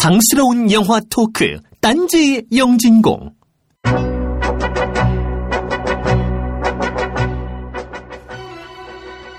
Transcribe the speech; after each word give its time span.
장스러운 0.00 0.72
영화 0.72 1.00
토크 1.08 1.56
딴지 1.80 2.44
영진공 2.54 3.30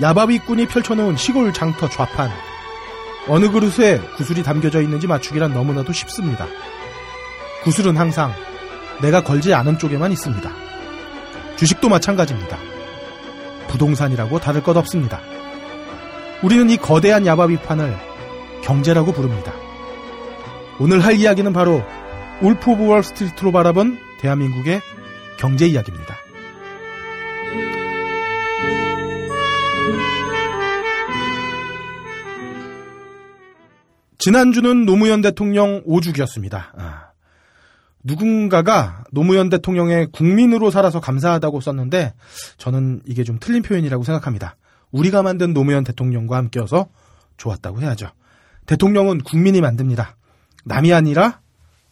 야바위꾼이 0.02 0.68
펼쳐놓은 0.68 1.18
시골 1.18 1.54
장터 1.54 1.90
좌판. 1.90 2.30
어느 3.28 3.50
그릇에 3.50 4.00
구슬이 4.18 4.44
담겨져 4.44 4.82
있는지 4.82 5.08
맞추기란 5.08 5.54
너무나도 5.54 5.92
쉽습니다. 5.94 6.48
구슬은 7.64 7.98
항상 7.98 8.32
내가 9.02 9.24
걸지 9.24 9.54
않은 9.54 9.78
쪽에만 9.78 10.12
있습니다. 10.12 10.50
주식도 11.58 11.90
마찬가지입니다. 11.90 12.58
부동산이라고 13.68 14.40
다를 14.40 14.64
것 14.64 14.78
없습니다. 14.78 15.22
우리는 16.44 16.70
이 16.70 16.78
거대한 16.78 17.26
야바위판을 17.26 17.98
경제라고 18.64 19.12
부릅니다. 19.12 19.65
오늘 20.78 21.00
할 21.00 21.16
이야기는 21.16 21.54
바로 21.54 21.82
울프 22.42 22.72
오브 22.72 22.86
월스트리트로 22.88 23.54
바라본 23.54 23.98
대한민국의 24.20 24.82
경제 25.38 25.66
이야기입니다. 25.68 26.16
지난주는 34.18 34.86
노무현 34.86 35.22
대통령 35.22 35.84
5주기였습니다. 35.86 36.72
아, 36.78 37.12
누군가가 38.04 39.06
노무현 39.12 39.50
대통령의 39.50 40.08
국민으로 40.12 40.72
살아서 40.72 41.00
감사하다고 41.00 41.62
썼는데 41.62 42.14
저는 42.58 43.02
이게 43.06 43.24
좀 43.24 43.38
틀린 43.40 43.62
표현이라고 43.62 44.04
생각합니다. 44.04 44.58
우리가 44.92 45.24
만든 45.24 45.54
노무현 45.54 45.84
대통령과 45.86 46.36
함께여서 46.38 46.88
좋았다고 47.38 47.82
해야죠. 47.82 48.10
대통령은 48.66 49.20
국민이 49.20 49.62
만듭니다. 49.62 50.16
남이 50.66 50.94
아니라 50.94 51.40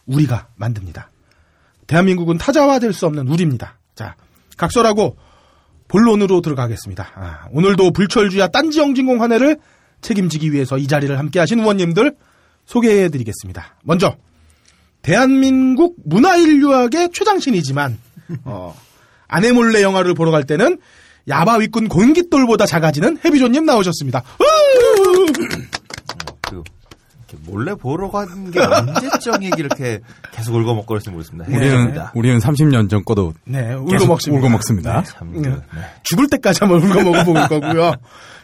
우리가 0.06 0.48
만듭니다. 0.56 1.10
대한민국은 1.86 2.38
타자화될 2.38 2.92
수 2.92 3.06
없는 3.06 3.28
우리입니다. 3.28 3.78
자, 3.94 4.16
각설하고 4.56 5.16
본론으로 5.88 6.40
들어가겠습니다. 6.40 7.08
아, 7.14 7.46
오늘도 7.52 7.92
불철주야 7.92 8.48
딴지영진공 8.48 9.22
한 9.22 9.32
해를 9.32 9.58
책임지기 10.00 10.52
위해서 10.52 10.76
이 10.76 10.86
자리를 10.86 11.18
함께 11.18 11.38
하신 11.38 11.60
의원님들 11.60 12.14
소개해 12.66 13.08
드리겠습니다. 13.08 13.76
먼저, 13.84 14.16
대한민국 15.02 15.96
문화인류학의 16.04 17.10
최장신이지만, 17.12 17.98
어, 18.44 18.74
아내 19.28 19.52
몰래 19.52 19.82
영화를 19.82 20.14
보러 20.14 20.30
갈 20.30 20.44
때는 20.44 20.78
야바 21.28 21.56
위꾼 21.56 21.88
공깃돌보다 21.88 22.66
작아지는 22.66 23.18
해비조님 23.24 23.64
나오셨습니다. 23.64 24.22
몰래 27.46 27.74
보러 27.74 28.10
가는 28.10 28.50
게 28.50 28.60
언제적이게 28.60 29.56
이렇게 29.58 30.00
계속 30.32 30.54
울고먹거렸는지 30.54 31.10
모르겠습니다. 31.10 31.50
네. 31.50 31.56
우리는. 31.56 32.04
우리는 32.14 32.38
30년 32.38 32.90
전 32.90 33.04
거도 33.04 33.34
네, 33.44 33.74
울고 33.74 33.86
계속 33.86 34.08
먹습니다. 34.08 34.38
울고 34.38 34.48
먹습니다. 34.50 35.02
참 35.02 35.32
그, 35.32 35.38
네. 35.40 35.50
네. 35.50 35.80
죽을 36.02 36.28
때까지 36.28 36.60
한번 36.64 36.82
울고 36.82 37.02
먹어볼 37.02 37.48
거고요. 37.48 37.94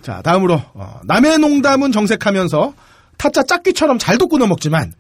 자, 0.02 0.22
다음으로 0.22 0.62
어, 0.74 1.00
남의 1.04 1.38
농담은 1.38 1.92
정색하면서 1.92 2.74
타짜 3.18 3.42
짝귀처럼 3.42 3.98
잘도 3.98 4.28
끊어 4.28 4.46
먹지만 4.46 4.92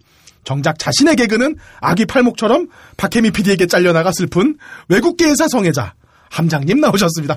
정작 0.44 0.78
자신의 0.78 1.16
개그는 1.16 1.56
아기 1.80 2.06
팔목처럼 2.06 2.68
박혜미 2.96 3.30
PD에게 3.30 3.66
잘려나가 3.66 4.10
슬픈 4.12 4.56
외국계회사 4.88 5.48
성애자 5.48 5.94
함장님 6.30 6.80
나오셨습니다. 6.80 7.36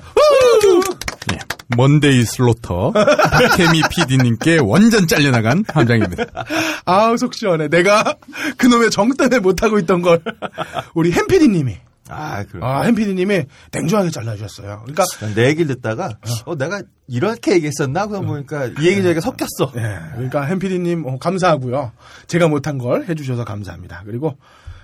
우! 1.30 1.34
예. 1.34 1.38
먼데이 1.76 2.24
슬로터 2.24 2.92
박혜미 2.92 3.82
PD님께 3.90 4.58
완전 4.58 5.06
잘려나간 5.06 5.64
함장입니다. 5.68 6.24
아우 6.84 7.16
속 7.16 7.34
시원해. 7.34 7.68
내가 7.68 8.16
그놈의 8.58 8.90
정 8.90 9.14
때문에 9.16 9.38
못하고 9.38 9.78
있던 9.78 10.02
걸 10.02 10.22
우리 10.94 11.10
햄 11.12 11.26
PD님이 11.26 11.76
아, 12.10 12.44
그. 12.44 12.58
아, 12.62 12.82
햄 12.82 12.94
PD님이 12.94 13.44
냉정하게 13.72 14.10
잘라주셨어요. 14.10 14.84
그러니까 14.84 15.04
내 15.34 15.48
얘기를 15.48 15.74
듣다가 15.74 16.18
어 16.44 16.54
내가 16.54 16.82
이렇게 17.08 17.52
얘기했었나 17.52 18.06
그러고 18.06 18.26
보니까 18.26 18.66
이 18.66 18.86
얘기 18.86 19.02
저기가 19.02 19.20
섞였어. 19.20 19.72
예, 19.76 19.98
그러니까 20.14 20.42
햄피디님 20.44 21.06
어, 21.06 21.18
감사하고요. 21.18 21.92
제가 22.26 22.48
못한 22.48 22.78
걸 22.78 23.06
해주셔서 23.08 23.44
감사합니다. 23.44 24.02
그리고 24.04 24.36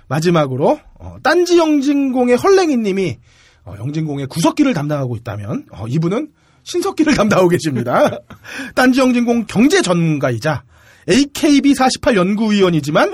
마지막으로 0.07 0.79
어, 0.95 1.17
딴지 1.23 1.57
영진공의 1.57 2.37
헐랭이님이 2.37 3.19
어, 3.65 3.75
영진공의 3.79 4.27
구석기를 4.27 4.73
담당하고 4.73 5.15
있다면 5.15 5.65
어, 5.71 5.85
이분은 5.87 6.31
신석기를 6.63 7.15
담당하고 7.15 7.49
계십니다. 7.49 8.19
딴지 8.75 8.99
영진공 8.99 9.45
경제 9.47 9.81
전문가이자 9.81 10.63
AKB48 11.07 12.15
연구위원이지만 12.15 13.11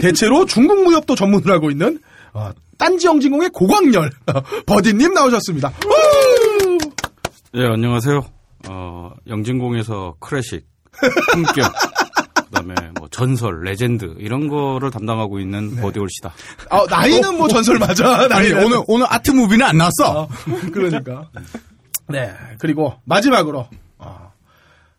대체로 0.00 0.44
중국 0.44 0.84
무역도 0.84 1.14
전문을 1.14 1.50
하고 1.50 1.70
있는 1.70 1.98
어, 2.34 2.50
딴지 2.78 3.06
영진공의 3.06 3.50
고광열 3.50 4.10
어, 4.26 4.42
버디님 4.66 5.14
나오셨습니다. 5.14 5.72
우! 5.86 6.78
예, 7.54 7.66
안녕하세요. 7.66 8.24
어, 8.68 9.10
영진공에서 9.26 10.14
클래식, 10.20 10.66
품격, 11.32 11.72
그다음에 12.52 12.74
뭐 12.98 13.08
전설, 13.10 13.62
레전드 13.62 14.14
이런 14.18 14.48
거를 14.48 14.90
담당하고 14.90 15.40
있는 15.40 15.76
버디올시다. 15.76 16.32
아, 16.70 16.84
나이는 16.88 17.36
뭐 17.36 17.48
전설 17.48 17.78
맞아. 17.78 18.26
나이는. 18.28 18.64
오늘 18.64 18.82
오늘 18.86 19.06
art 19.08 19.30
movie는 19.30 19.66
안 19.66 19.76
나왔어. 19.78 20.22
어, 20.22 20.28
그러니까. 20.72 21.28
네. 22.12 22.32
그리고 22.58 22.94
마지막으로 23.04 23.66
어, 23.98 24.32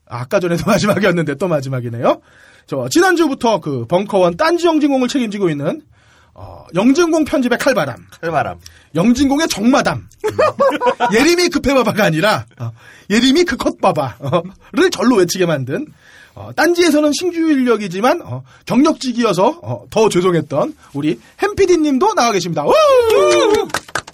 아까 0.07 0.39
전에도 0.39 0.63
마지막이었는데 0.69 1.35
또 1.35 1.47
마지막이네요. 1.47 2.21
저 2.65 2.87
지난주부터 2.89 3.59
그 3.59 3.85
벙커원 3.87 4.37
딴지 4.37 4.65
영진공을 4.67 5.07
책임지고 5.07 5.49
있는 5.49 5.81
어, 6.35 6.65
영진공 6.73 7.25
편집의 7.25 7.59
칼바람, 7.59 8.07
칼바람. 8.21 8.57
영진공의 8.95 9.47
정마담, 9.49 10.07
예림이 11.13 11.49
그 11.49 11.61
패 11.61 11.73
봐봐가 11.73 12.05
아니라 12.05 12.45
어, 12.59 12.71
예림이 13.09 13.43
그컷바바를 13.43 14.89
절로 14.91 15.17
외치게 15.17 15.45
만든 15.45 15.85
어, 16.33 16.49
딴지에서는 16.55 17.11
신규 17.13 17.37
인력이지만 17.51 18.21
어, 18.23 18.43
경력직이어서 18.65 19.59
어, 19.61 19.85
더 19.91 20.09
죄송했던 20.09 20.75
우리 20.93 21.19
햄피디님도 21.39 22.15
나와 22.15 22.31
계십니다. 22.31 22.65
우! 22.65 22.71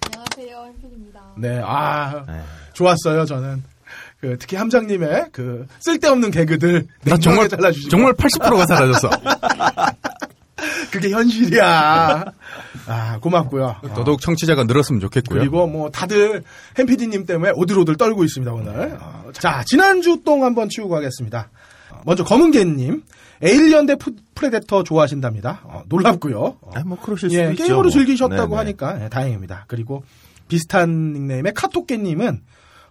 안녕하세요, 0.05 0.65
햄필입니다. 0.65 1.21
네, 1.37 1.61
아 1.63 2.25
네. 2.27 2.41
좋았어요 2.83 3.25
저는. 3.25 3.61
그 4.21 4.37
특히 4.39 4.55
함장님의 4.57 5.27
그 5.31 5.65
쓸데없는 5.79 6.31
개그들 6.31 6.87
나 7.03 7.17
정말 7.17 7.49
잘라주시고 7.49 7.89
정말 7.89 8.13
80%가 8.13 8.65
사라졌어. 8.65 9.09
그게 10.91 11.09
현실이야. 11.11 12.25
아 12.87 13.19
고맙고요. 13.19 13.77
더더욱 13.95 14.21
청취자가 14.21 14.63
늘었으면 14.63 14.99
좋겠고요. 15.01 15.39
그리고 15.39 15.67
뭐 15.67 15.89
다들 15.89 16.43
햄피디님 16.77 17.25
때문에 17.25 17.51
오들오들 17.55 17.95
떨고 17.97 18.23
있습니다 18.23 18.51
오늘. 18.51 18.97
어, 18.99 19.25
자 19.33 19.63
지난주 19.65 20.21
똥 20.25 20.43
한번 20.43 20.67
치우고 20.69 20.89
가겠습니다. 20.89 21.49
어, 21.91 22.01
먼저 22.05 22.23
검은개님 22.23 23.03
에일리언 23.41 23.85
대 23.85 23.95
푸- 23.95 24.15
프레데터 24.35 24.83
좋아하신답니다. 24.83 25.61
어, 25.63 25.83
놀랍고요. 25.87 26.39
어, 26.61 26.71
아, 26.75 26.83
뭐 26.85 26.97
그러실 26.99 27.29
수도 27.29 27.41
예, 27.41 27.51
있죠. 27.51 27.63
게임으로 27.63 27.83
뭐. 27.83 27.91
즐기셨다고 27.91 28.47
네네. 28.47 28.55
하니까 28.57 29.03
예, 29.05 29.09
다행입니다. 29.09 29.65
그리고 29.67 30.03
비슷한 30.49 31.13
닉네임의 31.13 31.53
카톡개님은 31.53 32.41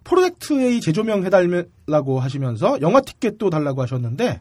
프로젝트 0.09 0.61
A 0.61 0.81
재조명 0.81 1.25
해달라고 1.25 2.21
하시면서 2.21 2.81
영화 2.81 3.01
티켓도 3.01 3.51
달라고 3.51 3.83
하셨는데 3.83 4.41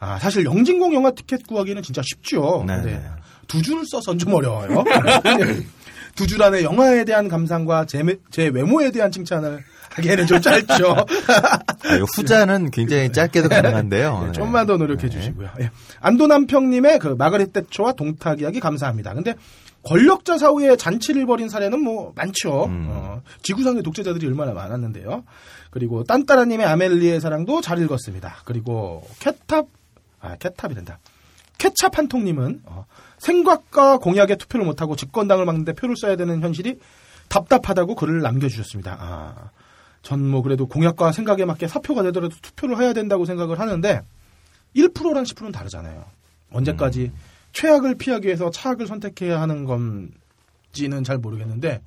아, 0.00 0.18
사실 0.18 0.44
영진공 0.44 0.94
영화 0.94 1.10
티켓 1.12 1.46
구하기는 1.46 1.82
진짜 1.82 2.02
쉽죠. 2.04 2.64
네네. 2.66 2.82
근데 2.82 3.04
두 3.48 3.62
줄을 3.62 3.84
써선 3.86 4.18
좀 4.18 4.34
어려워요. 4.34 4.84
두 6.14 6.26
줄 6.26 6.42
안에 6.42 6.62
영화에 6.64 7.04
대한 7.04 7.28
감상과 7.28 7.84
제, 7.86 8.02
메- 8.02 8.16
제 8.32 8.48
외모에 8.48 8.90
대한 8.90 9.10
칭찬을 9.12 9.62
하기에는 9.90 10.26
좀 10.26 10.40
짧죠. 10.40 10.90
아, 10.92 11.94
이 11.96 12.00
후자는 12.16 12.70
굉장히 12.72 13.10
짧게도 13.12 13.48
가능한데요. 13.48 14.20
네, 14.20 14.26
네. 14.26 14.32
좀만 14.32 14.66
더 14.66 14.76
노력해 14.76 15.08
주시고요. 15.08 15.48
예. 15.60 15.70
안도남평님의 16.00 16.98
그 16.98 17.08
마가렛 17.08 17.52
대초와 17.52 17.92
동탁 17.92 18.40
이야기 18.40 18.58
감사합니다. 18.60 19.14
근데 19.14 19.34
권력자 19.88 20.36
사후에 20.36 20.76
잔치를 20.76 21.24
벌인 21.24 21.48
사례는 21.48 21.80
뭐 21.82 22.12
많죠. 22.14 22.66
음. 22.66 22.86
어, 22.90 23.22
지구상의 23.42 23.82
독재자들이 23.82 24.26
얼마나 24.26 24.52
많았는데요. 24.52 25.24
그리고 25.70 26.04
딴따라님의 26.04 26.66
아멜리의 26.66 27.20
사랑도 27.20 27.62
잘 27.62 27.78
읽었습니다. 27.82 28.36
그리고 28.44 29.02
캣탑 29.20 29.66
아 30.20 30.36
캣탑이란다. 30.36 30.98
케찹 31.56 31.88
한통님은 31.92 32.62
어, 32.66 32.84
생각과 33.18 33.98
공약에 33.98 34.36
투표를 34.36 34.66
못하고 34.66 34.94
집권당을 34.94 35.44
막는데 35.46 35.72
표를 35.72 35.96
써야 35.96 36.16
되는 36.16 36.40
현실이 36.42 36.78
답답하다고 37.28 37.94
글을 37.94 38.20
남겨주셨습니다. 38.20 38.96
아, 39.00 39.50
전 40.02 40.20
뭐 40.20 40.42
그래도 40.42 40.66
공약과 40.66 41.12
생각에 41.12 41.44
맞게 41.44 41.66
사표가 41.66 42.02
되더라도 42.04 42.34
투표를 42.40 42.78
해야 42.78 42.92
된다고 42.92 43.24
생각을 43.24 43.58
하는데 43.58 44.02
1%랑 44.76 45.24
10%는 45.24 45.52
다르잖아요. 45.52 46.04
언제까지 46.52 47.10
최악을 47.52 47.96
피하기 47.96 48.26
위해서 48.26 48.50
차악을 48.50 48.86
선택해야 48.86 49.40
하는 49.40 49.64
건지는 49.64 51.04
잘 51.04 51.18
모르겠는데 51.18 51.82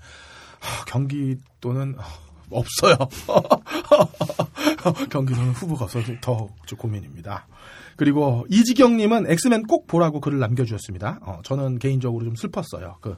하, 0.59 0.85
경기도는 0.85 1.95
하, 1.97 2.19
없어요. 2.49 2.97
경기도는 5.09 5.51
후보가 5.51 5.85
없어서 5.85 6.13
더 6.21 6.49
고민입니다. 6.77 7.47
그리고 7.95 8.45
이지경님은 8.49 9.31
엑스맨 9.31 9.63
꼭 9.63 9.87
보라고 9.87 10.19
글을 10.19 10.39
남겨주셨습니다. 10.39 11.19
어, 11.21 11.39
저는 11.43 11.79
개인적으로 11.79 12.25
좀 12.25 12.35
슬펐어요. 12.35 12.97
그 13.01 13.17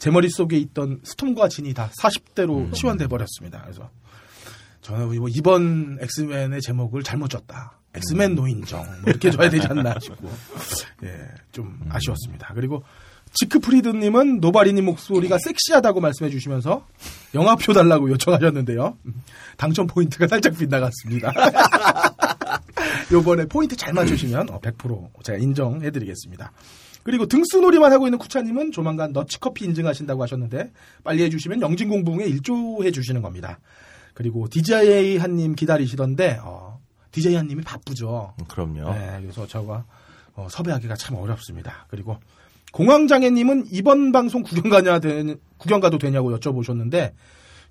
제 0.00 0.10
머릿속에 0.10 0.56
있던 0.56 1.00
스톰과 1.04 1.48
진이 1.48 1.74
다 1.74 1.90
40대로 2.00 2.72
치환돼 2.72 3.06
버렸습니다. 3.06 3.60
그래서 3.60 3.90
저는 4.80 5.18
뭐 5.18 5.28
이번 5.28 5.98
엑스맨의 6.00 6.62
제목을 6.62 7.02
잘못 7.02 7.28
줬다. 7.28 7.78
엑스맨 7.94 8.34
노인정 8.34 8.84
뭐 8.84 8.94
이렇게 9.06 9.30
줘야 9.30 9.50
되지 9.50 9.66
않나 9.66 9.98
싶고 10.00 10.30
예, 11.04 11.28
좀 11.52 11.78
아쉬웠습니다. 11.88 12.52
그리고 12.54 12.84
지크프리드님은 13.32 14.40
노바리님 14.40 14.84
목소리가 14.84 15.38
섹시하다고 15.38 16.00
말씀해 16.00 16.30
주시면서 16.30 16.86
영화표 17.34 17.72
달라고 17.72 18.10
요청하셨는데요. 18.10 18.96
음, 19.06 19.22
당첨 19.56 19.86
포인트가 19.86 20.26
살짝 20.26 20.56
빗나갔습니다. 20.56 21.32
요번에 23.12 23.46
포인트 23.46 23.76
잘 23.76 23.92
맞추시면 23.92 24.50
어, 24.50 24.60
100% 24.60 25.24
제가 25.24 25.38
인정해 25.38 25.90
드리겠습니다. 25.90 26.52
그리고 27.02 27.26
등수놀이만 27.26 27.92
하고 27.92 28.06
있는 28.06 28.18
쿠차님은 28.18 28.72
조만간 28.72 29.12
너치커피 29.12 29.64
인증하신다고 29.64 30.22
하셨는데 30.22 30.70
빨리 31.02 31.22
해주시면 31.22 31.62
영진공부에 31.62 32.26
일조해 32.26 32.90
주시는 32.90 33.22
겁니다. 33.22 33.58
그리고 34.14 34.48
DJ 34.48 35.16
한님 35.18 35.54
기다리시던데 35.54 36.40
어, 36.42 36.79
DJ 37.10 37.36
한님이 37.36 37.62
바쁘죠. 37.62 38.34
음, 38.38 38.44
그럼요. 38.46 38.92
네, 38.92 39.18
그래서 39.20 39.46
저가 39.46 39.84
어, 40.34 40.48
섭외하기가 40.50 40.94
참 40.96 41.16
어렵습니다. 41.16 41.86
그리고 41.88 42.18
공황장애님은 42.72 43.66
이번 43.72 44.12
방송 44.12 44.42
구경 44.42 44.70
가냐 44.70 45.00
되, 45.00 45.34
구경 45.58 45.80
가도 45.80 45.98
되냐고 45.98 46.36
여쭤보셨는데 46.36 47.12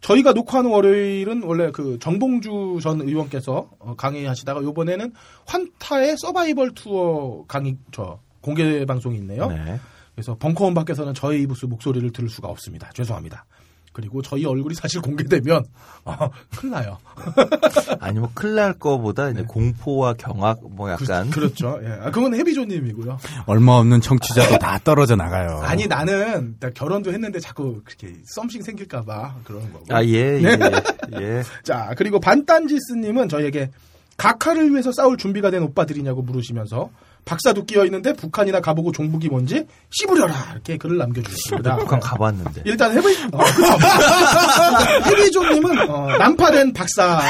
저희가 0.02 0.34
녹화하는 0.34 0.72
월요일은 0.72 1.44
원래 1.44 1.72
그 1.72 2.00
정봉주 2.00 2.80
전 2.82 3.02
의원께서 3.02 3.70
어, 3.80 3.96
강의하시다가 3.96 4.64
요번에는 4.64 5.14
환타의 5.46 6.18
서바이벌 6.18 6.74
투어 6.74 7.46
강의 7.48 7.78
저 7.92 8.20
공개 8.42 8.86
방송이 8.86 9.18
있네요. 9.18 9.48
네. 9.48 9.80
그래서 10.16 10.36
벙커원 10.36 10.74
밖에서는 10.74 11.14
저희 11.14 11.46
부스 11.48 11.66
목소리를 11.66 12.12
들을 12.12 12.30
수가 12.30 12.50
없습니다. 12.50 12.90
죄송합니다. 12.94 13.46
그리고 13.94 14.22
저희 14.22 14.46
얼굴이 14.46 14.76
사실 14.76 15.02
공개되면 15.02 15.66
어, 16.06 16.30
큰일 16.56 16.72
나요. 16.72 16.98
아니 18.00 18.20
뭐 18.20 18.30
큰일 18.34 18.56
날 18.56 18.74
거보다 18.74 19.30
이제 19.30 19.44
공포와 19.48 20.14
경악 20.14 20.60
뭐 20.70 20.90
약간 20.90 21.30
그, 21.30 21.40
렇죠 21.40 21.80
예. 21.84 21.90
아, 22.02 22.12
그건 22.12 22.34
해비조님이고요. 22.36 23.18
얼마 23.46 23.74
없는 23.74 24.02
청취자도 24.02 24.60
다 24.60 24.80
떨어져 24.84 25.16
나가요. 25.16 25.60
아니 25.64 25.88
나는 25.88 26.56
나 26.60 26.70
결혼도 26.70 27.12
했는데 27.12 27.40
자꾸 27.40 27.82
그렇게 27.84 28.16
썸씽 28.26 28.64
생길까봐 28.64 29.38
그러는 29.44 29.74
거고. 29.74 29.86
아, 29.90 30.04
예, 30.04 30.42
예, 30.42 30.44
예. 30.44 31.22
예. 31.22 31.44
자 31.64 31.94
그리고 31.98 32.20
반딴지스님은 32.20 33.30
저에게 33.30 33.72
각하를 34.18 34.72
위해서 34.72 34.92
싸울 34.92 35.18
준비가 35.18 35.50
된 35.50 35.64
오빠들이냐고 35.64 36.22
물으시면서 36.22 36.90
박사도 37.26 37.66
끼어 37.66 37.86
있는데 37.86 38.14
북한이나 38.14 38.60
가보고 38.60 38.92
종북이 38.92 39.30
뭔지 39.30 39.66
씹으려라 39.92 40.34
이렇게 40.54 40.78
글을 40.78 40.98
남겨주셨습니다. 40.98 41.76
북한 41.78 42.00
가봤는데. 42.00 42.64
일단 42.66 42.92
해비 42.98 43.08
어. 43.34 43.40
해비조님은 45.06 45.90
어, 45.90 46.08
난파된 46.18 46.74
박사고요. 46.74 47.22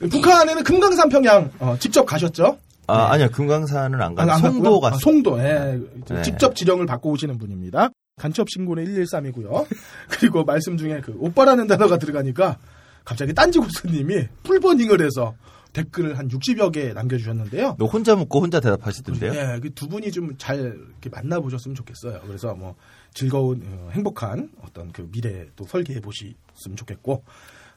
북한에는 0.10 0.64
금강산 0.64 1.08
평양 1.08 1.50
어, 1.58 1.76
직접 1.78 2.04
가셨죠? 2.04 2.58
아, 2.88 3.08
아니요. 3.12 3.28
금강산은 3.32 4.00
안 4.00 4.02
안- 4.02 4.14
가고 4.14 4.30
안 4.30 4.38
송도 4.40 4.62
갔고요? 4.62 4.76
아, 4.76 4.80
갔어요. 4.90 4.98
송도, 5.00 5.38
예. 5.40 5.80
네. 6.08 6.22
직접 6.22 6.54
지령을 6.54 6.86
받고 6.86 7.10
오시는 7.10 7.36
분입니다. 7.38 7.90
간첩 8.16 8.48
신고는 8.48 8.84
113이고요. 8.84 9.66
그리고 10.08 10.44
말씀 10.44 10.76
중에 10.76 11.00
그 11.04 11.14
오빠라는 11.18 11.66
단어가 11.66 11.98
들어가니까 11.98 12.56
갑자기 13.04 13.34
딴지고스님이 13.34 14.28
풀버닝을 14.44 15.04
해서 15.04 15.34
댓글을 15.76 16.18
한 16.18 16.28
60여 16.28 16.72
개 16.72 16.92
남겨주셨는데요. 16.94 17.76
너 17.78 17.84
혼자 17.84 18.16
묻고 18.16 18.40
혼자 18.40 18.60
대답하시던데요? 18.60 19.32
예, 19.34 19.60
그두 19.60 19.88
분이 19.88 20.10
좀 20.10 20.36
잘 20.38 20.78
만나보셨으면 21.10 21.74
좋겠어요. 21.74 22.20
그래서 22.26 22.54
뭐 22.54 22.74
즐거운 23.14 23.62
어, 23.66 23.90
행복한 23.92 24.50
어떤 24.62 24.90
그 24.92 25.08
미래도 25.12 25.64
설계해 25.66 26.00
보셨으면 26.00 26.76
좋겠고, 26.76 27.22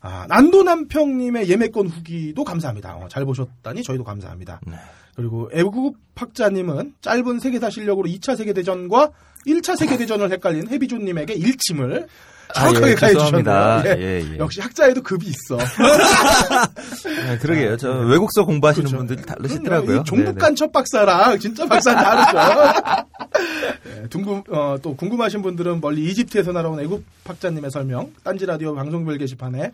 아 0.02 0.26
난도 0.28 0.64
남평님의 0.64 1.50
예매권 1.50 1.88
후기도 1.88 2.44
감사합니다. 2.44 2.96
어, 2.96 3.08
잘 3.10 3.26
보셨다니 3.26 3.84
저희도 3.84 4.04
감사합니다. 4.04 4.62
네. 4.66 4.78
그리고 5.16 5.50
애국학자님은 5.54 6.96
짧은 7.02 7.40
세계사 7.40 7.70
실력으로 7.70 8.08
2차 8.08 8.38
세계대전과 8.38 9.12
1차 9.46 9.76
세계대전을 9.78 10.32
헷갈린 10.32 10.70
해비조님에게 10.70 11.34
일침을 11.34 12.08
정확하게 12.56 12.86
아, 12.86 12.90
예, 12.90 12.96
가해주셨네요. 12.96 13.44
죄송합니다. 13.44 13.84
예. 13.86 14.02
예, 14.02 14.34
예. 14.34 14.38
역시 14.40 14.60
학자에도 14.62 15.02
급이 15.04 15.28
있어. 15.28 15.58
네, 15.58 17.38
그러게요. 17.42 17.78
저 17.78 17.92
외국서 17.92 18.44
공부하시는 18.46 18.88
그렇죠. 18.90 18.98
분들이. 19.06 19.26
다르시더라고요. 19.26 20.02
이 20.02 20.04
종북. 20.04 20.38
간첩 20.38 20.72
박사랑 20.72 21.38
진짜 21.40 21.66
박사는 21.68 22.02
다르죠. 22.02 23.08
네, 23.86 24.04
궁금, 24.12 24.42
어, 24.50 24.78
또 24.82 24.96
궁금하신 24.96 25.42
분들은 25.42 25.80
멀리 25.82 26.06
이집트에서 26.10 26.52
날아온 26.52 26.80
애국 26.80 27.04
학자님의 27.26 27.70
설명 27.72 28.12
딴지 28.24 28.46
라디오 28.46 28.74
방송별 28.74 29.18
게시판에 29.20 29.72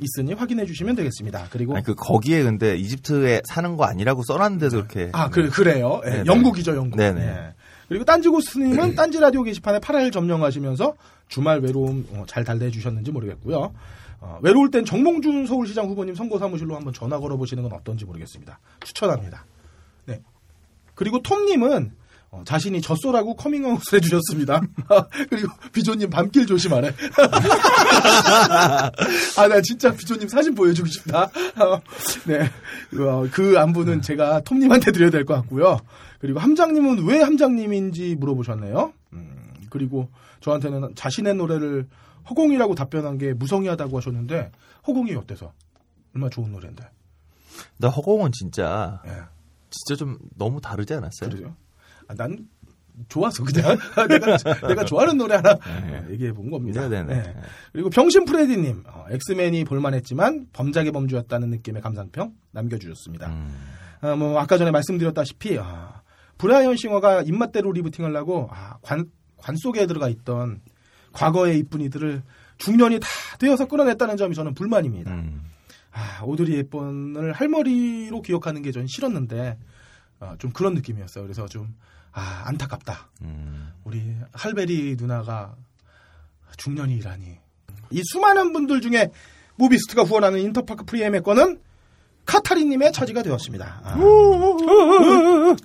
있으니 0.00 0.32
확인해 0.34 0.64
주시면 0.64 0.94
되겠습니다. 0.96 1.48
그리고 1.50 1.74
아니, 1.74 1.84
그 1.84 1.94
거기에 1.94 2.42
근데 2.44 2.76
이집트에 2.76 3.42
사는 3.44 3.76
거 3.76 3.84
아니라고 3.84 4.22
써놨는데도 4.22 4.76
이렇게 4.76 5.10
아 5.12 5.28
그래 5.28 5.48
그래요. 5.48 6.00
예, 6.06 6.10
네네. 6.10 6.24
영국이죠 6.26 6.76
영국. 6.76 6.96
네네. 6.96 7.52
예. 7.92 7.98
그리고 7.98 8.04
딴지고 8.04 8.40
스님은 8.40 8.94
딴지 8.94 9.18
라디오 9.20 9.42
게시판에 9.42 9.78
8알 9.78 10.12
점령하시면서 10.12 10.94
주말 11.28 11.60
외로움 11.60 12.06
어, 12.12 12.24
잘 12.26 12.44
달래 12.44 12.70
주셨는지 12.70 13.12
모르겠고요. 13.12 13.72
어, 14.20 14.38
외로울 14.42 14.70
땐 14.70 14.84
정몽준 14.84 15.46
서울시장 15.46 15.88
후보님 15.88 16.14
선거 16.14 16.38
사무실로 16.38 16.76
한번 16.76 16.92
전화 16.92 17.18
걸어보시는 17.18 17.62
건 17.62 17.72
어떤지 17.72 18.04
모르겠습니다. 18.04 18.58
추천합니다. 18.84 19.44
네. 20.06 20.20
그리고 20.94 21.20
톰님은 21.20 21.92
어, 22.32 22.42
자신이 22.46 22.80
젖소라고 22.80 23.36
커밍아웃을 23.36 23.98
해주셨습니다. 23.98 24.62
그리고 25.28 25.48
비조님 25.72 26.08
밤길 26.08 26.46
조심하래. 26.46 26.88
아, 29.36 29.48
나 29.48 29.60
진짜 29.60 29.92
비조님 29.94 30.28
사진 30.28 30.54
보여주고 30.54 30.88
싶다. 30.88 31.24
어, 31.24 31.80
네. 32.26 32.48
어, 32.98 33.26
그 33.30 33.58
안부는 33.58 34.00
제가 34.00 34.40
톰님한테 34.42 34.92
드려야 34.92 35.10
될 35.10 35.26
것 35.26 35.34
같고요. 35.34 35.78
그리고 36.20 36.40
함장님은 36.40 37.04
왜 37.06 37.20
함장님인지 37.20 38.16
물어보셨네요. 38.16 38.92
음, 39.12 39.54
그리고 39.70 40.08
저한테는 40.40 40.94
자신의 40.94 41.34
노래를 41.34 41.86
허공이라고 42.30 42.74
답변한 42.74 43.18
게 43.18 43.34
무성의하다고 43.34 43.98
하셨는데, 43.98 44.52
허공이 44.86 45.14
어때서? 45.16 45.52
얼마나 46.14 46.30
좋은 46.30 46.50
노래인데. 46.50 46.82
나 47.76 47.88
허공은 47.88 48.30
진짜 48.32 49.02
예. 49.06 49.10
진짜 49.70 49.98
좀 49.98 50.18
너무 50.36 50.60
다르지 50.60 50.94
않았어요? 50.94 51.30
그러죠. 51.30 51.54
아, 52.12 52.14
난 52.16 52.46
좋아서 53.08 53.42
그냥 53.42 53.78
내가 54.08 54.36
내가 54.68 54.84
좋아하는 54.84 55.16
노래 55.16 55.36
하나 55.36 55.58
얘기해 56.10 56.32
본 56.32 56.50
겁니다. 56.50 56.88
네네네. 56.88 57.22
네. 57.22 57.34
그리고 57.72 57.88
병신 57.90 58.26
프레디님 58.26 58.84
어, 58.86 59.06
엑스맨이 59.10 59.64
볼만했지만 59.64 60.48
범작의 60.52 60.92
범주였다는 60.92 61.48
느낌의 61.50 61.80
감상평 61.82 62.32
남겨주셨습니다. 62.52 63.28
음. 63.28 63.50
아, 64.02 64.14
뭐 64.14 64.38
아까 64.38 64.58
전에 64.58 64.70
말씀드렸다시피 64.70 65.58
아, 65.58 66.02
브라이언 66.38 66.76
싱어가 66.76 67.22
입맛대로 67.22 67.72
리부팅을 67.72 68.14
하고 68.14 68.48
아, 68.52 68.76
관, 68.82 69.06
관 69.38 69.56
속에 69.56 69.86
들어가 69.86 70.08
있던 70.08 70.60
과거의 71.12 71.58
이쁜이들을 71.60 72.22
중년이 72.58 73.00
다 73.00 73.08
되어서 73.38 73.66
끌어냈다는 73.66 74.16
점이 74.18 74.34
저는 74.34 74.54
불만입니다. 74.54 75.12
음. 75.12 75.42
아, 75.92 76.22
오드리 76.24 76.56
헵번을 76.58 77.32
할머니로 77.32 78.20
기억하는 78.22 78.60
게 78.62 78.70
전 78.72 78.86
싫었는데 78.86 79.58
어, 80.20 80.34
좀 80.38 80.50
그런 80.52 80.74
느낌이었어요. 80.74 81.24
그래서 81.24 81.46
좀 81.46 81.74
아, 82.12 82.42
안타깝다. 82.46 83.08
음. 83.22 83.72
우리 83.84 84.14
할베리 84.32 84.96
누나가 84.98 85.54
중년이라니. 86.56 87.38
이 87.90 88.02
수많은 88.12 88.52
분들 88.52 88.80
중에 88.80 89.10
무비스트가 89.56 90.02
후원하는 90.02 90.38
인터파크 90.40 90.84
프리예매권은 90.84 91.60
카타리님의 92.24 92.92
차지가 92.92 93.22
되었습니다. 93.22 93.80
아. 93.84 93.96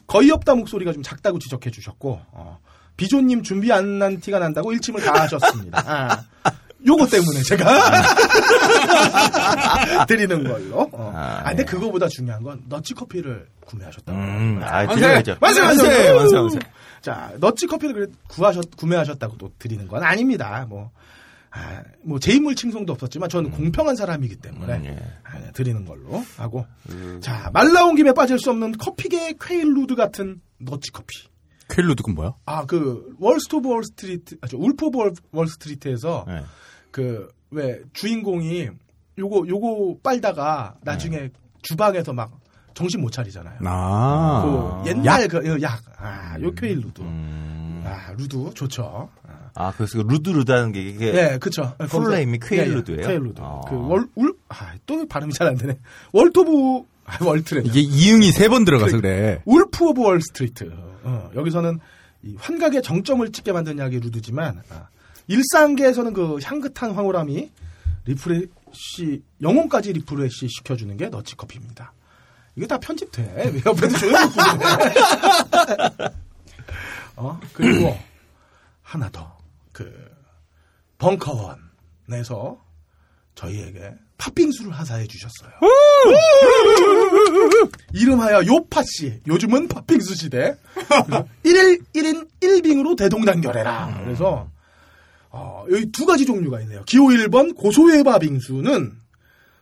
거의 0.08 0.32
없다 0.32 0.56
목소리가 0.56 0.94
좀 0.94 1.04
작다고 1.04 1.39
지적해 1.39 1.70
주셨고 1.72 2.20
어, 2.32 2.60
비조님 2.98 3.44
준비 3.44 3.72
안 3.72 4.00
한 4.00 4.20
티가 4.20 4.39
난다고 4.39 4.72
일침을 4.74 5.01
가하셨습니다. 5.01 5.84
아. 5.86 6.24
요거 6.86 7.07
때문에 7.07 7.41
제가 7.43 7.65
드리는 10.07 10.43
걸로. 10.43 10.81
어. 10.91 11.12
아, 11.15 11.41
아, 11.43 11.50
근데 11.50 11.63
예. 11.63 11.65
그거보다 11.65 12.07
중요한 12.07 12.43
건 12.43 12.62
더치 12.68 12.94
커피를 12.93 13.48
구매하셨다고. 13.65 14.17
음. 14.17 14.60
아! 14.63 14.86
드려야죠. 14.88 15.38
만세! 15.41 15.62
만세! 15.62 16.13
만세! 16.13 16.36
만세! 16.36 16.60
자, 17.01 17.31
더치 17.39 17.66
커피를 17.67 18.10
구하셨, 18.27 18.75
구매하셨다고 18.77 19.38
또 19.38 19.51
드리는 19.60 19.88
건 19.88 20.03
아닙니다. 20.03 20.65
뭐, 20.69 20.91
아, 21.51 21.81
뭐, 22.03 22.19
제 22.19 22.34
인물 22.34 22.55
칭송도 22.55 22.93
없었지만 22.93 23.29
저는 23.29 23.51
공평한 23.51 23.96
사람이기 23.96 24.36
때문에 24.38 24.74
음, 24.75 24.86
예. 24.86 24.98
아, 25.24 25.51
드리는 25.53 25.84
걸로 25.86 26.24
하고. 26.38 26.65
자, 27.22 27.50
말 27.53 27.72
나온 27.74 27.96
김에 27.96 28.13
빠질 28.13 28.38
수 28.39 28.50
없는 28.51 28.74
커피계 28.74 29.34
퀘일루드 29.41 29.96
같은 29.96 30.41
더치 30.60 30.92
커피. 30.91 31.27
퀘일루드가 31.70 32.12
뭐야? 32.14 32.34
아, 32.46 32.66
그, 32.66 33.14
월스트 33.20 33.56
오브 33.58 33.70
월스트리트, 33.70 34.38
아, 34.42 34.48
저, 34.48 34.58
울프 34.58 34.86
오브 34.88 34.98
월- 35.00 35.14
월스트리트에서 35.32 36.26
네. 36.28 36.44
그 36.92 37.30
왜 37.50 37.80
주인공이 37.94 38.68
요거 39.18 39.46
요거 39.48 40.00
빨다가 40.04 40.76
나중에 40.82 41.30
주방에서 41.62 42.12
막 42.12 42.32
정신 42.74 43.00
못 43.00 43.10
차리잖아요. 43.12 43.60
아. 43.64 44.82
그 44.84 44.90
옛날 44.90 45.28
그 45.30 45.62
약. 45.62 45.82
아, 45.98 46.36
요 46.42 46.52
퀘일 46.54 46.82
루드. 46.82 47.00
음. 47.02 47.82
아, 47.86 48.12
루드 48.18 48.54
좋죠. 48.54 49.10
아, 49.56 49.72
그래서 49.78 49.98
그 50.04 50.12
루드 50.12 50.30
루드하는 50.30 50.74
게 50.74 50.82
이게 50.82 51.14
예, 51.16 51.38
그쵸. 51.40 51.74
full 51.89 52.12
name이 52.12 52.39
거기서- 52.40 52.50
퀘일 52.50 52.74
루드예요? 52.76 53.00
예, 53.00 53.04
예, 53.04 53.08
퀘일 53.08 53.20
루드. 53.22 53.40
아. 53.42 53.62
그 53.70 53.76
월, 53.88 54.06
울, 54.16 54.34
아, 54.50 54.74
또 54.86 55.08
발음이 55.08 55.32
잘 55.34 55.48
안 55.48 55.56
되네. 55.56 55.80
월토브, 56.12 56.84
아, 57.06 57.18
월트래. 57.24 57.62
이게 57.64 57.80
이응이 57.80 58.34
세 58.34 58.50
번 58.50 58.66
들어가서 58.66 58.98
그래. 58.98 59.42
울프 59.46 59.86
오브 59.86 60.02
월스트리트. 60.02 60.70
어, 61.08 61.32
여기서는 61.36 61.80
이 62.24 62.36
환각의 62.38 62.82
정점을 62.84 63.32
찍게 63.32 63.52
만든 63.52 63.80
약이 63.80 64.00
루드지만 64.00 64.62
아, 64.70 64.88
일상계에서는 65.28 66.14
그 66.14 66.38
향긋한 66.42 66.92
황홀함이 66.92 67.52
refresh 68.06 69.24
영혼까지 69.42 69.94
refresh 69.94 70.48
시켜주는 70.50 70.96
게 70.98 71.10
더치 71.10 71.36
커피입니다. 71.36 71.94
이게 72.56 72.68
다 72.68 72.78
편집돼. 72.80 73.24
왜 73.54 73.62
옆에서 73.66 73.98
조용히. 73.98 74.18
어 77.16 77.40
그리고 77.54 77.98
하나 78.82 79.10
더 79.10 79.38
그 79.78 80.12
벙커원에서 80.98 82.66
저희에게 83.36 83.96
팥빙수를 84.18 84.72
하사해 84.72 85.08
주셨어요. 85.08 85.52
이름하여 87.94 88.46
요파씨. 88.46 89.22
요즘은 89.28 89.68
팥빙수 89.68 90.16
시대. 90.16 90.56
1일 91.44 91.82
1인 91.94 92.28
1빙으로 92.42 92.98
대동단결해라. 92.98 94.02
그래서 94.04 94.50
어, 95.30 95.66
여기 95.72 95.92
두 95.92 96.06
가지 96.06 96.26
종류가 96.26 96.62
있네요. 96.62 96.84
기호 96.86 97.08
1번 97.08 97.56
고소해봐 97.56 98.20
빙수는 98.20 98.94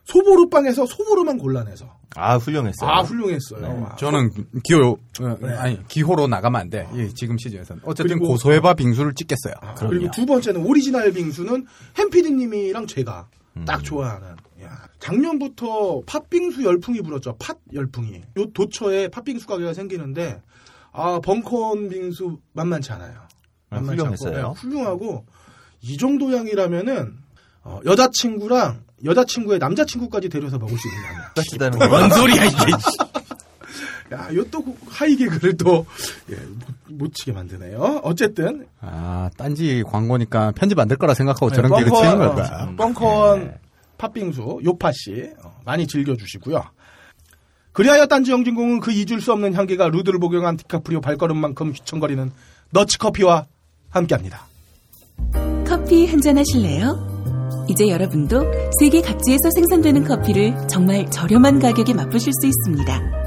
소보루빵에서 0.06 0.86
소보루만 0.86 1.38
골라내서 1.38 1.94
아, 2.16 2.38
훌륭했어요. 2.38 2.90
아 2.90 3.02
훌륭했어요. 3.02 3.88
아, 3.92 3.96
저는 3.98 4.30
기호 4.64 4.98
어, 5.22 5.38
아니 5.58 5.86
기호로 5.88 6.28
나가면 6.28 6.62
안 6.62 6.70
돼. 6.70 6.88
예, 6.96 7.10
지금 7.10 7.38
시즌에서는 7.38 7.82
어쨌든 7.86 8.20
고소해봐 8.20 8.76
빙수를 8.76 9.14
찍겠어요. 9.16 9.56
아, 9.60 9.74
그리고 9.74 10.10
두 10.12 10.26
번째는 10.26 10.64
오리지널 10.64 11.12
빙수는 11.12 11.66
햄피디님이랑 11.98 12.88
제가 12.88 13.28
딱 13.64 13.84
좋아하는. 13.84 14.36
야, 14.64 14.88
작년부터 15.00 16.02
팥빙수 16.06 16.64
열풍이 16.64 17.02
불었죠. 17.02 17.38
팥 17.38 17.60
열풍이. 17.74 18.22
요 18.38 18.46
도처에 18.54 19.08
팥빙수 19.10 19.48
가게가 19.48 19.74
생기는데 19.74 20.42
아 20.92 21.20
벙커원 21.20 21.90
빙수 21.90 22.40
만만치 22.54 22.92
않아요. 22.94 23.20
아, 23.70 23.76
만만치 23.76 24.02
훌륭했어요? 24.02 24.48
않고, 24.48 24.54
네, 24.54 24.60
훌륭하고 24.60 25.26
이 25.82 25.98
정도 25.98 26.36
향이라면은 26.36 27.18
어, 27.64 27.80
여자친구랑 27.86 28.84
여자친구의 29.04 29.60
남자친구까지 29.60 30.30
데려서 30.30 30.58
먹을 30.58 30.78
수 30.78 30.88
있는 30.88 31.80
거. 31.80 31.88
뭔 31.90 32.10
소리야 32.10 32.46
이게. 32.46 32.56
야, 34.14 34.30
이것도 34.32 34.64
하이 34.88 35.16
개그를 35.16 35.58
또 35.58 35.86
예, 36.32 36.36
못, 36.36 36.68
못 36.90 37.14
치게 37.14 37.32
만드네요. 37.32 38.02
어쨌든 38.04 38.68
아, 38.80 39.30
딴지 39.38 39.84
광고니까 39.88 40.52
편집 40.52 40.78
안 40.78 40.88
될 40.88 40.98
거라 40.98 41.14
생각하고 41.16 41.50
네, 41.50 41.56
저런 41.56 41.72
개그 41.76 41.90
벙커원, 41.90 42.12
치는 42.12 42.22
어, 42.28 42.36
걸까? 42.36 42.72
벙커원 42.78 43.58
팥빙수 43.98 44.60
요파씨 44.64 45.32
어, 45.44 45.56
많이 45.66 45.88
즐겨주시고요. 45.88 46.64
그리하여 47.72 48.06
딴지 48.06 48.32
영진공은 48.32 48.80
그 48.80 48.92
잊을 48.92 49.20
수 49.22 49.34
없는 49.34 49.54
향기가 49.56 49.88
루드를 49.90 50.20
복용한 50.20 50.56
디카프리오 50.56 51.02
발걸음만큼 51.02 51.72
휘청거리는 51.72 52.32
너치커피와 52.72 53.48
함께합니다. 53.90 54.46
커피 55.68 56.06
한잔 56.08 56.38
하실래요? 56.38 57.16
이제 57.68 57.90
여러분도 57.90 58.46
세계 58.80 59.02
각지에서 59.02 59.50
생산되는 59.56 60.04
커피를 60.06 60.56
정말 60.68 61.10
저렴한 61.10 61.60
가격에 61.60 61.94
맛보실 61.96 62.32
수 62.40 62.46
있습니다. 62.48 63.25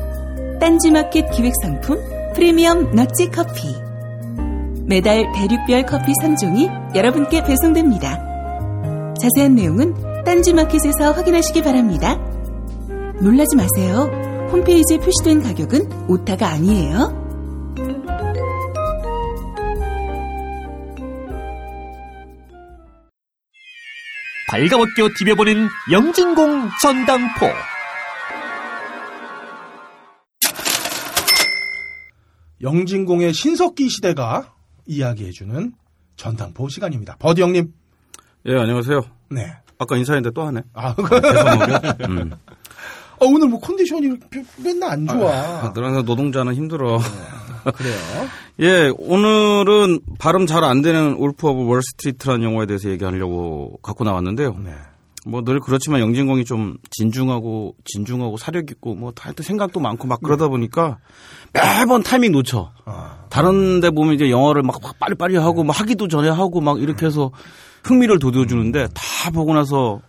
딴지마켓 0.61 1.31
기획상품 1.31 1.99
프리미엄 2.35 2.95
너치 2.95 3.31
커피. 3.31 3.75
매달 4.87 5.31
대륙별 5.35 5.87
커피 5.87 6.13
3종이 6.23 6.95
여러분께 6.97 7.43
배송됩니다. 7.43 8.19
자세한 9.21 9.55
내용은 9.55 9.95
딴지마켓에서 10.25 11.13
확인하시기 11.13 11.63
바랍니다. 11.63 12.17
놀라지 13.21 13.57
마세요. 13.57 14.11
홈페이지에 14.51 14.99
표시된 14.99 15.43
가격은 15.43 16.09
오타가 16.09 16.49
아니에요. 16.49 17.27
발가벗겨 24.51 25.09
디벼보는 25.19 25.69
영진공 25.93 26.71
전당포. 26.83 27.47
영진공의 32.63 33.33
신석기 33.35 33.89
시대가 33.89 34.53
이야기해주는 34.87 35.73
전당포 36.17 36.69
시간입니다. 36.69 37.17
버디 37.19 37.43
형님. 37.43 37.73
예 38.47 38.57
안녕하세요. 38.57 39.03
네. 39.31 39.53
아까 39.79 39.97
인사했는데 39.97 40.35
또 40.35 40.43
하네. 40.43 40.63
아, 40.75 40.95
음. 42.09 42.33
어, 43.21 43.27
오늘 43.27 43.49
뭐 43.49 43.61
컨디션이 43.61 44.17
맨날 44.65 44.91
안 44.91 45.07
좋아. 45.07 45.31
아, 45.33 45.73
늙어서 45.75 46.03
노동자는 46.03 46.55
힘들어. 46.55 46.99
그래요. 47.75 47.95
예, 48.61 48.93
오늘은 48.99 50.01
발음 50.19 50.47
잘 50.47 50.65
안 50.65 50.83
되는 50.83 51.15
울프 51.15 51.47
오브 51.47 51.71
월스트리트라는 51.71 52.43
영화에 52.45 52.67
대해서 52.67 52.89
얘기하려고 52.91 53.79
갖고 53.83 54.03
나왔는데요. 54.05 54.57
네. 54.65 54.73
뭐 55.29 55.43
늘 55.43 55.61
그렇지만 55.61 56.01
영진공이 56.01 56.45
좀 56.45 56.77
진중하고 56.91 57.75
진중하고 57.85 58.37
사려 58.37 58.71
있고 58.71 58.95
뭐 58.95 59.13
하여튼 59.19 59.45
생각도 59.45 59.81
많고 59.81 60.07
막 60.09 60.21
그러다 60.23 60.49
보니까 60.49 60.99
매번 61.53 62.03
타이밍 62.03 62.33
놓쳐. 62.33 62.73
아, 62.85 63.25
다른 63.29 63.81
데 63.81 63.91
보면 63.91 64.15
이제 64.15 64.31
영어를 64.31 64.63
막 64.63 64.81
빨리빨리 64.99 65.37
하고 65.37 65.65
막 65.65 65.79
하기도 65.79 66.09
전에 66.09 66.29
하고 66.29 66.61
막 66.61 66.81
이렇게 66.81 67.07
해서 67.07 67.31
흥미를 67.85 68.19
돋워주는데 68.19 68.89
다 68.95 69.31
보고 69.31 69.55
나서 69.55 70.01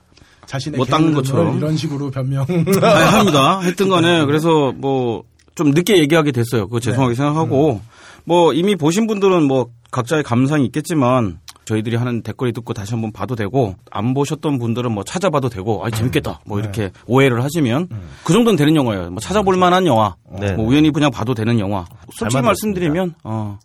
자신의 0.46 0.78
뭐딴 0.78 1.00
개인을 1.02 1.16
것처럼. 1.16 1.58
이런 1.58 1.78
식으로 1.78 2.10
변명. 2.10 2.46
아니, 2.50 2.66
합니다. 3.06 3.60
하여튼 3.60 3.90
간에 3.90 4.26
그래서 4.26 4.72
뭐 4.74 5.24
좀 5.60 5.72
늦게 5.72 5.98
얘기하게 5.98 6.32
됐어요. 6.32 6.68
그거 6.68 6.80
죄송하게 6.80 7.16
생각하고 7.16 7.82
뭐 8.24 8.54
이미 8.54 8.78
보신 8.78 9.08
분들은 9.08 9.44
뭐 9.44 9.68
각자의 9.92 10.24
감상이 10.24 10.64
있겠지만 10.68 11.40
저희들이 11.70 11.98
하는 11.98 12.24
댓글이 12.24 12.52
듣고 12.52 12.74
다시 12.74 12.94
한번 12.94 13.12
봐도 13.12 13.36
되고 13.36 13.76
안 13.92 14.16
보셨던 14.16 14.58
분들은 14.58 14.92
뭐 14.92 15.04
찾아봐도 15.04 15.50
되고 15.50 15.86
아 15.86 15.92
재밌겠다 15.92 16.42
뭐 16.48 16.60
이렇게 16.60 16.90
오해를 17.06 17.44
하시면 17.44 17.90
그 18.24 18.34
정도는 18.34 18.58
되는 18.58 18.76
영화예요. 18.76 19.12
뭐 19.12 19.20
찾아볼 19.20 19.56
만한 19.56 19.86
영화. 19.86 20.16
네. 20.40 20.54
뭐 20.54 20.66
우연히 20.66 20.92
그냥 20.92 21.12
봐도 21.12 21.36
되는 21.36 21.60
영화. 21.60 21.86
솔직히 22.12 22.34
잘 22.34 22.42
말씀드리면 22.42 23.14
어. 23.24 23.60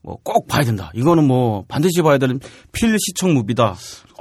뭐꼭 0.00 0.46
봐야 0.46 0.64
된다. 0.64 0.90
이거는 0.94 1.24
뭐 1.24 1.64
반드시 1.68 2.00
봐야 2.00 2.16
되는 2.16 2.40
필시청 2.72 3.34
무비다. 3.34 3.74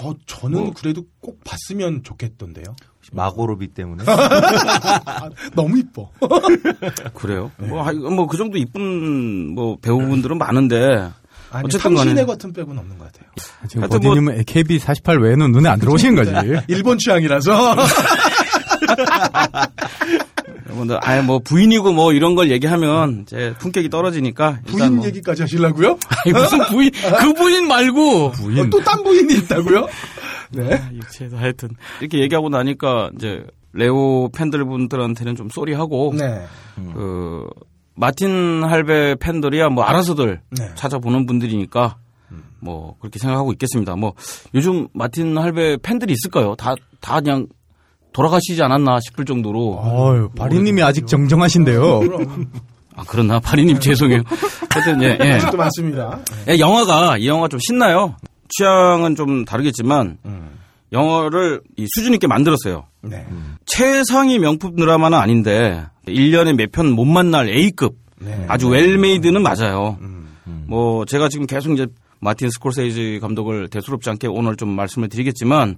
어, 0.03 0.13
저는 0.25 0.59
뭐. 0.59 0.73
그래도 0.75 1.03
꼭 1.21 1.39
봤으면 1.45 2.03
좋겠던데요. 2.03 2.75
마고로비 3.13 3.69
때문에. 3.69 4.03
아, 4.05 5.29
너무 5.55 5.77
이뻐. 5.79 6.11
그래요? 7.15 7.51
뭐그 7.57 8.35
정도 8.35 8.57
이쁜 8.57 9.53
뭐 9.55 9.77
배우분들은 9.77 10.37
많은데 10.37 11.09
아니, 11.51 11.65
어쨌든 11.65 11.91
간에. 11.93 11.95
당신의 12.05 12.25
같은 12.25 12.53
백은 12.53 12.77
없는 12.77 12.97
것 12.97 13.05
같아요. 13.11 13.29
지금 13.67 13.81
하여튼 13.83 13.99
뭐- 14.01 14.09
버디님은 14.15 14.43
AKB48 14.43 15.21
외에는 15.23 15.51
눈에 15.51 15.69
안 15.69 15.79
들어오시는 15.79 16.15
거지. 16.15 16.31
일본 16.67 16.97
취향이라서. 16.97 17.75
여러분들 20.67 20.99
아예 21.01 21.21
뭐 21.21 21.39
부인이고 21.39 21.93
뭐 21.93 22.11
이런 22.13 22.35
걸 22.35 22.51
얘기하면 22.51 23.21
이제 23.23 23.53
품격이 23.59 23.89
떨어지니까 23.89 24.59
일단 24.67 24.77
부인 24.79 24.95
뭐. 24.97 25.05
얘기까지 25.07 25.43
하시려고요? 25.43 25.97
아니 26.25 26.33
무슨 26.33 26.59
부인 26.65 26.91
그 26.91 27.33
부인 27.33 27.67
말고 27.67 28.31
부인 28.31 28.59
어, 28.59 28.69
또딴 28.69 29.03
부인이 29.03 29.33
있다고요? 29.35 29.87
네. 30.51 30.81
육체에서 30.93 31.37
하여튼 31.37 31.69
이렇게 32.01 32.19
얘기하고 32.19 32.49
나니까 32.49 33.11
이제 33.15 33.43
레오 33.73 34.29
팬들 34.35 34.63
분들한테는 34.65 35.35
좀 35.35 35.49
쏘리하고 35.49 36.13
네. 36.17 36.45
그 36.93 37.45
마틴 37.97 38.63
할배 38.63 39.15
팬들이야 39.19 39.69
뭐 39.69 39.83
알아서들 39.83 40.41
네. 40.51 40.69
찾아보는 40.75 41.25
분들이니까 41.25 41.97
뭐 42.59 42.95
그렇게 42.99 43.19
생각하고 43.19 43.51
있겠습니다. 43.53 43.95
뭐 43.95 44.13
요즘 44.55 44.87
마틴 44.93 45.37
할배 45.37 45.77
팬들이 45.81 46.13
있을까요? 46.13 46.55
다 46.55 46.75
다 46.99 47.19
그냥 47.21 47.47
돌아가시지 48.13 48.61
않았나 48.63 48.99
싶을 48.99 49.23
정도로 49.25 49.79
어유, 49.83 50.29
바리님이 50.35 50.81
아직 50.81 51.05
정정하신데요. 51.07 51.99
그럼. 51.99 52.51
아 52.95 53.03
그렇나 53.07 53.39
바리님 53.39 53.79
죄송해요. 53.79 54.23
하여튼 54.71 55.03
예, 55.03 55.17
예. 55.21 55.39
또 55.51 55.57
많습니다. 55.57 56.19
예, 56.49 56.57
영화가 56.57 57.17
이 57.19 57.27
영화 57.27 57.47
좀 57.47 57.59
신나요. 57.59 58.15
취향은 58.49 59.15
좀 59.15 59.45
다르겠지만 59.45 60.17
영화를 60.91 61.61
이 61.77 61.85
수준 61.95 62.13
있게 62.15 62.25
만들었어요. 62.27 62.85
네. 63.09 63.25
최상위 63.65 64.39
명품 64.39 64.75
드라마는 64.75 65.17
아닌데 65.17 65.85
1년에 66.07 66.55
몇 66.55 66.71
편 66.71 66.91
못 66.91 67.05
만날 67.05 67.49
A급 67.49 67.95
네. 68.19 68.45
아주 68.47 68.67
well-made는 68.69 69.41
맞아요. 69.41 69.97
음. 70.01 70.27
뭐 70.67 71.05
제가 71.05 71.29
지금 71.29 71.45
계속 71.45 71.71
이제 71.73 71.87
마틴 72.19 72.49
스콜세이지 72.49 73.19
감독을 73.21 73.67
대수롭지 73.67 74.09
않게 74.09 74.27
오늘 74.27 74.55
좀 74.55 74.69
말씀을 74.69 75.07
드리겠지만 75.07 75.75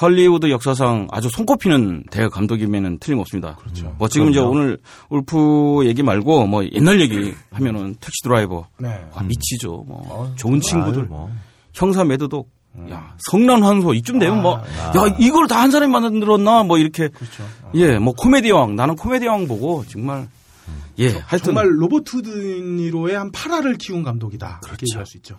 헐리우드 0.00 0.50
역사상 0.50 1.08
아주 1.10 1.28
손꼽히는 1.30 2.04
대 2.10 2.28
감독임은 2.28 2.98
틀림없습니다. 2.98 3.56
그렇죠. 3.56 3.94
뭐 3.98 4.08
지금 4.08 4.30
이제 4.30 4.40
오늘 4.40 4.78
울프 5.08 5.82
얘기 5.86 6.02
말고 6.02 6.46
뭐 6.46 6.62
옛날 6.72 7.00
얘기 7.00 7.32
하면은 7.52 7.94
택시 8.00 8.22
드라이버 8.22 8.66
네. 8.78 8.88
와, 9.14 9.22
미치죠. 9.22 9.84
뭐 9.88 10.32
좋은 10.36 10.60
친구들 10.60 11.02
아유, 11.02 11.08
뭐. 11.08 11.30
형사 11.72 12.04
매드독 12.04 12.50
야 12.90 13.14
성난 13.30 13.62
황소 13.62 13.92
이쯤 13.94 14.18
되면 14.18 14.40
뭐야 14.42 14.64
이걸 15.18 15.46
다 15.46 15.60
한 15.62 15.70
사람이 15.70 15.92
만들었나 15.92 16.62
뭐 16.62 16.78
이렇게 16.78 17.10
예뭐 17.74 18.14
코미디 18.14 18.50
왕 18.50 18.74
나는 18.76 18.96
코미디 18.96 19.26
왕 19.26 19.46
보고 19.46 19.84
정말 19.88 20.26
예 20.98 21.08
하여튼 21.26 21.54
정말 21.54 21.66
로버트 21.70 22.22
드니로의 22.22 23.16
한 23.16 23.30
8할을 23.30 23.78
키운 23.78 24.02
감독이다. 24.02 24.60
그렇게 24.64 24.84
얘기할 24.90 25.06
수 25.06 25.16
있죠. 25.18 25.38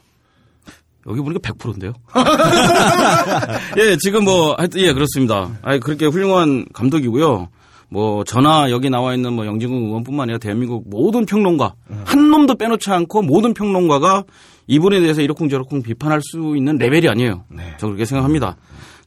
여기 1.07 1.19
보니까 1.21 1.39
100%인데요. 1.53 1.93
예, 3.77 3.97
지금 3.97 4.23
뭐, 4.23 4.55
하여튼, 4.57 4.79
예, 4.81 4.93
그렇습니다. 4.93 5.49
아 5.61 5.77
그렇게 5.79 6.05
훌륭한 6.05 6.65
감독이고요. 6.73 7.49
뭐, 7.89 8.23
전화 8.23 8.71
여기 8.71 8.89
나와 8.89 9.13
있는 9.13 9.33
뭐 9.33 9.45
영진국 9.45 9.83
의원뿐만 9.83 10.23
아니라 10.23 10.37
대한민국 10.39 10.89
모든 10.89 11.25
평론가, 11.25 11.73
한 12.05 12.29
놈도 12.29 12.55
빼놓지 12.55 12.89
않고 12.89 13.21
모든 13.21 13.53
평론가가 13.53 14.23
이분에 14.67 14.99
대해서 15.01 15.21
이러쿵저러쿵 15.21 15.81
비판할 15.83 16.21
수 16.21 16.55
있는 16.55 16.77
레벨이 16.77 17.07
아니에요. 17.09 17.45
저 17.77 17.87
그렇게 17.87 18.05
생각합니다. 18.05 18.55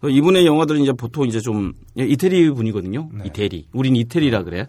이분의 0.09 0.47
영화들은 0.47 0.83
이제 0.83 0.93
보통 0.93 1.27
이제 1.27 1.41
좀 1.41 1.73
예, 1.99 2.05
이태리 2.05 2.51
분이거든요. 2.51 3.09
이태리. 3.25 3.67
우린 3.73 3.97
이태리라 3.97 4.45
그래. 4.45 4.67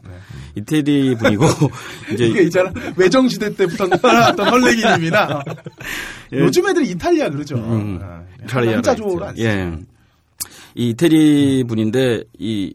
이태리 0.55 1.15
분이고 1.15 1.43
이제 2.13 2.27
이게 2.27 2.43
있잖아. 2.43 2.71
외정 2.95 3.27
시대 3.27 3.53
때부터 3.53 3.87
나왔던 3.87 4.47
헐레기님이나 4.49 5.43
요즘 6.33 6.67
애들이 6.69 6.89
이탈리아 6.91 7.29
그러죠. 7.29 7.57
아, 7.57 7.59
음. 7.59 7.99
이탈리아라 8.45 8.77
한자조를 8.77 9.23
안 9.23 9.29
했죠. 9.31 9.43
예. 9.43 9.73
이 10.75 10.89
이태리 10.89 11.65
분인데 11.65 12.23
이 12.39 12.73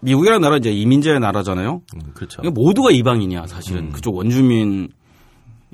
미국이라는 0.00 0.40
나라 0.42 0.56
이제 0.56 0.70
이민자의 0.70 1.20
나라잖아요. 1.20 1.80
음, 1.94 2.00
그렇죠. 2.12 2.42
모두가 2.42 2.90
이방인이야 2.90 3.46
사실은 3.46 3.90
그쪽 3.92 4.16
원주민 4.16 4.88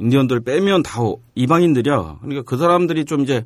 인디언들 0.00 0.40
빼면 0.40 0.82
다 0.82 1.00
이방인들이야. 1.34 2.18
그러니까 2.20 2.42
그 2.42 2.56
사람들이 2.56 3.04
좀 3.04 3.20
이제 3.20 3.44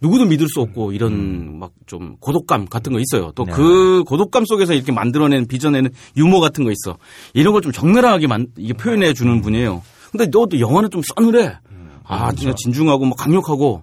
누구도 0.00 0.24
믿을 0.26 0.48
수 0.48 0.60
없고 0.60 0.92
이런 0.92 1.58
막좀 1.60 2.16
고독감 2.18 2.66
같은 2.66 2.92
거 2.92 2.98
있어요. 2.98 3.30
또그 3.32 4.02
고독감 4.04 4.44
속에서 4.44 4.74
이렇게 4.74 4.90
만들어낸 4.90 5.46
빚어내는 5.46 5.90
유머 6.16 6.40
같은 6.40 6.64
거 6.64 6.72
있어. 6.72 6.98
이런 7.34 7.52
걸 7.52 7.62
좀 7.62 7.70
적나라하게 7.70 8.26
만, 8.26 8.48
이게 8.58 8.72
표현해 8.72 9.14
주는 9.14 9.40
분이에요. 9.40 9.80
근데 10.10 10.26
너도 10.26 10.58
영화는 10.58 10.90
좀 10.90 11.02
싸늘해. 11.14 11.56
아, 12.04 12.32
진짜 12.32 12.52
진중하고 12.56 13.04
뭐 13.06 13.16
강력하고 13.16 13.82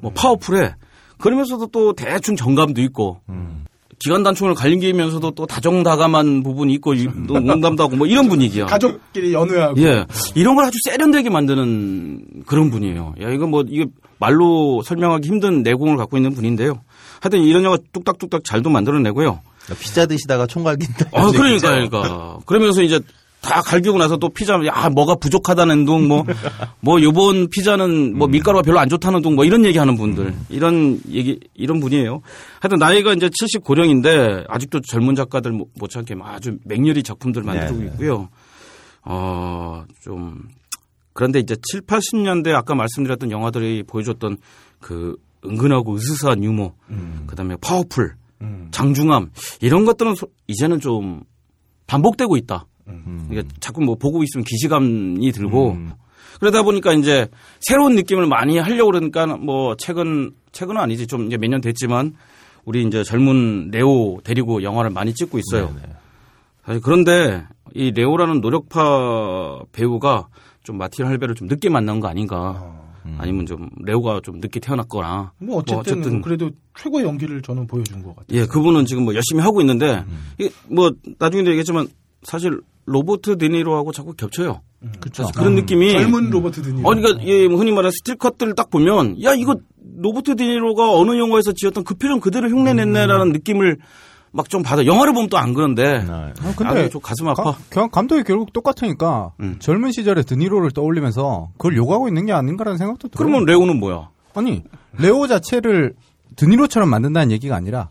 뭐 0.00 0.12
파워풀해. 0.12 0.74
그러면서도 1.18 1.68
또 1.68 1.92
대충 1.92 2.34
정감도 2.34 2.82
있고. 2.82 3.20
기관 4.00 4.22
단총을 4.22 4.54
갈림기면서도 4.54 5.32
또 5.32 5.46
다정다감한 5.46 6.42
부분이 6.42 6.72
있고 6.74 6.94
이- 6.94 7.06
또 7.28 7.38
농담도 7.38 7.84
하고 7.84 7.96
뭐 7.96 8.06
이런 8.06 8.28
분위기야. 8.28 8.66
가족끼리 8.66 9.32
연애하고 9.32 9.80
예. 9.82 10.06
이런 10.34 10.56
걸 10.56 10.64
아주 10.64 10.76
세련되게 10.84 11.28
만드는 11.30 12.44
그런 12.46 12.70
분이에요. 12.70 13.14
야, 13.20 13.30
이거 13.30 13.46
뭐, 13.46 13.62
이게 13.68 13.84
말로 14.18 14.82
설명하기 14.82 15.28
힘든 15.28 15.62
내공을 15.62 15.96
갖고 15.98 16.16
있는 16.16 16.34
분인데요. 16.34 16.80
하여튼 17.20 17.42
이런 17.42 17.62
영화 17.62 17.76
뚝딱뚝딱 17.92 18.42
잘도 18.42 18.70
만들어내고요. 18.70 19.40
피자 19.78 20.06
드시다가 20.06 20.46
총 20.46 20.64
갈긴다. 20.64 21.10
아, 21.12 21.30
그러니까, 21.30 21.70
그러니까. 21.70 22.38
그러면서 22.46 22.82
이제 22.82 22.98
다 23.42 23.62
갈기고 23.62 23.96
나서 23.98 24.16
또 24.18 24.28
피자, 24.28 24.54
야, 24.66 24.88
뭐가 24.90 25.14
부족하다는 25.14 25.86
둥, 25.86 26.08
뭐, 26.08 26.24
뭐, 26.80 27.00
요번 27.02 27.48
피자는 27.48 28.16
뭐 28.18 28.28
밀가루가 28.28 28.62
별로 28.62 28.78
안 28.78 28.88
좋다는 28.88 29.22
둥, 29.22 29.34
뭐 29.34 29.44
이런 29.46 29.64
얘기 29.64 29.78
하는 29.78 29.96
분들. 29.96 30.34
이런 30.50 31.00
얘기, 31.10 31.40
이런 31.54 31.80
분이에요. 31.80 32.20
하여튼 32.60 32.78
나이가 32.78 33.14
이제 33.14 33.28
79령인데 33.30 34.44
아직도 34.48 34.80
젊은 34.82 35.14
작가들 35.14 35.52
못- 35.52 35.70
못지않게 35.78 36.16
아주 36.22 36.58
맹렬히 36.64 37.02
작품들 37.02 37.42
만들고 37.42 37.74
네, 37.78 37.84
네. 37.86 37.86
있고요. 37.92 38.28
어, 39.04 39.84
좀. 40.02 40.42
그런데 41.12 41.38
이제 41.40 41.56
7, 41.62 41.80
80년대 41.82 42.52
아까 42.54 42.74
말씀드렸던 42.74 43.30
영화들이 43.30 43.82
보여줬던 43.84 44.36
그 44.80 45.16
은근하고 45.44 45.94
으스스한 45.94 46.44
유머, 46.44 46.72
그 47.26 47.34
다음에 47.34 47.56
파워풀, 47.60 48.14
장중함, 48.70 49.30
이런 49.60 49.84
것들은 49.86 50.14
소- 50.14 50.28
이제는 50.46 50.80
좀 50.80 51.22
반복되고 51.86 52.36
있다. 52.36 52.66
그러니까 53.28 53.54
자꾸 53.60 53.80
뭐 53.82 53.94
보고 53.96 54.22
있으면 54.22 54.44
기시감이 54.44 55.30
들고 55.32 55.76
그러다 56.40 56.62
보니까 56.62 56.92
이제 56.94 57.28
새로운 57.60 57.94
느낌을 57.96 58.26
많이 58.26 58.58
하려고 58.58 58.92
그러니까 58.92 59.26
뭐 59.26 59.74
최근 59.76 60.32
최근은 60.52 60.80
아니지 60.80 61.06
좀 61.06 61.26
이제 61.26 61.36
몇 61.36 61.48
년 61.48 61.60
됐지만 61.60 62.14
우리 62.64 62.82
이제 62.84 63.02
젊은 63.04 63.70
레오 63.70 64.20
데리고 64.24 64.62
영화를 64.62 64.90
많이 64.90 65.12
찍고 65.14 65.38
있어요. 65.38 65.74
사실 66.64 66.80
그런데 66.82 67.44
이 67.74 67.90
레오라는 67.90 68.40
노력파 68.40 69.60
배우가 69.72 70.28
좀 70.62 70.78
마틴 70.78 71.06
할배를 71.06 71.34
좀 71.34 71.48
늦게 71.48 71.68
만난 71.70 72.00
거 72.00 72.08
아닌가. 72.08 72.76
아니면 73.16 73.46
좀 73.46 73.70
레오가 73.82 74.20
좀 74.22 74.40
늦게 74.40 74.60
태어났거나. 74.60 75.32
뭐 75.38 75.62
어쨌든, 75.66 76.20
그래도 76.20 76.50
최고의 76.78 77.04
연기를 77.06 77.40
저는 77.40 77.66
보여준 77.66 78.02
것 78.02 78.14
같아요. 78.14 78.38
예, 78.38 78.44
그분은 78.44 78.84
지금 78.84 79.04
뭐 79.04 79.14
열심히 79.14 79.42
하고 79.42 79.60
있는데 79.62 80.04
이게 80.38 80.50
뭐 80.68 80.92
나중에도 81.18 81.48
얘기했지만 81.50 81.88
사실 82.22 82.60
로버트 82.86 83.38
드니로하고 83.38 83.92
자꾸 83.92 84.14
겹쳐요. 84.14 84.60
그렇죠. 85.00 85.26
그런 85.36 85.54
느낌이 85.56 85.92
젊은 85.92 86.30
로버트 86.30 86.62
드니로. 86.62 86.88
어, 86.88 86.94
그러니까 86.94 87.22
예, 87.24 87.46
뭐 87.48 87.58
흔히 87.58 87.70
말하는 87.70 87.90
still 87.90 88.11
cut들을 88.11 88.54
딱 88.54 88.70
보면 88.70 89.22
야 89.22 89.34
이거 89.34 89.56
로버트 89.98 90.36
드니로가 90.36 90.90
어느 90.92 91.18
영화에서 91.18 91.52
지었던 91.52 91.84
그 91.84 91.94
표정 91.94 92.20
그대로 92.20 92.48
흉내냈네라는 92.48 93.32
느낌을 93.32 93.78
막 94.32 94.48
좀 94.48 94.62
받아. 94.62 94.86
영화를 94.86 95.12
보면 95.12 95.28
또 95.28 95.36
안 95.38 95.54
그런데. 95.54 95.82
네. 96.04 96.06
아, 96.08 96.32
아, 96.40 96.54
근데 96.56 96.88
좀 96.88 97.00
가슴 97.02 97.26
아파. 97.28 97.42
가- 97.42 97.58
경- 97.68 97.90
감독이 97.90 98.22
결국 98.22 98.52
똑같으니까 98.52 99.32
음. 99.40 99.56
젊은 99.58 99.90
시절에 99.92 100.22
드니로를 100.22 100.70
떠올리면서 100.70 101.50
그걸 101.58 101.76
요구하고 101.76 102.06
있는 102.08 102.26
게 102.26 102.32
아닌가라는 102.32 102.78
생각도 102.78 103.08
들어요. 103.08 103.18
그러면 103.26 103.44
레오는 103.44 103.78
뭐야? 103.80 104.08
아니 104.34 104.62
레오 104.98 105.26
자체를 105.26 105.94
드니로처럼 106.36 106.88
만든다는 106.88 107.32
얘기가 107.32 107.56
아니라 107.56 107.88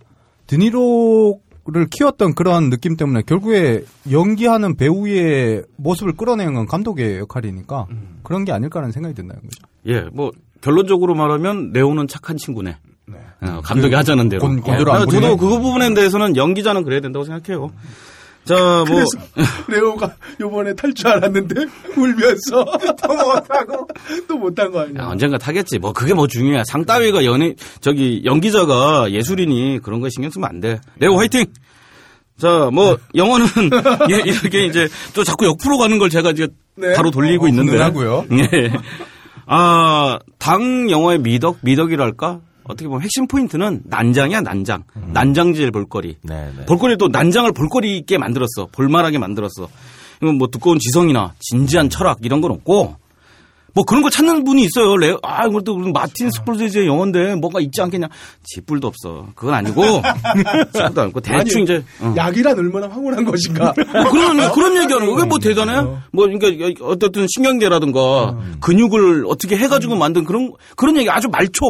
드니로 0.47 1.39
를 1.71 1.87
키웠던 1.89 2.33
그런 2.35 2.69
느낌 2.69 2.95
때문에 2.97 3.21
결국에 3.25 3.83
연기하는 4.11 4.75
배우의 4.75 5.63
모습을 5.77 6.13
끌어내는 6.13 6.53
건 6.53 6.65
감독의 6.65 7.19
역할이니까 7.19 7.85
그런 8.23 8.45
게 8.45 8.51
아닐까라는 8.51 8.91
생각이 8.91 9.13
든다는 9.15 9.41
거죠. 9.43 9.61
예, 9.87 10.09
뭐 10.13 10.31
결론적으로 10.61 11.15
말하면 11.15 11.71
레오는 11.73 12.07
착한 12.07 12.37
친구네. 12.37 12.77
어, 13.41 13.61
감독이 13.63 13.95
하자는 13.95 14.29
대로. 14.29 14.41
곤- 14.41 14.61
곤두를 14.61 14.91
예. 14.93 14.99
저도 15.21 15.37
그 15.37 15.47
부분에 15.49 15.93
대해서는 15.93 16.35
연기자는 16.35 16.83
그래야 16.83 16.99
된다고 17.01 17.23
생각해요. 17.25 17.71
자, 18.49 18.83
뭐 18.87 19.03
레오가 19.67 20.15
요번에 20.39 20.73
탈 20.73 20.91
줄 20.95 21.07
알았는데 21.07 21.67
울면서 21.95 22.65
또 22.99 23.13
못하고 23.13 23.87
또 24.27 24.37
못한 24.39 24.71
거 24.71 24.79
아니야. 24.81 25.03
야, 25.03 25.07
언젠가 25.09 25.37
타겠지. 25.37 25.77
뭐 25.77 25.93
그게 25.93 26.15
뭐 26.15 26.25
중요해. 26.25 26.63
상 26.65 26.83
따위가 26.83 27.25
연예 27.25 27.53
저기 27.79 28.23
연기자가 28.25 29.11
예술인이 29.11 29.81
그런 29.83 29.99
거 29.99 30.09
신경 30.09 30.31
쓰면 30.31 30.49
안 30.49 30.59
돼. 30.61 30.81
레오 30.97 31.15
화이팅. 31.19 31.45
자, 32.39 32.71
뭐 32.73 32.97
영화는 33.13 33.45
예, 34.09 34.15
이렇게 34.25 34.65
이제 34.65 34.87
또 35.13 35.23
자꾸 35.23 35.45
역으로 35.45 35.77
가는 35.77 35.99
걸 35.99 36.09
제가 36.09 36.31
이제 36.31 36.47
네. 36.75 36.95
바로 36.95 37.11
돌리고 37.11 37.47
있는데. 37.49 37.73
훈훈하고요. 37.73 38.25
예. 38.31 38.73
아, 39.45 40.17
당 40.39 40.89
영화의 40.89 41.19
미덕, 41.19 41.59
미덕이랄까? 41.61 42.39
어떻게 42.69 42.87
보면 42.87 43.01
핵심 43.01 43.27
포인트는 43.27 43.81
난장이야, 43.85 44.41
난장. 44.41 44.83
난장질 45.11 45.71
볼거리. 45.71 46.17
네, 46.21 46.51
네. 46.55 46.65
볼거리도 46.67 47.07
난장을 47.07 47.51
볼거리 47.51 47.97
있게 47.97 48.19
만들었어. 48.19 48.67
볼만하게 48.71 49.17
만들었어. 49.17 49.67
이건 50.21 50.37
뭐 50.37 50.47
두꺼운 50.49 50.77
지성이나 50.77 51.33
진지한 51.39 51.89
철학 51.89 52.19
이런 52.21 52.41
건 52.41 52.51
없고 52.51 52.95
뭐 53.73 53.83
그런 53.85 54.01
걸 54.01 54.11
찾는 54.11 54.43
분이 54.43 54.63
있어요. 54.63 54.97
레, 54.97 55.15
아, 55.23 55.45
이것도 55.47 55.75
무슨 55.77 55.93
마틴 55.93 56.29
스콜세지의 56.31 56.87
영화인데 56.87 57.35
뭐가 57.35 57.59
있지 57.61 57.81
않겠냐. 57.81 58.07
지뿔도 58.43 58.87
없어. 58.87 59.27
그건 59.35 59.53
아니고. 59.55 59.83
지뿔도 60.73 61.01
않고 61.01 61.19
대충 61.21 61.63
이제. 61.63 61.83
어. 62.01 62.13
약이란 62.17 62.57
얼마나 62.57 62.87
황홀한 62.87 63.25
것인가. 63.25 63.73
뭐 63.75 64.11
그런 64.11 64.37
그런 64.53 64.81
얘기 64.81 64.93
하는 64.93 65.07
거. 65.07 65.15
그게 65.15 65.27
뭐 65.27 65.39
대단해? 65.39 65.81
뭐 66.11 66.27
그러니까 66.27 66.85
어떻든 66.85 67.27
신경계라든가 67.33 68.37
근육을 68.61 69.25
어떻게 69.27 69.57
해가지고 69.57 69.95
만든 69.95 70.23
그런 70.23 70.51
그런 70.75 70.97
얘기 70.97 71.09
아주 71.09 71.27
말초 71.29 71.61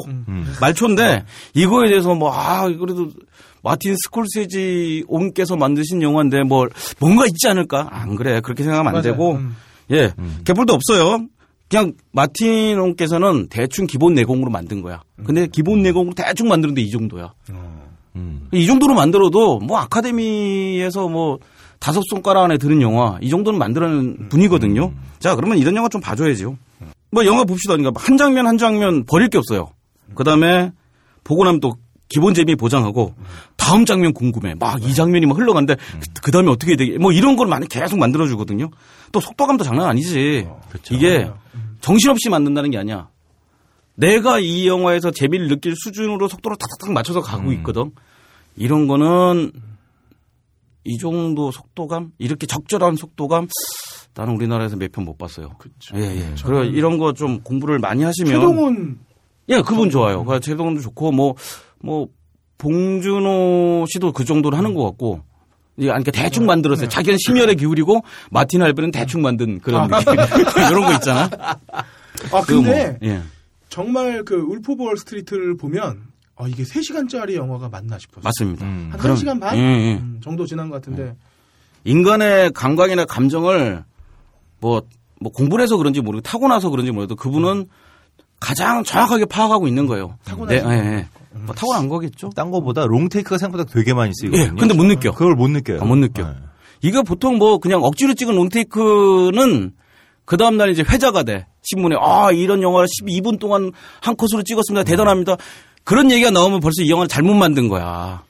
말초인데 0.62 1.26
이거에 1.54 1.90
대해서 1.90 2.16
뭐 2.16 2.30
아 2.32 2.68
그래도 2.68 3.10
마틴 3.64 3.96
스콜세지 4.04 5.04
옹께서 5.08 5.56
만드신 5.58 6.02
영화인데 6.02 6.44
뭐 6.44 6.68
뭔가 7.00 7.26
있지 7.26 7.48
않을까? 7.48 7.88
안 7.92 8.16
그래 8.16 8.40
그렇게 8.40 8.64
생각하면 8.64 8.88
안 8.90 8.94
맞아요. 8.94 9.04
되고 9.12 9.34
음. 9.34 9.56
예 9.92 10.14
개뿔도 10.46 10.74
없어요. 10.74 11.26
그냥 11.70 11.94
마틴 12.12 12.80
옹께서는 12.80 13.48
대충 13.50 13.86
기본 13.86 14.16
내공으로 14.16 14.50
만든 14.50 14.82
거야. 14.82 15.02
근데 15.24 15.48
기본 15.48 15.84
내공으로 15.84 16.16
대충 16.16 16.48
만드는데 16.48 16.82
이 16.82 16.90
정도야. 16.90 17.34
음. 18.16 18.48
이 18.52 18.66
정도로 18.66 18.96
만들어도 18.96 19.60
뭐 19.60 19.78
아카데미에서 19.78 21.08
뭐 21.08 21.38
다섯 21.80 22.02
손가락 22.10 22.46
안에 22.46 22.58
드는 22.58 22.82
영화 22.82 23.18
이 23.22 23.30
정도는 23.30 23.60
만들어낸 23.60 24.30
분이거든요. 24.30 24.92
자 25.20 25.36
그러면 25.36 25.60
이런 25.60 25.76
영화 25.76 25.90
좀 25.90 26.02
봐줘야죠. 26.02 26.58
뭐 27.12 27.26
영화 27.26 27.44
봅시다. 27.44 27.76
그러니까 27.78 28.02
한 28.02 28.18
장면 28.18 28.48
한 28.48 28.58
장면 28.58 29.06
버릴 29.06 29.30
게 29.30 29.38
없어요. 29.38 29.70
그 30.16 30.24
다음에 30.24 30.72
보고 31.24 31.44
나면 31.44 31.60
또 31.60 31.74
기본 32.10 32.34
재미 32.34 32.56
보장하고 32.56 33.14
다음 33.56 33.86
장면 33.86 34.14
궁금해. 34.14 34.56
막 34.60 34.82
이 34.82 34.94
장면이 34.94 35.26
막 35.28 35.38
흘러가는데 35.38 35.76
그 36.24 36.32
다음에 36.32 36.50
어떻게 36.50 36.76
되게 36.76 36.98
뭐 36.98 37.12
이런 37.12 37.36
걸 37.36 37.48
많이 37.48 37.68
계속 37.68 38.00
만들어 38.00 38.28
주거든요. 38.28 38.70
또 39.12 39.20
속도감도 39.20 39.64
장난 39.64 39.88
아니지. 39.88 40.48
이게 40.92 41.30
정신없이 41.82 42.30
만든다는 42.30 42.72
게 42.72 42.78
아니야. 42.78 43.10
내가 43.96 44.40
이 44.40 44.68
영화에서 44.68 45.12
재미를 45.12 45.48
느낄 45.50 45.76
수준으로 45.76 46.28
속도를 46.28 46.58
탁탁탁 46.58 46.92
맞춰서 46.94 47.22
가고 47.22 47.52
있거든. 47.54 47.92
이런 48.56 48.88
거는 48.88 49.52
이 50.86 50.98
정도 50.98 51.52
속도감, 51.52 52.14
이렇게 52.18 52.48
적절한 52.48 52.96
속도감, 52.96 53.48
나는 54.16 54.34
우리나라에서 54.36 54.78
몇 54.78 54.92
편 54.92 55.06
못 55.06 55.18
봤어요. 55.18 55.50
그쵸. 55.60 55.96
예, 55.98 56.02
예. 56.02 56.34
그래 56.44 56.66
이런 56.68 56.98
거 56.98 57.14
좀 57.14 57.42
공부를 57.42 57.78
많이 57.80 58.04
하시면 58.04 58.32
최동훈 58.34 59.00
예, 59.50 59.62
그분 59.62 59.90
좋아요. 59.90 60.24
그 60.24 60.40
최동훈도 60.40 60.82
좋고 60.82 61.12
뭐 61.12 61.36
뭐 61.82 62.08
봉준호 62.58 63.86
씨도 63.90 64.12
그 64.14 64.26
정도로 64.26 64.58
하는 64.58 64.74
것 64.74 64.84
같고. 64.84 65.22
예, 65.80 65.86
그러니까 65.86 66.12
대충 66.12 66.46
만들었어요. 66.46 66.90
자기는 66.90 67.18
심혈에 67.26 67.56
기울이고 67.56 68.04
마틴 68.32 68.62
할배는 68.62 68.92
대충 68.92 69.22
만든 69.22 69.60
그런 69.60 69.88
느낌. 69.88 70.14
이런 70.70 70.86
거 70.86 70.94
있잖아. 70.96 71.30
아그 72.34 72.52
뭐, 72.52 72.64
근데 72.64 72.98
예. 73.02 73.22
정말 73.70 74.26
그 74.26 74.36
울프 74.36 74.74
오브 74.74 74.84
월스트리트를 74.84 75.56
보면 75.56 76.02
아 76.36 76.48
이게 76.50 76.64
3시간짜리 76.64 77.36
영화가 77.36 77.70
맞나 77.70 77.98
싶었어요. 77.98 78.24
맞습니다. 78.24 78.66
음. 78.66 78.90
한 78.92 79.00
그럼- 79.00 79.16
1시간 79.16 79.40
반 79.40 79.58
예, 79.58 79.62
예. 79.62 79.94
음, 79.96 80.20
정도 80.22 80.46
지난 80.46 80.70
것 80.70 80.76
같은데 80.76 81.16
인간의 81.86 82.52
감각이나 82.52 83.06
감정을 83.06 83.86
뭐, 84.60 84.82
뭐 85.22 85.32
공부를 85.32 85.64
해서 85.64 85.78
그런지 85.78 86.02
모르고 86.02 86.22
타고나서 86.24 86.70
그런지 86.72 86.92
몰라도 86.92 87.16
그분은 87.16 87.68
가장 88.42 88.84
정확하게 88.84 89.26
파악하고 89.26 89.66
있는 89.70 89.86
거예요. 89.86 90.18
타고나서 90.26 90.68
네, 90.68 90.76
예, 90.76 90.94
예. 90.98 91.08
뭐 91.34 91.54
타고난 91.56 91.90
거겠죠. 91.90 92.30
딴 92.36 92.52
거보다 92.52 92.86
롱테이크가 92.86 93.38
생각보다 93.38 93.72
되게 93.72 93.94
많이 93.94 94.12
쓰이거든요. 94.14 94.44
예, 94.44 94.60
근데 94.60 94.74
못 94.74 94.84
느껴. 94.86 95.12
그걸 95.12 95.36
못 95.36 95.50
느껴요. 95.50 95.80
아, 95.82 95.86
못 95.86 95.96
느껴. 95.96 96.28
네. 96.28 96.36
이거 96.82 97.04
보통 97.04 97.38
뭐 97.38 97.58
그냥 97.58 97.84
억지로 97.84 98.14
찍은 98.14 98.36
롱테이크는 98.36 99.74
그 100.26 100.38
다음날 100.38 100.70
이제 100.70 100.84
회자가 100.88 101.24
돼. 101.24 101.48
신문에, 101.62 101.96
아, 102.00 102.32
이런 102.32 102.62
영화를 102.62 102.88
12분 102.88 103.40
동안 103.40 103.72
한 104.02 104.16
컷으로 104.16 104.44
찍었습니다. 104.44 104.84
대단합니다. 104.84 105.38
그런 105.84 106.12
얘기가 106.12 106.30
나오면 106.32 106.60
벌써 106.60 106.84
이 106.84 106.90
영화를 106.90 107.08
잘못 107.08 107.34
만든 107.34 107.68
거야. 107.68 108.24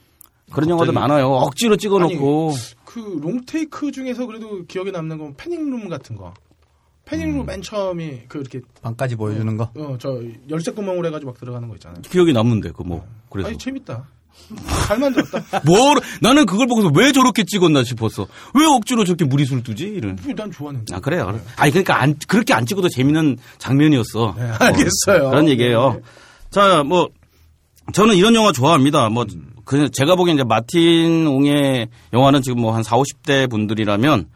그런 0.51 0.69
영화도 0.69 0.91
많아요. 0.93 1.27
억지로 1.27 1.75
찍어놓고. 1.75 2.53
그 2.85 3.19
롱테이크 3.21 3.91
중에서 3.91 4.25
그래도 4.25 4.65
기억에 4.65 4.91
남는 4.91 5.17
건 5.17 5.33
패닝룸 5.37 5.89
같은 5.89 6.15
거. 6.15 6.33
패닝룸 7.09 7.45
맨 7.45 7.61
처음이 7.61 8.21
그 8.27 8.39
이렇게 8.39 8.61
방까지 8.81 9.15
보여주는 9.15 9.57
거. 9.57 9.71
어 9.75 9.97
저 9.99 10.21
열쇠 10.49 10.71
구멍으로 10.71 11.07
해가지고 11.07 11.31
막 11.31 11.39
들어가는 11.39 11.67
거 11.67 11.75
있잖아요. 11.75 12.01
기억이 12.03 12.33
남는데, 12.33 12.71
그 12.75 12.83
뭐. 12.83 13.05
그래서. 13.29 13.49
아니 13.49 13.57
재밌다. 13.57 14.05
잘 14.87 14.97
만들었다. 14.99 15.61
뭐, 15.65 15.95
나는 16.21 16.45
그걸 16.45 16.67
보고서 16.67 16.89
왜 16.95 17.11
저렇게 17.11 17.43
찍었나 17.43 17.83
싶었어. 17.83 18.27
왜 18.55 18.65
억지로 18.65 19.03
저렇게 19.03 19.25
무리수를 19.25 19.63
두지? 19.63 19.85
이런. 19.87 20.17
난 20.35 20.51
좋았는데. 20.51 20.95
아, 20.95 20.99
그래요. 20.99 21.25
그래. 21.27 21.39
아니, 21.57 21.71
그러니까 21.71 22.01
안, 22.01 22.15
그렇게 22.27 22.53
안 22.53 22.65
찍어도 22.65 22.87
재밌는 22.89 23.37
장면이었어. 23.57 24.35
네, 24.37 24.43
알겠어요. 24.59 25.27
어, 25.27 25.29
그런 25.31 25.49
얘기예요. 25.49 26.01
자, 26.51 26.83
뭐, 26.83 27.09
저는 27.91 28.15
이런 28.15 28.33
영화 28.35 28.51
좋아합니다. 28.51 29.09
뭐, 29.09 29.25
그, 29.65 29.89
제가 29.91 30.15
보기엔 30.15 30.37
이제 30.37 30.43
마틴 30.43 31.27
옹의 31.27 31.89
영화는 32.13 32.41
지금 32.41 32.61
뭐 32.61 32.71
한 32.73 32.81
4, 32.83 32.95
50대 32.97 33.49
분들이라면 33.49 34.29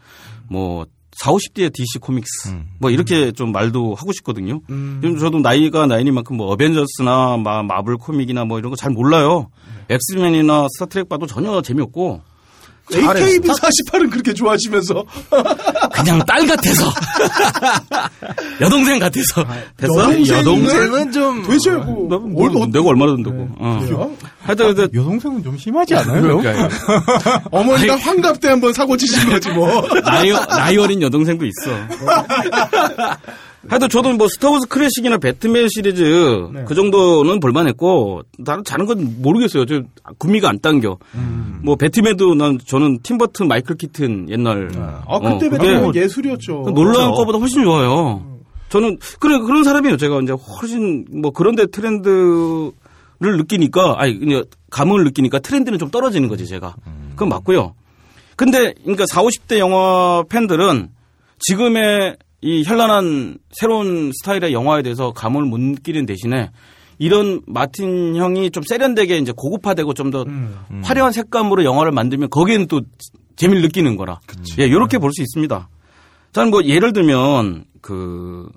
뭐, 0.50 0.86
4, 1.20 1.30
50대의 1.32 1.72
DC 1.72 2.00
코믹스. 2.00 2.54
뭐 2.78 2.90
이렇게 2.90 3.32
좀 3.32 3.52
말도 3.52 3.94
하고 3.94 4.12
싶거든요. 4.12 4.60
음. 4.70 4.98
지금 5.02 5.18
저도 5.18 5.38
나이가 5.40 5.86
나이니만큼 5.86 6.36
뭐 6.36 6.48
어벤져스나 6.52 7.36
마, 7.38 7.62
마블 7.62 7.96
코믹이나 7.96 8.44
뭐 8.44 8.58
이런 8.58 8.70
거 8.70 8.76
잘 8.76 8.90
몰라요. 8.92 9.48
엑스맨이나 9.88 10.66
스타트렉 10.74 11.08
봐도 11.08 11.26
전혀 11.26 11.60
재미없고 11.62 12.20
AKB48은 12.90 14.10
그렇게 14.10 14.34
좋아하시면서 14.34 15.04
그냥 15.94 16.22
딸 16.26 16.46
같아서 16.46 16.84
여동생 18.60 18.98
같아서 18.98 19.44
됐어? 19.76 19.92
여동생은 20.00 20.38
여동생은 20.40 21.12
좀 21.12 21.42
도대체 21.42 21.70
뭐 21.70 22.08
나- 22.10 22.18
뭘, 22.18 22.50
뭘 22.50 22.70
내가 22.70 22.84
얼마나 22.88 23.12
든다고. 23.16 23.48
어. 23.58 23.80
그래요? 23.82 24.10
하여튼 24.42 24.74
근데 24.74 24.98
여동생은 24.98 25.42
좀 25.42 25.56
심하지 25.56 25.94
않아요? 25.96 26.42
어머니가 27.50 27.96
환갑 27.96 28.40
때 28.40 28.48
한번 28.48 28.72
사고 28.72 28.96
치신 28.96 29.30
거지 29.30 29.48
뭐. 29.50 29.86
나이, 30.02 30.30
나이 30.30 30.76
어린 30.76 31.00
여동생도 31.00 31.46
있어. 31.46 31.70
하여튼 33.68 33.88
저도 33.88 34.12
뭐 34.12 34.28
스타워즈 34.28 34.66
클래식이나 34.68 35.18
배트맨 35.18 35.68
시리즈 35.68 36.02
네. 36.52 36.64
그 36.66 36.74
정도는 36.74 37.40
볼만했고 37.40 38.22
다른 38.44 38.62
다른 38.62 38.86
건 38.86 39.16
모르겠어요. 39.20 39.66
저 39.66 39.82
구미가 40.18 40.48
안 40.48 40.58
당겨. 40.60 40.98
뭐 41.62 41.76
배트맨도 41.76 42.34
난 42.34 42.58
저는 42.64 43.00
팀버튼 43.02 43.48
마이클 43.48 43.76
키튼 43.76 44.28
옛날 44.28 44.70
아 45.06 45.18
그때 45.18 45.46
어, 45.46 45.50
배트맨 45.50 45.82
그게 45.86 46.02
예술이었죠. 46.02 46.52
놀라운 46.74 46.94
그렇죠. 46.94 47.12
거보다 47.12 47.38
훨씬 47.38 47.64
좋아요. 47.64 48.34
저는 48.68 48.98
그래 49.20 49.38
그런 49.38 49.64
사람이에요. 49.64 49.96
제가 49.96 50.20
이제 50.20 50.32
훨씬 50.32 51.06
뭐 51.10 51.30
그런데 51.30 51.66
트렌드를 51.66 52.72
느끼니까 53.20 53.94
아니 53.98 54.18
그냥 54.18 54.44
감흥을 54.70 55.04
느끼니까 55.04 55.38
트렌드는 55.38 55.78
좀 55.78 55.90
떨어지는 55.90 56.28
거지 56.28 56.46
제가. 56.46 56.74
그건 57.10 57.28
맞고요. 57.28 57.74
근데 58.36 58.74
그러니까 58.82 59.06
4, 59.06 59.22
50대 59.22 59.58
영화 59.58 60.24
팬들은 60.28 60.88
지금의 61.38 62.16
이 62.44 62.62
현란한 62.62 63.38
새로운 63.52 64.12
스타일의 64.12 64.52
영화에 64.52 64.82
대해서 64.82 65.12
감흥을 65.12 65.46
못 65.46 65.58
느끼는 65.58 66.04
대신에 66.04 66.50
이런 66.98 67.40
마틴 67.46 68.14
형이 68.16 68.50
좀 68.50 68.62
세련되게 68.62 69.16
이제 69.16 69.32
고급화되고 69.34 69.94
좀더 69.94 70.24
음. 70.24 70.54
화려한 70.84 71.12
색감으로 71.12 71.64
영화를 71.64 71.90
만들면 71.90 72.28
거기에는 72.28 72.66
또 72.68 72.82
재미를 73.36 73.62
느끼는 73.62 73.96
거라. 73.96 74.20
예, 74.60 74.66
이렇게 74.66 74.98
볼 74.98 75.10
수 75.12 75.22
있습니다. 75.22 75.68
저는 76.32 76.50
뭐 76.50 76.62
예를 76.64 76.92
들면 76.92 77.64
그 77.80 78.48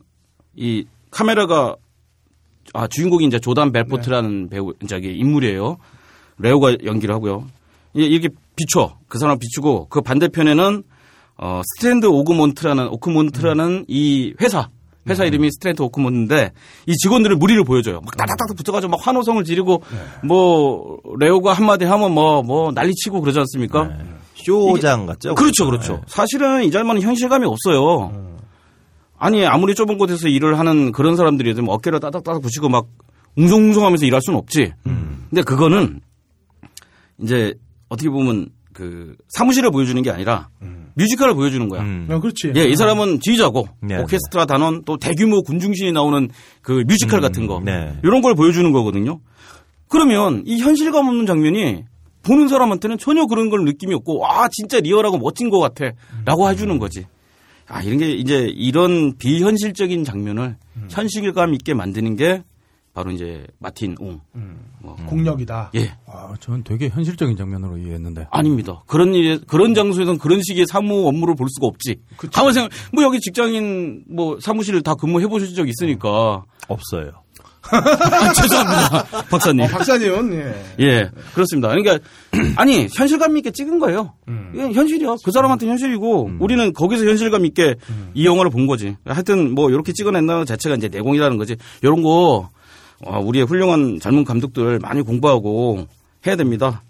이 0.59 0.85
카메라가 1.11 1.75
아 2.73 2.87
주인공이 2.87 3.25
이제 3.25 3.37
조단 3.39 3.71
벨포트라는 3.71 4.49
배우 4.49 4.73
저기 4.87 5.13
인물이에요. 5.15 5.77
레오가 6.39 6.75
연기를 6.83 7.13
하고요. 7.13 7.47
이- 7.95 8.01
이렇게 8.05 8.29
비춰 8.55 8.97
그 9.07 9.19
사람 9.19 9.35
을 9.35 9.39
비추고 9.39 9.87
그 9.89 10.01
반대편에는 10.01 10.83
어 11.37 11.61
스트랜드 11.65 12.05
오그몬트라는 12.07 12.87
오크몬트라는 12.87 13.85
이 13.87 14.33
회사 14.41 14.69
회사 15.07 15.23
이름이 15.23 15.51
스트랜드 15.51 15.81
오크몬트인데 15.83 16.51
이 16.87 16.93
직원들을 16.93 17.35
무리를 17.37 17.63
보여줘요. 17.63 18.01
막 18.01 18.17
따닥따닥 18.17 18.57
붙어가지고 18.57 18.91
막 18.91 19.05
환호성을 19.05 19.43
지르고 19.43 19.83
뭐 20.23 20.99
레오가 21.19 21.53
한마디 21.53 21.85
하면 21.85 22.13
뭐뭐 22.13 22.71
난리치고 22.71 23.21
그러지 23.21 23.39
않습니까? 23.39 23.89
쇼장 24.35 25.05
같죠? 25.05 25.35
그렇죠, 25.35 25.65
그렇죠. 25.65 26.01
사실은 26.07 26.63
이 26.63 26.71
잘만은 26.71 27.01
현실감이 27.01 27.45
없어요. 27.45 28.37
아니 29.17 29.45
아무리 29.45 29.75
좁은 29.75 29.97
곳에서 29.97 30.27
일을 30.27 30.59
하는 30.59 30.91
그런 30.91 31.15
사람들이 31.15 31.55
좀 31.55 31.69
어깨를 31.69 31.99
따닥따닥 31.99 32.41
붙이고 32.41 32.69
막 32.69 32.87
웅성웅성하면서 33.37 34.05
일할 34.05 34.21
수는 34.21 34.39
없지. 34.39 34.73
근데 35.29 35.41
그거는 35.43 36.01
이제 37.21 37.53
어떻게 37.89 38.09
보면 38.09 38.49
그 38.73 39.15
사무실을 39.29 39.71
보여주는 39.71 40.01
게 40.01 40.11
아니라 40.11 40.49
뮤지컬을 40.97 41.35
보여주는 41.35 41.69
거야. 41.69 41.81
음. 41.81 42.07
어, 42.09 42.19
그렇지. 42.19 42.53
예, 42.55 42.65
이 42.65 42.75
사람은 42.75 43.19
지휘자고 43.19 43.67
네, 43.81 43.97
오케스트라 43.99 44.45
단원 44.45 44.83
또 44.83 44.97
대규모 44.97 45.43
군중신이 45.43 45.91
나오는 45.91 46.29
그 46.61 46.83
뮤지컬 46.87 47.21
같은 47.21 47.45
거 47.47 47.61
네. 47.63 47.93
이런 48.03 48.21
걸 48.21 48.33
보여주는 48.35 48.69
거거든요. 48.71 49.19
그러면 49.87 50.43
이 50.45 50.59
현실감 50.59 51.07
없는 51.07 51.25
장면이 51.25 51.85
보는 52.23 52.47
사람한테는 52.47 52.97
전혀 52.97 53.25
그런 53.25 53.49
걸 53.49 53.63
느낌이 53.63 53.93
없고 53.93 54.17
와 54.19 54.49
진짜 54.51 54.79
리얼하고 54.79 55.17
멋진 55.17 55.49
것 55.49 55.59
같아라고 55.59 56.49
해주는 56.49 56.77
거지. 56.79 57.05
아 57.67 57.81
이런 57.83 57.99
게 57.99 58.11
이제 58.11 58.51
이런 58.55 59.17
비현실적인 59.17 60.03
장면을 60.03 60.55
현실감 60.89 61.53
있게 61.53 61.73
만드는 61.73 62.15
게 62.15 62.43
바로 62.97 63.11
이제 63.11 63.45
마틴 63.59 63.95
옹. 63.99 64.19
뭐. 64.79 64.95
공력이다. 65.07 65.69
예. 65.75 65.91
아, 66.07 66.33
저는 66.39 66.63
되게 66.63 66.89
현실적인 66.89 67.37
장면으로 67.37 67.77
이해했는데. 67.77 68.25
아닙니다. 68.31 68.81
그런 68.87 69.13
일에 69.13 69.37
그런 69.45 69.75
장소에서는 69.75 70.17
그런 70.17 70.41
식의 70.41 70.65
사무 70.67 71.07
업무를 71.07 71.35
볼 71.35 71.47
수가 71.47 71.67
없지. 71.67 71.97
가만 72.33 72.53
생각, 72.53 72.71
뭐 72.91 73.03
여기 73.03 73.19
직장인 73.19 74.03
뭐 74.09 74.39
사무실을 74.41 74.81
다 74.81 74.95
근무해 74.95 75.27
보신 75.27 75.53
적 75.53 75.69
있으니까. 75.69 76.43
없어요. 76.67 77.11
아, 77.69 78.33
죄송합니다, 78.33 79.03
박사님. 79.29 79.65
어, 79.65 79.67
박사님은 79.67 80.33
예. 80.33 80.65
예, 80.79 81.11
그렇습니다. 81.35 81.67
그러니까 81.67 81.99
아니 82.57 82.87
현실감 82.95 83.37
있게 83.37 83.51
찍은 83.51 83.77
거예요. 83.77 84.13
음. 84.27 84.53
이게 84.55 84.71
현실이야. 84.73 85.17
그 85.23 85.31
사람한테 85.31 85.67
현실이고 85.67 86.31
우리는 86.39 86.73
거기서 86.73 87.05
현실감 87.05 87.45
있게 87.45 87.75
이 88.15 88.25
영화를 88.25 88.49
본 88.49 88.65
거지. 88.65 88.95
하여튼 89.05 89.53
뭐 89.53 89.69
이렇게 89.69 89.93
찍어낸다는 89.93 90.45
자체가 90.47 90.77
이제 90.77 90.87
내공이라는 90.87 91.37
거지. 91.37 91.57
이런 91.83 92.01
거 92.01 92.49
어, 92.49 92.56
우리의 93.05 93.45
훌륭한 93.45 93.99
젊은 93.99 94.23
감독들 94.23 94.79
많이 94.79 95.01
공부하고 95.01 95.87
해야 96.25 96.35
됩니다. 96.35 96.83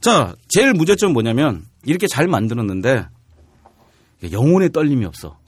자, 0.00 0.34
제일 0.48 0.72
문제점은 0.74 1.12
뭐냐면 1.12 1.64
이렇게 1.84 2.06
잘 2.06 2.28
만들었는데 2.28 3.06
영혼의 4.30 4.70
떨림이 4.70 5.04
없어. 5.04 5.38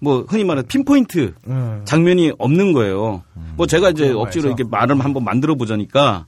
뭐 0.00 0.24
흔히 0.28 0.42
말하는 0.42 0.66
핀포인트 0.66 1.34
음. 1.46 1.82
장면이 1.84 2.32
없는 2.38 2.72
거예요. 2.72 3.22
뭐 3.56 3.66
제가 3.66 3.90
이제 3.90 4.10
억지로. 4.10 4.48
이렇게 4.48 4.64
말을 4.64 4.98
한번 4.98 5.22
만들어 5.22 5.54
보자니까 5.54 6.26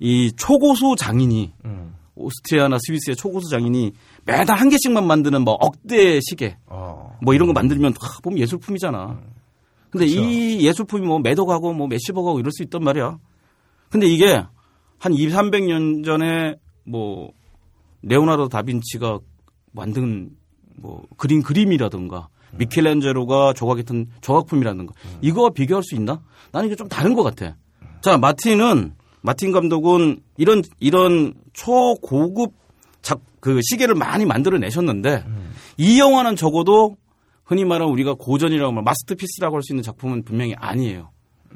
이 0.00 0.32
초고수 0.36 0.96
장인이 0.98 1.52
음. 1.64 1.94
오스트리아나 2.16 2.78
스위스의 2.80 3.16
초고수 3.16 3.48
장인이 3.50 3.92
매달 4.24 4.58
한 4.58 4.68
개씩만 4.68 5.06
만드는 5.06 5.42
뭐 5.42 5.54
억대 5.54 6.20
시계 6.20 6.56
어. 6.66 7.16
뭐 7.22 7.34
이런 7.34 7.46
거 7.46 7.52
만들면 7.52 7.94
하, 8.00 8.20
보면 8.20 8.38
예술품이잖아. 8.40 9.20
근데 9.94 10.06
그쵸. 10.06 10.20
이 10.20 10.66
예술품이 10.66 11.06
뭐 11.06 11.20
매도 11.20 11.46
가고 11.46 11.72
뭐 11.72 11.86
몇십억 11.86 12.26
하고 12.26 12.40
이럴 12.40 12.50
수 12.52 12.64
있단 12.64 12.82
말이야. 12.82 13.16
근데 13.90 14.08
이게 14.08 14.42
한 14.98 15.14
2, 15.14 15.28
300년 15.28 16.04
전에 16.04 16.56
뭐 16.84 17.32
레오나르도 18.02 18.48
다빈치가 18.48 19.20
만든 19.70 20.30
뭐 20.76 21.06
그린 21.16 21.42
그림이라든가 21.42 22.28
미켈란젤로가 22.56 23.52
조각했던 23.52 24.06
조각품이라든가 24.20 24.92
이거와 25.22 25.50
비교할 25.50 25.84
수 25.84 25.94
있나? 25.94 26.20
나는 26.50 26.66
이게 26.66 26.74
좀 26.74 26.88
다른 26.88 27.14
것 27.14 27.22
같아. 27.22 27.56
자 28.00 28.18
마틴은 28.18 28.94
마틴 29.22 29.52
감독은 29.52 30.20
이런 30.36 30.62
이런 30.80 31.34
초고급 31.52 32.52
작 33.00 33.20
그 33.44 33.60
시계를 33.62 33.94
많이 33.94 34.24
만들어내셨는데 34.24 35.22
이 35.76 36.00
영화는 36.00 36.34
적어도 36.34 36.96
흔히 37.44 37.64
말하는 37.64 37.92
우리가 37.92 38.14
고전이라고 38.14 38.72
말 38.72 38.84
마스터피스라고 38.84 39.56
할 39.56 39.62
수 39.62 39.72
있는 39.72 39.82
작품은 39.82 40.24
분명히 40.24 40.54
아니에요. 40.54 41.10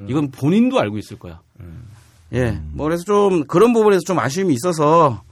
이건 0.07 0.31
본인도 0.31 0.79
알고 0.79 0.97
있을 0.97 1.19
거야. 1.19 1.41
예. 2.33 2.61
뭐 2.71 2.85
그래서 2.85 3.03
좀 3.03 3.43
그런 3.47 3.73
부분에서 3.73 4.01
좀 4.05 4.19
아쉬움이 4.19 4.53
있어서 4.53 5.23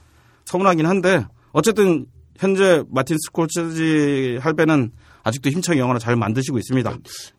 서운하긴 0.44 0.84
한데 0.86 1.24
어쨌든 1.52 2.06
현재 2.36 2.82
마틴 2.90 3.16
스콜세지 3.26 4.38
할배는 4.40 4.90
아직도 5.22 5.50
힘차게 5.50 5.78
영화를 5.80 6.00
잘 6.00 6.16
만드시고 6.16 6.58
있습니다. 6.58 6.96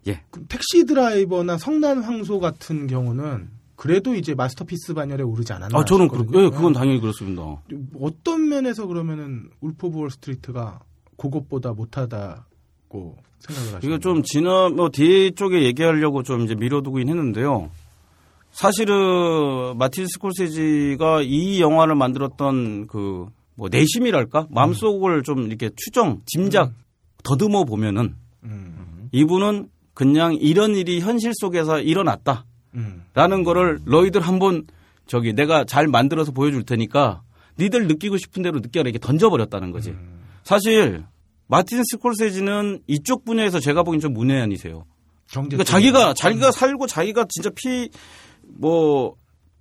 예. 0.08 0.22
그 0.32 0.46
택시 0.48 0.86
드라이버나 0.86 1.58
성난 1.58 2.02
황소 2.04 2.40
같은 2.40 2.88
경우는 2.88 3.50
그래도 3.76 4.14
이제 4.16 4.36
masterpiece 4.36 4.94
반열에 4.94 5.24
오르지 5.24 5.54
않았나 5.54 5.78
아, 5.80 5.86
저는 5.86 6.08
그, 6.10 6.18
싶거든요. 6.18 6.46
예, 6.46 6.50
그건 6.50 6.74
당연히 6.74 7.00
그렇습니다. 7.00 7.62
어떤 8.00 8.50
면에서 8.50 8.86
그러면은 8.88 9.50
울프 9.62 9.88
오브 9.88 10.00
월스트리트가 10.00 10.80
그것보다 11.18 11.72
못하다 11.74 12.46
고 12.90 13.16
생각을 13.40 13.76
하시나요? 13.76 13.96
이거 13.96 14.00
좀 14.00 14.24
지난 14.24 14.76
뭐 14.76 14.90
뒤쪽에 14.90 15.64
얘기하려고 15.64 16.24
좀 16.24 16.42
이제 16.42 16.56
미뤄두긴 16.56 17.08
했는데요. 17.08 17.70
사실은 18.52 19.78
마틴 19.78 20.08
스콜세지가 20.08 21.22
이 21.22 21.62
영화를 21.62 21.96
만들었던 21.96 22.88
그 22.88 23.30
뭐 23.60 23.68
내심이랄까 23.70 24.48
마음속을 24.50 25.22
좀 25.24 25.48
이렇게 25.48 25.70
추정, 25.76 26.22
짐작, 26.26 26.72
더듬어 27.24 27.66
보면은 27.66 28.16
음, 28.46 29.10
이분은 29.12 29.68
그냥 29.94 30.34
이런 30.36 30.78
일이 30.78 31.02
현실 31.02 31.34
속에서 31.36 31.82
일어났다라는 31.82 32.46
음, 32.76 33.44
거를 33.44 33.80
너희들 33.84 34.22
한번 34.22 34.66
저기 35.08 35.34
내가 35.34 35.66
잘 35.66 35.88
만들어서 35.88 36.32
보여줄 36.32 36.64
테니까 36.64 37.22
니들 37.60 37.90
느끼고 37.90 38.16
싶은 38.16 38.44
대로 38.44 38.62
느껴라 38.62 38.88
이렇게 38.90 39.06
던져버렸다는 39.06 39.72
거지. 39.72 39.90
음. 39.90 40.22
사실 40.44 41.04
마틴 41.50 41.84
스콜세지는 41.84 42.84
이쪽 42.88 43.26
분야에서 43.26 43.60
제가 43.60 43.84
보기엔 43.84 44.00
좀 44.00 44.14
문외한이세요. 44.14 44.86
경제 45.30 45.58
그러니까. 45.58 45.64
자기가 45.66 46.14
자기가 46.14 46.52
살고 46.52 46.88
자기가 46.88 47.26
진짜 47.30 47.50
피 47.54 47.90
뭐 48.58 49.16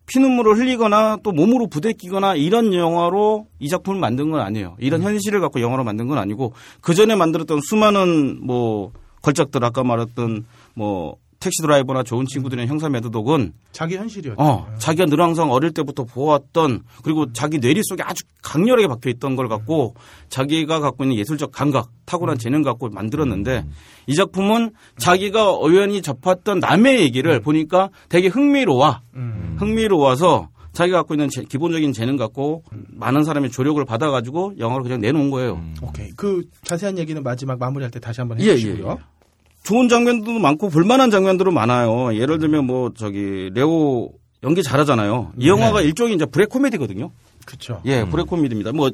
피눈물을 0.06 0.56
흘리거나 0.56 1.18
또 1.22 1.32
몸으로 1.32 1.66
부대끼거나 1.66 2.34
이런 2.34 2.72
영화로 2.72 3.46
이 3.58 3.68
작품을 3.68 4.00
만든 4.00 4.30
건 4.30 4.40
아니에요. 4.40 4.76
이런 4.78 5.02
현실을 5.02 5.40
갖고 5.40 5.60
영화로 5.60 5.84
만든 5.84 6.06
건 6.08 6.16
아니고 6.16 6.54
그 6.80 6.94
전에 6.94 7.14
만들었던 7.14 7.60
수많은 7.60 8.38
뭐 8.44 8.92
걸작들 9.20 9.62
아까 9.64 9.84
말했던 9.84 10.46
뭐 10.74 11.16
택시 11.40 11.62
드라이버나 11.62 12.02
좋은 12.02 12.26
친구들의 12.26 12.66
형사 12.66 12.88
매드독은 12.88 13.52
자기 13.72 13.96
현실이었죠. 13.96 14.42
어, 14.42 14.66
자기가 14.78 15.06
늘 15.06 15.20
항상 15.20 15.50
어릴 15.52 15.70
때부터 15.72 16.04
보았던 16.04 16.82
그리고 17.04 17.32
자기 17.32 17.58
뇌리 17.58 17.80
속에 17.84 18.02
아주 18.02 18.24
강렬하게 18.42 18.88
박혀 18.88 19.08
있던 19.10 19.36
걸 19.36 19.48
갖고 19.48 19.94
자기가 20.30 20.80
갖고 20.80 21.04
있는 21.04 21.16
예술적 21.16 21.52
감각, 21.52 21.90
타고난 22.06 22.38
재능 22.38 22.62
갖고 22.62 22.88
만들었는데 22.88 23.64
이 24.08 24.14
작품은 24.16 24.72
자기가 24.98 25.54
어연히 25.54 26.02
접했던 26.02 26.58
남의 26.58 27.00
얘기를 27.02 27.40
보니까 27.40 27.90
되게 28.08 28.26
흥미로워. 28.28 29.00
음. 29.14 29.56
흥미로워서 29.60 30.48
자기가 30.72 30.98
갖고 30.98 31.14
있는 31.14 31.28
제- 31.28 31.42
기본적인 31.42 31.92
재능 31.92 32.16
갖고 32.16 32.62
많은 32.70 33.24
사람의 33.24 33.50
조력을 33.50 33.82
받아가지고 33.84 34.54
영화를 34.58 34.82
그냥 34.84 35.00
내놓은 35.00 35.30
거예요. 35.30 35.60
오케이. 35.82 36.10
그 36.16 36.44
자세한 36.64 36.98
얘기는 36.98 37.20
마지막 37.22 37.58
마무리할 37.58 37.90
때 37.90 37.98
다시 38.00 38.20
한번 38.20 38.40
예, 38.40 38.50
해주시고요. 38.50 38.86
예, 38.86 38.90
예. 38.92 39.17
좋은 39.64 39.88
장면도 39.88 40.38
많고 40.38 40.70
볼만한 40.70 41.10
장면들은 41.10 41.52
많아요. 41.52 42.14
예를 42.14 42.38
들면 42.38 42.66
뭐 42.66 42.92
저기 42.96 43.50
레오 43.52 44.10
연기 44.42 44.62
잘하잖아요. 44.62 45.32
이 45.38 45.48
영화가 45.48 45.82
일종의 45.82 46.14
이제 46.14 46.24
브레 46.26 46.46
코미디거든요. 46.46 47.10
그렇죠. 47.44 47.80
예, 47.86 48.04
브레 48.04 48.22
코미디입니다. 48.22 48.72
뭐 48.72 48.90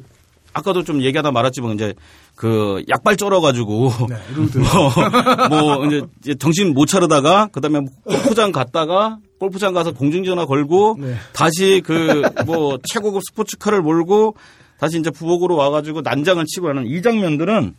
아까도 0.53 0.83
좀 0.83 1.01
얘기하다 1.01 1.31
말았지만 1.31 1.73
이제 1.73 1.93
그 2.35 2.83
약발 2.89 3.17
쩔어가지고 3.17 3.91
네. 4.09 4.15
뭐, 5.49 5.75
뭐 5.75 5.85
이제 5.85 6.01
이제 6.21 6.35
정신 6.35 6.73
못 6.73 6.85
차리다가 6.85 7.47
그다음에 7.47 7.81
골프장 8.05 8.51
갔다가 8.51 9.17
골프장 9.39 9.73
가서 9.73 9.91
공중전화 9.93 10.45
걸고 10.45 10.97
네. 10.99 11.15
다시 11.33 11.81
그 11.83 12.21
뭐 12.45 12.77
최고급 12.87 13.21
스포츠카를 13.29 13.81
몰고 13.81 14.35
다시 14.79 14.97
이제 14.99 15.09
부엌으로 15.09 15.55
와가지고 15.55 16.01
난장을 16.01 16.43
치고 16.45 16.69
하는 16.69 16.85
이 16.87 17.01
장면들은 17.01 17.75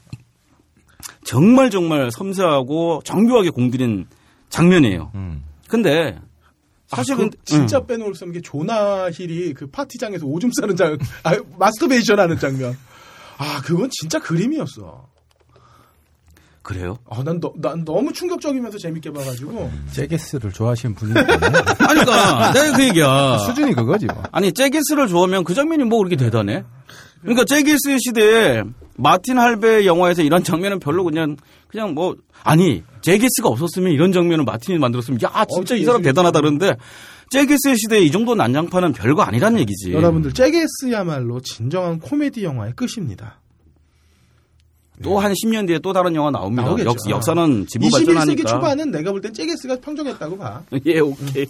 정말 1.27 1.71
정말 1.71 2.11
섬세하고 2.13 3.03
정교하게 3.05 3.51
공들인 3.51 4.07
장면이에요. 4.49 5.11
음. 5.17 5.43
근데 5.69 6.19
사실 6.87 7.15
아, 7.15 7.17
그 7.17 7.23
근데 7.23 7.39
진짜 7.45 7.79
음. 7.79 7.87
빼놓을 7.87 8.15
수 8.15 8.25
없는 8.25 8.33
게 8.33 8.41
조나 8.41 9.11
힐이 9.11 9.53
그 9.55 9.67
파티장에서 9.67 10.25
오줌 10.25 10.51
싸는 10.59 10.77
장, 10.77 10.97
아, 11.25 11.37
마스터베이션 11.59 12.21
하는 12.21 12.39
장면. 12.39 12.79
아, 13.39 13.61
그건 13.65 13.91
진짜 13.91 14.21
그림이었어. 14.21 15.09
그래요? 16.63 16.99
아, 17.09 17.23
난, 17.25 17.39
너, 17.41 17.53
난 17.57 17.85
너무 17.85 18.13
충격적이면서 18.13 18.79
재밌게 18.79 19.13
봐가지고. 19.13 19.71
잭애스를 19.93 20.53
좋아하시는 20.53 20.95
분이 20.95 21.13
아니, 21.17 21.27
그러니까 21.77 22.53
내가 22.53 22.77
그 22.77 22.85
얘기야. 22.85 23.39
수준이 23.39 23.73
그거지 23.75 24.07
뭐. 24.07 24.23
아니 24.33 24.53
잭애스를 24.53 25.07
좋아하면 25.09 25.45
그 25.45 25.55
장면이 25.55 25.85
뭐 25.85 25.99
그렇게 25.99 26.17
대단해? 26.17 26.65
그러니까 27.23 27.45
잭애스 27.45 27.99
시대에 27.99 28.63
마틴 28.97 29.39
할배 29.39 29.87
영화에서 29.87 30.23
이런 30.23 30.43
장면은 30.45 30.79
별로 30.81 31.05
그냥 31.05 31.37
그냥 31.69 31.95
뭐 31.95 32.17
아니 32.43 32.83
재기스가 33.03 33.49
없었으면 33.49 33.93
이런 33.93 34.13
장면을 34.13 34.45
마틴이 34.45 34.79
만들었으면 34.79 35.21
야 35.23 35.45
진짜 35.49 35.75
어, 35.75 35.77
이 35.77 35.85
사람. 35.85 36.03
대단하다 36.03 36.41
그러는데 36.41 36.77
재기스 37.31 37.75
시대에 37.77 38.01
이 38.03 38.11
정도 38.11 38.35
난장판은 38.35 38.93
별거 38.93 39.23
아니란 39.23 39.59
얘기지. 39.59 39.93
여러분들, 39.93 40.33
잭게스야말로 40.33 41.41
진정한 41.41 41.99
코미디 41.99 42.45
영화의 42.45 42.75
끝입니다. 42.77 43.41
또한 45.03 45.33
10년 45.33 45.67
뒤에 45.67 45.81
또 45.81 45.93
다른 45.93 46.15
영화 46.15 46.31
나옵니다. 46.31 46.63
나오겠죠. 46.63 46.89
역, 46.89 46.97
역사는 47.11 47.67
진보 47.67 47.89
21세기 47.89 48.07
발전하니까. 48.07 48.49
초반은 48.49 48.91
내가 48.93 49.11
볼땐 49.11 49.35
잭게스가 49.35 49.81
평정했다고 49.81 50.39
봐. 50.39 50.63
예, 50.87 51.01
오케이. 51.01 51.47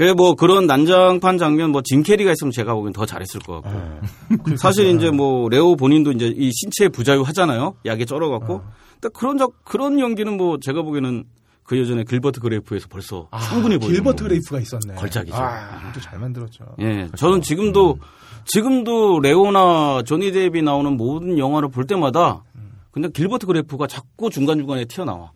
그래 0.00 0.14
뭐 0.14 0.34
그런 0.34 0.66
난장판 0.66 1.36
장면 1.36 1.72
뭐 1.72 1.82
짐 1.82 2.02
캐리가 2.02 2.32
있으면 2.32 2.52
제가 2.52 2.72
보기엔 2.72 2.94
더 2.94 3.04
잘했을 3.04 3.38
것 3.40 3.60
같고. 3.60 4.00
사실 4.56 4.86
이제 4.96 5.10
뭐 5.10 5.50
레오 5.50 5.76
본인도 5.76 6.12
이제 6.12 6.32
이 6.34 6.50
신체 6.52 6.88
부자유 6.88 7.20
하잖아요. 7.20 7.74
약에 7.84 8.06
쩔어갖고. 8.06 8.62
근데 8.98 9.08
그런 9.12 9.36
적 9.36 9.52
그런 9.62 9.98
연기는 10.00 10.38
뭐 10.38 10.56
제가 10.58 10.80
보기에는 10.80 11.24
그 11.64 11.78
예전에 11.78 12.04
길버트 12.04 12.40
그레이프에서 12.40 12.88
벌써 12.88 13.28
충분히 13.50 13.76
보이는 13.76 13.94
길버트 13.96 14.22
뭐 14.22 14.28
그레이프가 14.28 14.60
있었네. 14.60 14.94
걸작이죠. 14.94 15.36
아, 15.36 15.92
잘 16.00 16.18
만들었죠. 16.18 16.64
예, 16.80 17.06
저는 17.16 17.42
지금도 17.42 17.98
지금도 18.46 19.20
레오나 19.20 20.00
조니 20.06 20.32
뎁이 20.32 20.62
나오는 20.62 20.96
모든 20.96 21.36
영화를 21.38 21.68
볼 21.68 21.86
때마다 21.86 22.42
근데 22.90 23.10
길버트 23.10 23.44
그레이프가 23.44 23.86
자꾸 23.86 24.30
중간 24.30 24.56
중간에 24.56 24.86
튀어나와. 24.86 25.32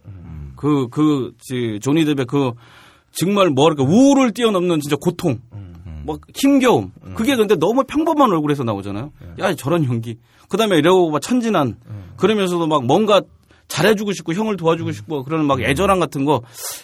그그 0.57 1.33
조니 1.83 2.07
뎁이 2.07 2.25
그 2.25 2.53
정말 3.17 3.51
뭐랄까 3.51 3.83
우울을 3.85 4.33
뛰어넘는 4.33 4.81
진짜 4.81 4.97
고통, 5.01 5.39
막 6.07 6.21
힘겨움. 6.35 6.93
그게 7.15 7.37
근데 7.37 7.57
너무 7.57 7.85
평범한 7.85 8.31
얼굴에서 8.33 8.65
나오잖아요. 8.65 9.13
야 9.39 9.55
저런 9.55 9.85
연기. 9.85 10.19
그다음에 10.49 10.81
레오가 10.81 11.19
천진한. 11.21 11.77
그러면서도 12.17 12.67
막 12.67 12.85
뭔가 12.85 13.23
잘해주고 13.69 14.13
싶고 14.13 14.35
형을 14.35 14.57
도와주고 14.57 14.93
싶고 14.93 15.25
그런 15.25 15.47
막 15.47 15.61
애절함 15.61 15.99
같은 16.01 16.25
거. 16.25 16.43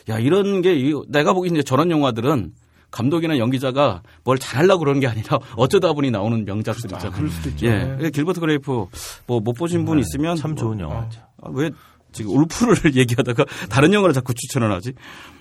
야 0.08 0.18
이런 0.18 0.62
게 0.62 0.74
이- 0.74 0.94
내가 1.08 1.32
보기엔 1.34 1.54
이제 1.54 1.62
저런 1.62 1.90
영화들은 1.90 2.52
감독이나 2.90 3.38
연기자가 3.38 4.02
뭘 4.24 4.38
잘하려고 4.38 4.80
그러는 4.80 5.00
게 5.00 5.06
아니라 5.06 5.38
어쩌다 5.56 5.92
보니 5.92 6.10
나오는 6.10 6.44
명작들 6.44 6.86
있잖아요. 6.86 7.10
그럴 7.12 7.28
수도 7.30 7.50
있죠. 7.50 7.66
예. 7.66 7.94
그래서 7.98 8.10
길버트 8.10 8.40
그레이프 8.40 8.86
뭐 9.26 9.40
못 9.40 9.52
보신 9.52 9.84
분 9.84 9.98
있으면 10.00 10.34
참 10.36 10.52
뭐, 10.52 10.58
좋은 10.60 10.80
영화죠. 10.80 11.20
아, 11.42 11.50
왜 11.52 11.70
지금 12.12 12.36
울프를 12.36 12.94
얘기하다가 12.96 13.44
다른 13.68 13.92
영화를 13.92 14.12
자꾸 14.14 14.34
추천을 14.34 14.72
하지? 14.72 14.92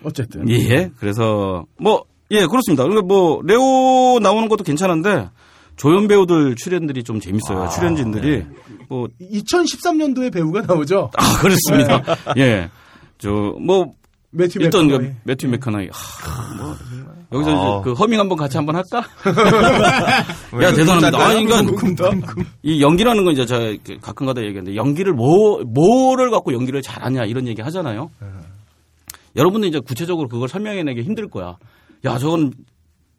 어쨌든. 0.03 0.49
예. 0.49 0.91
그래서 0.97 1.65
뭐 1.79 2.05
예, 2.31 2.45
그렇습니다. 2.45 2.83
그러니까 2.83 3.05
뭐 3.05 3.41
레오 3.43 4.19
나오는 4.21 4.47
것도 4.47 4.63
괜찮은데 4.63 5.29
조연 5.75 6.07
배우들 6.07 6.55
출연들이 6.55 7.03
좀 7.03 7.19
재밌어요. 7.19 7.69
출연진들이 7.69 8.43
뭐 8.89 9.07
2013년도에 9.21 10.31
배우가 10.31 10.61
나오죠. 10.61 11.09
아, 11.15 11.39
그렇습니다. 11.39 12.03
예. 12.37 12.69
저, 13.17 13.29
뭐, 13.59 13.93
매튜 14.31 14.61
일단 14.61 14.87
그. 14.87 15.13
매튜 15.23 15.47
맥커나이. 15.47 15.89
하, 15.91 16.55
뭐, 16.55 16.75
여기서 17.31 17.49
아. 17.51 17.53
이제 17.79 17.83
그 17.83 17.93
허밍 17.93 18.19
한번 18.19 18.37
같이 18.37 18.57
한번 18.57 18.75
할까? 18.75 18.99
야, 20.61 20.73
대단합니다. 20.73 21.17
아, 21.19 21.33
그러니까 21.33 22.11
이 22.63 22.81
연기라는 22.81 23.23
건 23.25 23.33
이제 23.33 23.45
제가 23.45 23.75
가끔가다 24.01 24.41
얘기하는데 24.41 24.75
연기를 24.75 25.13
뭐, 25.13 25.61
뭐를 25.63 26.29
갖고 26.31 26.53
연기를 26.53 26.81
잘하냐 26.81 27.25
이런 27.25 27.47
얘기 27.47 27.61
하잖아요. 27.61 28.09
여러분들 29.35 29.69
이제 29.69 29.79
구체적으로 29.79 30.27
그걸 30.27 30.47
설명해내기 30.47 31.01
힘들 31.03 31.27
거야. 31.29 31.57
야, 32.05 32.17
저건 32.17 32.51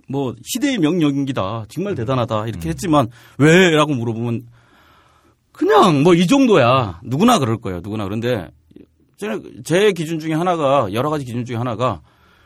뭐 0.08 0.34
시대의 0.44 0.78
명연기다. 0.78 1.66
정말 1.68 1.94
대단하다. 1.94 2.46
이렇게 2.48 2.68
했지만 2.68 3.08
왜? 3.38 3.70
라고 3.70 3.94
물어보면 3.94 4.42
그냥 5.52 6.02
뭐 6.02 6.14
이 6.14 6.26
정도야. 6.26 7.00
누구나 7.04 7.38
그럴 7.38 7.58
거예요. 7.58 7.80
누구나. 7.82 8.04
그런데 8.04 8.48
제, 9.20 9.28
제 9.64 9.92
기준 9.92 10.18
중에 10.18 10.32
하나가 10.32 10.88
여러 10.94 11.10
가지 11.10 11.26
기준 11.26 11.44
중에 11.44 11.56
하나가 11.56 12.00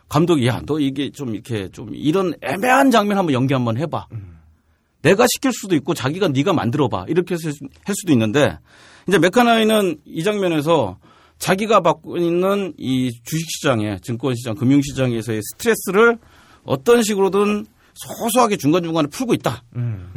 감독이 0.08 0.46
야 0.48 0.60
너 0.66 0.80
이게 0.80 1.10
좀 1.10 1.32
이렇게 1.34 1.68
좀 1.68 1.90
이런 1.94 2.34
애매한 2.42 2.90
장면 2.90 3.16
한번 3.16 3.32
연기 3.32 3.54
한번 3.54 3.76
해봐. 3.78 4.08
내가 5.02 5.24
시킬 5.32 5.52
수도 5.52 5.76
있고 5.76 5.94
자기가 5.94 6.28
네가 6.28 6.52
만들어봐 6.52 7.06
이렇게 7.08 7.34
해서 7.34 7.50
할 7.84 7.94
수도 7.94 8.12
있는데 8.12 8.58
이제 9.06 9.18
메카나이는 9.18 9.98
이 10.04 10.24
장면에서 10.24 10.98
자기가 11.38 11.80
받고 11.80 12.16
있는 12.16 12.72
이 12.78 13.10
주식시장에 13.24 13.98
증권시장 14.02 14.54
금융시장에서의 14.56 15.40
스트레스를 15.52 16.18
어떤 16.64 17.02
식으로든 17.02 17.66
소소하게 17.94 18.56
중간중간에 18.56 19.08
풀고 19.08 19.34
있다. 19.34 19.62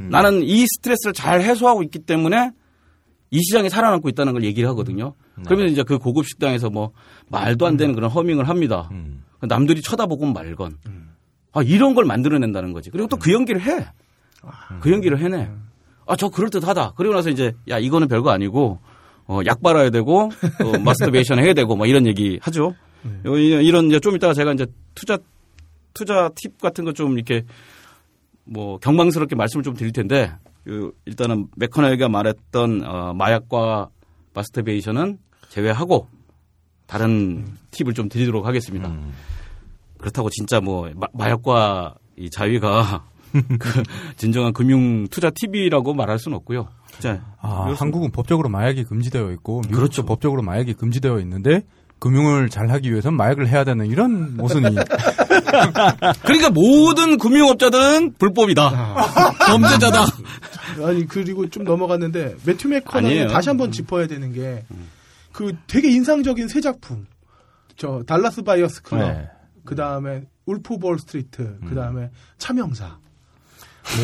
나는 0.10 0.42
이 0.42 0.66
스트레스를 0.66 1.14
잘 1.14 1.42
해소하고 1.42 1.84
있기 1.84 2.00
때문에 2.00 2.52
이 3.30 3.40
시장이 3.40 3.70
살아남고 3.70 4.08
있다는 4.10 4.34
걸 4.34 4.44
얘기를 4.44 4.68
하거든요. 4.70 5.14
그러면 5.46 5.68
이제 5.68 5.84
그 5.84 5.98
고급 5.98 6.26
식당에서 6.28 6.70
뭐 6.70 6.92
말도 7.30 7.66
안 7.68 7.78
되는 7.78 7.94
그런 7.94 8.10
허밍을 8.10 8.48
합니다. 8.48 8.88
음. 8.92 9.24
남들이 9.42 9.82
쳐다보고 9.82 10.26
말건. 10.28 10.78
아, 11.54 11.62
이런 11.64 11.94
걸 11.96 12.06
만들어낸다는 12.06 12.72
거지. 12.74 12.90
그리고 12.90 13.08
또 13.08 13.18
그 13.18 13.32
연기를 13.34 13.62
해. 13.62 13.86
그 14.80 14.92
연기를 14.92 15.20
해내. 15.20 15.50
아, 16.06 16.16
저 16.16 16.30
그럴듯하다. 16.30 16.94
그리고 16.96 17.14
나서 17.16 17.30
이제, 17.30 17.54
야, 17.70 17.78
이거는 17.80 18.08
별거 18.08 18.30
아니고, 18.30 18.80
어, 19.26 19.40
약 19.46 19.62
발라야 19.62 19.90
되고, 19.90 20.22
어, 20.22 20.30
마스터베이션 20.86 21.40
해야 21.40 21.54
되고, 21.54 21.76
뭐 21.76 21.86
이런 21.86 22.06
얘기 22.08 22.40
하죠. 22.42 22.76
요- 23.26 23.38
이- 23.38 23.66
이런 23.68 23.88
이제 23.88 24.00
좀 24.00 24.16
이따가 24.16 24.34
제가 24.34 24.54
이제 24.54 24.66
투자, 24.96 25.18
투자 25.94 26.30
팁 26.36 26.62
같은 26.62 26.86
거 26.86 26.94
좀 26.94 27.14
이렇게 27.16 27.44
뭐 28.46 28.78
경망스럽게 28.80 29.36
말씀을 29.36 29.64
좀 29.64 29.74
드릴 29.76 29.92
텐데, 29.92 30.32
그 30.46 30.47
일단은 31.06 31.48
맥커나이가 31.56 32.10
말했던 32.10 32.84
어, 32.86 33.14
마약과 33.14 33.90
마스터베이션은 34.34 35.18
제외하고 35.50 36.08
다른 36.86 37.46
팁을 37.72 37.94
좀 37.94 38.10
드리도록 38.10 38.46
하겠습니다. 38.46 38.94
그렇다고 39.98 40.30
진짜 40.30 40.60
뭐 40.60 40.90
마, 40.96 41.08
마약과 41.14 41.96
이 42.18 42.30
자위가 42.30 43.06
그 43.60 43.84
진정한 44.16 44.54
금융 44.54 45.08
투자 45.08 45.30
팁이라고 45.30 45.94
말할 45.94 46.20
수는 46.20 46.38
없고요. 46.38 46.68
자, 47.00 47.22
아, 47.40 47.74
한국은 47.78 48.12
법적으로 48.12 48.50
마약이 48.50 48.86
금지되어 48.86 49.32
있고 49.34 49.62
그렇죠. 49.62 50.06
법적으로 50.06 50.42
마약이 50.42 50.74
금지되어 50.74 51.20
있는데 51.20 51.64
금융을 52.00 52.50
잘 52.50 52.70
하기 52.70 52.92
위해서는 52.92 53.18
마약을 53.18 53.48
해야 53.48 53.64
되는 53.64 53.86
이런 53.88 54.38
모순이 54.38 54.64
그러니까 56.24 56.50
모든 56.52 57.18
금융업자들은 57.18 58.14
불법이다. 58.20 58.96
범죄자다. 59.48 60.06
아니 60.86 61.08
그리고 61.08 61.50
좀 61.50 61.64
넘어갔는데 61.64 62.36
매튜 62.46 62.70
아니에요. 62.86 63.28
다시 63.30 63.50
한번 63.50 63.72
짚어야 63.72 64.08
되는 64.08 64.34
게 64.34 64.64
그 65.34 65.54
되게 65.68 65.92
인상적인 65.92 66.48
새 66.48 66.62
작품 66.62 67.06
저 67.76 68.02
달라스 68.08 68.42
바이어스 68.42 68.82
클럽 68.82 69.08
네. 69.08 69.30
그 69.66 69.76
다음에 69.76 70.24
울프 70.48 70.78
올 70.82 70.98
스트리트 70.98 71.60
그 71.70 71.76
다음에 71.76 72.10
차명사 72.40 72.98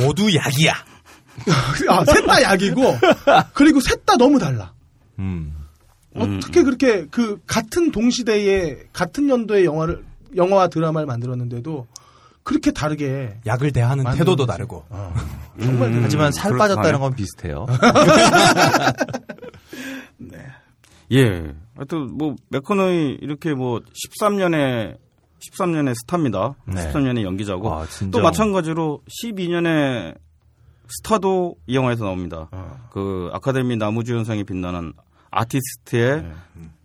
모두 0.03 0.27
약이야. 0.36 0.73
아 1.89 2.06
셋 2.06 2.27
다 2.27 2.43
약이고 2.43 2.84
그리고 3.56 3.79
셋 3.79 4.06
다 4.06 4.15
너무 4.15 4.38
달라 4.38 4.73
음. 5.17 5.56
어떻게 6.15 6.63
그렇게 6.63 7.06
그 7.08 7.39
같은 7.47 7.91
동시대에 7.91 8.84
같은 8.93 9.30
연도의 9.30 9.65
영화를 9.65 10.04
영화와 10.36 10.67
드라마를 10.67 11.06
만들었는데도 11.06 11.88
그렇게 12.43 12.71
다르게 12.71 13.38
약을 13.45 13.71
대하는 13.71 14.04
태도도 14.04 14.45
거지. 14.45 14.47
다르고. 14.47 14.84
어. 14.89 15.13
정말 15.62 15.91
하지만 16.02 16.32
살 16.32 16.52
그렇구나. 16.52 16.76
빠졌다는 16.76 16.99
건 16.99 17.15
비슷해요. 17.15 17.65
예. 21.12 21.54
하여튼 21.76 22.17
뭐 22.17 22.36
맥커너이 22.49 23.17
이렇게 23.21 23.54
뭐 23.54 23.80
13년에 23.80 24.97
13년의 25.39 25.93
스타입니다. 25.95 26.56
네. 26.65 26.76
13년의 26.76 27.23
연기자고 27.23 27.73
아, 27.73 27.86
진짜. 27.88 28.17
또 28.17 28.23
마찬가지로 28.23 29.02
12년의 29.23 30.15
스타도 30.88 31.56
이 31.67 31.76
영화에서 31.76 32.06
나옵니다. 32.06 32.47
어. 32.52 32.88
그 32.91 33.30
아카데미 33.34 33.76
나무주연상에 33.78 34.43
빛나는 34.43 34.93
아티스트의 35.34 36.26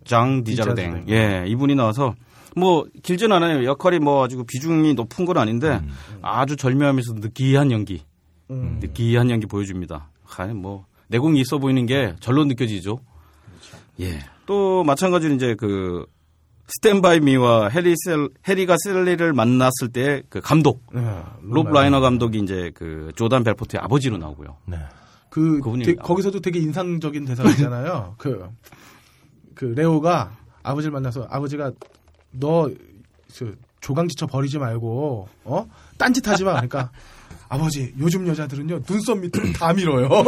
장 0.04 0.42
디자르댕. 0.42 1.04
디자르댕. 1.04 1.08
예, 1.10 1.44
이분이 1.48 1.74
나와서 1.74 2.14
뭐 2.56 2.86
길진 3.02 3.30
않아요. 3.30 3.64
역할이 3.64 3.98
뭐 3.98 4.24
아주 4.24 4.42
비중이 4.44 4.94
높은 4.94 5.24
건 5.24 5.36
아닌데 5.36 5.80
아주 6.22 6.56
절묘하면서 6.56 7.14
느끼한 7.14 7.70
연기, 7.70 8.02
음. 8.50 8.78
느끼한 8.80 9.30
연기 9.30 9.46
보여줍니다. 9.46 10.10
아니 10.38 10.54
뭐 10.54 10.86
내공이 11.08 11.40
있어 11.40 11.58
보이는 11.58 11.86
게 11.86 12.14
절로 12.20 12.44
느껴지죠. 12.44 12.98
예. 14.00 14.20
또 14.46 14.82
마찬가지로 14.84 15.34
이제 15.34 15.54
그 15.58 16.06
스탠바이 16.68 17.20
미와 17.20 17.68
해리 17.68 17.94
셀 18.04 18.28
해리가 18.46 18.76
셀리를 18.84 19.32
만났을 19.32 19.88
때 19.92 20.22
그 20.28 20.40
감독 20.40 20.82
어, 20.94 21.36
롭 21.42 21.70
라이너 21.70 22.00
감독이 22.00 22.38
이제 22.38 22.70
그 22.74 23.10
조단 23.16 23.42
벨포트의 23.44 23.80
아버지로 23.82 24.18
나오고요. 24.18 24.56
네. 24.66 24.78
그 25.30 25.60
되- 25.84 25.94
거기서도 25.94 26.40
되게 26.40 26.58
인상적인 26.58 27.24
대사가 27.24 27.50
있잖아요. 27.50 28.14
그, 28.18 28.48
그 29.54 29.64
레오가 29.76 30.36
아버지를 30.62 30.92
만나서 30.92 31.26
아버지가 31.30 31.72
너 32.32 32.70
저, 33.32 33.46
조강지쳐 33.80 34.26
버리지 34.26 34.58
말고 34.58 35.28
어 35.44 35.68
딴짓하지 35.98 36.44
마. 36.44 36.52
그러니까 36.52 36.90
아버지 37.48 37.94
요즘 37.98 38.26
여자들은요 38.26 38.82
눈썹 38.82 39.18
밑으로 39.18 39.52
다 39.52 39.72
밀어요. 39.72 40.08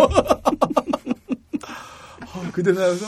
어, 2.32 2.42
그 2.52 2.62
대사에서 2.62 3.06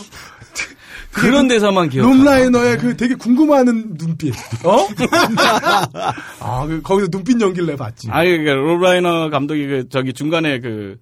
그런 1.12 1.46
대사만 1.46 1.88
기억. 1.90 2.04
롬라이너의 2.06 2.78
그 2.78 2.96
되게 2.96 3.14
궁금해하는 3.14 3.94
눈빛. 3.98 4.34
어? 4.64 4.88
아, 6.40 6.66
그 6.66 6.80
거기서 6.82 7.08
눈빛 7.10 7.38
연기를 7.40 7.66
내봤지. 7.66 8.08
아니 8.10 8.30
그러니까 8.30 8.54
롭 8.54 8.80
라이너 8.80 9.28
감독이 9.30 9.66
그 9.66 9.88
저기 9.90 10.12
중간에 10.14 10.60
그 10.60 10.98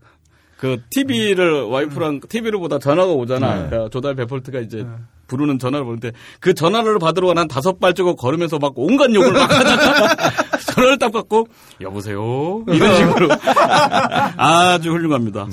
그 0.61 0.83
TV를 0.91 1.63
와이프랑 1.63 2.21
TV를 2.29 2.59
보다 2.59 2.79
전화가 2.79 3.11
오잖아. 3.13 3.69
그러니까 3.69 3.89
조달 3.89 4.15
베폴트가 4.15 4.61
이제 4.61 4.87
부르는 5.31 5.59
전화를 5.59 5.85
보는데 5.85 6.13
그 6.41 6.53
전화를 6.53 6.99
받으러 6.99 7.33
한 7.35 7.47
다섯 7.49 7.79
발자국 7.79 8.19
걸으면서 8.19 8.59
막 8.59 8.73
온갖 8.77 9.13
욕을 9.15 9.33
막 9.33 9.51
하다가 9.51 10.17
전화를 10.75 10.99
딱 10.99 11.13
받고 11.13 11.47
여보세요 11.81 12.65
이런 12.69 12.97
식으로 12.97 13.29
아주 14.37 14.91
훌륭합니다. 14.91 15.47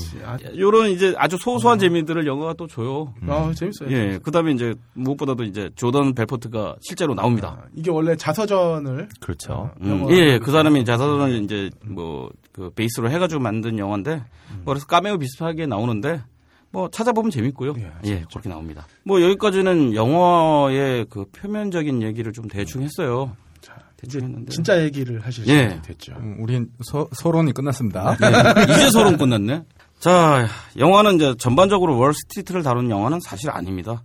요런 0.57 0.89
이제 0.89 1.13
아주 1.17 1.37
소소한 1.39 1.77
재미들을 1.77 2.25
영화가 2.25 2.53
또 2.53 2.67
줘요. 2.67 3.13
아, 3.27 3.51
재밌어요. 3.55 3.89
예, 3.91 4.17
그다음에 4.17 4.51
이제 4.51 4.73
무엇보다도 4.93 5.43
이제 5.43 5.69
조던 5.75 6.15
벨포트가 6.15 6.75
실제로 6.81 7.13
나옵니다. 7.13 7.59
아, 7.61 7.67
이게 7.75 7.91
원래 7.91 8.15
자서전을 8.15 9.07
그렇죠. 9.19 9.69
음, 9.81 10.01
영화. 10.01 10.13
예, 10.13 10.39
그 10.39 10.51
사람이 10.51 10.83
자서전을 10.83 11.43
이제 11.43 11.69
뭐 11.85 12.29
그 12.57 12.71
베이스로 12.71 13.11
해가지고 13.11 13.39
만든 13.39 13.77
영화인데 13.77 14.15
뭐 14.63 14.73
그래서 14.73 14.87
까메오 14.87 15.19
비슷하게 15.19 15.67
나오는데 15.67 16.23
뭐 16.71 16.89
찾아보면 16.89 17.31
재밌고요. 17.31 17.73
예, 17.77 17.91
예, 18.05 18.25
그렇게 18.29 18.49
나옵니다. 18.49 18.87
뭐 19.03 19.21
여기까지는 19.21 19.95
영화의 19.95 21.05
그 21.09 21.25
표면적인 21.31 22.01
얘기를 22.03 22.33
좀 22.33 22.47
대충 22.47 22.83
했어요. 22.83 23.35
대충 23.95 24.21
했는데 24.21 24.51
진짜 24.51 24.83
얘기를 24.83 25.19
하실 25.25 25.45
수 25.45 25.51
예. 25.51 25.63
있게 25.63 25.81
됐죠. 25.81 26.13
음, 26.19 26.37
우린 26.39 26.69
서, 26.83 27.07
서론이 27.13 27.51
끝났습니다. 27.53 28.15
네, 28.17 28.63
이제 28.73 28.89
서론 28.91 29.17
끝났네. 29.17 29.63
자, 29.99 30.47
영화는 30.77 31.15
이제 31.15 31.33
전반적으로 31.39 31.97
월스트리트를 31.97 32.61
다룬 32.61 32.91
영화는 32.91 33.19
사실 33.19 33.49
아닙니다. 33.49 34.03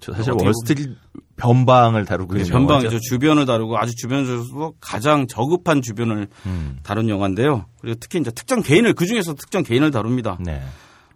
저 0.00 0.12
사실 0.12 0.34
월스트리트 0.34 0.96
변방을 1.36 2.04
다루고 2.04 2.34
있는 2.34 2.44
전방이죠. 2.46 2.86
영화죠. 2.88 3.00
주변을 3.00 3.46
다루고 3.46 3.78
아주 3.78 3.94
주변에서도 3.96 4.74
가장 4.80 5.26
저급한 5.26 5.80
주변을 5.80 6.28
음. 6.46 6.78
다룬 6.82 7.08
영화인데요. 7.08 7.64
그리고 7.80 7.98
특히 7.98 8.20
이제 8.20 8.30
특정 8.30 8.60
개인을 8.62 8.92
그 8.92 9.06
중에서 9.06 9.34
특정 9.34 9.62
개인을 9.62 9.90
다룹니다. 9.90 10.36
네. 10.40 10.62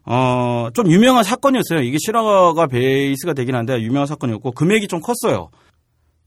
어, 0.07 0.68
좀 0.72 0.90
유명한 0.90 1.24
사건이었어요. 1.24 1.80
이게 1.80 1.98
실화가 2.00 2.68
베이스가 2.68 3.32
되긴 3.34 3.57
한데 3.57 3.80
유명한 3.80 4.07
사건이었고 4.07 4.52
금액이 4.52 4.86
좀 4.88 5.00
컸어요. 5.00 5.50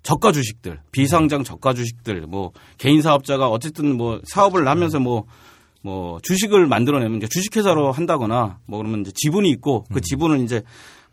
저가 0.03 0.31
주식들, 0.31 0.79
비상장 0.91 1.43
저가 1.43 1.73
주식들, 1.73 2.21
뭐 2.27 2.51
개인 2.77 3.01
사업자가 3.01 3.47
어쨌든 3.49 3.97
뭐 3.97 4.19
사업을 4.25 4.67
하면서 4.67 4.99
뭐뭐 4.99 6.19
주식을 6.23 6.67
만들어내면 6.67 7.17
이제 7.17 7.27
주식회사로 7.29 7.91
한다거나 7.91 8.59
뭐 8.65 8.79
그러면 8.79 9.01
이제 9.01 9.11
지분이 9.15 9.49
있고 9.51 9.85
음. 9.89 9.93
그 9.93 10.01
지분을 10.01 10.41
이제 10.41 10.61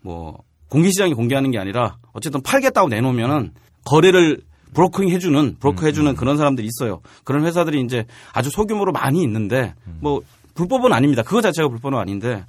뭐 0.01 0.37
공개시장에 0.69 1.13
공개하는 1.13 1.51
게 1.51 1.57
아니라 1.57 1.97
어쨌든 2.11 2.41
팔겠다고 2.41 2.89
내놓으면은 2.89 3.53
거래를 3.85 4.41
브로커링 4.73 5.09
해주는 5.09 5.57
브로커 5.59 5.83
음, 5.83 5.87
해주는 5.87 6.15
그런 6.15 6.35
사람들이 6.37 6.67
있어요. 6.67 7.01
그런 7.23 7.45
회사들이 7.45 7.81
이제 7.81 8.05
아주 8.33 8.49
소규모로 8.49 8.91
많이 8.91 9.23
있는데 9.23 9.73
음. 9.87 9.99
뭐 10.01 10.21
불법은 10.53 10.91
아닙니다. 10.91 11.23
그거 11.23 11.41
자체가 11.41 11.69
불법은 11.69 11.97
아닌데 11.97 12.45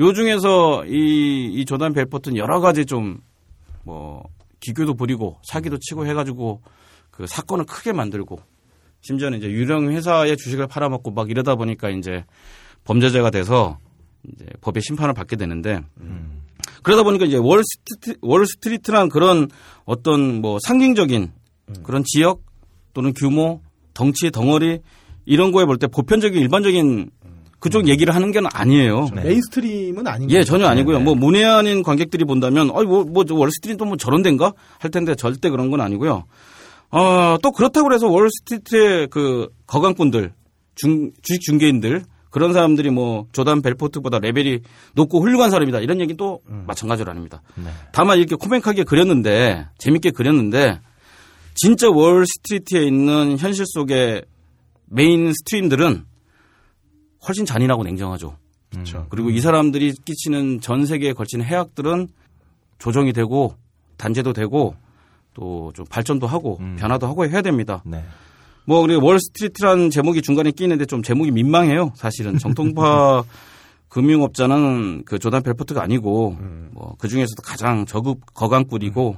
요 0.00 0.12
중에서 0.12 0.84
이, 0.86 1.50
이 1.54 1.64
조단 1.64 1.92
벨포트는 1.92 2.36
여러 2.36 2.60
가지 2.60 2.84
좀 2.84 3.20
뭐 3.84 4.22
기교도 4.60 4.94
부리고 4.94 5.38
사기도 5.42 5.78
치고 5.78 6.06
해가지고 6.06 6.62
그 7.10 7.26
사건을 7.26 7.64
크게 7.64 7.92
만들고 7.92 8.38
심지어는 9.00 9.38
이제 9.38 9.48
유령 9.48 9.90
회사의 9.90 10.36
주식을 10.36 10.66
팔아먹고 10.66 11.10
막 11.12 11.30
이러다 11.30 11.54
보니까 11.54 11.90
이제 11.90 12.24
범죄자가 12.84 13.30
돼서 13.30 13.78
이제 14.30 14.46
법의 14.60 14.82
심판을 14.82 15.14
받게 15.14 15.36
되는데 15.36 15.80
그러다 16.82 17.02
보니까 17.02 17.24
이제 17.24 17.36
월스트리트, 17.38 18.18
월스트리트란 18.20 19.08
그런 19.08 19.48
어떤 19.84 20.40
뭐 20.40 20.58
상징적인 20.62 21.32
그런 21.82 22.04
지역 22.04 22.42
또는 22.92 23.14
규모, 23.14 23.62
덩치, 23.94 24.30
덩어리 24.30 24.80
이런 25.24 25.52
거에 25.52 25.64
볼 25.64 25.78
때 25.78 25.86
보편적인 25.86 26.38
일반적인 26.40 27.10
그쪽 27.60 27.88
얘기를 27.88 28.14
하는 28.14 28.32
게 28.32 28.40
아니에요. 28.42 29.08
네. 29.14 29.22
mainstream은 29.22 30.06
아닌 30.06 30.30
예. 30.30 30.42
전혀 30.42 30.66
아니고요. 30.66 30.98
네. 30.98 31.04
뭐 31.04 31.14
문외한인 31.14 31.82
관객들이 31.82 32.24
본다면, 32.24 32.70
어이 32.70 32.86
뭐, 32.86 33.04
뭐 33.04 33.24
월스트리트 33.28 33.84
뭐 33.84 33.96
저런 33.96 34.22
데인가 34.22 34.52
할 34.78 34.90
텐데 34.90 35.14
절대 35.14 35.50
그런 35.50 35.70
건 35.70 35.80
아니고요. 35.80 36.24
어, 36.90 37.36
또 37.42 37.52
그렇다고 37.52 37.92
해서 37.92 38.08
월스트리트의 38.08 39.08
그 39.08 39.48
거간꾼들, 39.66 40.32
중, 40.74 41.12
주식 41.22 41.42
중개인들 41.42 42.02
그런 42.30 42.52
사람들이 42.52 42.90
뭐 42.90 43.26
조단 43.32 43.60
벨포트보다 43.60 44.18
레벨이 44.18 44.60
높고 44.94 45.20
훌륭한 45.20 45.50
사람이다 45.50 45.80
이런 45.80 46.00
얘기 46.00 46.14
또 46.14 46.40
마찬가지로 46.46 47.10
아닙니다. 47.10 47.42
네. 47.56 47.70
다만 47.92 48.18
이렇게 48.18 48.36
코믹하게 48.36 48.84
그렸는데 48.84 49.66
재밌게 49.78 50.12
그렸는데 50.12 50.80
진짜 51.54 51.90
월스트리트에 51.90 52.84
있는 52.84 53.36
현실 53.36 53.64
속의 53.66 54.24
mainstream들은 54.86 56.04
훨씬 57.26 57.44
잔인하고 57.44 57.84
냉정하죠. 57.84 58.36
그렇죠. 58.70 59.06
그리고 59.10 59.30
이 59.30 59.40
사람들이 59.40 59.92
끼치는 60.04 60.60
전 60.60 60.86
세계에 60.86 61.12
걸친 61.12 61.42
해악들은 61.42 62.08
조정이 62.78 63.12
되고 63.12 63.54
단죄도 63.96 64.32
되고 64.32 64.74
또 65.34 65.70
좀 65.74 65.86
발전도 65.86 66.26
하고 66.26 66.58
음. 66.60 66.76
변화도 66.78 67.06
하고 67.06 67.26
해야 67.26 67.42
됩니다. 67.42 67.82
네. 67.84 68.04
뭐 68.64 68.82
그리고 68.82 69.04
월스트리트라는 69.06 69.90
제목이 69.90 70.22
중간에 70.22 70.50
끼는데 70.50 70.84
좀 70.86 71.02
제목이 71.02 71.30
민망해요. 71.30 71.92
사실은 71.96 72.38
정통파 72.38 73.24
금융업자는 73.88 75.04
그 75.04 75.18
조단 75.18 75.42
벨포트가 75.42 75.82
아니고 75.82 76.36
뭐그 76.72 77.08
중에서도 77.08 77.42
가장 77.42 77.86
저급 77.86 78.20
거간꾼이고 78.34 79.16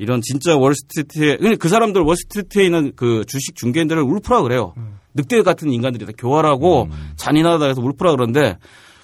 이런 0.00 0.22
진짜 0.22 0.56
월스트리트에 0.56 1.56
그 1.56 1.68
사람들 1.68 2.00
월스트리트에 2.00 2.64
있는 2.64 2.92
그 2.96 3.24
주식 3.26 3.54
중개인들을 3.54 4.02
wolf라 4.02 4.40
그래요. 4.40 4.72
늑대 5.12 5.42
같은 5.42 5.70
인간들이 5.70 6.06
다. 6.06 6.12
교활하고 6.16 6.88
잔인하다 7.16 7.66
해서 7.66 7.82
wolf라 7.82 8.12
그러는데 8.12 8.56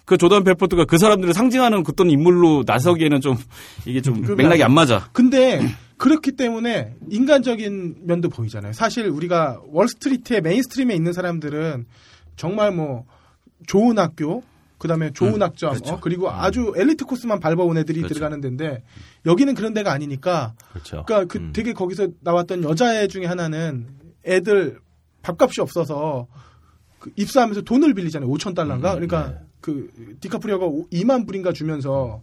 그 0.07 0.17
조단 0.17 0.43
벨포트가 0.43 0.87
그 0.87 0.97
사람들을 0.97 1.35
상징하는 1.35 1.85
어떤 1.87 2.11
인물로 2.11 2.63
나서기에는 2.67 3.21
좀 3.21 3.37
이게 3.85 4.01
좀 4.01 4.23
맥락이 4.37 4.63
안 4.63 4.73
맞아. 4.73 5.11
근데 5.13 5.61
그렇기 5.99 6.33
때문에 6.33 6.95
인간적인 7.11 7.97
면도 8.05 8.31
보이잖아요. 8.31 8.73
사실 8.73 9.07
우리가 9.09 9.61
월스트리트의 9.69 10.41
mainstream에 10.41 10.95
있는 10.95 11.13
사람들은 11.13 11.85
정말 12.37 12.73
뭐 12.73 13.05
좋은 13.67 13.99
학교, 13.99 14.43
그다음에 14.79 15.11
좋은 15.13 15.43
학점, 15.43 15.75
어, 15.85 16.01
그리고 16.01 16.31
아주 16.31 16.73
엘리트 16.77 17.05
코스만 17.07 17.41
밟아온 17.41 17.79
애들이 17.79 18.01
그렇죠. 18.01 18.15
들어가는 18.15 18.41
데인데 18.41 18.83
여기는 19.27 19.55
그런 19.55 19.75
데가 19.75 19.93
아니니까 19.93 20.55
그렇죠. 20.73 21.05
그러니까 21.07 21.31
그 21.31 21.39
음. 21.39 21.53
되게 21.53 21.73
거기서 21.73 22.09
나왔던 22.21 22.63
여자애 22.63 23.09
중에 23.09 23.27
하나는 23.27 23.89
애들 24.25 24.79
밥값이 25.23 25.61
없어서 25.61 26.29
그 26.99 27.11
입사하면서 27.17 27.63
돈을 27.63 27.95
빌리잖아요. 27.95 28.31
5천 28.31 28.55
달러인가? 28.55 28.95
음, 28.95 29.07
그러니까 29.07 29.31
네. 29.31 29.39
그 29.61 29.91
디카프리오가 30.21 30.67
2만 30.93 31.27
불인가 31.27 31.53
주면서 31.53 32.23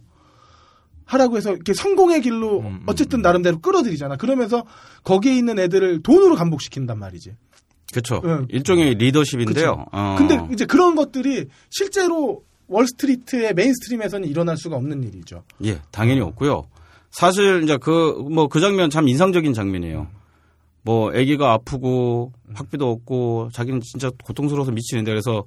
하라고 1.04 1.36
해서 1.36 1.52
이렇게 1.52 1.74
성공의 1.74 2.22
길로 2.22 2.60
음, 2.60 2.66
음, 2.66 2.82
어쨌든 2.86 3.20
나름대로 3.20 3.58
끌어들이잖아. 3.60 4.16
그러면서 4.16 4.64
거기에 5.02 5.36
있는 5.36 5.58
애들을 5.58 6.02
돈으로 6.02 6.34
감복시킨단 6.34 6.98
말이지. 6.98 7.36
그렇죠. 7.92 8.22
응. 8.24 8.46
일종의 8.48 8.94
리더십인데요. 8.94 9.86
어. 9.92 10.14
근데 10.18 10.40
이제 10.52 10.64
그런 10.64 10.94
것들이 10.94 11.46
실제로 11.68 12.42
월스트리트의 12.66 13.54
mainstream에서는 13.54 14.26
일어날 14.26 14.56
수가 14.56 14.76
없는 14.76 15.02
일이죠. 15.04 15.44
예, 15.64 15.80
당연히 15.90 16.20
없고요. 16.20 16.64
사실 17.14 17.62
이제 17.62 17.76
그 17.76 18.26
뭐 18.28 18.48
그 18.48 18.58
장면 18.60 18.90
참 18.90 19.08
인상적인 19.08 19.52
장면이에요. 19.52 20.08
뭐 20.82 21.10
아기가 21.10 21.52
아프고 21.52 22.32
학비도 22.52 22.90
없고 22.90 23.50
자기는 23.52 23.80
진짜 23.80 24.10
고통스러워서 24.24 24.72
미치는데 24.72 25.10
그래서 25.12 25.44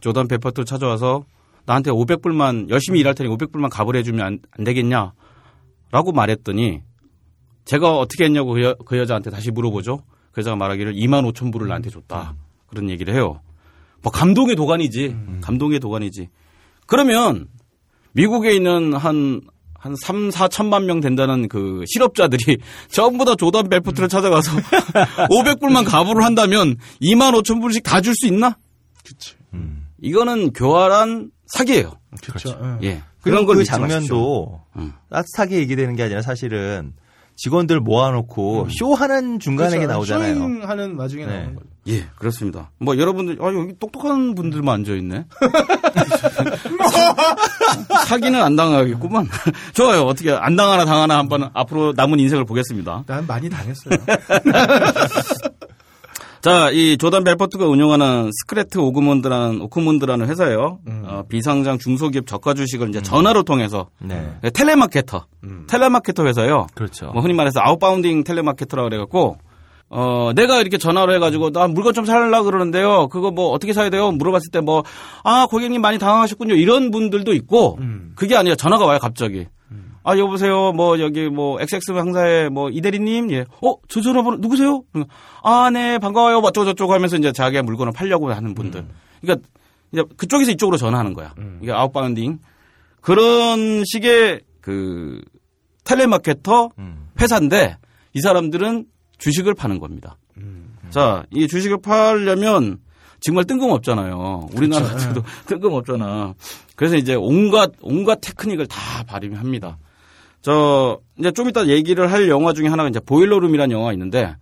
조단 0.00 0.26
페퍼트 0.26 0.64
찾아와서 0.64 1.24
나한테 1.66 1.90
500불만 1.90 2.70
열심히 2.70 3.00
일할 3.00 3.14
테니 3.14 3.28
500불만 3.30 3.68
갑을 3.70 3.96
해주면 3.96 4.26
안, 4.26 4.38
안 4.50 4.64
되겠냐? 4.64 5.12
라고 5.92 6.12
말했더니 6.12 6.80
제가 7.66 7.98
어떻게 7.98 8.24
했냐고 8.24 8.52
그, 8.54 8.62
여, 8.62 8.74
그 8.86 8.96
여자한테 8.98 9.30
다시 9.30 9.50
물어보죠. 9.50 10.02
그 10.32 10.40
여자가 10.40 10.56
말하기를 10.56 10.94
2만 10.94 11.30
5천 11.32 11.52
불을 11.52 11.68
나한테 11.68 11.90
줬다. 11.90 12.34
그런 12.66 12.88
얘기를 12.88 13.14
해요. 13.14 13.40
뭐 14.02 14.10
감동의 14.10 14.56
도가니지. 14.56 15.14
감동의 15.42 15.80
도가니지. 15.80 16.28
그러면 16.86 17.46
미국에 18.12 18.54
있는 18.54 18.94
한, 18.94 19.42
한 19.80 19.96
3, 19.96 20.28
4천만 20.28 20.84
명 20.84 21.00
된다는 21.00 21.48
그 21.48 21.84
실업자들이 21.88 22.58
전부 22.92 23.24
다 23.24 23.34
조단 23.34 23.68
벨포트를 23.70 24.08
찾아가서 24.10 24.52
500불만 25.30 25.84
가부를 25.88 26.22
한다면 26.22 26.76
2만 27.00 27.32
5천 27.42 27.60
불씩 27.62 27.82
다 27.82 28.00
줄 28.02 28.14
수 28.14 28.26
있나? 28.26 28.56
그치. 29.04 29.34
음. 29.54 29.86
이거는 30.02 30.52
교활한 30.52 31.30
사기예요. 31.46 31.92
그렇죠. 32.22 32.78
예. 32.82 33.02
그런 33.22 33.44
그런 33.44 33.46
걸 33.46 33.56
그. 33.56 33.64
장면도 33.64 34.60
음. 34.76 34.92
따뜻하게 35.10 35.58
얘기되는 35.60 35.96
게 35.96 36.02
아니라 36.04 36.20
사실은 36.22 36.92
직원들 37.36 37.80
모아놓고 37.80 38.68
쇼하는 38.70 39.38
중간에 39.40 39.78
게 39.78 39.86
나오잖아요. 39.86 40.34
쇼잉하는 40.34 40.96
와중에 40.96 41.24
네. 41.24 41.32
나오는 41.32 41.54
거죠. 41.54 41.66
예, 41.88 42.04
그렇습니다. 42.16 42.70
뭐 42.78 42.98
여러분들 42.98 43.38
아 43.40 43.46
여기 43.54 43.72
똑똑한 43.78 44.34
분들만 44.34 44.74
앉아 44.80 44.92
있네. 44.92 45.24
사기는 48.06 48.42
안 48.42 48.56
당하겠구만. 48.56 49.28
좋아요. 49.74 50.02
어떻게 50.02 50.32
안 50.32 50.56
당하나 50.56 50.84
당하나 50.84 51.18
한번 51.18 51.50
앞으로 51.54 51.92
남은 51.96 52.18
인생을 52.18 52.44
보겠습니다. 52.44 53.04
난 53.06 53.26
많이 53.26 53.48
당했어요. 53.48 53.98
자, 56.40 56.70
이 56.70 56.96
조단 56.96 57.22
벨포트가 57.22 57.66
운영하는 57.66 58.30
스트래튼 58.32 58.78
오크몬트라는 58.78 59.60
오크몬트라는 59.60 60.26
회사예요. 60.26 60.78
어, 61.04 61.22
비상장 61.28 61.78
중소기업 61.78 62.26
저가 62.26 62.54
주식을 62.54 62.88
이제 62.88 63.02
전화로 63.02 63.42
통해서 63.42 63.88
네. 63.98 64.32
네, 64.40 64.48
텔레마케터, 64.48 65.26
텔레마케터 65.68 66.24
회사예요. 66.24 66.66
그렇죠. 66.74 67.10
뭐 67.12 67.20
흔히 67.20 67.34
말해서 67.34 67.60
outbounding 67.60 68.24
텔레마케터라고 68.24 68.88
그래갖고 68.88 69.36
어 69.92 70.32
내가 70.34 70.60
이렇게 70.60 70.78
전화로 70.78 71.12
해가지고 71.14 71.50
나 71.50 71.66
물건 71.66 71.92
좀 71.94 72.04
살라 72.04 72.42
그러는데요. 72.44 73.08
그거 73.08 73.30
뭐 73.32 73.48
어떻게 73.50 73.72
사야 73.72 73.90
돼요? 73.90 74.12
물어봤을 74.12 74.50
때 74.52 74.60
뭐 74.60 74.84
아 75.24 75.46
고객님 75.46 75.80
많이 75.82 75.98
당황하셨군요. 75.98 76.54
이런 76.54 76.90
분들도 76.92 77.32
있고 77.34 77.76
음. 77.80 78.12
그게 78.14 78.36
아니라 78.36 78.54
전화가 78.54 78.86
와요 78.86 78.98
갑자기. 79.00 79.46
아 80.02 80.16
여보세요. 80.16 80.72
뭐 80.72 80.98
여기 81.00 81.28
뭐 81.28 81.60
XX 81.60 81.92
상사의 81.92 82.48
뭐 82.50 82.70
이대리님 82.70 83.30
예. 83.32 83.44
어 83.62 83.74
저 83.88 84.00
전화번호 84.00 84.38
누구세요? 84.38 84.82
아 85.42 85.68
네 85.70 85.98
반가워요. 85.98 86.40
뭐 86.40 86.48
어쩌고 86.48 86.64
저쩌고 86.66 86.94
하면서 86.94 87.16
이제 87.16 87.32
자기의 87.32 87.62
물건을 87.64 87.92
팔려고 87.92 88.32
하는 88.32 88.54
분들. 88.54 88.86
그러니까 89.20 89.46
이제 89.92 90.02
그쪽에서 90.16 90.52
이쪽으로 90.52 90.76
전화하는 90.78 91.12
거야. 91.14 91.34
이게 91.62 91.72
아웃바운딩 91.72 92.38
그런 93.02 93.82
식의 93.84 94.40
그 94.60 95.20
텔레마케터 95.84 96.70
음. 96.78 97.08
회사인데 97.20 97.76
이 98.14 98.20
사람들은 98.20 98.84
주식을 99.20 99.54
파는 99.54 99.78
겁니다. 99.78 100.16
자, 100.90 101.22
이 101.30 101.46
주식을 101.46 101.78
팔려면 101.80 102.78
정말 103.20 103.44
뜬금없잖아요. 103.44 104.48
우리나라 104.56 104.88
같아도 104.88 105.22
뜬금없잖아. 105.46 106.34
그래서 106.74 106.96
이제 106.96 107.14
온갖 107.14 107.70
온갖 107.80 108.18
테크닉을 108.20 108.66
다 108.66 109.04
발휘합니다. 109.06 109.78
저 110.42 110.98
이제 111.18 111.30
좀 111.32 111.50
이따 111.50 111.66
얘기를 111.66 112.10
할 112.10 112.30
영화 112.30 112.54
중에 112.54 112.66
하나가 112.66 112.88
이제 112.88 112.98
보일러룸이라는 112.98 113.70
영화가 113.70 113.92
있는데 113.92 114.36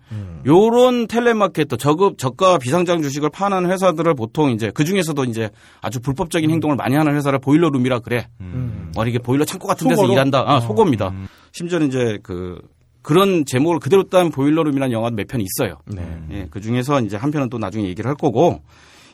요런 0.46 1.08
텔레마케터 1.08 1.74
저급 1.74 2.18
저가 2.18 2.58
비상장 2.58 3.02
주식을 3.02 3.30
파는 3.30 3.68
회사들을 3.68 4.14
보통 4.14 4.52
이제 4.52 4.70
그 4.72 4.84
중에서도 4.84 5.24
이제 5.24 5.50
아주 5.80 5.98
불법적인 5.98 6.48
행동을 6.48 6.76
많이 6.76 6.94
하는 6.94 7.16
회사를 7.16 7.40
보일러룸이라 7.40 7.98
그래. 7.98 8.28
음. 8.40 8.92
뭐 8.94 9.04
이게 9.06 9.18
보일러 9.18 9.44
창고 9.44 9.66
같은 9.66 9.88
데서 9.88 10.02
속어로? 10.02 10.12
일한다. 10.12 10.44
아, 10.46 10.60
속어입니다. 10.60 11.12
심지어는 11.50 11.88
이제 11.88 12.18
그 12.22 12.60
그런 13.02 13.44
제목을 13.46 13.78
그대로 13.78 14.04
딴 14.04 14.30
보일러룸이라는 14.30 14.92
영화도 14.92 15.16
몇 15.16 15.26
편 15.28 15.40
있어요. 15.40 15.78
네. 15.86 16.22
예, 16.30 16.46
그 16.50 16.60
중에서 16.60 17.00
이제 17.00 17.16
한 17.16 17.30
편은 17.30 17.48
또 17.50 17.58
나중에 17.58 17.86
얘기를 17.88 18.08
할 18.08 18.16
거고 18.16 18.62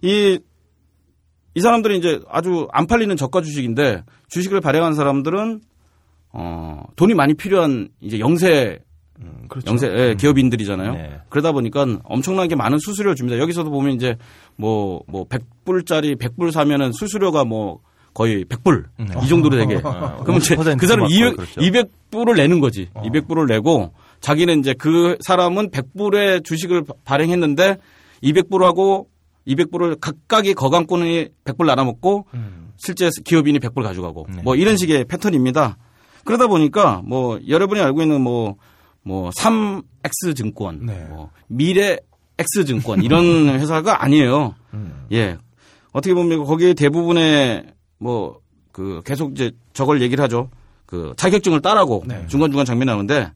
이 0.02 0.38
이 1.56 1.60
사람들이 1.60 1.96
이제 1.98 2.20
아주 2.28 2.66
안 2.72 2.86
팔리는 2.86 3.16
저가 3.16 3.40
주식인데 3.40 4.02
주식을 4.28 4.60
발행한 4.60 4.94
사람들은 4.94 5.60
어, 6.32 6.82
돈이 6.96 7.14
많이 7.14 7.34
필요한 7.34 7.88
이제 8.00 8.18
영세 8.18 8.80
음, 9.20 9.44
그렇죠. 9.48 9.70
영세 9.70 9.86
예, 9.86 10.14
기업인들이잖아요. 10.18 10.92
네. 10.94 11.20
그러다 11.28 11.52
보니까 11.52 11.86
엄청나게 12.02 12.56
많은 12.56 12.78
수수료를 12.78 13.14
줍니다. 13.14 13.38
여기서도 13.38 13.70
보면 13.70 13.94
이제 13.94 14.16
뭐, 14.56 15.04
뭐 15.06 15.28
100불짜리 15.28 16.18
100불 16.18 16.50
사면은 16.50 16.90
수수료가 16.90 17.44
뭐 17.44 17.78
거의 18.14 18.44
100불 18.44 18.84
이 19.24 19.28
정도로 19.28 19.56
되게. 19.56 19.80
그러면 19.80 20.36
이제 20.40 20.54
50%그 20.56 20.86
사람 20.86 21.02
막 21.02 21.10
200, 21.10 21.36
그렇죠. 21.36 21.60
200불을 21.60 22.36
내는 22.36 22.60
거지. 22.60 22.88
200불을 22.94 23.46
내고 23.48 23.92
자기는 24.20 24.60
이제 24.60 24.72
그 24.78 25.16
사람은 25.20 25.70
100불의 25.70 26.44
주식을 26.44 26.84
바- 26.84 26.94
발행했는데 27.04 27.76
200불하고 28.22 29.06
200불을 29.46 29.98
각각이 30.00 30.54
거강꾼이 30.54 31.28
100불 31.44 31.66
나눠먹고 31.66 32.24
실제 32.76 33.10
기업인이 33.24 33.58
100불 33.58 33.82
가져가고 33.82 34.26
뭐 34.42 34.54
이런 34.56 34.76
식의 34.76 35.04
패턴입니다. 35.04 35.76
그러다 36.24 36.46
보니까 36.46 37.02
뭐 37.04 37.38
여러분이 37.46 37.80
알고 37.80 38.00
있는 38.02 38.20
뭐 38.22 38.56
뭐 39.06 39.28
3X 39.38 40.34
증권, 40.34 40.86
네. 40.86 41.04
뭐 41.10 41.28
미래 41.46 41.98
X 42.38 42.64
증권 42.64 43.02
이런 43.02 43.48
회사가 43.60 44.02
아니에요. 44.02 44.54
예. 45.12 45.36
어떻게 45.92 46.14
보면 46.14 46.44
거기에 46.46 46.72
대부분의 46.72 47.66
뭐 48.04 48.40
그 48.72 49.02
계속 49.04 49.30
이제 49.30 49.52
저걸 49.72 50.02
얘기를 50.02 50.20
하죠. 50.24 50.50
그 50.84 51.12
자격증을 51.16 51.60
따라고 51.62 52.02
네. 52.08 52.26
중간중간 52.26 52.66
장면이 52.66 52.86
나오는데 52.90 53.30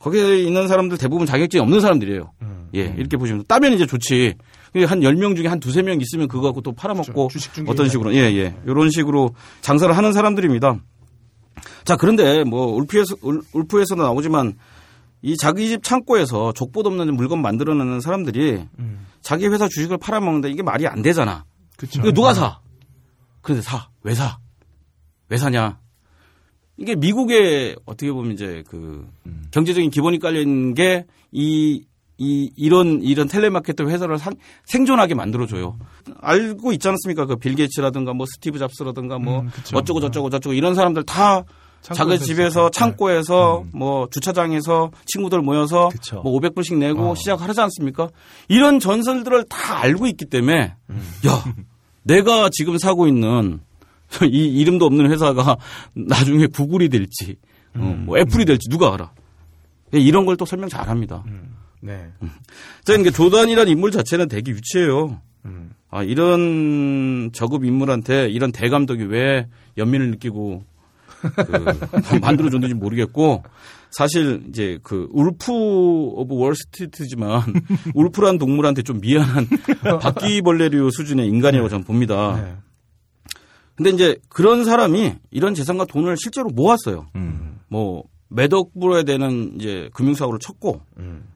거기에 0.00 0.40
있는 0.40 0.66
사람들 0.66 0.98
대부분 0.98 1.26
자격증이 1.28 1.62
없는 1.62 1.78
사람들이에요. 1.80 2.32
음. 2.42 2.68
예, 2.74 2.92
이렇게 2.98 3.16
보시면 3.16 3.44
따면 3.46 3.72
이제 3.74 3.86
좋지. 3.86 4.34
근데 4.72 4.84
한 4.84 4.98
10명 4.98 5.36
중에 5.36 5.46
한 5.46 5.60
두세 5.60 5.82
명 5.82 6.00
있으면 6.00 6.26
그거 6.26 6.42
갖고 6.48 6.60
또 6.60 6.72
팔아먹고 6.72 7.28
그렇죠. 7.28 7.50
어떤 7.68 7.88
식으로 7.88 8.12
예, 8.16 8.22
예. 8.34 8.56
요런 8.66 8.90
식으로 8.90 9.30
장사를 9.60 9.96
하는 9.96 10.12
사람들입니다. 10.12 10.76
자, 11.84 11.94
그런데 11.96 12.42
뭐 12.42 12.66
울프에서 12.74 13.14
울- 13.22 13.42
울프에서도 13.52 14.02
나오지만 14.02 14.54
이 15.22 15.36
자기 15.36 15.68
집 15.68 15.84
창고에서 15.84 16.52
족보도 16.52 16.88
없는 16.90 17.14
물건 17.14 17.40
만들어내는 17.42 18.00
사람들이 18.00 18.64
음. 18.80 19.06
자기 19.22 19.46
회사 19.46 19.68
주식을 19.68 19.98
팔아먹는데 19.98 20.50
이게 20.50 20.64
말이 20.64 20.88
안 20.88 21.00
되잖아. 21.00 21.44
이거 21.94 22.10
누가 22.10 22.34
사? 22.34 22.58
그런데 23.44 23.62
사. 23.62 23.88
왜 24.02 24.14
사? 24.14 24.38
왜 25.28 25.36
사냐? 25.36 25.78
이게 26.76 26.96
미국의 26.96 27.76
어떻게 27.86 28.10
보면 28.10 28.32
이제 28.32 28.64
그 28.68 29.06
경제적인 29.52 29.90
기본이 29.90 30.18
깔려 30.18 30.40
있는 30.40 30.74
게이 30.74 31.84
이, 32.16 32.52
이런, 32.56 33.02
이런 33.02 33.26
텔레마케터 33.28 33.84
회사를 33.88 34.18
산- 34.18 34.36
생존하게 34.66 35.14
만들어줘요. 35.14 35.76
알고 36.20 36.72
있지 36.72 36.88
않습니까? 36.88 37.26
그 37.26 37.34
빌 37.36 37.56
게이츠라든가 37.56 38.12
뭐 38.12 38.24
스티브 38.34 38.58
잡스라든가 38.60 39.18
뭐 39.18 39.40
음. 39.40 39.50
어쩌고 39.72 40.00
저쩌고 40.00 40.30
저쩌고 40.30 40.54
이런 40.54 40.74
사람들 40.76 41.02
다 41.04 41.42
자기 41.82 42.18
집에서 42.20 42.48
있었죠. 42.66 42.70
창고에서 42.70 43.64
뭐 43.72 44.08
주차장에서 44.10 44.90
친구들 45.06 45.42
모여서 45.42 45.88
그쵸. 45.90 46.22
뭐 46.22 46.38
500불씩 46.40 46.78
내고 46.78 47.10
어. 47.10 47.14
시작하지 47.16 47.60
않습니까? 47.62 48.08
이런 48.48 48.78
전설들을 48.78 49.44
다 49.48 49.80
알고 49.80 50.06
있기 50.06 50.26
때문에 50.26 50.56
야 51.26 51.44
내가 52.04 52.48
지금 52.50 52.78
사고 52.78 53.06
있는 53.08 53.60
이 54.30 54.60
이름도 54.60 54.86
없는 54.86 55.10
회사가 55.10 55.56
나중에 55.94 56.46
구글이 56.46 56.88
될지 56.88 57.36
어, 57.74 57.80
뭐 58.04 58.18
애플이 58.18 58.44
될지 58.44 58.68
누가 58.68 58.94
알아? 58.94 59.10
이런 59.92 60.24
걸 60.26 60.36
또 60.36 60.44
설명 60.44 60.68
잘합니다. 60.68 61.24
네. 61.80 62.08
자, 62.84 62.92
그러니까 62.94 63.10
조단이라는 63.10 63.70
인물 63.70 63.90
자체는 63.90 64.28
되게 64.28 64.50
유치해요. 64.52 65.20
음. 65.44 65.72
아, 65.90 66.02
이런 66.02 67.30
저급 67.32 67.64
인물한테 67.64 68.28
이런 68.30 68.50
대감독이 68.52 69.04
왜 69.04 69.46
연민을 69.76 70.10
느끼고 70.12 70.64
그 71.20 72.14
만들어줬는지 72.20 72.74
모르겠고 72.74 73.44
사실 73.94 74.44
이제 74.48 74.80
그 74.82 75.08
Wolf 75.12 75.52
of 75.52 76.34
Wall 76.34 76.63
Street지만 76.63 77.42
wolf란 77.94 78.38
동물한테 78.38 78.82
좀 78.82 79.00
미안한 79.00 79.46
바퀴벌레류 80.02 80.90
수준의 80.90 81.28
인간이라고 81.28 81.68
저는 81.68 81.84
봅니다. 81.84 82.40
네. 82.42 82.56
근데 83.76 83.90
이제 83.90 84.18
그런 84.28 84.64
사람이 84.64 85.14
이런 85.30 85.54
재산과 85.54 85.84
돈을 85.84 86.16
실제로 86.16 86.48
모았어요. 86.50 87.06
음. 87.14 87.60
뭐 87.68 88.02
매덕 88.28 88.72
불어야 88.78 89.04
되는 89.04 89.54
이제 89.60 89.90
금융사고를 89.94 90.40
쳤고 90.40 90.80
음. 90.98 91.28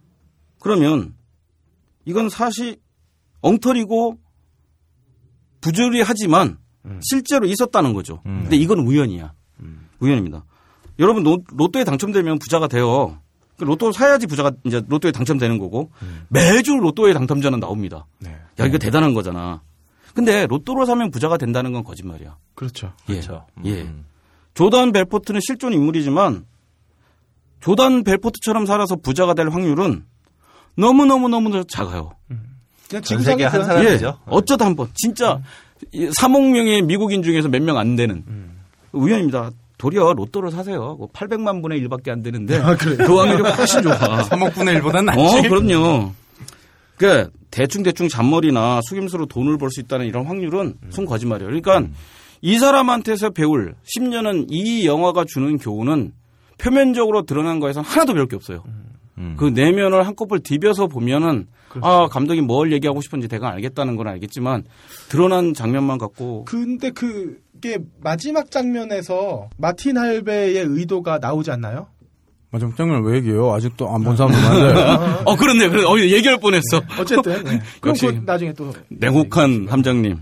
그러면 0.58 1.14
이건 2.06 2.28
사실 2.28 2.76
엉터리고 3.40 4.18
부조리하지만 5.60 6.58
실제로 7.02 7.46
있었다는 7.46 7.92
거죠. 7.92 8.20
음. 8.26 8.40
근데 8.42 8.56
이건 8.56 8.80
우연이야. 8.80 9.32
우연입니다. 10.00 10.44
여러분 10.98 11.22
로, 11.22 11.38
로또에 11.52 11.84
당첨되면 11.84 12.38
부자가 12.38 12.66
돼요. 12.68 13.18
그 13.56 13.64
로또 13.64 13.90
사야지 13.92 14.26
부자가 14.26 14.52
이제 14.64 14.82
로또에 14.88 15.10
당첨되는 15.12 15.58
거고 15.58 15.90
매주 16.28 16.76
로또에 16.76 17.12
당첨자는 17.12 17.60
나옵니다. 17.60 18.06
네. 18.20 18.36
야 18.60 18.66
이거 18.66 18.78
대단한 18.78 19.14
거잖아. 19.14 19.62
근데 20.14 20.46
로또로 20.46 20.84
사면 20.86 21.10
부자가 21.10 21.36
된다는 21.36 21.72
건 21.72 21.84
거짓말이야. 21.84 22.36
그렇죠. 22.54 22.92
예. 23.08 23.14
그렇죠. 23.14 23.46
예. 23.64 23.82
음. 23.82 24.04
조단 24.54 24.92
벨포트는 24.92 25.40
실존 25.40 25.72
인물이지만 25.72 26.44
조단 27.60 28.02
벨포트처럼 28.04 28.66
살아서 28.66 28.96
부자가 28.96 29.34
될 29.34 29.48
확률은 29.48 30.04
너무 30.76 31.04
너무 31.04 31.28
너무 31.28 31.64
작아요. 31.66 32.12
그냥 32.88 33.02
전 33.02 33.20
세계 33.22 33.44
한 33.44 33.52
지구상에서 33.52 33.64
사람이죠. 33.82 34.06
예. 34.06 34.12
어쩌다 34.26 34.64
한 34.66 34.74
번. 34.76 34.88
진짜 34.94 35.40
3억 35.92 36.50
명의 36.52 36.82
미국인 36.82 37.22
중에서 37.22 37.48
몇 37.48 37.60
명 37.62 37.76
안 37.76 37.94
되는 37.96 38.24
우연입니다. 38.92 39.50
도리어 39.78 40.12
로또를 40.14 40.50
사세요. 40.50 40.96
뭐 40.98 41.08
800만 41.12 41.62
분의 41.62 41.80
1밖에 41.82 42.10
안 42.10 42.22
되는데 42.22 42.60
그 42.78 43.16
확률이 43.16 43.42
훨씬 43.50 43.82
좋아. 43.82 43.94
3억 44.28 44.52
분의 44.54 44.80
1보단 44.80 45.04
낫지. 45.04 45.20
어, 45.20 45.42
그럼요. 45.48 46.12
그 46.96 47.30
대충 47.50 47.82
대충 47.84 48.08
잔머리나 48.08 48.80
속임수로 48.88 49.26
돈을 49.26 49.56
벌 49.56 49.70
수 49.70 49.80
있다는 49.80 50.06
이런 50.06 50.26
확률은 50.26 50.74
손 50.90 51.04
거짓말이에요. 51.06 51.48
그러니까 51.48 51.88
이 52.42 52.58
사람한테서 52.58 53.30
배울 53.30 53.74
10년은 53.96 54.46
이 54.50 54.86
영화가 54.86 55.24
주는 55.26 55.56
교훈은 55.58 56.12
표면적으로 56.58 57.22
드러난 57.22 57.60
거에서 57.60 57.80
하나도 57.80 58.14
배울 58.14 58.26
게 58.26 58.34
없어요. 58.36 58.64
음. 59.18 59.34
그 59.38 59.44
내면을 59.46 60.06
한꺼풀 60.06 60.40
디벼서 60.40 60.88
보면은 60.88 61.46
아 61.82 62.08
감독이 62.08 62.40
뭘 62.40 62.72
얘기하고 62.72 63.00
싶은지 63.00 63.28
대강 63.28 63.52
알겠다는 63.52 63.96
건 63.96 64.08
알겠지만 64.08 64.64
드러난 65.08 65.54
장면만 65.54 65.98
갖고 65.98 66.44
근데 66.46 66.90
그 66.90 67.38
게 67.60 67.78
마지막 68.00 68.50
장면에서 68.50 69.48
마틴 69.56 69.96
할베의 69.98 70.56
의도가 70.66 71.18
나오지 71.18 71.50
않나요? 71.50 71.86
마지막 72.50 72.76
장면 72.76 73.04
왜 73.04 73.16
얘기해요? 73.16 73.52
아직도 73.52 73.88
안 73.94 74.02
본 74.02 74.16
사람도 74.16 74.38
많은데. 74.40 75.22
어 75.26 75.36
그렇네. 75.36 75.68
그래. 75.68 75.84
어 75.84 75.98
얘기할 75.98 76.38
뻔했어. 76.38 76.80
어쨌든 76.98 77.44
네. 77.44 77.60
그럼 77.80 77.90
역시 77.90 78.06
그 78.06 78.22
나중에 78.24 78.52
또 78.54 78.72
냉혹한 78.88 79.66
함장님. 79.68 80.18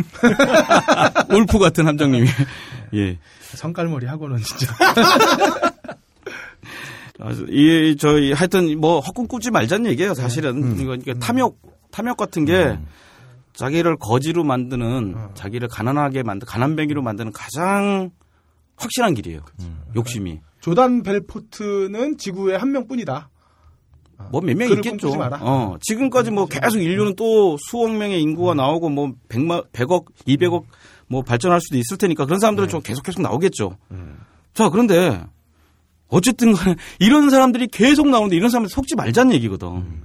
울프 1.30 1.58
같은 1.58 1.86
함장님이. 1.86 2.28
예. 2.94 3.18
성깔머리 3.54 4.06
하고는 4.06 4.38
진짜. 4.38 4.74
아, 7.22 7.32
이, 7.48 7.96
저희, 7.98 8.32
하여튼, 8.32 8.80
뭐, 8.80 9.00
헛꿈 9.00 9.26
꾸지 9.26 9.50
말자는 9.50 9.90
얘기예요, 9.90 10.14
사실은. 10.14 10.80
이거, 10.80 10.94
이게 10.94 11.12
탐욕, 11.14 11.58
탐욕 11.90 12.16
같은 12.16 12.46
게, 12.46 12.78
자기를 13.54 13.96
거지로 13.96 14.44
만드는, 14.44 15.16
자기를 15.34 15.68
가난하게 15.68 16.22
만드, 16.22 16.46
가난뱅이로 16.46 17.02
만드는 17.02 17.32
가장 17.32 18.10
확실한 18.76 19.14
길이에요. 19.14 19.40
욕심이. 19.96 20.40
조단 20.60 21.02
벨포트는 21.02 22.16
지구에 22.18 22.56
한 22.56 22.72
명뿐이다. 22.72 23.30
뭐 24.30 24.40
몇 24.42 24.54
명 24.56 24.70
있겠죠. 24.72 25.12
어, 25.40 25.76
지금까지 25.80 26.30
뭐 26.30 26.46
계속 26.46 26.78
인류는 26.78 27.16
또 27.16 27.56
수억 27.70 27.90
명의 27.90 28.20
인구가 28.20 28.52
나오고 28.54 28.90
뭐 28.90 29.12
백만, 29.28 29.62
백억, 29.72 30.06
이백억 30.26 30.66
뭐 31.08 31.22
발전할 31.22 31.60
수도 31.62 31.78
있을 31.78 31.96
테니까 31.96 32.26
그런 32.26 32.38
사람들은 32.38 32.68
좀 32.68 32.82
계속 32.82 33.02
계속 33.02 33.22
나오겠죠. 33.22 33.78
자, 34.52 34.68
그런데 34.68 35.24
어쨌든 36.08 36.52
간에 36.52 36.76
이런 37.00 37.30
사람들이 37.30 37.68
계속 37.68 38.08
나오는데 38.08 38.36
이런 38.36 38.50
사람들 38.50 38.68
속지 38.68 38.94
말자는 38.96 39.32
얘기거든. 39.34 40.02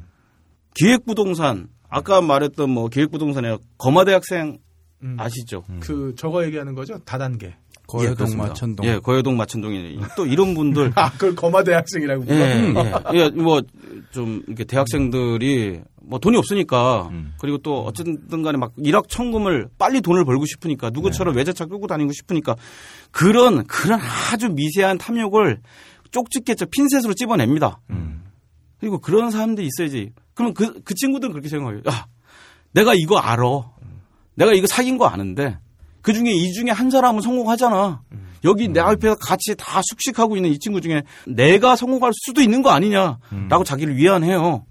기획부동산, 0.76 1.68
아까 1.90 2.22
말했던 2.22 2.70
뭐 2.70 2.88
기획부동산에 2.90 3.58
거마대 3.78 4.14
학생 4.14 4.60
음. 5.04 5.18
아시죠? 5.20 5.64
그 5.80 6.14
저거 6.18 6.44
얘기하는 6.46 6.74
거죠? 6.74 6.98
다단계. 7.00 7.48
예, 7.48 7.56
거여동 7.88 8.16
그렇습니다. 8.16 8.48
마천동. 8.48 8.86
예, 8.88 9.00
거여동 9.00 9.38
마천동에 9.38 9.96
또 10.18 10.26
이런 10.26 10.54
분들 10.56 10.92
아, 10.96 11.12
그걸 11.12 11.36
거마 11.36 11.64
대 11.64 11.74
학생이라고. 11.74 12.24
예, 12.24 12.26
불러? 12.26 12.84
예. 13.14 13.20
예, 13.20 13.30
뭐, 13.30 13.62
좀, 14.12 14.42
이렇게 14.48 14.64
대학생들이 14.64 15.82
뭐 16.02 16.20
돈이 16.20 16.38
없으니까 16.38 17.10
음. 17.12 17.34
그리고 17.40 17.58
또 17.60 17.84
어쨌든 17.84 18.42
간에 18.44 18.58
막 18.58 18.74
일확천금을 18.78 19.70
빨리 19.78 20.02
돈을 20.02 20.26
벌고 20.26 20.46
싶으니까 20.46 20.90
누구처럼 20.92 21.36
외제차 21.36 21.66
끌고 21.66 21.88
다니고 21.88 22.12
싶으니까 22.12 22.56
그런, 23.12 23.66
그런 23.66 24.00
아주 24.32 24.50
미세한 24.50 24.98
탐욕을 24.98 25.62
쪽집게 26.12 26.56
저 26.56 26.66
핀셋으로 26.66 27.14
찝어냅니다. 27.14 27.80
그리고 28.86 29.00
그런 29.00 29.32
사람들이 29.32 29.66
있어야지. 29.66 30.14
그럼 30.36 30.54
그, 30.54 30.80
그 30.84 30.94
친구들은 30.94 31.32
그렇게 31.32 31.50
생각해요. 31.50 31.82
야, 31.90 32.06
내가 32.72 32.94
이거 32.94 33.18
알아. 33.18 33.44
내가 34.36 34.54
이거 34.54 34.68
사귄 34.68 35.00
거 35.00 35.08
아는데 35.08 35.58
그 36.04 36.14
중에 36.14 36.32
이 36.32 36.54
중에 36.54 36.70
한 36.70 36.92
사람은 36.92 37.22
성공하잖아. 37.22 38.04
여기 38.44 38.68
내 38.68 38.80
앞에서 38.80 39.16
같이 39.16 39.56
다 39.58 39.82
숙식하고 39.84 40.36
있는 40.36 40.52
이 40.52 40.60
친구 40.60 40.82
중에 40.82 41.02
내가 41.26 41.76
성공할 41.76 42.12
수도 42.14 42.42
있는 42.42 42.62
거 42.62 42.70
아니냐라고 42.70 43.64
자기를 43.66 43.98
위안해요. 43.98 44.68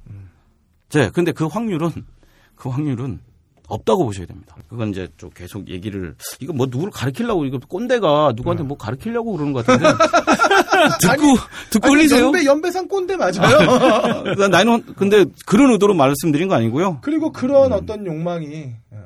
제 0.91 1.11
근데 1.11 1.33
그 1.33 1.47
확률은 1.47 1.91
그 2.55 2.69
확률은 2.69 3.19
없다고 3.67 4.05
보셔야 4.05 4.27
됩니다. 4.27 4.55
그건 4.69 4.91
이제 4.91 5.09
좀 5.17 5.31
계속 5.35 5.69
얘기를 5.69 6.15
이거 6.39 6.53
뭐 6.53 6.67
누구를 6.71 6.93
가르치려고 6.93 7.47
이거 7.47 7.59
꼰대가 7.67 8.33
누구한테 8.37 8.63
뭐 8.63 8.77
가르치려고 8.77 9.33
그러는 9.33 9.53
것 9.53 9.67
같은데 9.67 9.89
듣고 11.01 11.37
듣고 11.71 11.87
아니, 11.87 11.97
흘리세요. 11.97 12.27
연배 12.27 12.45
연배상 12.45 12.89
꼰대 12.89 13.17
맞아요. 13.17 14.35
난 14.39 14.51
나는 14.51 14.83
근데 14.97 15.25
그런 15.47 15.73
의도로 15.73 15.95
말씀드린 15.95 16.49
거 16.49 16.55
아니고요. 16.55 16.99
그리고 17.03 17.33
그런 17.33 17.73
어떤 17.73 18.07
욕망이 18.07 18.73
어, 18.91 18.97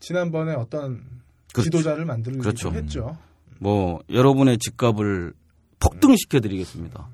지난번에 0.00 0.54
어떤 0.54 1.00
그렇죠. 1.52 1.70
지도자를 1.70 2.04
만들기도 2.04 2.42
그렇죠. 2.42 2.72
했죠. 2.72 3.16
뭐 3.58 4.00
여러분의 4.12 4.58
집값을 4.58 5.32
폭등시켜 5.80 6.40
드리겠습니다. 6.40 7.08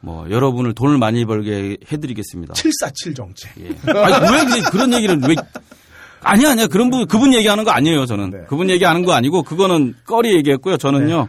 뭐 0.00 0.30
여러분을 0.30 0.74
돈을 0.74 0.98
많이 0.98 1.24
벌게 1.26 1.76
해드리겠습니다. 1.92 2.54
747 2.54 3.14
정책. 3.14 3.50
예. 3.60 3.68
아니, 3.92 4.54
왜 4.54 4.60
그런 4.70 4.94
얘기를 4.94 5.18
왜 5.28 5.34
아니 6.22 6.46
아니야 6.46 6.66
그런 6.66 6.90
분 6.90 7.06
그분 7.06 7.32
얘기하는 7.34 7.64
거 7.64 7.70
아니에요 7.70 8.06
저는 8.06 8.30
네. 8.30 8.38
그분 8.48 8.68
얘기하는 8.70 9.04
거 9.04 9.12
아니고 9.12 9.42
그거는 9.42 9.94
꺼리 10.04 10.34
얘기했고요 10.36 10.76
저는요 10.76 11.28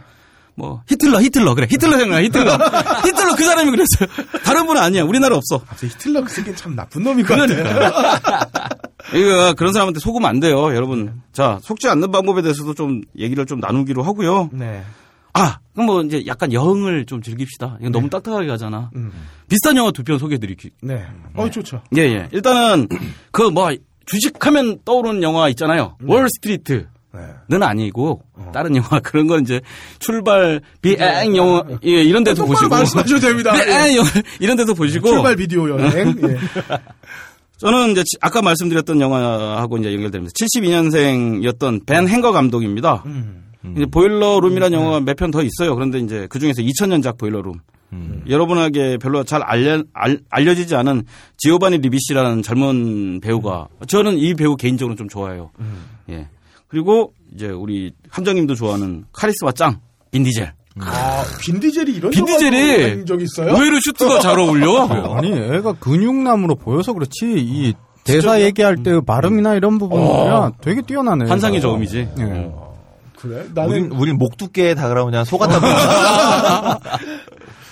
뭐 0.54 0.82
히틀러 0.88 1.20
히틀러 1.22 1.54
그래 1.54 1.66
히틀러 1.70 1.96
생각나 1.98 2.22
히틀러 2.22 2.52
히틀러 3.06 3.36
그 3.36 3.44
사람이 3.44 3.70
그랬어요 3.70 4.08
다른 4.44 4.66
분은 4.66 4.82
아니야 4.82 5.02
우리나라 5.02 5.36
없어 5.36 5.58
갑자기 5.58 5.92
히틀러 5.94 6.22
그 6.22 6.30
새끼는 6.30 6.56
참 6.56 6.76
나쁜 6.76 7.02
놈인 7.02 7.24
것 7.24 7.36
같아. 7.36 8.58
이거 9.14 9.54
그런 9.54 9.72
사람한테 9.72 10.00
속으면 10.00 10.28
안 10.28 10.40
돼요 10.40 10.74
여러분 10.74 11.22
자 11.32 11.58
속지 11.62 11.88
않는 11.88 12.10
방법에 12.10 12.42
대해서도 12.42 12.74
좀 12.74 13.00
얘기를 13.18 13.46
좀 13.46 13.60
나누기로 13.60 14.02
하고요 14.02 14.50
네. 14.52 14.82
아, 15.34 15.60
그럼 15.72 15.86
뭐 15.86 16.02
이제 16.02 16.24
약간 16.26 16.52
여흥을 16.52 17.06
좀 17.06 17.22
즐깁시다. 17.22 17.78
이건 17.80 17.90
너무 17.92 18.10
딱딱하게 18.10 18.46
가잖아. 18.48 18.90
비싼 19.48 19.78
영화 19.78 19.90
두 19.90 20.02
편 20.02 20.18
소개해드릴게요. 20.18 20.72
네. 20.82 21.06
어 21.34 21.48
좋죠. 21.48 21.80
예, 21.96 22.02
예. 22.02 22.28
일단은 22.32 22.86
그 23.30 23.44
뭐 23.50 23.70
주식하면 24.04 24.80
떠오르는 24.84 25.22
영화 25.22 25.48
있잖아요. 25.48 25.96
월스트리트. 26.04 26.86
네. 27.48 27.58
는 27.58 27.62
아니고 27.66 28.22
다른 28.52 28.76
영화 28.76 28.98
그런 29.00 29.26
건 29.26 29.42
이제 29.42 29.60
출발 29.98 30.60
비행 30.80 31.36
영화 31.36 31.62
예, 31.84 32.02
이런 32.02 32.24
데서 32.24 32.36
똑바로 32.44 32.54
보시고 32.68 32.74
말씀하셔도 32.76 33.20
됩니다. 33.20 33.52
비행 33.64 33.96
영화 33.96 34.08
이런 34.40 34.56
데서 34.56 34.74
보시고 34.74 35.08
출발 35.08 35.36
비디오 35.36 35.68
여행. 35.68 36.14
예. 36.22 36.36
저는 37.58 37.90
이제 37.92 38.02
지- 38.02 38.16
아까 38.20 38.42
말씀드렸던 38.42 39.00
영화하고 39.00 39.78
이제 39.78 39.92
연결됩니다. 39.94 40.32
72년생이었던 40.34 41.86
벤 41.86 42.08
행거 42.08 42.32
감독입니다. 42.32 43.02
음. 43.06 43.44
이제 43.76 43.86
보일러 43.86 44.40
룸이라는 44.40 44.76
영화가 44.76 45.00
몇 45.00 45.14
편 45.16 45.30
더 45.30 45.42
있어요. 45.42 45.74
그런데 45.76 46.00
이제 46.00 46.26
그 46.28 46.38
중에서 46.40 46.62
2000년작 46.62 47.18
보일러 47.18 47.40
룸. 47.42 47.54
여러분에게 48.26 48.96
별로 48.96 49.22
잘 49.22 49.42
알려, 49.42 49.82
알, 49.92 50.18
알려지지 50.30 50.74
않은 50.76 51.04
지오바니 51.36 51.76
리비시라는 51.78 52.40
젊은 52.42 53.20
배우가 53.20 53.68
저는 53.86 54.16
이 54.16 54.32
배우 54.34 54.56
개인적으로 54.56 54.96
좀 54.96 55.08
좋아해요. 55.10 55.50
예. 56.08 56.26
그리고 56.72 57.12
이제 57.34 57.48
우리 57.48 57.92
함장님도 58.08 58.54
좋아하는 58.54 59.04
카리스마 59.12 59.52
짱 59.52 59.78
빈디젤. 60.10 60.54
아, 60.80 61.22
빈디젤이 61.42 61.92
이런 61.92 62.10
빈 62.12 62.24
디젤이 62.24 62.82
영화도 62.82 63.04
적 63.04 63.20
있어요? 63.20 63.54
의외로 63.54 63.78
슈트가 63.78 64.20
잘 64.20 64.38
어울려. 64.38 64.86
아니 65.14 65.30
애가 65.30 65.74
근육남으로 65.74 66.54
보여서 66.54 66.94
그렇지 66.94 67.34
이 67.36 67.74
대사 68.04 68.40
얘기할 68.40 68.82
때 68.82 69.00
발음이나 69.06 69.54
이런 69.54 69.76
부분이 69.76 70.02
면 70.02 70.54
되게 70.62 70.80
뛰어나네. 70.80 71.26
환상의 71.28 71.60
저음이지. 71.60 72.08
예. 72.18 72.50
그래? 73.18 73.44
나는 73.54 73.70
우린, 73.70 73.92
우린 73.92 74.18
목 74.18 74.38
두께에 74.38 74.74
다가라면 74.74 75.10
그냥 75.10 75.24
속았다 75.26 75.60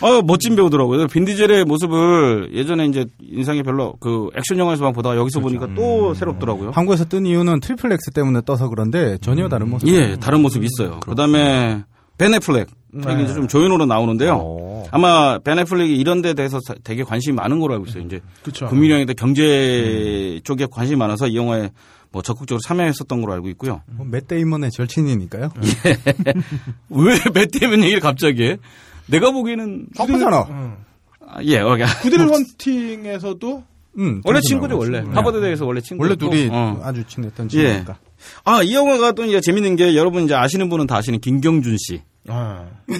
아, 0.02 0.22
멋진 0.24 0.56
배우더라고요. 0.56 1.06
빈디젤의 1.08 1.64
모습을 1.64 2.50
예전에 2.54 2.86
이제 2.86 3.04
인상이 3.20 3.62
별로 3.62 3.94
그 4.00 4.28
액션 4.36 4.58
영화에서만 4.58 4.92
보다가 4.92 5.16
여기서 5.16 5.40
보니까 5.40 5.68
또 5.74 6.14
새롭더라고요. 6.14 6.70
한국에서 6.70 7.04
뜬 7.04 7.26
이유는 7.26 7.60
Triple 7.60 7.92
X 7.92 8.10
때문에 8.12 8.40
떠서 8.46 8.68
그런데 8.68 9.18
전혀 9.20 9.48
다른 9.48 9.68
모습. 9.70 9.88
예, 9.88 10.16
다른 10.16 10.40
모습이 10.42 10.66
있어요. 10.66 11.00
그 11.00 11.14
다음에 11.14 11.84
벤 12.18 12.30
애플렉. 12.30 12.68
이게 12.92 13.22
이제 13.22 13.34
좀 13.34 13.46
조연으로 13.46 13.86
나오는데요. 13.86 14.38
어. 14.42 14.84
아마 14.90 15.38
벤 15.38 15.52
애플렉이 15.52 15.96
이런 15.96 16.22
데 16.22 16.34
대해서 16.34 16.58
사- 16.66 16.74
되게 16.82 17.04
관심이 17.04 17.36
많은 17.36 17.60
걸로 17.60 17.74
알고 17.74 17.86
있어요. 17.86 18.02
이제 18.02 18.20
그쵸. 18.42 18.66
국민영화에 18.66 19.04
경제 19.16 20.40
쪽에 20.44 20.66
관심이 20.70 20.96
많아서 20.98 21.28
이 21.28 21.36
영화에 21.36 21.70
뭐 22.12 22.20
적극적으로 22.22 22.60
참여했었던 22.66 23.20
걸로 23.20 23.32
알고 23.34 23.48
있고요. 23.50 23.82
뭐 23.96 24.04
맷 24.10 24.26
데이먼의 24.26 24.72
절친이니까요. 24.72 25.50
왜 26.90 27.14
맷 27.32 27.50
데이먼 27.52 27.82
얘기를 27.84 28.00
갑자기 28.00 28.42
해? 28.44 28.56
내가 29.10 29.30
보기에는 29.30 29.86
아프잖아. 29.98 30.46
아, 31.26 31.42
예, 31.44 31.60
오케이. 31.60 31.86
Good 32.02 32.15
Will 32.15 32.28
Hunting에서도 32.30 33.62
응, 33.98 34.20
원래 34.24 34.40
친구죠 34.40 34.78
원래 34.78 34.98
있어요. 35.00 35.12
하버드 35.14 35.40
대에서 35.40 35.66
원래 35.66 35.80
친구. 35.80 36.02
원래 36.04 36.14
둘이 36.16 36.48
어. 36.50 36.80
아주 36.82 37.04
친했던 37.06 37.46
예. 37.54 37.66
친구니까. 37.66 37.98
아, 38.44 38.62
이 38.62 38.74
영화가 38.74 39.12
또 39.12 39.24
이제 39.24 39.40
재밌는 39.40 39.76
게 39.76 39.96
여러분 39.96 40.24
이제 40.24 40.34
아시는 40.34 40.68
분은 40.68 40.86
다 40.86 40.96
아시는 40.96 41.20
김경준 41.20 41.76
씨. 41.78 42.02
아, 42.28 42.66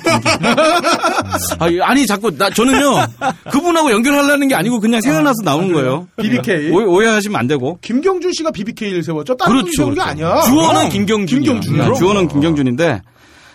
아, 1.59 1.69
아니 1.83 2.07
자꾸 2.07 2.37
나 2.37 2.49
저는요 2.49 3.07
그분하고 3.53 3.91
연결하려는 3.91 4.49
게 4.49 4.55
아니고 4.55 4.81
그냥 4.81 5.01
생각나서 5.03 5.43
나오는 5.45 5.73
거예요. 5.73 6.09
BBK. 6.17 6.71
오해, 6.71 6.87
오해하시면 6.87 7.39
안 7.39 7.47
되고. 7.47 7.79
김경준 7.83 8.33
씨가 8.33 8.51
BBK를 8.51 9.03
세웠죠. 9.03 9.37
다른 9.37 9.57
분이 9.61 9.73
세운 9.77 9.95
게 9.95 10.01
아니야. 10.01 10.41
주어는 10.43 10.87
어. 10.87 10.89
김경준. 10.89 11.41
김경준이요? 11.43 11.95
주어는 11.95 12.29
김경준인데. 12.29 13.03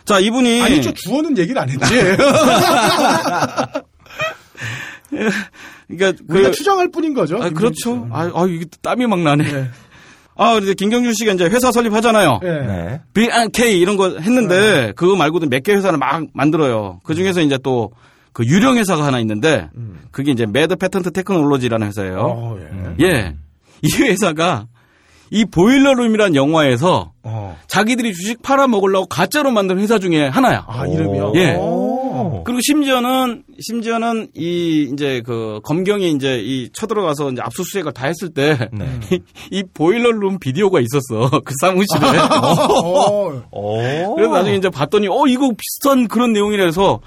자 0.05 0.19
이분이 0.19 0.61
아니죠. 0.61 0.91
주어는 0.93 1.37
얘기를 1.37 1.59
안 1.61 1.69
했지. 1.69 1.83
그러니까 5.87 6.23
우리가 6.27 6.49
그 6.49 6.55
추정할 6.55 6.89
뿐인 6.89 7.13
거죠. 7.13 7.37
아, 7.41 7.49
그렇죠. 7.49 8.07
아, 8.11 8.31
아 8.33 8.45
이게 8.47 8.65
땀이 8.81 9.07
막 9.07 9.19
나네. 9.19 9.43
네. 9.43 9.69
아, 10.37 10.57
이제 10.57 10.73
김경준 10.73 11.13
씨가 11.13 11.33
이제 11.33 11.45
회사 11.45 11.71
설립하잖아요. 11.71 12.39
네. 12.41 12.61
네. 12.61 13.01
B&K 13.13 13.79
이런 13.79 13.95
거 13.95 14.17
했는데 14.17 14.91
그거 14.95 15.15
말고도 15.15 15.47
몇 15.47 15.63
개 15.63 15.73
회사를 15.73 15.97
막 15.97 16.25
만들어요. 16.33 16.99
그 17.03 17.15
중에서 17.15 17.41
이제 17.41 17.57
또 17.57 17.91
그 18.35 18.43
유령 18.45 18.75
회사가 18.75 19.05
하나 19.05 19.21
있는데 19.21 19.69
그게 20.11 20.33
이제 20.33 20.45
Med 20.45 20.75
Patent 20.75 21.11
Technology라는 21.11 21.87
회사예요. 21.87 22.19
어, 22.19 22.59
예. 22.99 23.05
예. 23.05 23.35
이 23.81 23.87
회사가 23.97 24.67
이 25.31 25.45
Boiler 25.45 25.84
Room이란 25.84 26.35
영화에서 26.35 27.11
어. 27.23 27.57
자기들이 27.67 28.13
주식 28.13 28.41
팔아 28.41 28.67
먹으려고 28.67 29.07
가짜로 29.07 29.51
만든 29.51 29.79
회사 29.79 29.99
중에 29.99 30.27
하나야. 30.27 30.65
아, 30.67 30.85
이름이요? 30.85 31.33
예. 31.35 31.55
오. 31.55 32.43
그리고 32.45 32.59
심지어는 32.61 33.43
심지어는 33.59 34.29
이 34.35 34.89
이제 34.93 35.21
그 35.25 35.59
검경이 35.63 36.11
이제 36.11 36.39
이 36.39 36.69
쳐들어가서 36.71 37.31
이제 37.31 37.41
압수수색을 37.41 37.91
다 37.93 38.07
했을 38.07 38.29
때 38.29 38.57
이 39.51 39.61
네. 39.61 39.63
Boiler 39.73 40.13
Room 40.13 40.39
비디오가 40.39 40.79
있었어 40.79 41.29
그 41.43 41.53
사무실에. 41.59 42.17
어. 42.17 43.43
오. 43.51 44.15
그래서 44.15 44.33
나중에 44.33 44.55
이제 44.57 44.69
봤더니 44.69 45.07
어 45.07 45.25
이거 45.27 45.51
비슷한 45.57 46.07
그런 46.07 46.31
내용이라서 46.33 47.01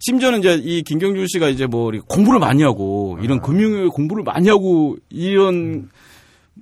심지어는 0.00 0.40
이제 0.40 0.60
이 0.62 0.82
김경준 0.82 1.26
씨가 1.28 1.48
이제 1.48 1.66
뭐 1.66 1.90
공부를 2.08 2.40
많이 2.40 2.62
하고 2.62 3.18
이런 3.22 3.40
금융 3.40 3.88
공부를 3.88 4.24
많이 4.24 4.48
하고 4.48 4.96
이런 5.08 5.88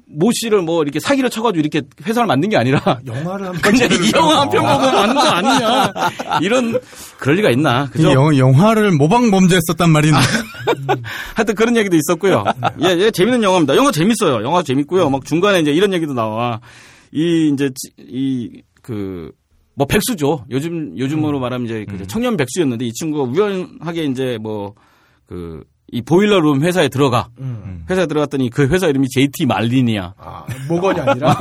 모 0.07 0.31
씨를 0.33 0.63
뭐 0.63 0.83
이렇게 0.83 1.01
사기를 1.01 1.31
쳐가지고 1.31 1.61
이렇게 1.61 1.83
회사를 2.05 2.27
만든 2.27 2.49
게 2.49 2.57
아니라 2.57 2.81
영화를 3.07 3.47
한 3.49 3.55
근데 3.63 3.87
이 3.87 4.11
영화 4.15 4.41
한 4.43 4.51
편 4.51 4.63
보고 4.63 4.93
만든 4.93 5.15
거 5.15 5.21
아니냐 5.21 5.93
이런 6.43 6.81
그럴 7.19 7.37
리가 7.37 7.51
있나 7.51 7.85
이 7.85 7.91
그죠? 7.93 8.13
영, 8.13 8.37
영화를 8.37 8.93
모방 8.93 9.31
범죄했었단 9.31 9.91
말이네. 9.91 10.17
하여튼 11.35 11.55
그런 11.55 11.77
얘기도 11.77 11.97
있었고요. 11.97 12.45
예, 12.83 12.89
예, 12.99 13.11
재밌는 13.11 13.43
영화입니다. 13.43 13.77
영화 13.77 13.91
재밌어요. 13.93 14.43
영화 14.45 14.63
재밌고요. 14.63 15.11
막 15.11 15.25
중간에 15.25 15.61
이제 15.61 15.71
이런 15.73 15.93
얘기도 15.93 16.13
나와. 16.15 16.61
이 17.13 17.51
이제 17.53 17.71
이 17.99 18.63
그 18.83 19.33
뭐 19.77 19.87
백수죠. 19.87 20.45
요즘 20.51 20.99
요즘으로 20.99 21.39
말하면 21.41 21.65
이제 21.67 21.87
그 21.89 22.07
청년 22.07 22.37
백수였는데 22.37 22.85
이 22.85 22.93
친구가 22.93 23.25
우연하게 23.31 24.05
이제 24.05 24.37
뭐그 24.43 25.65
이 25.93 26.03
보일러룸 26.03 26.63
회사에 26.63 26.89
들어가. 26.89 27.29
음. 27.39 27.85
회사에 27.91 28.07
들어갔더니 28.07 28.51
그 28.51 28.69
회사 28.69 28.87
이름이 28.87 29.09
JT 29.09 29.47
말린이야. 29.47 30.15
아, 30.19 30.45
모건이 30.69 31.01
아니라. 31.01 31.35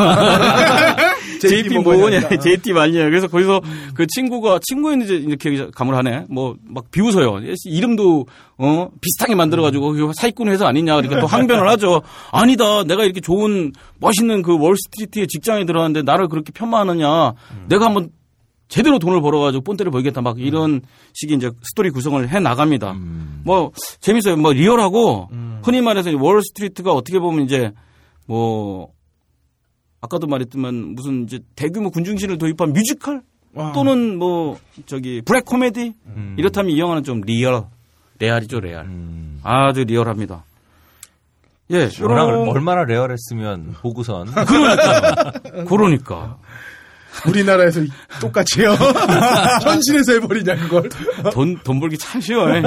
JT 1.39 1.69
모건이 1.75 1.97
모건이 1.97 2.15
아니라. 2.17 2.37
JT 2.37 2.73
말린이야. 2.73 3.05
그래서 3.05 3.27
거기서 3.27 3.61
그 3.93 4.07
친구가 4.07 4.59
친구였는지 4.63 5.15
이렇게 5.15 5.67
감을 5.73 5.95
하네. 5.95 6.25
뭐 6.29 6.55
막 6.67 6.89
비웃어요. 6.91 7.41
이름도 7.65 8.25
어 8.57 8.89
비슷하게 9.01 9.35
만들어가지고 9.35 9.91
그 9.93 10.11
사기꾼 10.15 10.49
회사 10.49 10.67
아니냐. 10.67 10.99
이렇게 10.99 11.19
또 11.19 11.27
항변을 11.27 11.67
하죠. 11.69 12.01
아니다. 12.31 12.83
내가 12.83 13.03
이렇게 13.03 13.21
좋은 13.21 13.71
멋있는 13.99 14.41
그 14.41 14.57
월스트리트에 14.57 15.27
직장에 15.27 15.65
들어갔는데 15.65 16.01
나를 16.03 16.27
그렇게 16.27 16.51
폄하하느냐. 16.51 17.33
내가 17.67 17.85
한번 17.85 18.09
제대로 18.69 18.99
돈을 18.99 19.19
벌어가지고 19.21 19.63
본때를 19.63 19.91
보이겠다 19.91 20.21
막 20.21 20.39
이런 20.39 20.81
식의 21.13 21.35
이제 21.37 21.51
스토리 21.63 21.89
구성을 21.89 22.29
해 22.29 22.39
나갑니다. 22.39 22.95
뭐 23.43 23.71
재밌어요. 23.99 24.37
뭐 24.37 24.53
리얼하고 24.53 25.27
흔히 25.63 25.81
말해서 25.81 26.09
이 26.11 26.13
월스트리트가 26.15 26.93
어떻게 26.93 27.19
보면 27.19 27.43
이제 27.45 27.71
뭐 28.27 28.93
아까도 30.01 30.27
말했지만 30.27 30.93
무슨 30.95 31.23
이제 31.23 31.39
대규모 31.55 31.89
군중신을 31.89 32.37
도입한 32.37 32.71
뮤지컬 32.71 33.21
와. 33.53 33.71
또는 33.73 34.17
뭐 34.17 34.57
저기 34.85 35.21
블랙 35.25 35.43
코미디 35.45 35.93
음. 36.05 36.35
이렇다면 36.37 36.71
이 36.71 36.79
영화는 36.79 37.03
좀 37.03 37.21
real 37.21 37.63
레알이죠 38.19 38.59
레알 38.59 38.85
음. 38.85 39.39
아주 39.43 39.83
리얼합니다. 39.83 40.45
예, 41.71 41.87
요런- 41.87 42.47
얼마나 42.49 42.83
리얼했으면 42.83 43.73
보고선 43.81 44.27
그러니까 45.67 46.37
우리나라에서 47.27 47.81
이- 47.81 47.89
똑같이요. 48.21 48.71
현실에서 49.63 50.13
해버리냐 50.13 50.55
그걸. 50.55 50.89
돈, 51.33 51.57
돈 51.63 51.79
벌기 51.79 51.97
참 51.97 52.21
쉬워요. 52.21 52.61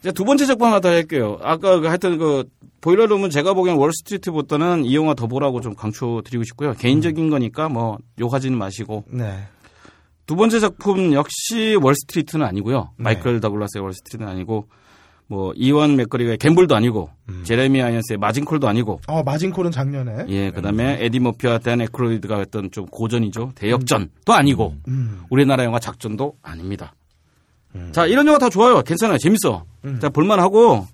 이제 0.00 0.12
두 0.12 0.24
번째 0.24 0.46
작품 0.46 0.68
하나 0.68 0.80
더 0.80 0.88
할게요. 0.90 1.38
아까 1.42 1.80
그 1.80 1.86
하여튼 1.86 2.18
그 2.18 2.44
Boiler 2.80 3.03
Room은 3.03 3.30
제가 3.30 3.54
보기엔 3.54 3.76
월스트리트보다는 3.76 4.84
이 4.84 4.94
영화 4.94 5.14
더 5.14 5.26
보라고 5.26 5.60
좀 5.62 5.74
강조드리고 5.74 6.44
싶고요. 6.44 6.74
개인적인 6.74 7.30
거니까 7.30 7.68
뭐 7.68 7.96
욕하지는 8.20 8.58
마시고. 8.58 9.04
네. 9.08 9.46
두 10.26 10.36
번째 10.36 10.60
작품 10.60 11.12
역시 11.14 11.76
월스트리트는 11.80 12.44
아니고요. 12.46 12.90
네. 12.98 13.04
마이클 13.04 13.40
다글라스의 13.40 13.82
월스트리트는 13.82 14.30
아니고 14.30 14.68
뭐 15.34 15.52
이완 15.56 15.96
맥그리거 15.96 16.36
Gamble도 16.36 16.76
아니고 16.76 17.10
음. 17.28 17.42
제레미 17.44 17.82
아이언스의 17.82 18.18
Margin 18.18 18.43
Call도 18.43 18.68
아니고 18.68 19.00
어 19.08 19.22
Margin 19.24 19.46
Call은 19.46 19.72
작년에. 19.72 20.26
예 20.28 20.50
그다음에 20.52 20.98
에디 21.00 21.18
머피와 21.18 21.58
댄 21.58 21.80
에크로이드가 21.80 22.38
했던 22.38 22.70
좀 22.70 22.86
고전이죠 22.86 23.50
대역전도 23.56 24.32
아니고 24.32 24.76
음. 24.86 25.22
우리나라 25.30 25.64
영화 25.64 25.80
작전도 25.80 26.36
아닙니다. 26.40 26.94
자, 27.90 28.06
이런 28.06 28.24
영화 28.28 28.38
다 28.38 28.48
좋아요. 28.48 28.82
괜찮아요. 28.82 29.18
재밌어. 29.18 29.64
자, 30.00 30.08
볼만하고, 30.08 30.86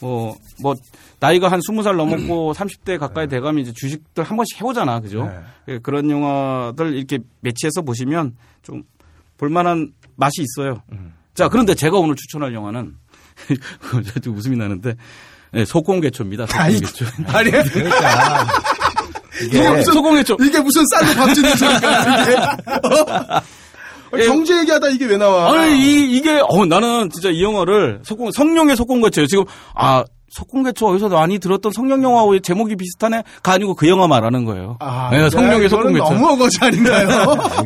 뭐, 0.00 0.34
뭐, 0.62 0.74
나이가 1.20 1.48
한 1.48 1.60
20살 1.60 1.94
넘었고 1.94 2.54
30대 2.54 2.98
가까이 2.98 3.28
돼가면 3.28 3.60
이제 3.60 3.72
주식들 3.74 4.24
한 4.24 4.38
번씩 4.38 4.58
해보잖아. 4.58 5.00
그죠? 5.00 5.30
예, 5.68 5.78
그런 5.78 6.08
영화들 6.08 6.94
이렇게 6.94 7.18
매치해서 7.40 7.82
보시면 7.82 8.34
좀 8.62 8.82
볼만한 9.36 9.92
맛이 10.16 10.40
있어요. 10.42 10.82
자, 11.34 11.50
그런데 11.50 11.74
제가 11.74 11.98
오늘 11.98 12.16
추천할 12.16 12.54
영화는, 12.54 12.96
좀 14.22 14.36
웃음이 14.36 14.56
나는데, 14.56 14.94
예, 15.54 15.64
소공개초입니다. 15.64 16.46
소공개초. 16.46 17.04
아니 17.36 17.50
그러니까 17.50 18.46
이게 19.42 19.68
무슨 19.68 19.92
소공개초. 19.92 20.36
이게 20.40 20.60
무슨 20.60 20.82
쌀로 20.86 21.14
밥 21.14 21.32
짓는 21.34 21.56
소리가 21.56 22.22
이게. 22.22 22.34
어? 24.14 24.18
예. 24.18 24.26
경제 24.26 24.58
얘기하다 24.58 24.88
이게 24.88 25.06
왜 25.06 25.16
나와? 25.16 25.52
아니 25.58 25.74
이 25.80 26.16
이게 26.16 26.38
어 26.46 26.66
나는 26.66 27.08
진짜 27.10 27.30
이 27.30 27.42
영화를 27.42 28.00
속공 28.04 28.30
성룡의 28.32 28.76
속공개초예요. 28.76 29.26
지금 29.26 29.44
아 29.74 30.04
속공개초 30.28 30.86
어디서 30.88 31.08
많이 31.08 31.38
들었던 31.38 31.72
성룡 31.72 32.02
영화와 32.02 32.38
제목이 32.42 32.76
비슷하네 32.76 33.22
가 33.42 33.52
아니고 33.52 33.74
그 33.74 33.88
영화 33.88 34.06
말하는 34.06 34.44
거예요. 34.44 34.76
아, 34.80 35.08
네, 35.10 35.30
성룡의 35.30 35.66
이거는 35.66 35.94
속공개초. 35.94 36.04
너무 36.04 36.32
어거지 36.32 36.58
아닌가요? 36.60 37.08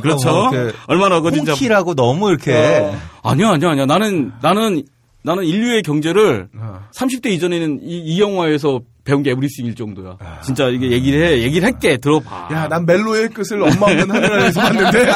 그렇죠. 0.00 0.30
뭐 0.30 0.50
이렇게 0.52 0.76
얼마나 0.86 1.18
어딘지 1.18 1.50
홍키라고 1.50 1.94
너무 1.96 2.28
이렇게 2.30 2.54
어. 2.54 2.96
아니야 3.24 3.50
아니야 3.50 3.70
아니야 3.70 3.86
나는 3.86 4.32
나는 4.40 4.84
나는 5.26 5.42
인류의 5.42 5.82
경제를 5.82 6.48
어. 6.56 6.88
30대 6.94 7.26
이전에는 7.26 7.80
이, 7.82 7.98
이 7.98 8.20
영화에서 8.20 8.80
배운 9.02 9.24
게 9.24 9.32
에브리싱일 9.32 9.74
정도야. 9.74 10.18
아. 10.20 10.40
진짜 10.40 10.68
이게 10.68 10.92
얘기를 10.92 11.20
해 11.26 11.42
얘기를 11.42 11.66
할게 11.66 11.96
들어봐. 11.96 12.48
야, 12.52 12.68
난 12.68 12.86
멜로의 12.86 13.30
끝을 13.30 13.60
엄마 13.60 13.86
없는 13.86 14.08
하늘나라에서 14.08 14.60
봤는데 14.60 15.06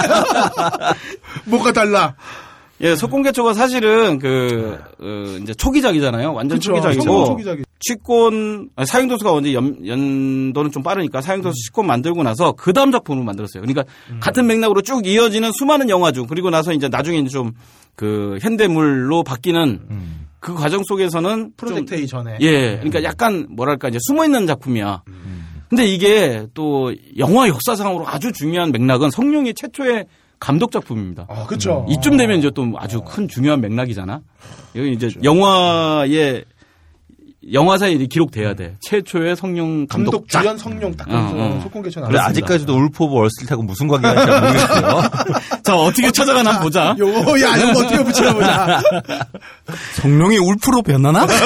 뭐가 1.46 1.70
달라? 1.70 2.16
예, 2.80 2.96
속공개초가 2.96 3.54
사실은 3.54 4.18
그 4.18 4.80
어, 5.00 5.38
이제 5.42 5.54
초기작이잖아요. 5.54 6.32
완전 6.32 6.58
그쵸, 6.58 6.72
초기작이고 6.72 7.24
초기작이. 7.26 7.62
취권 7.78 8.70
아니, 8.74 8.86
사행도수가 8.86 9.32
언제 9.32 9.54
연, 9.54 9.86
연도는 9.86 10.72
좀 10.72 10.82
빠르니까 10.82 11.20
사행도수 11.20 11.54
취권 11.66 11.86
만들고 11.86 12.22
나서 12.24 12.52
그 12.52 12.72
다음 12.72 12.90
작품을 12.90 13.22
만들었어요. 13.24 13.62
그러니까 13.62 13.84
같은 14.18 14.46
맥락으로 14.46 14.82
쭉 14.82 15.06
이어지는 15.06 15.52
수많은 15.52 15.88
영화 15.88 16.10
중 16.10 16.26
그리고 16.26 16.50
나서 16.50 16.72
이제 16.72 16.88
나중에 16.88 17.18
이제 17.18 17.28
좀 17.28 17.52
그 18.00 18.38
현대물로 18.40 19.22
바뀌는 19.22 19.80
음. 19.90 20.26
그 20.38 20.54
과정 20.54 20.82
속에서는 20.82 21.52
프로젝트 21.58 21.90
좀, 21.90 21.98
A 21.98 22.06
전에. 22.06 22.38
예, 22.40 22.76
그러니까 22.76 23.02
약간 23.02 23.46
뭐랄까 23.50 23.90
이제 23.90 23.98
숨어 24.00 24.24
있는 24.24 24.46
작품이야. 24.46 25.02
근데 25.68 25.84
이게 25.84 26.46
또 26.54 26.94
영화 27.18 27.46
역사상으로 27.46 28.08
아주 28.08 28.32
중요한 28.32 28.72
맥락은 28.72 29.10
성룡이 29.10 29.52
최초의 29.52 30.06
감독 30.38 30.72
작품입니다. 30.72 31.26
아, 31.28 31.44
그쵸. 31.46 31.84
이쯤 31.90 32.16
되면 32.16 32.38
이제 32.38 32.50
또 32.54 32.72
아주 32.78 33.02
큰 33.02 33.28
중요한 33.28 33.60
맥락이잖아. 33.60 34.22
여기 34.76 34.92
이제 34.92 35.10
영화의 35.22 36.46
영화사에 37.52 37.96
기록돼야 37.96 38.54
돼. 38.54 38.76
최초의 38.80 39.34
성룡 39.34 39.86
감독 39.86 40.10
감독 40.10 40.28
작. 40.28 40.42
주연 40.42 40.58
성룡 40.58 40.94
딱 40.94 41.08
어, 41.08 41.32
어. 41.34 41.60
속공 41.62 41.82
개천 41.82 42.04
그래 42.04 42.18
아직까지도 42.18 42.74
Wolf 42.74 43.04
of 43.04 43.14
Wall 43.14 43.28
Street하고 43.28 43.62
무슨 43.62 43.88
관계가 43.88 44.12
있는지 44.12 44.30
잘 44.30 44.82
모르겠어요. 44.82 45.00
자 45.64 45.76
어떻게 45.76 46.10
찾아가나 46.10 46.50
한번 46.50 46.64
보자. 46.64 46.94
요거 46.98 47.40
야 47.40 47.56
이거 47.56 47.70
어떻게 47.70 48.04
붙여보자. 48.04 48.82
성룡이 49.94 50.36
wolf로 50.38 50.82
변하나? 50.82 51.26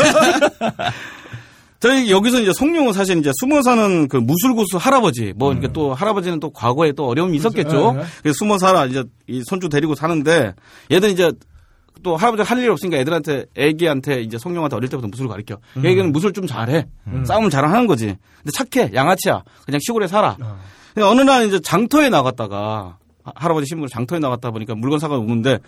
저희 1.79 2.11
여기서 2.11 2.41
이제 2.41 2.51
성룡은 2.57 2.95
사실 2.95 3.19
이제 3.19 3.31
숨어 3.39 3.61
사는 3.61 4.09
그 4.09 4.17
무술고수 4.17 4.79
할아버지 4.79 5.35
뭐 5.37 5.53
이렇게 5.53 5.69
또 5.73 5.93
할아버지는 5.93 6.41
또 6.41 6.51
과거에 6.51 6.93
또 6.93 7.07
어려움이 7.07 7.37
있었겠죠. 7.37 7.93
네, 7.93 8.01
네. 8.01 8.07
그래서 8.23 8.37
숨어 8.39 8.57
살아 8.59 8.87
이제 8.87 9.05
이 9.27 9.43
손주 9.45 9.69
데리고 9.69 9.95
사는데 9.95 10.55
얘들 10.91 11.11
이제 11.11 11.31
또 12.05 12.17
할아버지 12.17 12.43
할일 12.43 12.71
없으니까 12.71 12.99
애들한테 12.99 13.47
애기한테 13.57 14.21
이제 14.23 14.39
성룡한테 14.39 14.77
어릴 14.77 14.89
때부터 14.89 15.09
무술을 15.09 15.29
가르쳐. 15.29 15.57
애기는 15.79 16.13
무술 16.13 16.33
좀 16.33 16.47
잘해. 16.47 16.87
싸움을 17.25 17.51
잘하는 17.51 17.87
거지. 17.89 18.17
근데 18.45 18.51
착해 18.53 18.91
양아치야. 18.95 19.43
그냥 19.65 19.81
시골에 19.85 20.07
살아. 20.07 20.37
근데 20.95 21.05
어느 21.09 21.23
날 21.23 21.47
이제 21.49 21.59
장터에 21.61 22.11
나갔다가 22.11 22.99
하- 23.25 23.33
할아버지 23.35 23.67
신부로 23.67 23.89
장터에 23.89 24.19
나갔다 24.21 24.51
보니까 24.53 24.75
물건 24.77 24.99
사가 25.01 25.17
오는데 25.17 25.59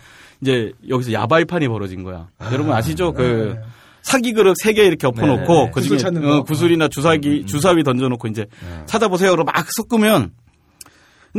이제 0.41 0.71
여기서 0.87 1.11
야바이판이 1.11 1.67
벌어진 1.67 2.03
거야. 2.03 2.27
여러분 2.51 2.71
아시죠? 2.71 3.11
그 3.11 3.57
사기 4.03 4.31
그릇 4.31 4.55
세 4.63 4.71
개 4.73 4.85
이렇게 4.85 5.05
엎어놓고 5.07 5.53
네. 5.53 5.65
그 5.65 5.71
구슬 5.81 5.89
중에 5.89 5.97
찾는 5.97 6.23
어, 6.23 6.27
거. 6.37 6.43
구슬이나 6.43 6.87
주사기 6.87 7.45
주사위 7.47 7.83
던져놓고 7.83 8.27
이제 8.29 8.45
찾아보세요. 8.85 9.31
그러고 9.31 9.51
막 9.51 9.65
섞으면 9.75 10.31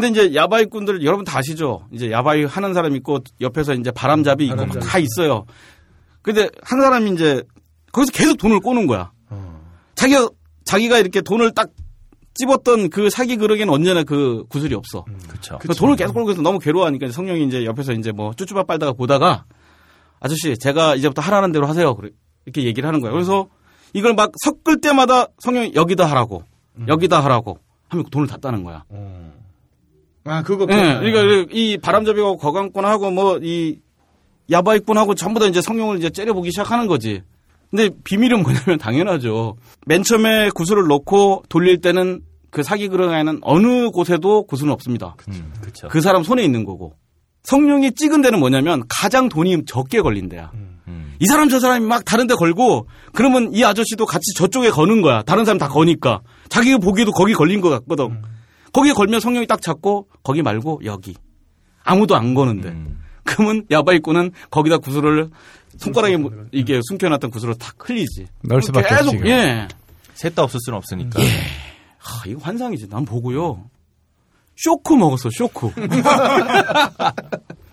근데 0.00 0.08
이제 0.08 0.34
야바이꾼들 0.34 1.04
여러분 1.04 1.24
다 1.24 1.38
아시죠? 1.38 1.86
이제 1.90 2.10
야바이 2.12 2.44
하는 2.44 2.72
사람 2.72 2.94
있고 2.94 3.18
옆에서 3.40 3.74
이제 3.74 3.90
바람잡이 3.90 4.44
있고 4.46 4.56
바람잡이. 4.56 4.86
다 4.86 4.98
있어요. 4.98 5.44
근데 6.22 6.48
한 6.62 6.80
사람이 6.80 7.10
이제 7.12 7.42
거기서 7.90 8.12
계속 8.12 8.36
돈을 8.36 8.60
꼬는 8.60 8.86
거야. 8.86 9.10
자기가 9.96 10.28
자기가 10.64 10.98
이렇게 11.00 11.20
돈을 11.20 11.52
딱 11.52 11.70
찝었던 12.34 12.90
그 12.90 13.10
사기 13.10 13.36
그릇에는 13.36 13.70
언제나 13.70 14.04
그 14.04 14.44
구슬이 14.48 14.72
없어. 14.74 15.04
그렇죠. 15.28 15.58
그 15.58 15.66
돈을 15.74 15.96
계속 15.96 16.12
벌고 16.12 16.30
있어 16.30 16.42
너무 16.42 16.60
괴로워하니까 16.60 17.10
성령이 17.10 17.44
이제 17.46 17.64
옆에서 17.64 17.92
이제 17.92 18.12
뭐 18.12 18.32
쭈쭈바 18.34 18.62
빨다가 18.62 18.92
보다가 18.92 19.46
아저씨 20.20 20.54
제가 20.58 20.94
이제부터 20.94 21.22
하라는 21.22 21.50
대로 21.50 21.66
하세요. 21.66 21.96
이렇게 22.46 22.62
얘기를 22.62 22.86
하는 22.86 23.00
거예요. 23.00 23.12
그래서 23.12 23.48
이걸 23.94 24.14
막 24.14 24.30
섞을 24.44 24.80
때마다 24.80 25.26
성령이 25.40 25.72
여기다 25.74 26.06
하라고 26.06 26.44
여기다 26.86 27.18
하라고 27.24 27.58
하면 27.88 28.04
돈을 28.12 28.28
다 28.28 28.36
따는 28.36 28.62
거야. 28.62 28.84
아 30.28 30.42
그거. 30.42 30.66
예, 30.70 30.98
그러니까 31.00 31.46
이 31.52 31.78
바람잡이하고 31.78 32.36
거강꾼하고 32.36 33.10
뭐 33.10 33.38
이 33.42 33.78
야바이꾼하고 34.50 35.14
전부 35.14 35.40
다 35.40 35.46
이제 35.46 35.60
성령을 35.60 35.98
이제 35.98 36.10
째려보기 36.10 36.50
시작하는 36.50 36.86
거지. 36.86 37.22
근데 37.70 37.90
비밀은 38.04 38.42
뭐냐면 38.42 38.78
당연하죠. 38.80 39.56
맨 39.86 40.02
처음에 40.02 40.50
구슬을 40.54 40.86
놓고 40.86 41.44
돌릴 41.48 41.80
때는 41.80 42.22
그 42.50 42.62
사기 42.62 42.88
그릇에는 42.88 43.40
어느 43.42 43.90
곳에도 43.90 44.44
구슬은 44.44 44.72
없습니다. 44.72 45.16
음. 45.28 45.52
그 45.88 46.00
사람 46.00 46.22
손에 46.22 46.42
있는 46.42 46.64
거고. 46.64 46.94
성령이 47.42 47.92
찍은 47.92 48.22
데는 48.22 48.40
뭐냐면 48.40 48.82
가장 48.88 49.28
돈이 49.28 49.64
적게 49.66 50.00
걸린 50.00 50.28
데야. 50.28 50.50
음. 50.54 51.14
이 51.20 51.26
사람 51.26 51.48
저 51.48 51.60
사람이 51.60 51.84
막 51.84 52.04
다른 52.04 52.26
데 52.26 52.34
걸고 52.34 52.86
그러면 53.12 53.52
이 53.52 53.64
아저씨도 53.64 54.06
같이 54.06 54.32
저쪽에 54.36 54.70
거는 54.70 55.02
거야. 55.02 55.22
다른 55.22 55.44
사람 55.44 55.58
다 55.58 55.68
거니까. 55.68 56.20
자기가 56.48 56.78
보기에도 56.78 57.12
거기 57.12 57.34
걸린 57.34 57.60
것 57.60 57.68
같거든. 57.70 58.22
거기에 58.72 58.92
걸면 58.92 59.20
성령이 59.20 59.46
딱 59.46 59.60
잡고 59.62 60.08
거기 60.22 60.42
말고 60.42 60.82
여기. 60.84 61.14
아무도 61.84 62.16
안 62.16 62.34
거는데. 62.34 62.68
음. 62.68 63.00
그러면 63.24 63.64
야바이꾼은 63.70 64.32
거기다 64.50 64.78
구슬을 64.78 65.30
손가락에 65.76 66.16
뭐 66.16 66.30
이게 66.52 66.80
숨겨놨던 66.82 67.30
구슬을 67.30 67.54
탁 67.56 67.74
흘리지. 67.78 68.26
넣을 68.42 68.62
수밖에 68.62 68.88
계속 68.88 69.14
없지, 69.14 69.28
예. 69.28 69.68
셋다 70.14 70.42
없을 70.42 70.58
수는 70.64 70.76
없으니까. 70.78 71.20
하, 71.98 72.26
이거 72.26 72.40
환상이지. 72.40 72.88
난 72.88 73.04
보고요. 73.04 73.68
쇼크 74.60 74.94
먹었어, 74.94 75.30
쇼크. 75.32 75.70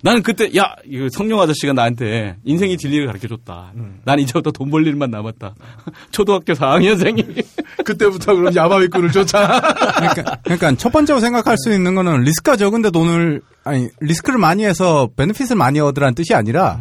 나는 0.04 0.22
그때, 0.22 0.52
야, 0.56 0.76
이거 0.86 1.08
성령 1.12 1.42
아저씨가 1.42 1.74
나한테 1.74 2.36
인생의 2.44 2.78
진리를 2.78 3.08
가르쳐 3.08 3.28
줬다. 3.28 3.72
난 4.04 4.20
이제부터 4.20 4.52
돈 4.52 4.70
벌 4.70 4.86
일만 4.86 5.10
남았다. 5.10 5.56
초등학교 6.12 6.54
4학년생이. 6.54 7.44
그때부터 7.84 8.36
그럼 8.36 8.56
야바위꾼을 8.56 9.12
쫓아. 9.12 9.60
그러니까, 9.96 10.38
그러니까 10.44 10.76
첫 10.76 10.92
번째로 10.92 11.20
생각할 11.20 11.58
수 11.58 11.72
있는 11.74 11.96
거는 11.96 12.22
리스크가 12.22 12.56
적은데 12.56 12.92
돈을 12.92 13.42
아니 13.64 13.90
리스크를 14.00 14.38
많이 14.38 14.64
해서 14.64 15.10
benefit을 15.16 15.56
많이 15.56 15.80
얻으라는 15.80 16.14
뜻이 16.14 16.36
아니라 16.36 16.80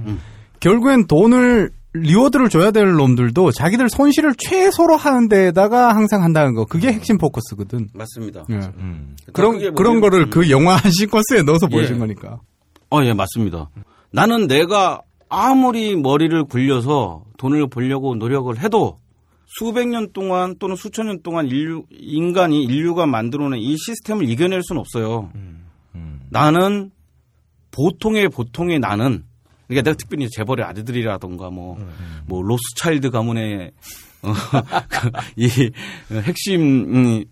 결국엔 0.60 1.06
돈을 1.06 1.70
reward를 1.94 2.48
줘야 2.48 2.70
될 2.72 2.92
놈들도 2.92 3.52
자기들 3.52 3.88
손실을 3.88 4.34
최소로 4.36 4.96
하는 4.96 5.28
데다가 5.28 5.94
항상 5.94 6.22
한다는 6.22 6.54
거. 6.54 6.64
그게 6.64 6.88
핵심 6.92 7.18
포커스거든. 7.18 7.88
맞습니다. 7.94 8.44
예. 8.50 8.54
음. 8.78 9.16
그런 9.32 9.52
그게 9.54 9.66
뭐 9.70 9.74
그런 9.76 9.98
이- 9.98 10.00
거를 10.00 10.20
음. 10.24 10.30
그 10.30 10.50
영화 10.50 10.74
한 10.74 10.90
시퀀스에 10.90 11.44
넣어서 11.44 11.68
보여준 11.68 11.96
예. 11.96 11.98
거니까. 12.00 12.40
어, 12.90 13.02
예, 13.04 13.12
맞습니다. 13.12 13.70
나는 14.10 14.46
내가 14.48 15.00
아무리 15.28 15.96
머리를 15.96 16.44
굴려서 16.44 17.24
돈을 17.38 17.68
벌려고 17.68 18.14
노력을 18.16 18.56
해도 18.58 18.98
수백 19.46 19.88
년 19.88 20.12
동안 20.12 20.56
또는 20.58 20.74
수천 20.76 21.06
년 21.06 21.22
동안 21.22 21.46
인류, 21.46 21.84
인간이 21.90 22.64
인류가 22.64 23.06
만들어낸 23.06 23.60
이 23.60 23.76
시스템을 23.76 24.28
이겨낼 24.28 24.62
수는 24.64 24.80
없어요. 24.80 25.30
음. 25.36 26.20
나는 26.30 26.90
보통의 27.70 28.28
보통의 28.30 28.80
나는 28.80 29.24
그러니까 29.66 29.82
내가 29.82 29.96
특별히 29.96 30.28
재벌의 30.30 30.64
아들들이라던가 30.66 31.50
뭐, 31.50 31.78
뭐 32.26 32.42
로스차일드 32.42 33.10
가문의 33.10 33.72
어, 34.22 34.32
그이 35.36 35.70
핵심 36.22 36.60
음, 36.62 37.24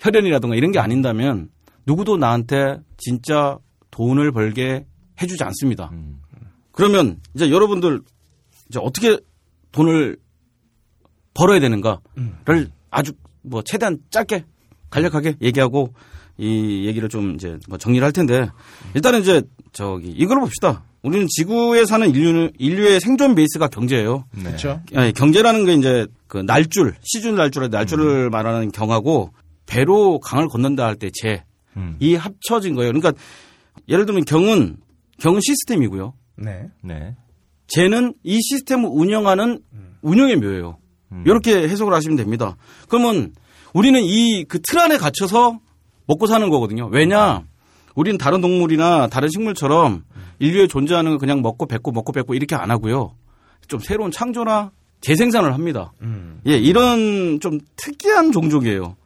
혈연이라던가 0.00 0.56
이런 0.56 0.72
게 0.72 0.78
아닌다면 0.78 1.48
누구도 1.86 2.16
나한테 2.16 2.78
진짜 2.98 3.58
돈을 3.90 4.32
벌게 4.32 4.86
해주지 5.20 5.42
않습니다. 5.44 5.90
음. 5.92 6.20
그러면 6.72 7.20
이제 7.34 7.50
여러분들 7.50 8.00
이제 8.68 8.78
어떻게 8.82 9.18
돈을 9.72 10.18
벌어야 11.32 11.60
되는가를 11.60 12.70
아주 12.90 13.12
뭐 13.42 13.62
최대한 13.62 13.98
짧게 14.10 14.44
간략하게 14.90 15.36
얘기하고 15.40 15.94
이 16.36 16.86
얘기를 16.86 17.08
좀 17.08 17.34
이제 17.34 17.58
뭐 17.68 17.78
정리를 17.78 18.04
할 18.04 18.12
텐데 18.12 18.48
일단은 18.94 19.20
이제 19.20 19.42
저기 19.72 20.10
이걸 20.10 20.40
봅시다. 20.40 20.84
우리는 21.04 21.26
지구에 21.28 21.84
사는 21.84 22.08
인류 22.14 22.50
인류의 22.58 22.98
생존 23.00 23.34
베이스가 23.34 23.68
경제예요. 23.68 24.24
네. 24.36 24.42
그렇죠. 24.44 24.80
아니, 24.94 25.12
경제라는 25.12 25.64
게 25.66 25.74
이제 25.74 26.06
그 26.26 26.38
날줄 26.38 26.94
시준 27.02 27.34
날줄 27.36 27.68
날줄을 27.70 28.30
말하는 28.30 28.72
경하고 28.72 29.30
배로 29.66 30.18
강을 30.18 30.48
건넌다 30.48 30.84
할때 30.84 31.10
재. 31.12 31.44
음. 31.76 31.96
이 32.00 32.14
합쳐진 32.14 32.74
거예요. 32.74 32.92
그러니까 32.92 33.12
예를 33.88 34.06
들면 34.06 34.24
경은 34.24 34.76
경은 35.18 35.40
시스템이고요. 35.42 36.14
네. 36.36 36.68
네. 36.82 37.14
재는 37.66 38.14
이 38.22 38.40
시스템을 38.40 38.88
운영하는 38.90 39.60
운영의 40.02 40.36
묘예요. 40.36 40.78
음. 41.12 41.22
이렇게 41.26 41.68
해석을 41.68 41.92
하시면 41.92 42.16
됩니다. 42.16 42.56
그러면 42.88 43.32
우리는 43.74 44.00
이 44.02 44.44
그 44.44 44.58
틀 44.60 44.78
안에 44.78 44.96
갇혀서 44.98 45.58
먹고 46.06 46.26
사는 46.26 46.48
거거든요. 46.48 46.86
왜냐? 46.86 47.42
우리는 47.94 48.18
다른 48.18 48.40
동물이나 48.40 49.06
다른 49.08 49.28
식물처럼 49.28 50.04
인류에 50.38 50.66
존재하는 50.66 51.12
거 51.12 51.18
그냥 51.18 51.42
먹고 51.42 51.66
뱉고 51.66 51.92
먹고 51.92 52.12
뱉고 52.12 52.34
이렇게 52.34 52.54
안 52.56 52.70
하고요. 52.70 53.14
좀 53.68 53.80
새로운 53.80 54.10
창조나 54.10 54.72
재생산을 55.00 55.54
합니다. 55.54 55.92
음. 56.02 56.40
예, 56.46 56.56
이런 56.56 57.38
좀 57.40 57.60
특이한 57.76 58.32
종족이에요. 58.32 58.96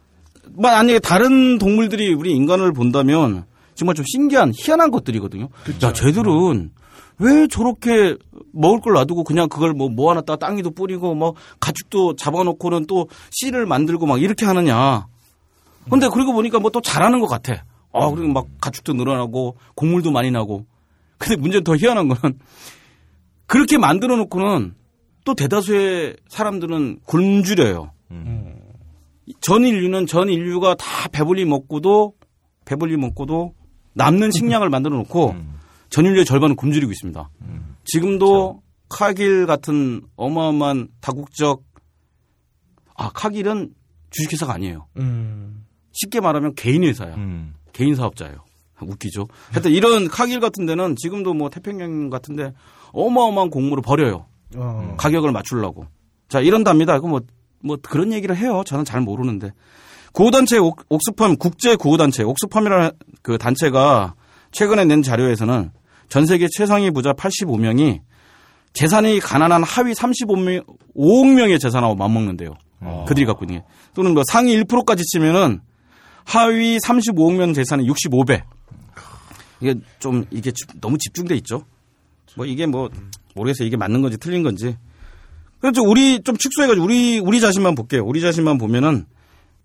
만약에 0.55 0.99
다른 0.99 1.57
동물들이 1.59 2.13
우리 2.13 2.31
인간을 2.31 2.73
본다면 2.73 3.45
정말 3.75 3.95
좀 3.95 4.05
신기한 4.07 4.53
희한한 4.55 4.91
것들이거든요. 4.91 5.49
야, 5.83 5.93
쟤들은 5.93 6.71
왜 7.19 7.47
저렇게 7.47 8.15
먹을 8.53 8.79
걸 8.79 8.93
놔두고 8.93 9.23
그냥 9.25 9.49
그걸 9.49 9.73
뭐 9.73 9.89
모아놨다가 9.89 10.37
땅에도 10.37 10.71
뿌리고 10.71 11.13
뭐 11.15 11.35
가축도 11.59 12.15
잡아놓고는 12.15 12.87
또 12.87 13.07
씨를 13.31 13.65
만들고 13.65 14.05
막 14.05 14.21
이렇게 14.21 14.45
하느냐. 14.45 15.05
근데 15.89 16.07
그러고 16.09 16.33
보니까 16.33 16.59
뭐 16.59 16.71
또 16.71 16.81
잘하는 16.81 17.19
것 17.19 17.27
같아. 17.27 17.63
아, 17.91 18.09
그리고 18.11 18.31
막 18.31 18.47
가축도 18.61 18.93
늘어나고 18.93 19.57
곡물도 19.75 20.11
많이 20.11 20.31
나고. 20.31 20.65
근데 21.17 21.35
문제는 21.35 21.63
더 21.63 21.75
희한한 21.75 22.07
거는 22.07 22.39
그렇게 23.45 23.77
만들어 23.77 24.15
놓고는 24.17 24.75
또 25.25 25.33
대다수의 25.33 26.17
사람들은 26.27 26.99
굶주려요. 27.05 27.91
전 29.41 29.63
인류는 29.63 30.07
전 30.07 30.29
인류가 30.29 30.75
다 30.75 31.07
배불리 31.11 31.45
먹고도 31.45 32.13
배불리 32.65 32.97
먹고도 32.97 33.53
남는 33.93 34.31
식량을 34.31 34.69
만들어 34.69 34.95
놓고 34.97 35.35
전 35.89 36.05
인류의 36.05 36.25
절반은 36.25 36.55
굶주리고 36.55 36.91
있습니다. 36.91 37.29
지금도 37.85 38.61
카길 38.87 39.45
같은 39.45 40.01
어마어마한 40.15 40.89
다국적 41.01 41.63
아 42.95 43.09
카길은 43.09 43.73
주식회사가 44.09 44.53
아니에요. 44.53 44.87
음. 44.97 45.65
쉽게 45.91 46.19
말하면 46.19 46.55
개인 46.55 46.83
회사야. 46.83 47.15
음. 47.15 47.53
개인 47.73 47.95
사업자예요. 47.95 48.37
웃기죠. 48.81 49.27
하여튼 49.51 49.71
이런 49.71 50.07
카길 50.07 50.39
같은 50.39 50.65
데는 50.65 50.95
지금도 50.97 51.33
뭐 51.33 51.49
태평양 51.49 52.09
같은 52.09 52.35
데 52.35 52.53
어마어마한 52.93 53.49
공물을 53.49 53.81
버려요. 53.81 54.25
어. 54.55 54.95
가격을 54.97 55.31
맞추려고. 55.31 55.85
자, 56.29 56.39
이런답니다. 56.39 56.99
그 56.99 57.07
뭐, 57.07 57.19
뭐 57.61 57.77
그런 57.81 58.13
얘기를 58.13 58.35
해요. 58.37 58.63
저는 58.65 58.85
잘 58.85 59.01
모르는데. 59.01 59.51
구호단체 60.13 60.57
옥- 60.57 60.85
옥스팜, 60.89 61.35
국제 61.37 61.75
구호단체, 61.75 62.23
옥스팜이라는 62.23 62.91
그 63.21 63.37
단체가 63.37 64.15
최근에 64.51 64.85
낸 64.85 65.01
자료에서는 65.03 65.71
전 66.07 66.25
세계 66.25 66.47
최상위 66.57 66.89
부자 66.91 67.11
85명이 67.13 67.99
재산이 68.73 69.19
가난한 69.19 69.63
하위 69.63 69.93
35명, 69.93 70.63
5억 70.95 71.33
명의 71.35 71.59
재산하고 71.59 71.95
맞먹는데요. 71.95 72.53
그들이 73.07 73.25
갖고 73.25 73.43
있는 73.45 73.59
게. 73.59 73.65
또는 73.93 74.13
뭐 74.13 74.23
상위 74.25 74.55
1%까지 74.63 75.03
치면은 75.05 75.61
하위 76.33 76.77
35억 76.77 77.35
명 77.37 77.53
재산의 77.53 77.87
65배. 77.87 78.41
이게 79.61 79.73
좀 79.97 80.25
이게 80.29 80.51
집- 80.51 80.79
너무 80.79 80.97
집중돼 80.99 81.35
있죠. 81.37 81.63
뭐 82.35 82.45
이게 82.45 82.67
뭐 82.67 82.89
모르겠어요. 83.33 83.67
이게 83.67 83.75
맞는 83.77 84.01
건지 84.03 84.17
틀린 84.19 84.43
건지. 84.43 84.77
그래서 85.59 85.81
우리 85.81 86.21
좀 86.21 86.37
축소해가지고 86.37 86.85
우리 86.85 87.19
우리 87.19 87.39
자신만 87.41 87.73
볼게요. 87.73 88.03
우리 88.05 88.21
자신만 88.21 88.59
보면은 88.59 89.05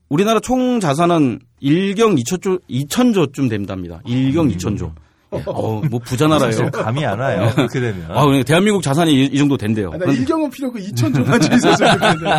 우리나라 0.08 0.40
총 0.40 0.80
자산은 0.80 1.40
1경 1.62 2.18
2천조 2.24 2.60
2천조쯤 2.68 3.50
된답니다. 3.50 4.00
1경 4.06 4.54
2천조. 4.56 4.92
어, 5.46 5.82
뭐 5.90 6.00
부자 6.00 6.26
나라예요. 6.28 6.70
감이 6.72 7.04
안 7.04 7.18
와요. 7.18 7.50
그렇게 7.54 7.78
되면. 7.80 8.10
아, 8.10 8.22
그러니까 8.24 8.44
대한민국 8.44 8.82
자산이 8.82 9.12
이, 9.12 9.24
이 9.26 9.36
정도 9.36 9.56
된대요. 9.58 9.90
아, 9.92 9.98
나 9.98 10.10
일경은 10.12 10.48
필요 10.50 10.68
없고 10.68 10.78
2천 10.78 11.14
좀 11.14 11.24
가지고 11.24 11.56
있었어야 11.56 11.98
되는데. 11.98 12.30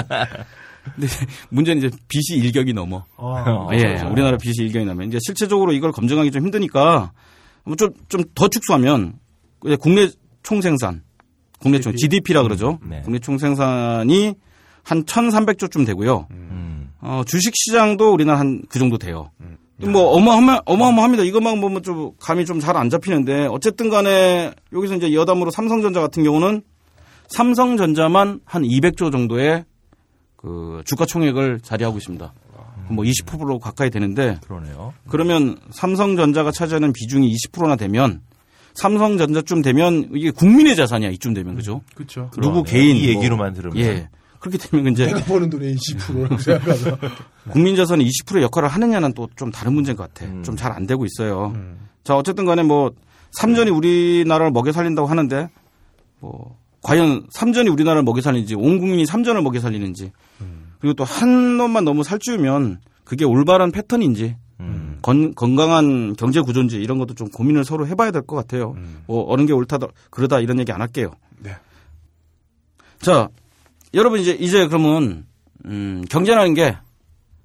근데 0.93 1.07
문제는 1.49 1.83
이제 1.83 1.97
빚이 2.07 2.35
일격이 2.35 2.73
넘어. 2.73 3.05
아, 3.17 3.67
예, 3.73 4.01
우리나라 4.11 4.37
빚이 4.37 4.61
일경이 4.63 4.85
나면 4.85 5.07
이제 5.07 5.17
실체적으로 5.25 5.73
이걸 5.73 5.91
검증하기 5.91 6.31
좀 6.31 6.43
힘드니까 6.43 7.11
뭐좀좀 7.63 8.23
더 8.35 8.47
축소하면 8.47 9.13
이제 9.65 9.75
국내 9.77 10.07
총생산, 10.43 11.01
국내 11.59 11.79
총 11.79 11.95
GDP라 11.95 12.43
그러죠. 12.43 12.77
네. 12.87 13.01
국내 13.03 13.17
총생산이 13.19 14.35
한 14.83 15.03
1,300조쯤 15.03 15.85
되고요. 15.87 16.27
음. 16.31 16.91
어, 17.01 17.23
주식 17.25 17.53
시장도 17.55 18.13
우리나라 18.13 18.39
한 18.39 18.61
그 18.69 18.77
정도 18.77 18.97
돼요. 18.99 19.31
뭐 19.91 20.03
어마어마 20.11 20.59
어마어마합니다. 20.65 21.23
이것만 21.23 21.59
보면 21.59 21.83
좀 21.83 22.11
감이 22.19 22.45
좀 22.45 22.59
잘 22.61 22.77
안 22.77 22.89
잡히는데 22.89 23.47
어쨌든 23.47 23.89
간에 23.89 24.53
여기서 24.71 24.95
이제 24.95 25.13
여담으로 25.13 25.51
삼성전자 25.51 25.99
같은 25.99 26.23
경우는 26.23 26.61
삼성전자만 27.27 28.39
한 28.45 28.63
200조 28.63 29.11
정도의 29.11 29.65
그 30.45 30.83
주가 30.85 31.07
총액을 31.07 31.59
자리하고 31.61 31.97
있습니다. 31.97 32.31
뭐 32.89 33.03
20% 33.03 33.59
가까이 33.59 33.89
되는데 33.89 34.39
그러네요. 34.45 34.93
그러면 35.09 35.57
삼성전자가 35.71 36.51
차지하는 36.51 36.93
비중이 36.93 37.33
20%나 37.33 37.75
되면 37.77 38.21
삼성전자쯤 38.75 39.63
되면 39.63 40.11
이게 40.13 40.29
국민의 40.29 40.75
자산이야 40.75 41.09
이쯤 41.09 41.33
되면 41.33 41.55
그죠? 41.55 41.81
그렇죠. 41.95 42.29
누구 42.35 42.61
그러네. 42.61 42.69
개인 42.71 42.95
이 42.97 43.11
뭐, 43.11 43.15
얘기로만 43.15 43.53
들으면. 43.53 43.77
예 43.77 44.07
그렇게 44.39 44.59
되면 44.59 44.93
이제 44.93 45.07
내가 45.07 45.23
버는 45.23 45.49
돈의 45.49 45.75
20%라고 45.75 46.37
생각하서. 46.37 46.97
국민 47.49 47.75
자산이 47.75 48.05
20% 48.07 48.43
역할을 48.43 48.69
하느냐는 48.69 49.13
또 49.13 49.27
좀 49.35 49.51
다른 49.51 49.73
문제인 49.73 49.97
것 49.97 50.13
같아. 50.13 50.29
음. 50.31 50.43
좀잘 50.43 50.71
안 50.71 50.85
되고 50.85 51.05
있어요. 51.05 51.55
자 52.03 52.15
어쨌든 52.15 52.45
간에 52.45 52.61
뭐 52.61 52.91
삼전이 53.31 53.71
우리나라를 53.71 54.51
먹여 54.51 54.71
살린다고 54.71 55.07
하는데 55.07 55.49
뭐 56.19 56.55
과연 56.85 57.25
삼전이 57.31 57.67
우리나라를 57.69 58.03
먹여 58.03 58.21
살리는지 58.21 58.53
온 58.53 58.77
국민이 58.77 59.07
삼전을 59.07 59.41
먹여 59.41 59.59
살리는지 59.59 60.11
그리고 60.79 60.93
또 60.93 61.03
한 61.03 61.57
놈만 61.57 61.83
너무 61.83 62.03
살찌우면 62.03 62.79
그게 63.03 63.25
올바른 63.25 63.71
패턴인지 63.71 64.35
음. 64.59 64.99
건, 65.01 65.33
건강한 65.33 66.15
경제 66.15 66.41
구조인지 66.41 66.77
이런 66.77 66.97
것도 66.99 67.15
좀 67.15 67.29
고민을 67.29 67.65
서로 67.65 67.87
해봐야 67.87 68.11
될 68.11 68.21
것 68.21 68.35
같아요. 68.35 68.75
뭐 69.07 69.25
어느 69.31 69.45
게 69.45 69.53
옳다 69.53 69.79
그러다 70.11 70.39
이런 70.39 70.59
얘기 70.59 70.71
안 70.71 70.81
할게요. 70.81 71.11
네. 71.39 71.55
자, 72.99 73.29
여러분 73.93 74.19
이제 74.19 74.31
이제 74.31 74.67
그러면 74.67 75.25
음, 75.65 76.03
경제라는 76.09 76.53
게 76.53 76.77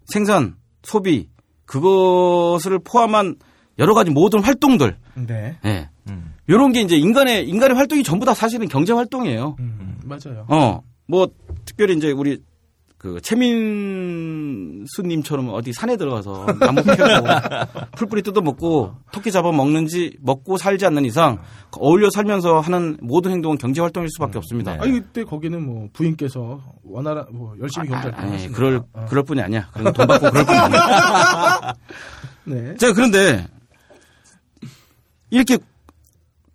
생산, 0.07 0.57
소비 0.83 1.29
그것을 1.67 2.79
포함한 2.85 3.37
여러 3.79 3.95
가지 3.95 4.11
모든 4.11 4.41
활동들, 4.43 4.97
네. 5.15 5.57
예, 5.65 5.90
음. 6.09 6.35
이런 6.47 6.73
게 6.73 6.81
이제 6.81 6.97
인간의 6.97 7.49
인간의 7.49 7.77
활동이 7.77 8.03
전부 8.03 8.27
다 8.27 8.35
사실은 8.35 8.69
경제 8.69 8.93
활동이에요. 8.93 9.57
음, 9.59 10.01
맞아요. 10.05 10.47
어, 10.49 10.83
뭐 11.07 11.29
특별히 11.65 11.97
이제 11.97 12.11
우리 12.11 12.43
그 13.01 13.19
최민수님처럼 13.23 15.49
어디 15.55 15.73
산에 15.73 15.97
들어가서 15.97 16.45
나무 16.61 16.83
캐고 16.83 16.99
풀뿌리 17.97 18.21
뜯어 18.21 18.43
먹고 18.43 18.95
토끼 19.11 19.33
잡아 19.33 19.53
먹는지 19.53 20.19
먹고 20.21 20.59
살지 20.59 20.85
않는 20.85 21.07
이상 21.07 21.39
어울려 21.71 22.11
살면서 22.11 22.61
하는 22.61 22.99
모든 23.01 23.31
행동은 23.31 23.57
경제 23.57 23.81
활동일 23.81 24.11
수밖에 24.11 24.37
없습니다. 24.37 24.73
아니 24.73 24.93
그때 24.93 25.25
거기는 25.25 25.65
뭐 25.65 25.89
부인께서 25.95 26.61
원활한 26.85 27.25
뭐 27.33 27.55
열심히 27.59 27.89
경제를 27.89 28.15
아니, 28.19 28.33
하시니까. 28.33 28.55
그럴 28.55 28.83
어. 28.93 29.07
그럴 29.09 29.25
뿐이 29.25 29.41
아니야. 29.41 29.71
그런 29.73 29.95
돈 29.95 30.07
받고 30.07 30.31
그럴 30.31 30.45
뿐이 30.45 30.59
아니야. 30.59 31.73
네. 32.45 32.77
자, 32.77 32.93
그런데 32.93 33.47
이렇게 35.31 35.57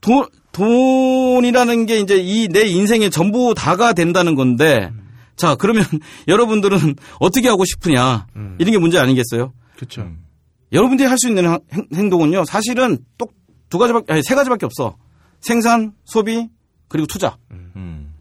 돈 0.05 0.25
돈이라는 0.51 1.85
게 1.85 1.99
이제 1.99 2.17
이 2.17 2.47
내 2.47 2.61
인생의 2.65 3.09
전부 3.11 3.53
다가 3.55 3.93
된다는 3.93 4.35
건데 4.35 4.91
자, 5.35 5.55
그러면 5.55 5.83
여러분들은 6.29 6.95
어떻게 7.19 7.49
하고 7.49 7.65
싶으냐? 7.65 8.27
이런 8.57 8.71
게 8.71 8.77
문제 8.77 8.97
아니겠어요? 8.99 9.51
그렇죠. 9.75 10.07
여러분들이 10.71 11.07
할 11.09 11.17
수 11.17 11.27
있는 11.27 11.45
행- 11.73 11.87
행동은요. 11.93 12.45
사실은 12.45 12.99
똑 13.17 13.33
두 13.67 13.79
가지밖에 13.79 14.13
아니 14.13 14.21
세 14.23 14.35
가지밖에 14.35 14.65
없어. 14.67 14.95
생산, 15.41 15.91
소비, 16.05 16.47
그리고 16.87 17.07
투자. 17.07 17.35
음. 17.51 18.13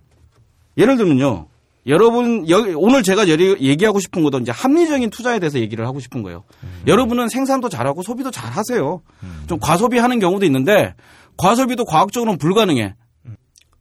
예를 0.79 0.97
들면요. 0.97 1.47
여러분 1.87 2.49
여기 2.49 2.73
오늘 2.75 3.03
제가 3.03 3.29
얘기하고 3.29 4.01
싶은 4.01 4.23
것도 4.23 4.39
이제 4.39 4.51
합리적인 4.51 5.11
투자에 5.11 5.39
대해서 5.39 5.59
얘기를 5.61 5.87
하고 5.87 6.01
싶은 6.01 6.23
거예요. 6.23 6.45
여러분은 6.87 7.29
생산도 7.29 7.69
잘하고 7.69 8.03
소비도 8.03 8.31
잘하세요. 8.31 9.03
좀 9.47 9.59
과소비하는 9.61 10.19
경우도 10.19 10.47
있는데 10.47 10.95
과소비도 11.37 11.85
과학적으로는 11.85 12.39
불가능해. 12.39 12.95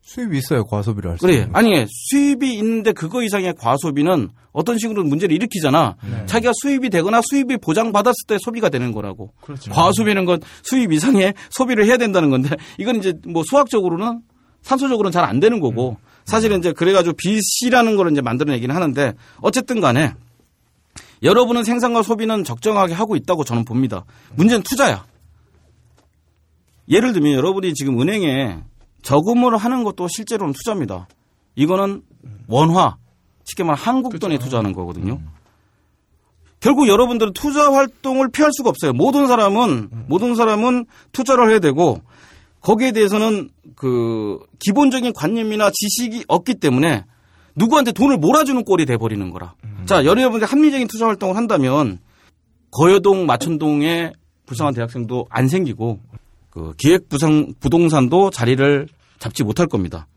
수입이 0.06 0.38
있어요 0.38 0.66
과소비를 0.66 1.12
할 1.12 1.18
수. 1.18 1.26
그래. 1.26 1.48
아니 1.54 1.86
수입이 2.10 2.56
있는데 2.58 2.92
그거 2.92 3.24
이상의 3.24 3.54
과소비는 3.58 4.30
어떤 4.52 4.78
식으로 4.78 5.04
문제를 5.04 5.34
일으키잖아. 5.36 5.96
자기가 6.26 6.52
수입이 6.62 6.90
되거나 6.90 7.22
수입이 7.24 7.58
보장받았을 7.58 8.14
때 8.28 8.38
소비가 8.40 8.70
되는 8.70 8.92
거라고. 8.92 9.34
그렇죠. 9.42 9.72
과소비는 9.72 10.26
건 10.26 10.40
수입 10.64 10.92
이상의 10.92 11.34
소비를 11.50 11.86
해야 11.86 11.98
된다는 11.98 12.30
건데 12.30 12.50
이건 12.78 12.98
이제 12.98 13.14
뭐 13.28 13.44
수학적으로는 13.50 14.22
산소적으로는 14.62 15.12
잘 15.12 15.24
안 15.24 15.40
되는 15.40 15.60
거고 15.60 15.98
사실은 16.26 16.60
이제 16.60 16.74
그래가지고 16.74 17.16
빚이라는 17.18 17.96
거를 17.96 18.12
이제 18.12 18.22
만들어내기는 18.22 18.76
하는데 18.76 19.14
어쨌든 19.42 19.80
간에 19.82 20.14
여러분은 21.24 21.64
생산과 21.64 22.04
소비는 22.04 22.44
적정하게 22.44 22.94
하고 22.94 23.16
있다고 23.16 23.46
저는 23.46 23.64
봅니다. 23.66 24.04
문제는 24.36 24.64
투자야. 24.64 25.06
예를 26.90 27.14
들면 27.14 27.34
여러분이 27.34 27.74
지금 27.74 28.00
은행에 28.00 28.60
저금을 29.02 29.58
하는 29.58 29.84
것도 29.84 30.08
실제로는 30.08 30.54
투자입니다. 30.54 31.08
이거는 31.56 32.02
원화, 32.48 32.98
쉽게 33.46 33.64
말하면 33.64 33.84
한국 33.84 34.20
돈에 34.20 34.38
투자하는 34.38 34.74
거거든요. 34.74 35.20
결국 36.60 36.88
여러분들은 36.88 37.34
투자 37.34 37.72
활동을 37.74 38.32
피할 38.32 38.52
수가 38.54 38.70
없어요. 38.70 38.94
모든 38.94 39.28
사람은 39.28 39.90
모든 40.08 40.36
사람은 40.36 40.86
투자를 41.12 41.50
해야 41.50 41.60
되고 41.60 42.02
거기에 42.62 42.94
대해서는 42.94 43.50
그 43.76 44.40
기본적인 44.60 45.12
관념이나 45.12 45.70
지식이 45.74 46.24
없기 46.30 46.56
때문에 46.56 47.04
누구한테 47.56 47.92
돈을 47.92 48.18
몰아주는 48.18 48.64
꼴이 48.64 48.86
돼 48.86 48.96
버리는 48.98 49.30
거라. 49.30 49.56
자, 49.86 50.06
여러분들 50.06 50.48
합리적인 50.48 50.88
투자 50.88 51.08
활동을 51.08 51.36
한다면 51.36 52.00
거여동 52.72 53.26
마천동에 53.26 54.14
불쌍한 54.46 54.74
대학생도 54.74 55.28
안 55.30 55.50
생기고 55.50 56.00
그 56.54 56.74
기획 56.78 57.10
부상 57.10 57.54
부동산도 57.60 58.30
자리를 58.30 58.88
잡지 59.18 59.44
못할 59.44 59.66
겁니다. 59.66 60.08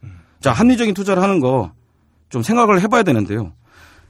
자, 0.41 0.53
합리적인 0.53 0.93
투자를 0.95 1.22
하는 1.22 1.41
거 1.41 1.72
좀 2.28 2.43
생각을 2.43 2.80
해봐야 2.82 3.03
되는데요. 3.03 3.53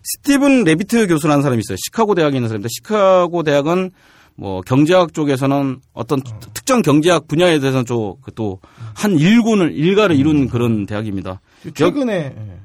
스티븐 0.02 0.64
레비트 0.64 1.08
교수라는 1.08 1.42
사람이 1.42 1.60
있어요. 1.60 1.76
시카고 1.76 2.14
대학에 2.14 2.36
있는 2.36 2.48
사람인데 2.48 2.68
시카고 2.70 3.42
대학은 3.42 3.90
뭐 4.36 4.60
경제학 4.60 5.14
쪽에서는 5.14 5.80
어떤 5.92 6.22
특정 6.54 6.82
경제학 6.82 7.26
분야에 7.26 7.58
대해서는 7.58 7.84
좀또한 7.86 9.18
일군을 9.18 9.72
일가를 9.72 10.16
이룬 10.16 10.48
그런 10.48 10.86
대학입니다. 10.86 11.40
최근에 11.74 12.34
예. 12.36 12.60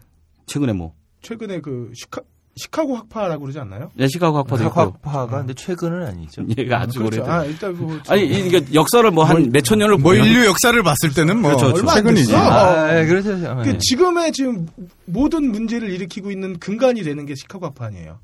최근에 0.45 0.73
뭐 0.73 0.93
최근에 1.21 1.61
그 1.61 1.91
시카 1.95 2.21
시카고 2.55 2.97
학파라고 2.97 3.41
그러지 3.43 3.59
않나요? 3.59 3.91
네, 3.95 4.07
시카고 4.09 4.37
학파도 4.39 4.65
있고 4.65 4.81
학파가 4.81 5.37
근데 5.39 5.53
최근은 5.53 6.05
아니죠. 6.05 6.43
얘가 6.57 6.81
아주 6.81 6.99
그렇죠. 6.99 7.21
오래된. 7.21 7.31
아 7.33 7.45
일단 7.45 7.77
그 7.77 7.99
아니 8.09 8.23
이게 8.25 8.61
역사를 8.73 9.09
뭐 9.09 9.23
한 9.23 9.49
몇천 9.51 9.79
년을 9.79 9.97
뭐 9.97 10.11
보면 10.11 10.25
인류 10.27 10.45
역사를 10.45 10.83
봤을 10.83 11.13
때는 11.15 11.41
뭐 11.41 11.55
그렇죠, 11.55 11.73
얼마 11.75 11.93
안 11.93 11.97
최근이지. 11.99 12.27
됐어. 12.31 12.37
아, 12.37 12.99
예, 12.99 13.05
그렇죠. 13.05 13.37
그 13.63 13.69
예. 13.69 13.77
지금의 13.77 14.31
지금 14.33 14.67
모든 15.05 15.51
문제를 15.51 15.89
일으키고 15.91 16.29
있는 16.29 16.59
근간이 16.59 17.03
되는 17.03 17.25
게 17.25 17.35
시카고 17.35 17.67
학파 17.67 17.85
아니에요. 17.85 18.19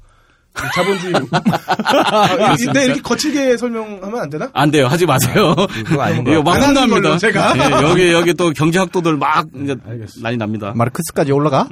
그 0.53 0.63
자본주의. 0.75 1.13
아, 1.85 2.55
이- 2.59 2.73
네, 2.73 2.85
이렇게 2.85 3.01
거칠게 3.01 3.57
설명하면 3.57 4.19
안 4.19 4.29
되나? 4.29 4.49
안 4.53 4.71
돼요. 4.71 4.87
하지 4.87 5.05
마세요. 5.05 5.55
그거 5.85 6.01
아닌 6.01 6.23
것 6.23 6.31
이거 6.33 6.41
막 6.43 6.55
혼납니다. 6.61 7.17
제가. 7.19 7.53
예, 7.57 7.71
여기 7.87 8.11
여기 8.11 8.33
또 8.33 8.51
경제학도들 8.51 9.17
막. 9.17 9.45
난리 10.21 10.35
납니다. 10.35 10.73
마르크스까지 10.75 11.31
올라가? 11.31 11.69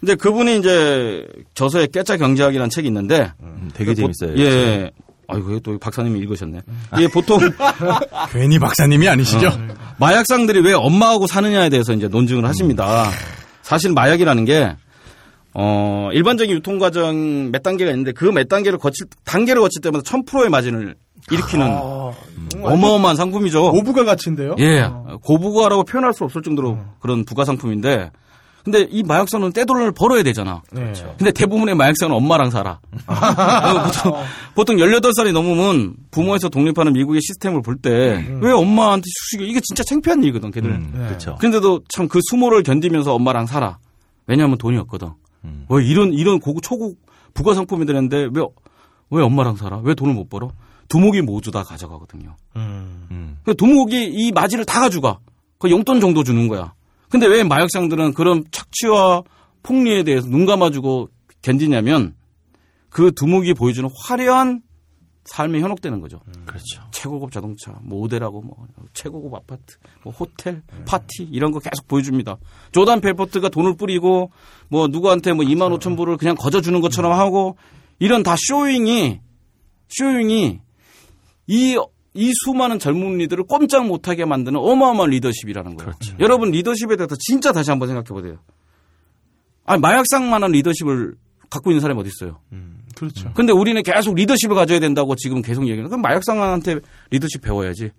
근데 0.00 0.14
그분이 0.14 0.58
이제 0.58 1.26
저서의 1.54 1.88
깨짜 1.88 2.16
경제학이라는 2.16 2.70
책이 2.70 2.86
있는데 2.88 3.32
음, 3.42 3.70
되게 3.74 3.94
재밌어요. 3.94 4.36
예. 4.38 4.90
아이고 5.28 5.58
또 5.60 5.76
박사님이 5.78 6.20
읽으셨네. 6.20 6.60
이게 6.98 7.08
보통 7.08 7.40
괜히 8.32 8.58
박사님이 8.58 9.08
아니시죠? 9.08 9.50
마약상들이 9.98 10.60
왜 10.60 10.72
엄마하고 10.72 11.26
사느냐에 11.26 11.68
대해서 11.68 11.92
이제 11.94 12.06
논증을 12.08 12.44
하십니다. 12.44 13.08
사실 13.62 13.92
마약이라는 13.92 14.44
게 14.44 14.76
어, 15.54 16.10
일반적인 16.12 16.54
유통 16.54 16.78
과정 16.78 17.50
몇 17.50 17.62
단계가 17.62 17.90
있는데 17.90 18.12
그 18.12 18.26
몇 18.30 18.46
단계를 18.48 18.78
거칠 18.78 19.06
단계를 19.24 19.62
거칠 19.62 19.80
때마다 19.82 20.02
1000%의 20.04 20.50
마진을 20.50 20.94
일으키는 21.30 21.66
어마어마한 22.62 23.16
상품이죠. 23.16 23.70
오부가 23.72 24.04
가치인데요. 24.04 24.54
예. 24.58 24.88
고부가라고 25.22 25.82
표현할 25.84 26.12
수 26.12 26.22
없을 26.24 26.42
정도로 26.42 26.78
그런 27.00 27.24
부가 27.24 27.44
상품인데 27.44 28.10
근데 28.66 28.86
이 28.90 29.04
마약상은 29.04 29.52
떼돈을 29.52 29.92
벌어야 29.92 30.24
되잖아. 30.24 30.60
네. 30.72 30.92
근데 31.16 31.30
대부분의 31.30 31.76
마약상은 31.76 32.14
엄마랑 32.16 32.50
살아. 32.50 32.80
어, 33.06 33.82
보통, 33.84 34.14
보통 34.56 34.76
18살이 34.76 35.30
넘으면 35.32 35.94
부모에서 36.10 36.48
독립하는 36.48 36.92
미국의 36.92 37.20
시스템을 37.22 37.62
볼 37.62 37.76
때왜 37.76 38.50
엄마한테 38.52 39.04
수식이 39.06 39.48
이게 39.48 39.60
진짜 39.60 39.84
창피한 39.84 40.22
일이거든, 40.24 40.50
걔들. 40.50 40.70
음, 40.70 40.90
네. 40.94 41.06
그렇죠. 41.06 41.36
근데도 41.36 41.82
참 41.88 42.08
그 42.08 42.18
수모를 42.28 42.64
견디면서 42.64 43.14
엄마랑 43.14 43.46
살아. 43.46 43.78
왜냐하면 44.26 44.58
돈이 44.58 44.76
없거든. 44.78 45.10
음. 45.44 45.64
왜 45.68 45.84
이런 45.86 46.12
이런 46.12 46.40
고급 46.40 46.62
초급 46.64 46.96
부가 47.34 47.54
상품이 47.54 47.86
되는데 47.86 48.28
왜 48.34 48.42
왜 49.10 49.22
엄마랑 49.22 49.54
살아? 49.54 49.78
왜 49.84 49.94
돈을 49.94 50.12
못 50.14 50.28
벌어? 50.28 50.50
두목이 50.88 51.22
모두 51.22 51.52
다 51.52 51.62
가져가거든요. 51.62 52.34
음. 52.56 53.06
음. 53.12 53.38
그 53.44 53.54
두목이 53.54 54.06
이 54.06 54.32
마진을 54.32 54.64
다 54.64 54.80
가져가. 54.80 55.20
그 55.60 55.70
용돈 55.70 56.00
정도 56.00 56.24
주는 56.24 56.48
거야. 56.48 56.74
근데 57.08 57.26
왜 57.26 57.42
마약상들은 57.44 58.14
그런 58.14 58.44
착취와 58.50 59.22
폭리에 59.62 60.02
대해서 60.04 60.28
눈 60.28 60.46
감아주고 60.46 61.08
견디냐면 61.42 62.14
그 62.88 63.12
두목이 63.12 63.54
보여주는 63.54 63.88
화려한 64.04 64.62
삶에 65.26 65.60
현혹되는 65.60 66.00
거죠. 66.00 66.20
그렇죠. 66.44 66.82
최고급 66.92 67.32
자동차, 67.32 67.78
모델하고 67.82 68.42
뭐 68.42 68.56
최고급 68.92 69.34
아파트, 69.34 69.76
뭐 70.04 70.12
호텔, 70.12 70.62
파티 70.86 71.24
이런 71.24 71.50
거 71.50 71.58
계속 71.58 71.88
보여줍니다. 71.88 72.38
조단 72.72 73.00
벨포트가 73.00 73.48
돈을 73.48 73.76
뿌리고 73.76 74.30
뭐 74.68 74.86
누구한테 74.86 75.32
뭐 75.32 75.44
2만 75.44 75.76
5천 75.78 75.96
불을 75.96 76.16
그냥 76.16 76.36
거저 76.36 76.60
주는 76.60 76.80
것처럼 76.80 77.12
하고 77.12 77.56
이런 77.98 78.22
다 78.22 78.36
showing이 78.38 79.20
showing이 79.88 80.60
이 81.48 81.78
이 82.16 82.32
수많은 82.44 82.78
젊은이들을 82.78 83.44
꼼짝 83.44 83.86
못하게 83.86 84.24
만드는 84.24 84.58
어마어마한 84.58 85.10
리더십이라는 85.10 85.76
거예요. 85.76 85.92
여러분 86.18 86.50
리더십에 86.50 86.96
대해서 86.96 87.14
진짜 87.18 87.52
다시 87.52 87.70
한번 87.70 87.88
생각해 87.88 88.08
보세요. 88.08 88.38
아니 89.64 89.80
마약상만한 89.80 90.52
리더십을 90.52 91.14
갖고 91.50 91.70
있는 91.70 91.80
사람이 91.80 92.00
어디 92.00 92.08
있어요? 92.08 92.40
그렇죠. 92.96 93.30
근데 93.34 93.52
우리는 93.52 93.80
계속 93.82 94.14
리더십을 94.14 94.56
가져야 94.56 94.80
된다고 94.80 95.14
지금 95.16 95.42
계속 95.42 95.62
얘기하는. 95.62 95.90
그럼 95.90 96.00
마약상한테 96.00 96.80
리더십 97.10 97.42
배워야지. 97.42 97.90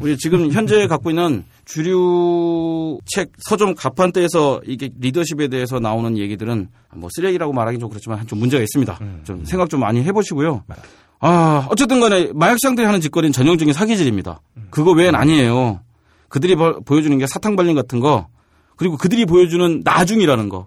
우리 0.00 0.16
지금 0.16 0.52
현재 0.52 0.86
갖고 0.86 1.10
있는 1.10 1.44
주류 1.64 2.98
책 3.06 3.32
서점 3.38 3.74
가판대에서 3.74 4.62
이게 4.64 4.88
리더십에 4.98 5.48
대해서 5.48 5.80
나오는 5.80 6.16
얘기들은 6.16 6.68
뭐 6.94 7.10
쓰레기라고 7.12 7.52
말하기 7.52 7.78
좀 7.78 7.88
그렇지만 7.88 8.26
좀 8.26 8.38
문제가 8.38 8.62
있습니다. 8.62 8.98
좀 9.24 9.44
생각 9.44 9.68
좀 9.68 9.80
많이 9.80 10.02
해보시고요. 10.04 10.62
아 11.20 11.66
어쨌든 11.70 12.00
간에 12.00 12.30
마약상들이 12.34 12.84
하는 12.86 13.00
짓거리는 13.00 13.32
전형적인 13.32 13.72
사기질입니다. 13.74 14.40
그거 14.70 14.92
외엔 14.92 15.14
아니에요. 15.14 15.80
그들이 16.28 16.56
버- 16.56 16.80
보여주는 16.80 17.16
게 17.18 17.26
사탕 17.26 17.56
발림 17.56 17.74
같은 17.74 18.00
거 18.00 18.28
그리고 18.76 18.98
그들이 18.98 19.24
보여주는 19.24 19.80
나중이라는 19.84 20.48
거. 20.50 20.66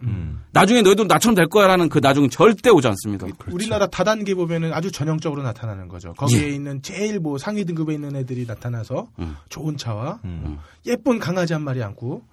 나중에 0.51 0.81
너희도 0.81 1.03
나처럼 1.03 1.35
될 1.35 1.45
거야라는 1.47 1.89
그 1.89 1.99
나중은 2.01 2.31
절대 2.31 2.71
오지 2.71 2.87
않습니다. 2.87 3.27
우리나라 3.51 3.85
다단계 3.85 4.33
보면은 4.33 4.73
아주 4.73 4.91
전형적으로 4.91 5.43
나타나는 5.43 5.87
거죠. 5.87 6.13
거기에 6.13 6.49
있는 6.49 6.81
제일 6.81 7.19
뭐 7.19 7.37
상위 7.37 7.65
등급에 7.65 7.93
있는 7.93 8.15
애들이 8.15 8.45
나타나서 8.47 9.09
음. 9.19 9.35
좋은 9.49 9.77
차와 9.77 10.19
음. 10.25 10.57
예쁜 10.87 11.19
강아지 11.19 11.53
한 11.53 11.61
마리 11.61 11.83
안고 11.83 12.23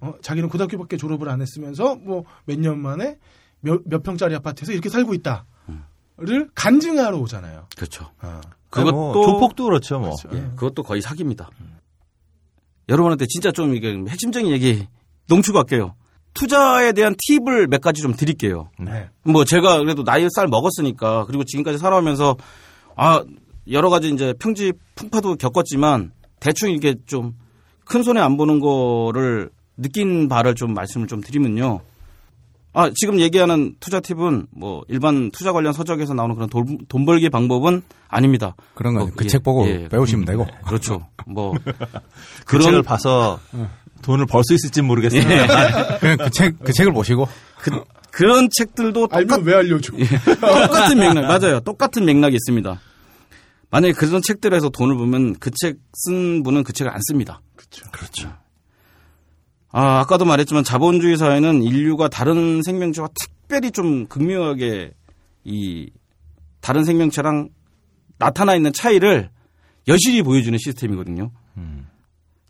어, 0.00 0.14
자기는 0.22 0.48
고등학교밖에 0.48 0.96
졸업을 0.96 1.28
안 1.28 1.40
했으면서 1.40 1.96
뭐 1.96 2.22
몇 2.46 2.60
년 2.60 2.78
만에 2.78 3.16
몇, 3.60 3.80
몇 3.86 4.04
평짜리 4.04 4.36
아파트에서 4.36 4.70
이렇게 4.70 4.88
살고 4.88 5.14
있다 5.14 5.44
를 6.18 6.48
간증하러 6.54 7.16
오잖아요. 7.18 7.66
그렇죠. 7.76 8.10
아, 8.20 8.40
그것도 8.70 8.92
뭐 8.92 9.12
조폭도 9.24 9.64
그렇죠, 9.64 10.00
뭐. 10.00 10.14
예, 10.32 10.40
그것도 10.56 10.82
거의 10.82 11.00
사기입니다. 11.00 11.48
여러분한테 12.88 13.26
진짜 13.28 13.52
좀 13.52 13.74
이게 13.74 13.92
핵심적인 14.08 14.50
얘기 14.50 14.86
농축 15.28 15.54
할게요. 15.54 15.94
투자에 16.34 16.92
대한 16.92 17.14
팁을 17.26 17.68
몇 17.68 17.80
가지 17.80 18.02
좀 18.02 18.14
드릴게요. 18.14 18.70
네. 18.78 19.10
뭐 19.22 19.44
제가 19.44 19.78
그래도 19.78 20.02
나이 20.04 20.26
살 20.34 20.48
먹었으니까 20.48 21.24
그리고 21.26 21.44
지금까지 21.44 21.78
살아오면서 21.78 22.36
아 22.96 23.24
여러 23.70 23.88
가지 23.88 24.10
이제 24.10 24.34
평지 24.38 24.72
풍파도 24.96 25.36
겪었지만 25.36 26.12
대충 26.40 26.70
이렇게 26.70 26.96
좀 27.06 27.34
큰 27.88 28.02
손해 28.02 28.20
안 28.20 28.36
보는 28.36 28.60
거를 28.60 29.50
느낀 29.76 30.28
바를 30.28 30.54
좀 30.54 30.74
말씀을 30.74 31.06
좀 31.06 31.20
드리면요. 31.20 31.80
아 32.74 32.90
지금 32.94 33.18
얘기하는 33.18 33.74
투자 33.80 33.98
팁은 34.00 34.46
뭐 34.50 34.82
일반 34.88 35.30
투자 35.30 35.52
관련 35.52 35.72
서적에서 35.72 36.14
나오는 36.14 36.34
그런 36.34 36.48
돈, 36.48 36.78
돈 36.88 37.04
벌기 37.06 37.28
방법은 37.30 37.82
아닙니다. 38.08 38.54
그런 38.74 38.94
거 38.94 39.02
어, 39.04 39.10
그 39.16 39.24
예, 39.24 39.28
책 39.28 39.42
보고 39.42 39.66
예. 39.66 39.88
배우시면 39.88 40.24
되고. 40.26 40.46
그렇죠. 40.66 41.08
뭐 41.26 41.54
그 42.46 42.58
책을 42.60 42.82
봐서 42.82 43.40
돈을 44.02 44.26
벌 44.26 44.42
수 44.44 44.54
있을지 44.54 44.82
모르겠어요. 44.82 45.22
그냥 46.00 46.16
그 46.18 46.30
책, 46.30 46.58
그 46.62 46.72
책을 46.72 46.92
보시고. 46.92 47.26
그, 47.60 47.82
그런 48.10 48.48
책들도 48.50 49.00
똑같, 49.00 49.16
알면 49.18 49.42
왜 49.44 49.54
알려줘? 49.54 49.92
똑같은 50.40 50.98
맥락 50.98 51.22
맞아요. 51.26 51.60
똑같은 51.60 52.04
맥락이 52.04 52.34
있습니다. 52.36 52.80
만약에 53.70 53.92
그런 53.92 54.22
책들에서 54.22 54.70
돈을 54.70 54.96
보면 54.96 55.38
그 55.38 55.50
책 55.50 55.76
쓴 56.04 56.42
분은 56.42 56.62
그 56.64 56.72
책을 56.72 56.92
안 56.92 57.00
씁니다. 57.08 57.40
그렇죠. 57.56 57.84
그렇죠. 57.90 58.32
아, 59.70 60.00
아까도 60.00 60.24
말했지만 60.24 60.64
자본주의 60.64 61.16
사회는 61.16 61.62
인류가 61.62 62.08
다른 62.08 62.62
생명체와 62.62 63.08
특별히 63.14 63.70
좀 63.70 64.06
극명하게 64.06 64.92
이 65.44 65.90
다른 66.60 66.84
생명체랑 66.84 67.50
나타나 68.18 68.54
있는 68.54 68.72
차이를 68.72 69.30
여실히 69.86 70.22
보여주는 70.22 70.58
시스템이거든요. 70.58 71.30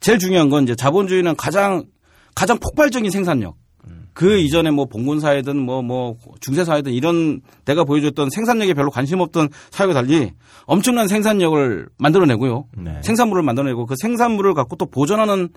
제일 0.01 0.19
중요한 0.19 0.49
건 0.49 0.65
이제 0.65 0.75
자본주의는 0.75 1.37
가장 1.37 1.85
가장 2.35 2.59
폭발적인 2.59 3.11
생산력. 3.11 3.57
그 4.13 4.37
이전에 4.39 4.73
뭐 4.73 4.87
봉건 4.87 5.21
사회든 5.21 5.57
뭐뭐 5.57 6.17
중세 6.41 6.65
사회든 6.65 6.93
이런 6.93 7.41
내가 7.65 7.85
보여줬던 7.85 8.31
생산력에 8.31 8.75
별로 8.75 8.91
관심 8.91 9.21
없던 9.21 9.49
사회와 9.71 9.95
달리 9.95 10.33
엄청난 10.67 11.07
생산력을 11.07 11.89
만들어내고요. 11.99 12.65
네. 12.79 13.01
생산물을 13.03 13.45
만들어내고 13.45 13.87
그 13.87 13.95
생산물을 13.97 14.55
갖고 14.55 14.75
또 14.75 14.87
보존하는 14.87 15.51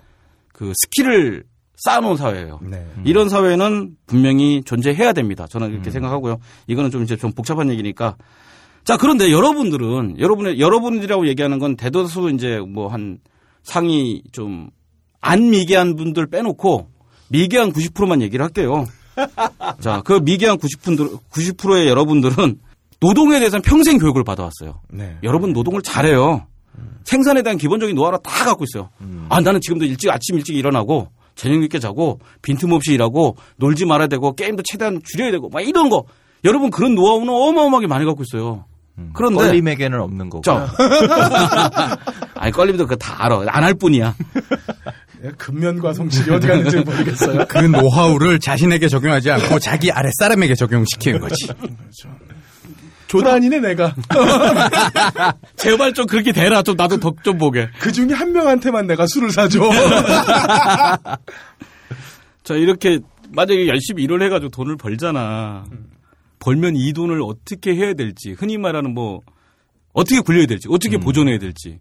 그 0.52 0.72
skill을 0.76 1.42
쌓아놓은 1.84 2.16
사회예요. 2.16 2.60
네. 2.62 2.86
이런 3.04 3.28
사회는 3.28 3.96
분명히 4.06 4.62
존재해야 4.64 5.12
됩니다. 5.12 5.46
저는 5.48 5.72
이렇게 5.72 5.90
생각하고요. 5.90 6.38
이거는 6.66 6.90
좀 6.90 7.02
이제 7.02 7.16
좀 7.16 7.32
복잡한 7.32 7.70
얘기니까. 7.70 8.16
자, 8.84 8.96
그런데 8.96 9.30
여러분들은 9.30 10.18
여러분의 10.18 10.60
여러분들이라고 10.60 11.28
얘기하는 11.28 11.58
건 11.58 11.76
대다수 11.76 12.30
이제 12.30 12.58
뭐 12.60 12.88
한 12.88 13.18
상위 13.62 14.22
좀 14.32 14.70
안 15.22 15.50
미개한 15.50 15.96
분들 15.96 16.26
빼놓고 16.26 16.88
미개한 17.28 17.72
90%만 17.72 18.20
얘기를 18.20 18.44
할게요. 18.44 18.86
자, 19.80 20.02
그 20.04 20.14
미개한 20.22 20.58
90%, 20.58 21.20
90%의 21.30 21.88
여러분들은 21.88 22.58
노동에 23.00 23.38
대해서는 23.38 23.62
평생 23.62 23.98
교육을 23.98 24.24
받아왔어요. 24.24 24.80
네. 24.90 25.16
여러분 25.22 25.52
노동을 25.52 25.80
잘해요. 25.80 26.46
생산에 27.04 27.42
대한 27.42 27.56
기본적인 27.56 27.94
노하우를 27.96 28.18
다 28.22 28.44
갖고 28.44 28.64
있어요. 28.64 28.90
아 29.28 29.40
나는 29.40 29.60
지금도 29.60 29.84
일찍 29.84 30.10
아침 30.10 30.36
일찍 30.36 30.56
일어나고 30.56 31.08
저녁 31.34 31.60
늦게 31.60 31.78
자고 31.78 32.20
빈틈없이 32.42 32.92
일하고 32.92 33.36
놀지 33.56 33.86
말아야 33.86 34.08
되고 34.08 34.34
게임도 34.34 34.62
최대한 34.70 35.00
줄여야 35.04 35.30
되고 35.30 35.48
막 35.48 35.60
이런 35.60 35.88
거 35.88 36.04
여러분 36.44 36.70
그런 36.70 36.94
노하우는 36.94 37.28
어마어마하게 37.32 37.86
많이 37.86 38.04
갖고 38.04 38.22
있어요. 38.22 38.64
그런데 39.14 39.36
껄림에게는 39.38 40.00
없는 40.00 40.28
거고. 40.28 40.42
자, 40.42 40.68
아니 42.36 42.52
껄림도 42.52 42.84
그거 42.84 42.96
다 42.96 43.24
알아 43.24 43.42
안 43.48 43.64
할 43.64 43.74
뿐이야. 43.74 44.14
예, 45.24 45.30
근면과 45.38 45.94
성실이 45.94 46.30
어디 46.34 46.46
갔는지 46.46 46.78
모르겠어요. 46.80 47.46
그 47.48 47.58
노하우를 47.58 48.38
자신에게 48.40 48.88
적용하지 48.88 49.30
않고 49.30 49.60
자기 49.60 49.90
아랫사람에게 49.90 50.54
적용시키는 50.56 51.20
거지. 51.20 51.46
조단이네 53.12 53.60
내가. 53.60 53.94
제발 55.56 55.92
좀 55.92 56.06
그렇게 56.06 56.32
되라 56.32 56.62
좀 56.62 56.76
나도 56.76 56.98
덕 56.98 57.22
좀 57.22 57.36
보게. 57.36 57.68
그 57.78 57.92
중에 57.92 58.12
한 58.12 58.32
명한테만 58.32 58.86
내가 58.86 59.06
술을 59.06 59.30
사줘. 59.30 59.60
자 62.42 62.54
이렇게 62.54 62.98
만약에 63.30 63.68
열심히 63.68 64.02
일을 64.04 64.22
해가지고 64.22 64.48
돈을 64.50 64.76
벌잖아. 64.76 65.64
벌면 66.38 66.74
이 66.76 66.92
돈을 66.94 67.20
어떻게 67.22 67.74
해야 67.76 67.92
될지 67.94 68.32
흔히 68.32 68.56
말하는 68.58 68.94
뭐 68.94 69.20
어떻게 69.92 70.20
굴려야 70.20 70.46
될지 70.46 70.68
어떻게 70.70 70.96
보존해야 70.98 71.38
될지 71.38 71.78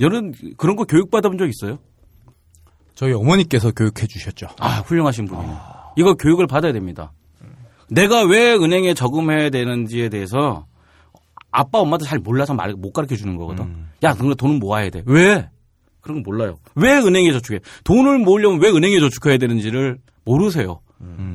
여러분 0.00 0.32
그런 0.56 0.74
거 0.76 0.84
교육 0.84 1.10
받아본 1.10 1.38
적 1.38 1.46
있어요? 1.48 1.78
저희 2.94 3.12
어머니께서 3.12 3.70
교육해 3.72 4.06
주셨죠. 4.06 4.48
아 4.58 4.80
훌륭하신 4.80 5.26
분이에요. 5.26 5.60
이거 5.96 6.14
교육을 6.14 6.46
받아야 6.46 6.72
됩니다. 6.72 7.12
내가 7.92 8.24
왜 8.24 8.54
은행에 8.54 8.94
저금해야 8.94 9.50
되는지에 9.50 10.08
대해서 10.08 10.66
아빠 11.50 11.78
엄마도 11.80 12.04
잘 12.04 12.18
몰라서 12.18 12.54
말 12.54 12.74
못 12.74 12.92
가르쳐 12.92 13.14
주는 13.16 13.36
거거든. 13.36 13.86
야, 14.02 14.14
그거 14.14 14.34
돈은 14.34 14.58
모아야 14.58 14.90
돼. 14.90 15.02
왜? 15.06 15.48
그런 16.00 16.22
거 16.22 16.30
몰라요. 16.30 16.56
왜 16.74 16.96
은행에 16.98 17.32
저축해? 17.32 17.60
돈을 17.84 18.18
모으려면 18.18 18.60
왜 18.60 18.70
은행에 18.70 18.98
저축해야 19.00 19.38
되는지를 19.38 19.98
모르세요. 20.24 20.80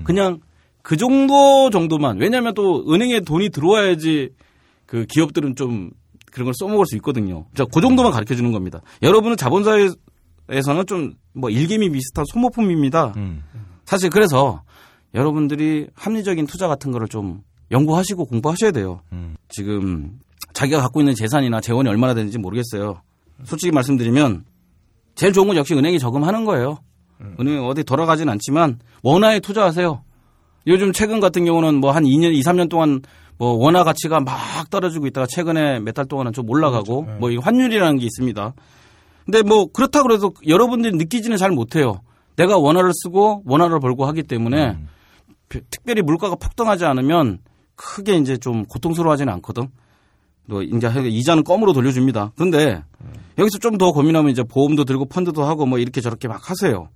그냥 0.04 0.40
그 0.82 0.98
정도 0.98 1.70
정도만. 1.70 2.20
왜냐하면 2.20 2.54
또 2.54 2.84
은행에 2.92 3.22
돈이 3.22 3.50
들어와야지 3.50 4.30
그 4.86 5.06
기업들은 5.06 5.56
좀 5.56 5.92
그런 6.32 6.46
걸 6.46 6.54
써먹을 6.58 6.86
수 6.86 6.96
있거든요. 6.98 7.46
자, 7.56 7.66
그 7.72 7.82
정도만 7.82 8.12
가르쳐 8.12 8.36
주는 8.36 8.52
겁니다. 8.52 8.82
여러분은 9.02 9.38
자본사회에서는 9.38 10.86
좀 10.88 11.14
뭐 11.38 11.52
일개미 11.52 11.92
비슷한 11.92 12.26
소모품입니다. 12.34 13.14
음. 13.16 13.44
사실 13.86 14.10
그래서 14.10 14.64
여러분들이 15.14 15.88
합리적인 15.96 16.48
투자 16.48 16.68
같은 16.68 16.92
거를 16.92 17.08
좀 17.08 17.42
연구하시고 17.72 18.26
공부하셔야 18.26 18.72
돼요. 18.72 19.02
음. 19.12 19.36
지금 19.50 20.20
자기가 20.54 20.82
갖고 20.82 21.02
있는 21.02 21.16
재산이나 21.16 21.62
재원이 21.62 21.90
얼마나 21.90 22.14
되는지 22.14 22.38
모르겠어요. 22.38 23.02
솔직히 23.44 23.72
말씀드리면 23.72 24.46
제일 25.16 25.34
좋은 25.34 25.48
건 25.48 25.58
역시 25.58 25.74
은행에 25.76 25.98
저금하는 25.98 26.46
거예요. 26.46 26.78
은행 27.40 27.64
어디 27.66 27.84
돌아가진 27.84 28.30
않지만 28.30 28.80
원화에 29.04 29.40
투자하세요. 29.40 30.04
요즘 30.68 30.92
최근 30.94 31.20
같은 31.20 31.46
경우는 31.46 31.76
뭐 31.76 31.92
한 31.92 32.04
2년, 32.04 32.34
2, 32.34 32.42
3년 32.42 32.70
동안 32.70 33.02
뭐 33.38 33.54
원화 33.54 33.84
가치가 33.84 34.20
막 34.20 34.70
떨어지고 34.70 35.08
있다가 35.08 35.26
최근에 35.28 35.80
몇 35.80 35.94
달 35.94 36.06
동안은 36.06 36.34
좀 36.34 36.50
올라가고 36.50 37.04
뭐이 37.20 37.38
환율이라는 37.38 37.98
게 38.00 38.06
있습니다. 38.06 38.54
근데 39.26 39.42
뭐 39.44 39.68
그렇다 39.72 40.04
그래서 40.04 40.32
여러분들이 40.48 40.96
느끼지는 40.98 41.38
잘 41.38 41.52
못해요. 41.52 42.02
내가 42.36 42.58
원화를 42.58 42.92
쓰고 42.94 43.44
원화를 43.46 43.80
벌고 43.80 44.06
하기 44.06 44.24
때문에 44.24 44.74
비- 44.74 44.78
특별히 45.50 46.02
물가가 46.02 46.36
폭등하지 46.36 46.86
않으면 46.86 47.40
크게 47.76 48.16
이제 48.18 48.38
좀 48.38 48.66
고통스러워하지는 48.66 49.32
않거든. 49.36 49.70
뭐 50.46 50.62
이제 50.62 50.88
이자는 50.88 51.44
껌으로 51.44 51.74
돌려줍니다. 51.74 52.32
근데 52.38 52.84
여기서 53.38 53.60
좀 53.60 53.78
더 53.78 53.92
고민하면 53.92 54.32
이제 54.32 54.44
보험도 54.44 54.86
들고 54.86 55.06
펀드도 55.06 55.44
하고 55.44 55.66
뭐 55.66 55.78
이렇게 55.78 56.02
저렇게 56.02 56.28
막 56.28 56.50
하세요. 56.50 56.90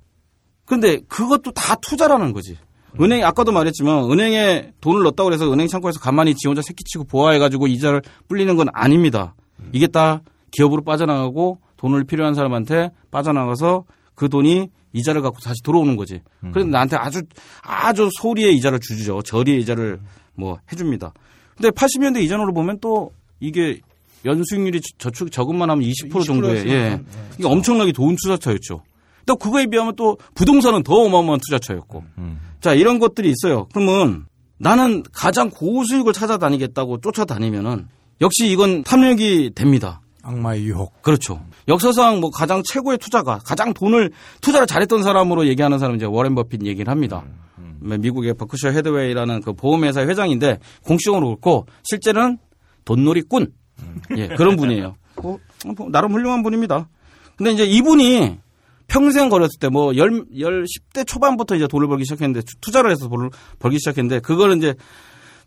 근데 0.66 0.99
그것도 1.08 1.52
다 1.52 1.76
투자라는 1.76 2.34
거지. 2.34 2.58
은행 2.99 3.24
아까도 3.24 3.52
말했지만 3.52 4.12
은행에 4.12 4.74
돈을 4.82 5.04
넣었다고 5.04 5.32
해서 5.32 5.52
은행 5.52 5.68
창고에서 5.68 5.99
가만히 5.99 6.34
지 6.36 6.48
혼자 6.48 6.61
새끼치고 6.61 7.06
보아해가지고 7.06 7.68
이자를 7.68 8.02
불리는 8.28 8.56
건 8.56 8.68
아닙니다. 8.73 9.36
이게 9.72 9.88
다 9.88 10.22
기업으로 10.52 10.82
빠져나가고 10.82 11.60
돈을 11.78 12.03
필요한 12.03 12.34
사람한테 12.34 12.90
빠져나가서 13.11 13.86
그 14.22 14.30
돈이 14.30 14.69
이자를 14.93 15.23
갖고 15.23 15.39
다시 15.39 15.64
들어오는 15.64 15.95
거지. 15.95 16.22
그래서 16.53 16.69
나한테 16.69 16.95
아주 16.95 17.23
아주 17.64 18.07
소리의 18.19 18.56
이자를 18.57 18.80
주죠. 18.80 19.23
저리의 19.23 19.60
이자를 19.61 19.99
뭐 20.35 20.60
해줍니다. 20.72 21.11
근데 21.56 21.72
80년대 21.72 22.22
이전으로 22.22 22.53
보면 22.53 22.77
또 22.81 23.14
이게 23.39 23.80
연수익률이 24.23 24.80
저축 24.99 25.31
저금만 25.31 25.72
하면 25.72 25.84
20% 25.84 26.23
정도에 26.23 26.68
예. 26.68 27.02
이게 27.39 27.48
엄청나게 27.48 27.93
좋은 27.93 28.15
투자처였죠. 28.15 28.84
또 29.26 29.35
그거에 29.38 29.65
비하면 29.65 29.95
또 29.95 30.19
부동산은 30.35 30.84
더 30.84 30.93
어마어마한 30.93 31.39
투자처였고. 31.48 32.03
자, 32.60 32.76
이런 32.76 32.99
것들이 32.99 33.31
있어요. 33.31 33.65
그러면 33.73 34.27
나는 34.60 35.02
가장 35.11 35.49
고수익을 35.49 36.14
찾아다니겠다고 36.14 37.02
쫓아다니면은 37.02 37.88
역시 38.22 38.52
이건 38.52 38.84
탐욕이 38.84 39.53
됩니다. 39.56 40.01
악마의 40.23 40.64
유혹. 40.65 41.02
그렇죠. 41.02 41.43
역사상 41.68 42.19
뭐 42.19 42.30
가장 42.30 42.61
최고의 42.64 42.98
투자가 42.98 43.39
가장 43.43 43.73
돈을 43.73 44.11
투자를 44.41 44.68
잘했던 44.68 45.03
사람으로 45.03 45.48
얘기하는 45.48 45.80
사람은 45.80 45.98
이제 45.98 46.06
워렌 46.06 46.35
버핏 46.35 46.65
얘기를 46.65 46.89
합니다. 46.91 47.23
미국의 47.80 48.35
버크셔 48.35 48.69
해서웨이라는 48.69 49.41
그 49.41 49.53
보험회사 49.53 50.02
회장인데 50.02 50.60
공식적으로 50.84 51.27
그렇고 51.27 51.65
실제는 51.84 52.38
돈놀이꾼 52.85 53.52
예 54.18 54.27
그런 54.27 54.56
분이에요. 54.56 54.95
뭐, 55.22 55.39
뭐 55.76 55.89
나름 55.89 56.11
훌륭한 56.14 56.43
분입니다. 56.43 56.88
근데 57.35 57.52
이제 57.52 57.65
이분이 57.65 58.38
평생 58.88 59.30
걸었을 59.30 59.57
때 59.60 59.69
뭐 59.69 59.95
열, 59.95 60.26
열, 60.39 60.65
10대 60.65 61.07
초반부터 61.07 61.56
이제 61.56 61.65
돈을 61.68 61.88
벌기 61.88 62.03
시작했는데 62.03 62.41
투- 62.41 62.56
투자를 62.61 62.91
해서 62.91 63.07
돈을 63.07 63.30
벌기 63.57 63.77
시작했는데 63.80 64.19
그거는 64.19 64.57
이제 64.57 64.76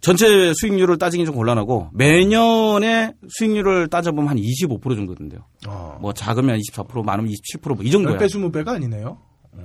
전체 0.04 0.52
수익률을 0.54 0.98
따지기 0.98 1.24
좀 1.24 1.34
곤란하고 1.34 1.88
매년의 1.92 3.14
수익률을 3.28 3.88
따져보면 3.88 4.28
한 4.30 4.36
25% 4.38 4.82
정도 4.94 5.14
된대요. 5.14 5.40
어. 5.66 5.98
뭐 6.00 6.12
작으면 6.12 6.58
24% 6.58 7.02
많으면 7.04 7.30
27%뭐 7.32 7.82
이 7.82 7.90
정도야. 7.90 8.16
10배, 8.18 8.26
20배가 8.26 8.68
아니네요. 8.68 9.18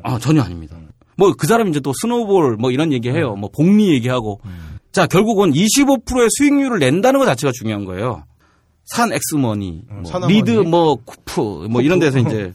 아, 0.03 0.17
전혀 0.19 0.41
아닙니다. 0.41 0.77
뭐 1.17 1.33
그 1.33 1.47
사람이 1.47 1.69
이제 1.71 1.79
또 1.81 1.91
snowball 2.01 2.55
뭐 2.57 2.71
이런 2.71 2.93
얘기 2.93 3.09
해요. 3.09 3.35
뭐 3.35 3.49
복리 3.53 3.89
얘기하고. 3.93 4.39
자, 4.91 5.05
결국은 5.05 5.51
25%의 5.51 6.27
수익률을 6.37 6.79
낸다는 6.79 7.19
것 7.19 7.25
자체가 7.25 7.51
중요한 7.53 7.85
거예요. 7.85 8.23
산 8.85 9.11
X머니, 9.13 9.83
뭐 9.87 10.03
산와머니. 10.05 10.33
리드 10.33 10.51
뭐 10.67 10.95
코프 10.95 11.67
뭐 11.69 11.81
이런 11.81 11.99
데서 11.99 12.17
이제 12.19 12.53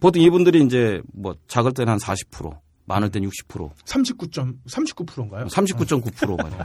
보통 0.00 0.22
이분들이 0.22 0.64
이제 0.64 1.00
뭐 1.12 1.34
작을 1.46 1.72
때는 1.72 1.92
한 1.92 1.98
40%, 1.98 2.50
많을 2.88 3.10
땐 3.10 3.22
60%, 3.22 3.70
39점, 3.84 4.54
39%인가요? 4.68 5.46
39.9% 5.46 6.36
맞아요. 6.36 6.64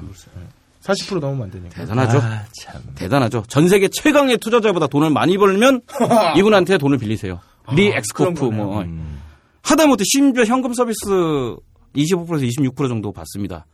40% 0.82 1.20
넘으면 1.20 1.44
안 1.44 1.52
되니까. 1.52 1.76
대단하죠. 1.76 2.18
아, 2.20 2.44
참. 2.62 2.82
대단하죠. 2.96 3.44
전 3.48 3.68
세계 3.70 3.88
최강의 3.90 4.38
투자자보다 4.40 4.88
돈을 4.88 5.10
많이 5.12 5.38
벌면 5.38 5.82
이분한테 6.38 6.78
돈을 6.78 6.98
빌리세요. 6.98 7.40
리 7.72 7.86
그런 7.86 7.98
X코프. 7.98 8.46
뭐 8.46 8.84
하다못해 9.62 10.04
심지어 10.06 10.44
현금 10.44 10.74
서비스 10.74 11.06
25%에서 11.96 12.46
26% 12.62 12.88
정도 12.90 13.12
받습니다. 13.14 13.66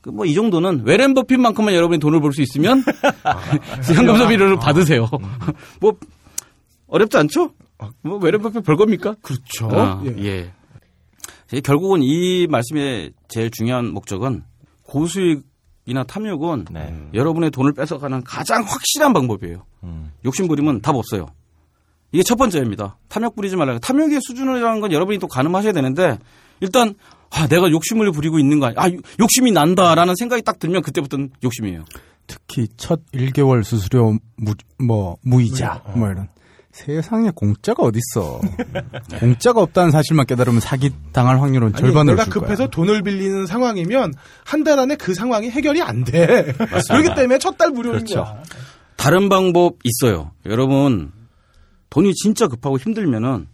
그뭐 0.00 0.24
이 0.26 0.34
정도는 0.34 0.82
워렌 0.84 1.14
버핏만큼만 1.14 1.74
여러분이 1.74 1.98
돈을 2.00 2.20
벌 2.20 2.32
수 2.32 2.42
있으면 2.42 2.84
현금 3.94 4.16
서비스를 4.16 4.56
받으세요. 4.58 5.08
뭐 5.80 5.94
어렵지 6.86 7.16
않죠? 7.16 7.52
뭐 8.02 8.18
워렌 8.18 8.40
버핏 8.42 8.62
벌 8.64 8.76
겁니까? 8.76 9.16
그렇죠. 9.22 9.68
아, 9.72 10.02
예. 10.04 10.14
예. 10.24 10.52
결국은 11.60 12.02
이 12.02 12.46
말씀의 12.48 13.12
제일 13.28 13.50
중요한 13.50 13.92
목적은 13.92 14.42
고수익이나 14.84 16.04
탐욕은 16.06 16.66
네. 16.70 17.08
여러분의 17.14 17.50
돈을 17.50 17.72
뺏어가는 17.74 18.24
가장 18.24 18.62
확실한 18.62 19.12
방법이에요. 19.12 19.64
음. 19.84 20.12
욕심 20.24 20.48
부리면 20.48 20.80
답 20.80 20.96
없어요. 20.96 21.26
이게 22.12 22.22
첫 22.22 22.36
번째입니다. 22.36 22.98
탐욕 23.08 23.34
부리지 23.34 23.56
말라. 23.56 23.78
탐욕의 23.78 24.20
수준이라는 24.22 24.80
건 24.80 24.92
여러분이 24.92 25.18
또 25.18 25.26
가늠하셔야 25.26 25.72
되는데 25.72 26.18
일단 26.60 26.94
아, 27.30 27.46
내가 27.46 27.70
욕심을 27.70 28.12
부리고 28.12 28.38
있는 28.38 28.60
거 28.60 28.66
아니야. 28.66 28.80
아, 28.80 28.90
욕심이 29.18 29.50
난다라는 29.52 30.14
생각이 30.16 30.42
딱 30.42 30.58
들면 30.58 30.82
그때부터는 30.82 31.30
욕심이에요. 31.42 31.84
특히 32.26 32.68
첫 32.76 33.00
1개월 33.12 33.64
수수료 33.64 34.18
무, 34.36 34.54
뭐 34.78 35.16
무이자 35.22 35.82
뭐 35.96 36.08
이런 36.10 36.28
세상에 36.72 37.30
공짜가 37.34 37.82
어딨어. 37.82 38.40
공짜가 39.20 39.60
없다는 39.60 39.90
사실만 39.90 40.24
깨달으면 40.26 40.60
사기 40.60 40.90
당할 41.12 41.40
확률은 41.40 41.74
절반으로 41.74 42.16
내가 42.16 42.24
줄 42.24 42.32
급해서 42.32 42.56
거야. 42.64 42.68
돈을 42.70 43.02
빌리는 43.02 43.46
상황이면 43.46 44.14
한 44.44 44.64
달 44.64 44.78
안에 44.78 44.96
그 44.96 45.12
상황이 45.14 45.50
해결이 45.50 45.82
안 45.82 46.02
돼. 46.04 46.52
그렇기 46.88 47.14
때문에 47.14 47.38
첫 47.38 47.56
달 47.58 47.70
무료인 47.70 47.96
그렇죠. 47.98 48.24
거야. 48.24 48.42
다른 48.96 49.28
방법 49.28 49.74
있어요. 49.84 50.30
여러분 50.46 51.12
돈이 51.90 52.14
진짜 52.14 52.46
급하고 52.48 52.78
힘들면은 52.78 53.48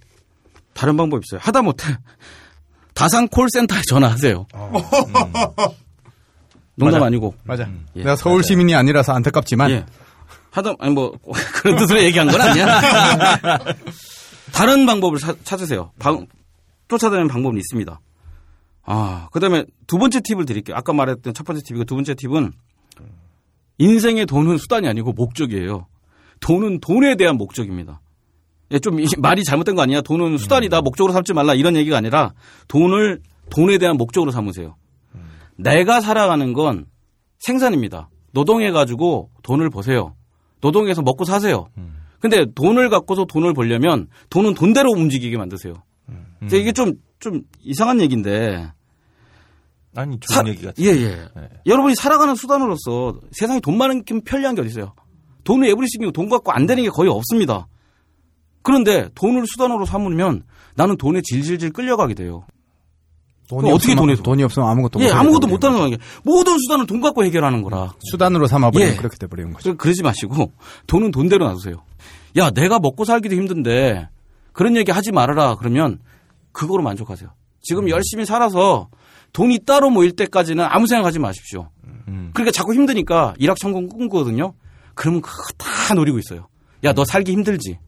다른 0.74 0.96
방법 0.96 1.22
있어요. 1.24 1.40
하다 1.42 1.62
못해 1.62 1.86
다산 2.94 3.26
콜센터에 3.28 3.80
전화하세요. 3.88 4.46
농담 6.76 7.02
아니고. 7.02 7.34
맞아. 7.42 7.68
예. 7.96 8.00
내가 8.00 8.14
서울 8.14 8.44
시민이 8.44 8.74
아니라서 8.76 9.12
안타깝지만 9.12 9.70
예. 9.72 9.86
하다 10.58 10.74
아니 10.78 10.92
뭐 10.94 11.12
그런 11.62 11.76
뜻으로 11.76 12.02
얘기한 12.02 12.28
건 12.28 12.40
아니야. 12.40 12.80
다른 14.52 14.86
방법을 14.86 15.18
사- 15.18 15.34
찾으세요. 15.44 15.92
방, 15.98 16.26
쫓아다니는 16.88 17.28
방법은 17.28 17.56
있습니다. 17.58 18.00
아, 18.84 19.28
그 19.32 19.40
다음에 19.40 19.64
두 19.86 19.98
번째 19.98 20.20
팁을 20.20 20.46
드릴게요. 20.46 20.76
아까 20.76 20.92
말했던 20.92 21.34
첫 21.34 21.44
번째 21.44 21.62
팁이고 21.64 21.84
두 21.84 21.94
번째 21.94 22.14
팁은 22.14 22.52
인생의 23.78 24.26
돈은 24.26 24.58
수단이 24.58 24.88
아니고 24.88 25.12
목적이에요. 25.12 25.86
돈은 26.40 26.80
돈에 26.80 27.16
대한 27.16 27.36
목적입니다. 27.36 28.00
예, 28.72 28.78
좀 28.78 29.00
이- 29.00 29.06
말이 29.18 29.44
잘못된 29.44 29.74
거 29.74 29.82
아니야? 29.82 30.00
돈은 30.00 30.38
수단이다. 30.38 30.80
목적으로 30.82 31.12
삼지 31.12 31.32
말라. 31.32 31.54
이런 31.54 31.76
얘기가 31.76 31.96
아니라 31.96 32.32
돈을 32.68 33.20
돈에 33.50 33.78
대한 33.78 33.96
목적으로 33.96 34.30
삼으세요. 34.30 34.76
내가 35.56 36.00
살아가는 36.00 36.52
건 36.52 36.86
생산입니다. 37.38 38.08
노동해가지고 38.32 39.30
돈을 39.42 39.70
버세요. 39.70 40.14
노동해서 40.60 41.02
먹고 41.02 41.24
사세요. 41.24 41.68
근데 42.20 42.46
돈을 42.54 42.88
갖고서 42.90 43.24
돈을 43.26 43.54
벌려면 43.54 44.08
돈은 44.30 44.54
돈대로 44.54 44.90
움직이게 44.90 45.36
만드세요. 45.36 45.74
근데 46.40 46.58
이게 46.58 46.72
좀, 46.72 46.94
좀 47.20 47.42
이상한 47.62 48.00
얘기인데. 48.00 48.70
아니 49.96 50.18
좋은 50.20 50.42
사- 50.44 50.48
얘기 50.48 50.62
같아. 50.64 50.74
예, 50.82 50.86
예. 50.88 51.26
여러분이 51.66 51.94
살아가는 51.96 52.34
수단으로서 52.34 53.20
세상에 53.32 53.60
돈만큼 53.60 54.20
편리한 54.22 54.54
게 54.54 54.60
어디 54.60 54.70
있어요? 54.70 54.94
돈을 55.44 55.68
에브리싱이고 55.68 56.12
돈 56.12 56.28
갖고 56.28 56.52
안 56.52 56.66
되는 56.66 56.82
게 56.82 56.88
거의 56.90 57.10
없습니다. 57.10 57.66
그런데 58.62 59.08
돈을 59.14 59.44
수단으로 59.46 59.86
삼으면 59.86 60.42
나는 60.74 60.96
돈에 60.96 61.20
질질질 61.22 61.72
끌려가게 61.72 62.14
돼요. 62.14 62.44
돈이 63.48 63.60
어떻게 63.70 63.74
없으면, 63.92 63.96
돈에 63.96 64.14
돈- 64.16 64.22
돈이 64.22 64.42
없으면 64.42 64.68
아무것도 64.68 65.00
예, 65.00 65.10
아무것도 65.10 65.46
못하는. 65.46 65.78
거예요. 65.78 65.96
모든 66.22 66.58
수단을 66.58 66.86
돈 66.86 67.00
갖고 67.00 67.24
해결하는 67.24 67.62
거라. 67.62 67.94
수단으로 68.10 68.46
삼아버리면 68.46 68.92
예. 68.92 68.96
그렇게 68.96 69.16
돼버리는 69.16 69.52
거죠. 69.52 69.70
그- 69.70 69.76
그러지 69.76 70.02
마시고 70.02 70.52
돈은 70.86 71.10
돈대로 71.10 71.46
놔두세요. 71.46 71.82
야, 72.36 72.50
내가 72.50 72.78
먹고 72.78 73.04
살기도 73.04 73.34
힘든데 73.36 74.08
그런 74.52 74.76
얘기 74.76 74.90
하지 74.92 75.12
말아라. 75.12 75.54
그러면 75.56 75.98
그거로 76.52 76.82
만족하세요. 76.82 77.30
지금 77.62 77.88
열심히 77.88 78.24
살아서 78.26 78.88
돈이 79.32 79.60
따로 79.66 79.90
모일 79.90 80.12
때까지는 80.12 80.64
아무 80.68 80.86
생각하지 80.86 81.18
마십시오. 81.18 81.68
음. 82.08 82.30
그러니까 82.34 82.52
자꾸 82.52 82.74
힘드니까 82.74 83.34
일확천금 83.38 83.88
꿈꾸거든요. 83.88 84.54
그러면 84.94 85.20
그거 85.22 85.42
다 85.56 85.94
노리고 85.94 86.18
있어요. 86.18 86.48
야, 86.84 86.92
너 86.92 87.04
살기 87.04 87.32
힘들지? 87.32 87.78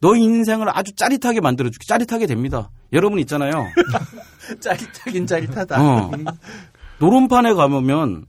너 0.00 0.14
인생을 0.14 0.68
아주 0.76 0.92
짜릿하게 0.94 1.40
만들어줄게. 1.40 1.84
짜릿하게 1.88 2.26
됩니다. 2.26 2.70
여러분 2.92 3.18
있잖아요. 3.20 3.66
짜릿하긴 4.60 5.26
짜릿하다. 5.26 5.82
어. 5.82 6.10
노름판에 7.00 7.54
가보면 7.54 8.26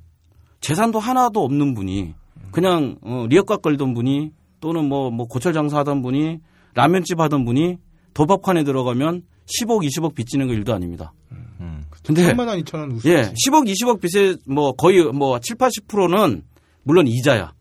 재산도 0.61 0.99
하나도 0.99 1.43
없는 1.43 1.73
분이 1.73 2.13
그냥 2.51 2.97
어, 3.01 3.25
리어카 3.29 3.57
끌던 3.57 3.93
분이 3.93 4.31
또는 4.59 4.85
뭐, 4.85 5.11
뭐 5.11 5.27
고철 5.27 5.53
장사하던 5.53 6.01
분이 6.01 6.39
라면집 6.73 7.19
하던 7.19 7.45
분이 7.45 7.77
도박판에 8.13 8.63
들어가면 8.63 9.23
10억, 9.45 9.85
20억 9.85 10.15
빚지는 10.15 10.47
거 10.47 10.53
일도 10.53 10.73
아닙니다. 10.73 11.13
음. 11.31 11.85
근데 12.03 12.33
3만 12.33 12.47
원, 12.47 12.59
2천 12.63 12.79
원 12.79 12.91
우수. 12.91 13.07
예, 13.09 13.33
10억, 13.45 13.67
20억 13.67 14.01
빚에 14.01 14.35
뭐 14.47 14.73
거의 14.73 15.03
뭐 15.03 15.39
7, 15.39 15.55
80%는 15.55 16.43
물론 16.83 17.07
이자야. 17.07 17.53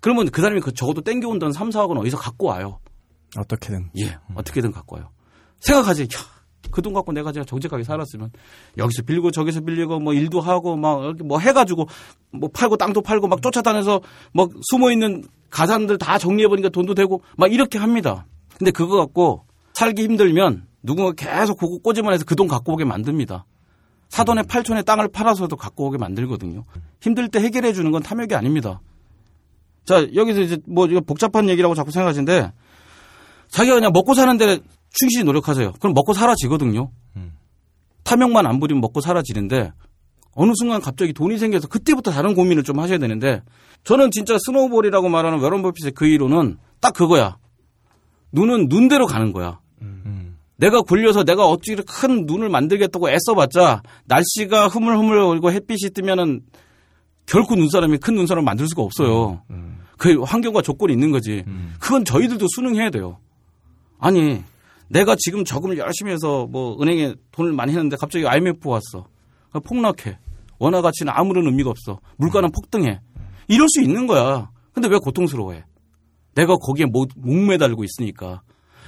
그러면 0.00 0.30
그 0.30 0.42
사람이 0.42 0.60
그 0.60 0.72
적어도 0.72 1.00
땡겨온 1.00 1.38
돈 1.38 1.52
3, 1.52 1.70
4억은 1.70 1.98
어디서 1.98 2.18
갖고 2.18 2.48
와요. 2.48 2.80
어떻게든. 3.36 3.90
예, 3.98 4.16
어떻게든 4.34 4.72
갖고 4.72 4.96
와요. 4.96 5.10
생각하지. 5.60 6.08
그 6.74 6.82
돈 6.82 6.92
갖고 6.92 7.12
내가 7.12 7.30
제가 7.32 7.44
정직하게 7.46 7.84
살았으면 7.84 8.30
여기서 8.76 9.02
빌리고 9.02 9.30
저기서 9.30 9.60
빌리고 9.60 10.00
뭐 10.00 10.12
일도 10.12 10.40
하고 10.40 10.76
막 10.76 11.04
이렇게 11.04 11.22
뭐 11.22 11.38
해가지고 11.38 11.86
뭐 12.32 12.50
팔고 12.52 12.76
땅도 12.76 13.00
팔고 13.00 13.28
막 13.28 13.40
쫓아다녀서 13.40 14.00
막 14.32 14.50
숨어 14.70 14.90
있는 14.90 15.22
가산들 15.50 15.98
다 15.98 16.18
정리해 16.18 16.48
보니까 16.48 16.68
돈도 16.68 16.94
되고 16.94 17.22
막 17.36 17.52
이렇게 17.52 17.78
합니다. 17.78 18.26
근데 18.58 18.72
그거 18.72 18.96
갖고 18.96 19.44
살기 19.74 20.02
힘들면 20.02 20.66
누군가 20.82 21.12
계속 21.12 21.58
그거 21.58 21.78
꼬집어 21.78 22.10
내서 22.10 22.24
그 22.24 22.34
돈 22.34 22.48
갖고 22.48 22.72
오게 22.72 22.84
만듭니다. 22.84 23.46
사돈의 24.08 24.44
팔촌에 24.44 24.82
땅을 24.82 25.08
팔아서도 25.08 25.56
갖고 25.56 25.86
오게 25.86 25.98
만들거든요. 25.98 26.64
힘들 27.00 27.28
때 27.28 27.40
해결해 27.40 27.72
주는 27.72 27.90
건 27.92 28.02
탐욕이 28.02 28.34
아닙니다. 28.34 28.80
자, 29.84 30.06
여기서 30.14 30.40
이제 30.40 30.58
뭐 30.66 30.86
복잡한 31.06 31.48
얘기라고 31.48 31.74
자꾸 31.74 31.90
생각하시는데 31.90 32.52
자기가 33.48 33.76
그냥 33.76 33.92
먹고 33.92 34.14
사는데 34.14 34.58
충실히 34.94 35.24
노력하세요. 35.24 35.74
그럼 35.80 35.92
먹고 35.94 36.14
사라지거든요. 36.14 36.90
음. 37.16 37.32
탐욕만 38.04 38.46
안 38.46 38.60
부리면 38.60 38.80
먹고 38.80 39.00
살아지는데 39.00 39.72
어느 40.32 40.52
순간 40.56 40.80
갑자기 40.80 41.12
돈이 41.12 41.38
생겨서 41.38 41.68
그때부터 41.68 42.10
다른 42.10 42.34
고민을 42.34 42.62
좀 42.62 42.80
하셔야 42.80 42.98
되는데 42.98 43.42
저는 43.84 44.10
진짜 44.10 44.36
snowball이라고 44.38 45.08
말하는 45.08 45.40
워렌 45.40 45.62
버핏의 45.62 45.92
그 45.92 46.06
이론은 46.06 46.58
딱 46.80 46.94
그거야. 46.94 47.36
눈은 48.32 48.68
눈대로 48.68 49.06
가는 49.06 49.32
거야. 49.32 49.60
음. 49.82 50.36
내가 50.56 50.82
굴려서 50.82 51.24
내가 51.24 51.46
어찌 51.46 51.76
큰 51.76 52.26
눈을 52.26 52.48
만들겠다고 52.48 53.10
애써봤자 53.10 53.82
날씨가 54.06 54.68
흐물흐물 54.68 55.18
오고 55.18 55.52
햇빛이 55.52 55.90
뜨면은 55.92 56.42
결코 57.26 57.54
눈사람이 57.56 57.98
큰 57.98 58.14
눈사람을 58.14 58.44
만들 58.44 58.68
수가 58.68 58.82
없어요. 58.82 59.42
그 59.96 60.20
환경과 60.22 60.62
조건이 60.62 60.92
있는 60.92 61.10
거지. 61.10 61.44
음. 61.46 61.74
그건 61.80 62.04
저희들도 62.04 62.46
순응해야 62.54 62.90
돼요. 62.90 63.18
아니, 63.98 64.42
내가 64.88 65.16
지금 65.18 65.44
저금을 65.44 65.78
열심히 65.78 66.12
해서 66.12 66.46
뭐 66.46 66.80
은행에 66.80 67.14
돈을 67.32 67.52
많이 67.52 67.72
했는데 67.72 67.96
갑자기 67.96 68.26
IMF 68.26 68.68
왔어. 68.68 69.06
폭락해. 69.64 70.18
원화 70.58 70.82
가치는 70.82 71.12
아무런 71.14 71.46
의미가 71.46 71.70
없어. 71.70 72.00
물가는 72.16 72.50
폭등해. 72.50 73.00
이럴 73.48 73.68
수 73.68 73.82
있는 73.82 74.06
거야. 74.06 74.50
근데 74.72 74.88
왜 74.88 74.98
고통스러워해? 74.98 75.64
내가 76.34 76.56
거기에 76.56 76.86
못, 76.86 77.10
목매달고 77.16 77.84
있으니까. 77.84 78.42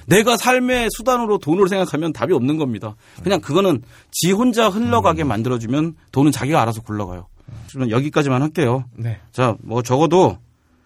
내가 0.06 0.36
삶의 0.36 0.88
수단으로 0.96 1.38
돈을 1.38 1.68
생각하면 1.68 2.12
답이 2.12 2.32
없는 2.32 2.58
겁니다. 2.58 2.94
그냥 3.22 3.40
그거는 3.40 3.82
지 4.12 4.32
혼자 4.32 4.68
흘러가게 4.68 5.24
만들어주면 5.24 5.96
돈은 6.12 6.32
자기가 6.32 6.62
알아서 6.62 6.80
굴러가요. 6.82 7.26
저는 7.68 7.90
여기까지만 7.90 8.42
할게요. 8.42 8.84
네. 8.94 9.20
자, 9.32 9.56
뭐 9.62 9.82
적어도 9.82 10.38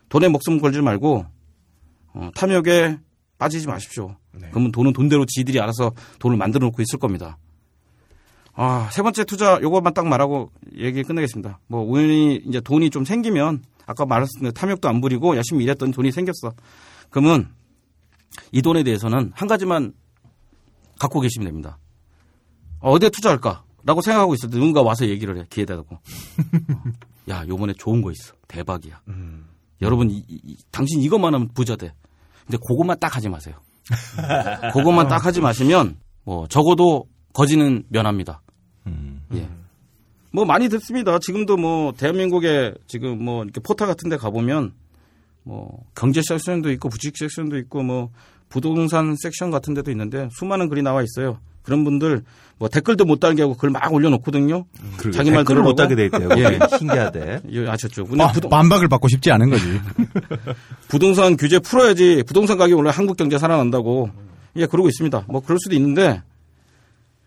돈에 0.09 0.29
목숨 0.29 0.59
걸지 0.59 0.81
말고 0.81 1.27
어, 2.15 2.31
탐욕에 2.35 2.99
빠지지 3.41 3.67
마십시오. 3.67 4.15
네. 4.33 4.49
그러면 4.51 4.71
돈은 4.71 4.93
돈대로 4.93 5.25
지들이 5.27 5.59
알아서 5.61 5.93
돈을 6.19 6.37
만들어 6.37 6.67
놓고 6.67 6.83
있을 6.83 6.99
겁니다. 6.99 7.39
아, 8.53 8.89
세 8.93 9.03
번째 9.03 9.25
투자 9.25 9.59
요것만 9.63 9.95
딱 9.95 10.07
말하고 10.07 10.53
얘기 10.77 11.03
끝내겠습니다. 11.03 11.59
뭐 11.67 11.83
우연히 11.83 12.37
이제 12.47 12.61
돈이 12.61 12.91
좀 12.91 13.05
생기면 13.07 13.65
아까 13.87 14.05
말했을 14.05 14.41
때 14.43 14.51
탐욕도 14.53 14.89
안 14.89 15.01
부리고 15.01 15.35
열심히 15.37 15.65
일했던 15.65 15.91
돈이 15.93 16.13
생겼어. 16.13 16.53
그러면 17.09 17.49
이 18.53 18.61
돈에 18.61 18.83
대해서는 18.83 19.33
한 19.35 19.49
가지만 19.49 19.95
갖고 20.99 21.21
계시면 21.21 21.47
됩니다. 21.47 21.79
어, 22.81 22.91
어디에 22.93 23.09
투자할까? 23.09 23.65
라고 23.85 24.03
생각하고 24.03 24.35
있을 24.35 24.51
때 24.51 24.59
누군가 24.59 24.83
와서 24.83 25.07
얘기를 25.09 25.39
해. 25.39 25.47
기회다 25.49 25.77
대고. 25.77 25.99
야, 27.31 27.45
요번에 27.49 27.73
좋은 27.73 28.03
거 28.03 28.11
있어. 28.13 28.35
대박이야. 28.49 29.01
음. 29.09 29.47
여러분, 29.81 30.11
이, 30.11 30.23
이- 30.29 30.57
당신 30.71 31.01
이것만 31.01 31.33
하면 31.35 31.49
부자 31.55 31.77
돼. 31.77 31.95
근데 32.51 32.59
그것만 32.67 32.99
딱 32.99 33.15
하지 33.15 33.29
마세요. 33.29 33.55
그것만 34.73 35.07
딱 35.09 35.25
하지 35.25 35.41
마시면, 35.41 35.97
뭐, 36.25 36.49
적어도 36.49 37.07
거지는 37.33 37.85
면합니다. 37.89 38.43
음. 38.87 39.23
예. 39.35 39.49
뭐 40.33 40.45
많이 40.45 40.69
듣습니다. 40.69 41.19
지금도 41.19 41.57
뭐 41.57 41.93
대한민국에 41.93 42.75
지금 42.87 43.23
뭐 43.23 43.45
이렇게 43.45 43.61
포털 43.61 43.87
같은 43.87 44.09
데 44.09 44.17
가보면 44.17 44.73
뭐 45.43 45.85
경제 45.95 46.23
섹션도 46.23 46.71
있고 46.73 46.89
부직 46.89 47.17
섹션도 47.17 47.57
있고 47.59 47.83
뭐 47.83 48.11
부동산 48.49 49.17
섹션 49.21 49.51
같은 49.51 49.75
데도 49.75 49.91
있는데 49.91 50.29
수많은 50.33 50.69
글이 50.69 50.83
나와 50.83 51.03
있어요. 51.03 51.39
그런 51.63 51.85
분들 51.85 52.25
뭐 52.61 52.69
댓글도 52.69 53.07
못 53.07 53.19
달게 53.21 53.41
하고 53.41 53.55
글막 53.57 53.91
올려놓거든요. 53.91 54.67
그러게. 54.99 55.17
자기 55.17 55.31
말 55.31 55.45
댓글을 55.45 55.63
못? 55.63 55.77
달게 55.77 55.95
돼 55.95 56.05
있대요. 56.05 56.29
예. 56.37 56.59
신기하대. 56.77 57.41
예, 57.51 57.67
아셨죠? 57.67 58.05
근데 58.05 58.23
아, 58.23 58.31
부동, 58.33 58.51
반박을 58.51 58.87
받고 58.87 59.09
싶지 59.09 59.33
않은 59.33 59.49
거지. 59.49 59.81
부동산 60.89 61.39
규제 61.39 61.59
풀어야지 61.59 62.23
부동산 62.27 62.59
가격이 62.59 62.75
올라 62.75 62.91
한국 62.91 63.17
경제 63.17 63.39
살아난다고 63.39 64.11
예 64.57 64.67
그러고 64.67 64.89
있습니다. 64.89 65.25
뭐 65.29 65.41
그럴 65.41 65.59
수도 65.59 65.75
있는데 65.75 66.23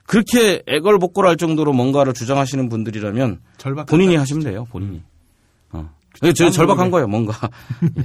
그렇게 0.06 0.62
애걸복걸 0.68 1.26
할 1.26 1.36
정도로 1.36 1.74
뭔가를 1.74 2.14
주장하시는 2.14 2.70
분들이라면 2.70 3.40
절박. 3.58 3.88
본인이 3.88 4.16
하시면 4.16 4.44
돼요. 4.44 4.68
본인이. 4.70 5.02
어. 5.72 5.90
저 6.36 6.52
절박한 6.52 6.92
거예요. 6.92 7.08
뭔가. 7.08 7.50
예. 7.84 8.04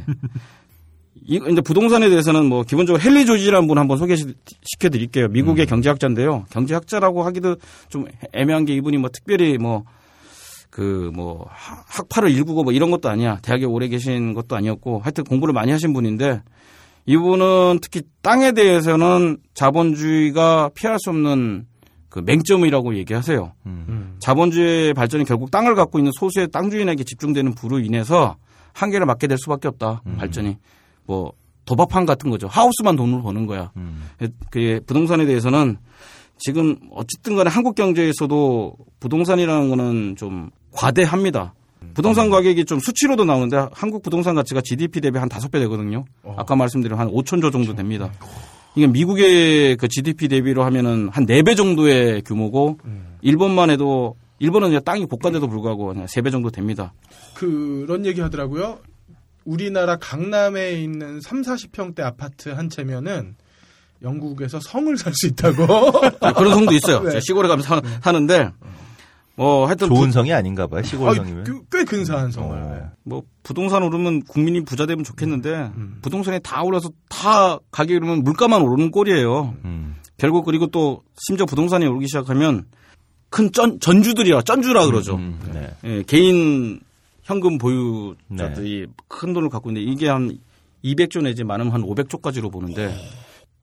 이 1.24 1.38
근데 1.38 1.60
부동산에 1.60 2.08
대해서는 2.08 2.46
뭐 2.46 2.62
기본적으로 2.62 3.02
헨리 3.02 3.26
조지라는 3.26 3.68
분 3.68 3.78
한번 3.78 3.98
소개시켜 3.98 4.88
드릴게요. 4.90 5.28
미국의 5.28 5.66
경제학자인데요. 5.66 6.44
경제학자라고 6.50 7.22
하기도 7.24 7.56
좀 7.88 8.06
애매한 8.32 8.64
게 8.64 8.74
이분이 8.74 8.98
뭐 8.98 9.10
특별히 9.12 9.58
뭐그 9.58 11.12
뭐 11.14 11.46
학파를 11.50 12.30
일구고 12.30 12.64
뭐 12.64 12.72
이런 12.72 12.90
것도 12.90 13.08
아니야. 13.08 13.38
대학에 13.42 13.64
오래 13.64 13.88
계신 13.88 14.34
것도 14.34 14.56
아니었고 14.56 15.00
하여튼 15.00 15.24
공부를 15.24 15.52
많이 15.54 15.72
하신 15.72 15.92
분인데 15.92 16.42
이분은 17.06 17.78
특히 17.80 18.02
땅에 18.22 18.52
대해서는 18.52 19.38
자본주의가 19.54 20.70
피할 20.74 20.98
수 20.98 21.10
없는 21.10 21.66
그 22.08 22.20
맹점이라고 22.20 22.96
얘기하세요. 22.96 23.52
음. 23.66 24.16
자본주의 24.18 24.94
발전이 24.94 25.24
결국 25.24 25.50
땅을 25.50 25.74
갖고 25.74 25.98
있는 25.98 26.12
소수의 26.18 26.48
땅 26.50 26.70
주인에게 26.70 27.04
집중되는 27.04 27.54
부로 27.54 27.78
인해서 27.78 28.36
한계를 28.72 29.06
맞게 29.06 29.26
될 29.26 29.38
수밖에 29.38 29.68
없다. 29.68 30.02
발전이 30.18 30.56
뭐 31.08 31.32
도박판 31.64 32.06
같은 32.06 32.30
거죠. 32.30 32.46
하우스만 32.48 32.94
돈을 32.96 33.22
버는 33.22 33.46
거야. 33.46 33.72
음. 33.76 34.04
그 34.50 34.80
부동산에 34.86 35.24
대해서는 35.26 35.78
지금 36.38 36.76
어쨌든 36.92 37.34
간에 37.34 37.50
한국 37.50 37.74
경제에서도 37.74 38.76
부동산이라는 39.00 39.68
거는 39.70 40.16
좀 40.16 40.50
과대합니다. 40.70 41.54
부동산 41.94 42.30
가격이 42.30 42.64
좀 42.64 42.78
수치로도 42.78 43.24
나오는데 43.24 43.68
한국 43.72 44.02
부동산 44.02 44.34
가치가 44.34 44.60
GDP 44.60 45.00
대비 45.00 45.18
한 45.18 45.28
다섯 45.28 45.50
배 45.50 45.58
되거든요. 45.60 46.04
아까 46.36 46.54
말씀드린 46.54 46.96
한 46.98 47.08
5천조 47.08 47.50
정도 47.50 47.74
됩니다. 47.74 48.12
이게 48.76 48.86
미국의 48.86 49.76
그 49.76 49.88
GDP 49.88 50.28
대비로 50.28 50.62
하면은 50.64 51.08
한 51.10 51.24
네 51.26 51.42
배 51.42 51.54
정도의 51.54 52.22
규모고 52.22 52.78
일본만 53.22 53.70
해도 53.70 54.14
일본은 54.38 54.68
이제 54.68 54.78
땅이 54.80 55.06
고가인데도 55.06 55.48
불구하고 55.48 55.86
그냥 55.86 56.06
세배 56.06 56.30
정도 56.30 56.50
됩니다. 56.50 56.92
그런 57.34 58.06
얘기 58.06 58.20
하더라고요. 58.20 58.78
우리나라 59.48 59.96
강남에 59.96 60.72
있는 60.72 61.22
3, 61.22 61.40
40평대 61.40 62.00
아파트 62.00 62.50
한 62.50 62.68
채면은 62.68 63.34
영국에서 64.02 64.60
성을 64.60 64.94
살 64.98 65.14
수 65.14 65.26
있다고. 65.26 65.64
아, 66.20 66.32
그런 66.34 66.52
성도 66.52 66.72
있어요. 66.74 67.00
네. 67.00 67.10
제가 67.10 67.20
시골에 67.20 67.48
가면 67.48 67.62
사, 67.62 67.80
사는데 68.02 68.50
뭐 69.36 69.66
하여튼 69.66 69.88
좋은 69.88 70.08
부, 70.08 70.12
성이 70.12 70.32
아닌가 70.34 70.66
봐요. 70.66 70.82
시골 70.82 71.08
아, 71.08 71.14
성이면. 71.14 71.44
꽤, 71.44 71.78
꽤 71.78 71.84
근사한 71.84 72.30
성을. 72.30 72.58
어. 72.58 72.90
뭐 73.04 73.22
부동산 73.42 73.82
오르면 73.82 74.24
국민이 74.24 74.62
부자 74.64 74.84
되면 74.84 75.02
좋겠는데 75.02 75.72
음. 75.76 75.98
부동산이 76.02 76.40
다 76.42 76.62
올라서 76.62 76.90
다 77.08 77.58
가격이 77.70 77.96
오르면 77.96 78.24
물가만 78.24 78.60
오르는 78.60 78.90
꼴이에요. 78.90 79.54
음. 79.64 79.96
결국 80.18 80.44
그리고 80.44 80.66
또 80.66 81.02
심지어 81.16 81.46
부동산이 81.46 81.86
오르기 81.86 82.06
시작하면 82.06 82.66
큰 83.30 83.50
전, 83.52 83.80
전주들이라 83.80 84.42
쩐주라 84.42 84.86
그러죠. 84.86 85.14
음, 85.16 85.38
네. 85.52 85.70
예, 85.84 86.02
개인 86.02 86.80
현금 87.28 87.58
보유자들이 87.58 88.86
큰 89.06 89.34
돈을 89.34 89.50
갖고 89.50 89.68
있는데 89.70 89.86
이게 89.90 90.08
한 90.08 90.38
200조 90.82 91.22
내지 91.22 91.44
많으면 91.44 91.72
한 91.74 91.82
500조까지로 91.82 92.50
보는데 92.50 92.94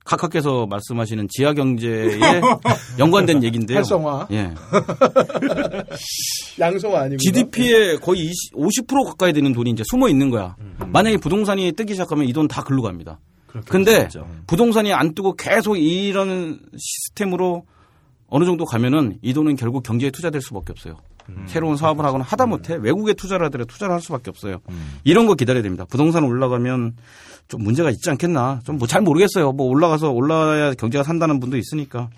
각하께서 0.04 0.66
말씀하시는 0.66 1.26
지하 1.28 1.52
경제에 1.52 2.20
연관된 3.00 3.42
얘기인데요. 3.42 3.78
활성화. 3.78 4.28
예. 4.30 4.54
양성화 6.60 7.00
아니고. 7.00 7.18
GDP의 7.18 7.98
거의 7.98 8.20
20, 8.26 8.54
50% 8.54 9.04
가까이 9.04 9.32
되는 9.32 9.52
돈이 9.52 9.70
이제 9.70 9.82
숨어 9.90 10.08
있는 10.08 10.30
거야. 10.30 10.54
만약에 10.78 11.16
부동산이 11.16 11.72
뜨기 11.72 11.94
시작하면 11.94 12.26
이 12.28 12.32
돈 12.32 12.46
다 12.46 12.62
글로 12.62 12.82
갑니다. 12.82 13.18
근데 13.68 14.06
진짜. 14.08 14.24
부동산이 14.46 14.92
안 14.92 15.12
뜨고 15.12 15.34
계속 15.34 15.76
이런 15.76 16.60
시스템으로 16.76 17.64
어느 18.28 18.44
정도 18.44 18.64
가면은 18.64 19.18
이 19.22 19.32
돈은 19.34 19.56
결국 19.56 19.82
경제에 19.82 20.10
투자될 20.12 20.40
수밖에 20.40 20.70
없어요. 20.72 20.94
새로운 21.46 21.76
사업을 21.76 22.04
하거나 22.04 22.24
하다 22.24 22.46
못해 22.46 22.76
외국에 22.80 23.14
투자를 23.14 23.46
하더라도 23.46 23.66
투자를 23.72 23.94
할 23.94 24.00
수밖에 24.00 24.30
없어요. 24.30 24.58
이런 25.04 25.26
거 25.26 25.34
기다려야 25.34 25.62
됩니다. 25.62 25.84
부동산 25.88 26.24
올라가면 26.24 26.96
좀 27.48 27.62
문제가 27.62 27.90
있지 27.90 28.10
않겠나. 28.10 28.60
좀 28.64 28.76
뭐 28.78 28.86
잘 28.86 29.02
모르겠어요. 29.02 29.52
뭐 29.52 29.66
올라가서 29.68 30.10
올라야 30.10 30.74
경제가 30.74 31.04
산다는 31.04 31.38
분도 31.40 31.56
있으니까. 31.56 32.08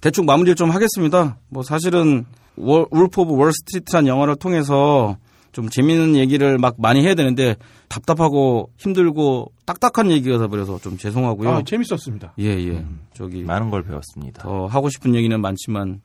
대충 0.00 0.26
마무리를 0.26 0.54
좀 0.54 0.70
하겠습니다. 0.70 1.38
뭐 1.48 1.62
사실은 1.62 2.24
월, 2.56 2.86
Wolf 2.90 3.20
of 3.22 3.34
Wall 3.34 3.53
Street라는 3.53 4.08
영화를 4.08 4.36
통해서 4.36 5.16
좀 5.52 5.68
재미있는 5.68 6.14
얘기를 6.16 6.58
막 6.58 6.76
많이 6.78 7.02
해야 7.04 7.14
되는데 7.14 7.56
답답하고 7.88 8.70
힘들고 8.76 9.50
딱딱한 9.66 10.10
얘기가 10.12 10.38
돼버려서 10.38 10.78
좀 10.78 10.96
죄송하고요. 10.98 11.48
아, 11.50 11.62
재밌었습니다. 11.62 12.34
예, 12.38 12.44
예. 12.44 12.84
저기 13.14 13.42
많은 13.42 13.70
걸 13.70 13.82
배웠습니다. 13.82 14.42
더 14.42 14.66
하고 14.66 14.88
싶은 14.88 15.14
얘기는 15.14 15.40
많지만 15.40 16.00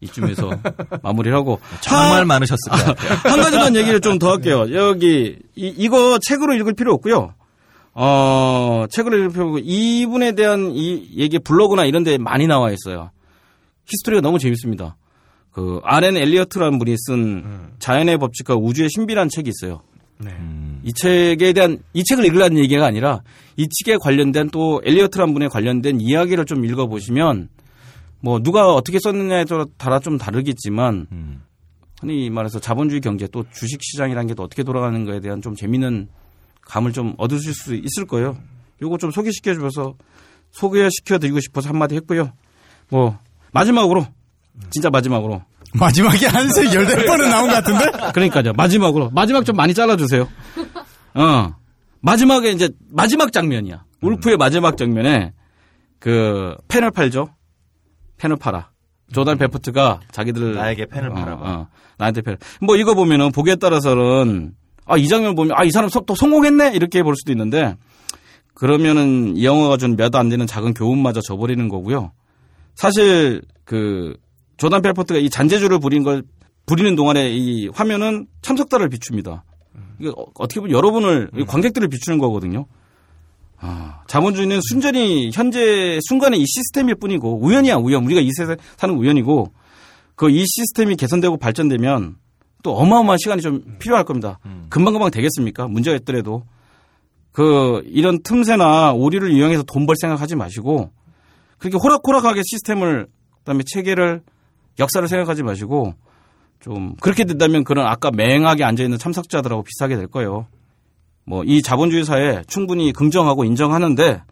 이쯤에서 0.00 0.50
마무리를 1.02 1.36
하고 1.36 1.58
정말 1.80 2.20
하- 2.20 2.24
많으셨을 2.24 2.70
것 2.70 2.84
같아요. 2.84 3.18
한 3.24 3.40
가지 3.40 3.56
더 3.72 3.78
얘기를 3.80 4.00
좀 4.00 4.18
더 4.18 4.32
할게요. 4.32 4.66
여기 4.74 5.36
이, 5.54 5.74
이거 5.76 6.18
책으로 6.20 6.54
읽을 6.54 6.74
필요 6.74 6.92
없고요. 6.94 7.34
어, 7.94 8.84
책으로 8.90 9.16
읽을 9.16 9.28
필요 9.30 9.44
없고 9.46 9.58
이분에 9.62 10.32
대한 10.32 10.72
이 10.74 11.08
얘기 11.16 11.38
블로그나 11.38 11.84
이런 11.86 12.04
데 12.04 12.18
많이 12.18 12.46
나와 12.46 12.70
있어요. 12.70 13.10
히스토리가 13.86 14.20
너무 14.20 14.38
재밌습니다. 14.38 14.96
그 15.50 15.80
아렌 15.84 16.16
엘리어트라는 16.16 16.78
분이 16.78 16.94
쓴 16.98 17.70
자연의 17.78 18.18
법칙과 18.18 18.56
우주의 18.56 18.88
신비라는 18.90 19.30
책이 19.30 19.48
있어요. 19.50 19.80
네. 20.18 20.30
음. 20.38 20.80
이 20.84 20.92
책에 20.92 21.52
대한 21.54 21.78
이 21.94 22.04
책을 22.04 22.24
읽으라는 22.26 22.58
얘기가 22.58 22.84
아니라 22.84 23.22
이 23.56 23.66
책에 23.68 23.96
관련된 23.98 24.50
또 24.50 24.82
엘리어트란 24.84 25.32
분에 25.32 25.48
관련된 25.48 26.00
이야기를 26.02 26.44
좀 26.44 26.64
읽어보시면 26.66 27.48
뭐 28.26 28.40
누가 28.40 28.74
어떻게 28.74 28.98
썼느냐에 28.98 29.44
따라 29.78 30.00
좀 30.00 30.18
다르겠지만 30.18 31.06
음. 31.12 31.44
흔히 32.00 32.28
말해서 32.28 32.58
자본주의 32.58 33.00
경제 33.00 33.28
또 33.28 33.44
주식 33.54 33.80
시장이라는 33.80 34.26
게 34.26 34.34
또 34.34 34.42
어떻게 34.42 34.64
돌아가는 34.64 35.04
거에 35.04 35.20
대한 35.20 35.40
좀 35.40 35.54
재미있는 35.54 36.08
감을 36.62 36.92
좀 36.92 37.14
얻으실 37.18 37.54
수 37.54 37.76
있을 37.76 38.04
거예요. 38.08 38.36
요거 38.82 38.98
좀 38.98 39.12
소개시켜 39.12 39.54
주셔서 39.54 39.94
소개시켜 40.50 41.18
드리고 41.18 41.38
싶어서 41.38 41.68
한마디 41.68 41.94
했고요. 41.94 42.32
뭐 42.90 43.16
마지막으로 43.52 44.04
진짜 44.70 44.90
마지막으로 44.90 45.44
마지막에 45.78 46.26
한세 46.26 46.64
열댓 46.74 47.06
번은 47.06 47.30
나온 47.30 47.46
것 47.48 47.54
같은데? 47.62 48.10
그러니까요. 48.12 48.54
마지막으로 48.54 49.10
마지막 49.10 49.44
좀 49.44 49.54
많이 49.54 49.72
잘라 49.72 49.96
주세요. 49.96 50.28
어 51.14 51.54
마지막에 52.00 52.50
이제 52.50 52.70
마지막 52.90 53.32
장면이야. 53.32 53.84
울프의 54.02 54.36
마지막 54.36 54.76
장면에 54.76 55.32
그 56.00 56.56
펜을 56.66 56.90
팔죠. 56.90 57.35
펜을 58.18 58.36
팔아. 58.36 58.70
조단 59.12 59.38
베프트가 59.38 60.00
자기들 60.10 60.54
나에게 60.54 60.86
펜을 60.86 61.10
어, 61.10 61.14
팔아봐. 61.14 61.42
어, 61.52 61.68
나한테 61.98 62.22
펜. 62.22 62.36
뭐 62.60 62.76
이거 62.76 62.94
보면은 62.94 63.30
보기에 63.32 63.56
따라서는 63.56 64.54
아 64.86 64.96
이 64.96 65.08
장면 65.08 65.34
보면 65.34 65.56
아 65.56 65.64
이 65.64 65.70
사람 65.70 65.90
또 66.06 66.14
성공했네 66.14 66.72
이렇게 66.74 67.02
볼 67.02 67.14
수도 67.16 67.32
있는데 67.32 67.76
그러면은 68.54 69.36
이 69.36 69.44
영화가 69.44 69.76
준 69.76 69.96
몇 69.96 70.14
안 70.16 70.28
되는 70.28 70.46
작은 70.46 70.74
교훈마저 70.74 71.20
져버리는 71.20 71.68
거고요. 71.68 72.12
사실 72.74 73.42
그 73.64 74.16
조단 74.56 74.82
펠포트가 74.82 75.18
이 75.20 75.28
잔재주를 75.30 75.78
부린 75.78 76.02
걸 76.02 76.22
부리는 76.66 76.96
동안에 76.96 77.30
이 77.30 77.68
화면은 77.68 78.26
참석자를 78.42 78.88
비춥니다. 78.88 79.44
이게 80.00 80.08
어- 80.10 80.26
어떻게 80.34 80.60
보면 80.60 80.74
여러분을 80.74 81.30
이 81.36 81.44
관객들을 81.44 81.86
비추는 81.88 82.18
거거든요. 82.18 82.66
아, 83.58 84.02
자본주의는 84.06 84.60
순전히 84.62 85.30
현재 85.32 85.98
순간의 86.08 86.40
이 86.40 86.44
시스템일 86.46 86.96
뿐이고 86.96 87.38
우연이야 87.42 87.76
우연 87.76 88.04
우리가 88.04 88.20
이 88.20 88.30
세상에 88.32 88.56
사는 88.76 88.94
우연이고 88.94 89.52
그 90.14 90.28
이 90.30 90.44
시스템이 90.46 90.96
개선되고 90.96 91.36
발전되면 91.38 92.16
또 92.62 92.74
어마어마한 92.76 93.18
시간이 93.18 93.42
좀 93.42 93.62
필요할 93.78 94.04
겁니다. 94.04 94.38
금방금방 94.70 95.10
되겠습니까? 95.10 95.68
문제가 95.68 95.96
있더라도 95.98 96.44
그 97.32 97.82
이런 97.86 98.22
틈새나 98.22 98.92
오류를 98.92 99.30
이용해서 99.32 99.62
돈 99.62 99.86
벌 99.86 99.94
생각하지 100.00 100.36
마시고 100.36 100.90
그렇게 101.58 101.76
호락호락하게 101.82 102.40
시스템을 102.44 103.06
그다음에 103.38 103.62
체계를 103.66 104.22
역사를 104.78 105.06
생각하지 105.06 105.42
마시고 105.42 105.94
좀 106.60 106.94
그렇게 107.00 107.24
된다면 107.24 107.62
그런 107.64 107.86
아까 107.86 108.10
맹하게 108.10 108.64
앉아 108.64 108.82
있는 108.82 108.98
참석자들하고 108.98 109.62
비슷하게 109.62 109.96
될 109.96 110.06
거예요. 110.08 110.46
뭐 111.26 111.44
이 111.44 111.60
자본주의 111.60 112.04
사회 112.04 112.42
충분히 112.46 112.92
긍정하고 112.92 113.44
인정하는데 113.44 114.22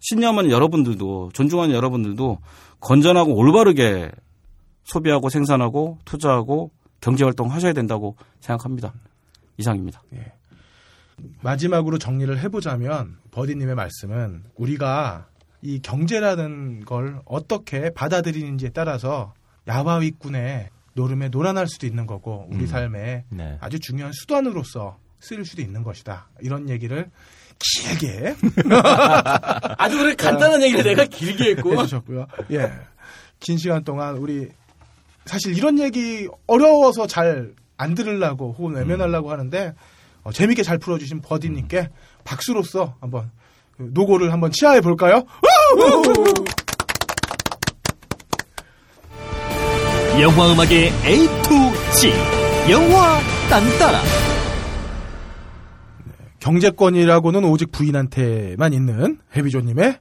신념은 0.00 0.50
여러분들도 0.50 1.30
존중하는 1.32 1.74
여러분들도 1.74 2.38
건전하고 2.80 3.34
올바르게 3.34 4.10
소비하고 4.84 5.28
생산하고 5.28 5.98
투자하고 6.04 6.72
경제 7.00 7.24
활동 7.24 7.50
하셔야 7.50 7.72
된다고 7.72 8.16
생각합니다. 8.40 8.92
이상입니다. 9.56 10.02
마지막으로 11.40 11.98
정리를 11.98 12.36
해보자면 12.40 13.18
버디님의 13.30 13.74
말씀은 13.76 14.44
우리가 14.56 15.28
이 15.60 15.80
경제라는 15.80 16.84
걸 16.84 17.20
어떻게 17.24 17.90
받아들이는지에 17.90 18.70
따라서 18.70 19.34
야바위꾼의 19.68 20.70
노름에 20.94 21.28
놀아날 21.28 21.68
수도 21.68 21.86
있는 21.86 22.06
거고 22.06 22.46
우리 22.50 22.62
음. 22.62 22.66
삶에 22.66 23.24
네. 23.28 23.58
아주 23.60 23.78
중요한 23.78 24.12
수단으로서 24.12 24.98
쓰일 25.22 25.44
수도 25.44 25.62
있는 25.62 25.82
것이다. 25.82 26.28
이런 26.40 26.68
얘기를 26.68 27.10
길게 27.58 28.34
아주 29.78 29.98
그래 29.98 30.14
간단한 30.14 30.62
얘기를 30.62 30.82
내가 30.84 31.04
길게 31.04 31.50
했고 31.50 31.72
해주셨고요. 31.80 32.26
예. 32.52 32.72
긴 33.40 33.56
시간 33.56 33.84
동안 33.84 34.16
우리 34.16 34.48
사실 35.24 35.56
이런 35.56 35.78
얘기 35.78 36.28
어려워서 36.46 37.06
잘 37.06 37.54
안 37.82 37.94
들으려고 37.94 38.54
혹은 38.56 38.76
외면하려고 38.76 39.32
하는데 39.32 39.74
어, 40.22 40.30
재밌게 40.32 40.62
잘 40.62 40.78
풀어주신 40.78 41.20
버디님께 41.20 41.88
박수로서 42.24 42.94
한번 43.00 43.30
그 43.76 43.90
노고를 43.92 44.32
한번 44.32 44.52
치하해 44.52 44.80
볼까요? 44.80 45.24
영화 50.20 50.52
음악의 50.52 50.92
A 51.04 51.26
to 51.42 51.92
Z 51.94 52.12
영화 52.70 53.18
딴따라 53.50 54.00
경제권이라고는 56.42 57.44
오직 57.44 57.70
부인한테만 57.70 58.72
있는 58.72 59.18
해비조님의 59.36 59.98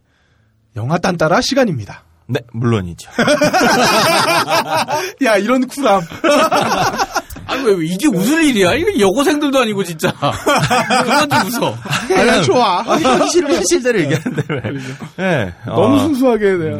영화 0.75 0.97
딴따라 0.97 1.39
시간입니다. 1.41 2.03
네, 2.27 2.39
물론이죠. 2.51 3.11
야 5.23 5.37
이런 5.37 5.67
쿨함. 5.67 6.01
아니 7.45 7.63
왜 7.65 7.85
이게 7.85 8.07
무슨 8.07 8.43
일이야? 8.43 8.73
이거 8.73 8.99
여고생들도 8.99 9.59
아니고 9.59 9.83
진짜 9.83 10.11
그만 11.03 11.29
좀 11.29 11.61
웃어. 11.61 11.75
아, 11.75 12.41
좋아. 12.41 12.79
아, 12.79 12.97
현실, 12.97 13.47
현실대로 13.47 13.99
얘기하는데 13.99 14.43
왜. 14.49 14.61
네. 15.17 15.53
너무 15.65 15.95
어, 15.95 15.99
순수하게 15.99 16.53
내가 16.53 16.79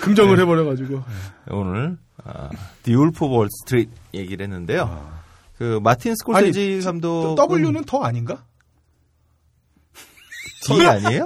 긍정을 0.00 0.40
해버려가지고. 0.40 1.02
오늘, 1.50 1.98
아, 2.24 2.48
디울프 2.82 3.28
볼 3.28 3.48
스트리트 3.50 3.90
얘기를 4.14 4.44
했는데요. 4.44 5.21
그, 5.62 5.78
마틴 5.80 6.16
스콜세지 6.16 6.80
감독. 6.82 7.36
W는 7.48 7.84
더 7.84 8.02
아닌가? 8.02 8.42
D 10.64 10.84
아니에요? 10.84 11.24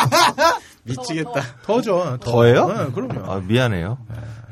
미치겠다. 0.84 1.42
더죠. 1.62 2.16
더. 2.22 2.30
더예요? 2.30 2.66
네, 2.68 2.90
그럼요. 2.94 3.30
아, 3.30 3.40
미안해요. 3.44 3.98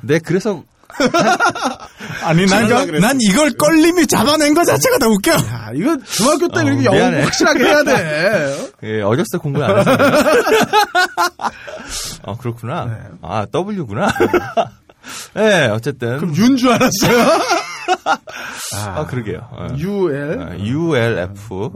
네, 0.02 0.18
그래서 0.18 0.62
아니 2.24 2.44
난, 2.44 2.68
난 3.00 3.16
이걸 3.22 3.52
껄림이 3.52 4.06
잡아낸 4.06 4.52
거 4.52 4.64
자체가 4.66 4.98
다 4.98 5.06
웃겨. 5.08 5.32
야, 5.32 5.70
이거 5.74 5.96
중학교 6.04 6.48
때 6.48 6.60
어, 6.60 6.62
이렇게 6.64 6.84
영어. 6.84 7.22
확실하게 7.24 7.64
해야 7.64 7.82
돼. 7.82 8.70
예, 8.84 9.00
어렸을 9.00 9.24
때 9.32 9.38
공부 9.38 9.64
안 9.64 9.78
해서. 9.78 9.90
어, 12.24 12.36
그렇구나. 12.36 12.98
아, 13.22 13.46
W구나. 13.50 14.12
네, 15.34 15.68
어쨌든. 15.68 16.18
그럼 16.18 16.36
U인 16.36 16.56
줄 16.58 16.68
알았어요. 16.70 17.40
아, 18.74 19.06
그러게요. 19.06 19.48
어. 19.50 19.68
UL. 19.76 20.40
아, 20.40 20.56
ULF. 20.58 21.70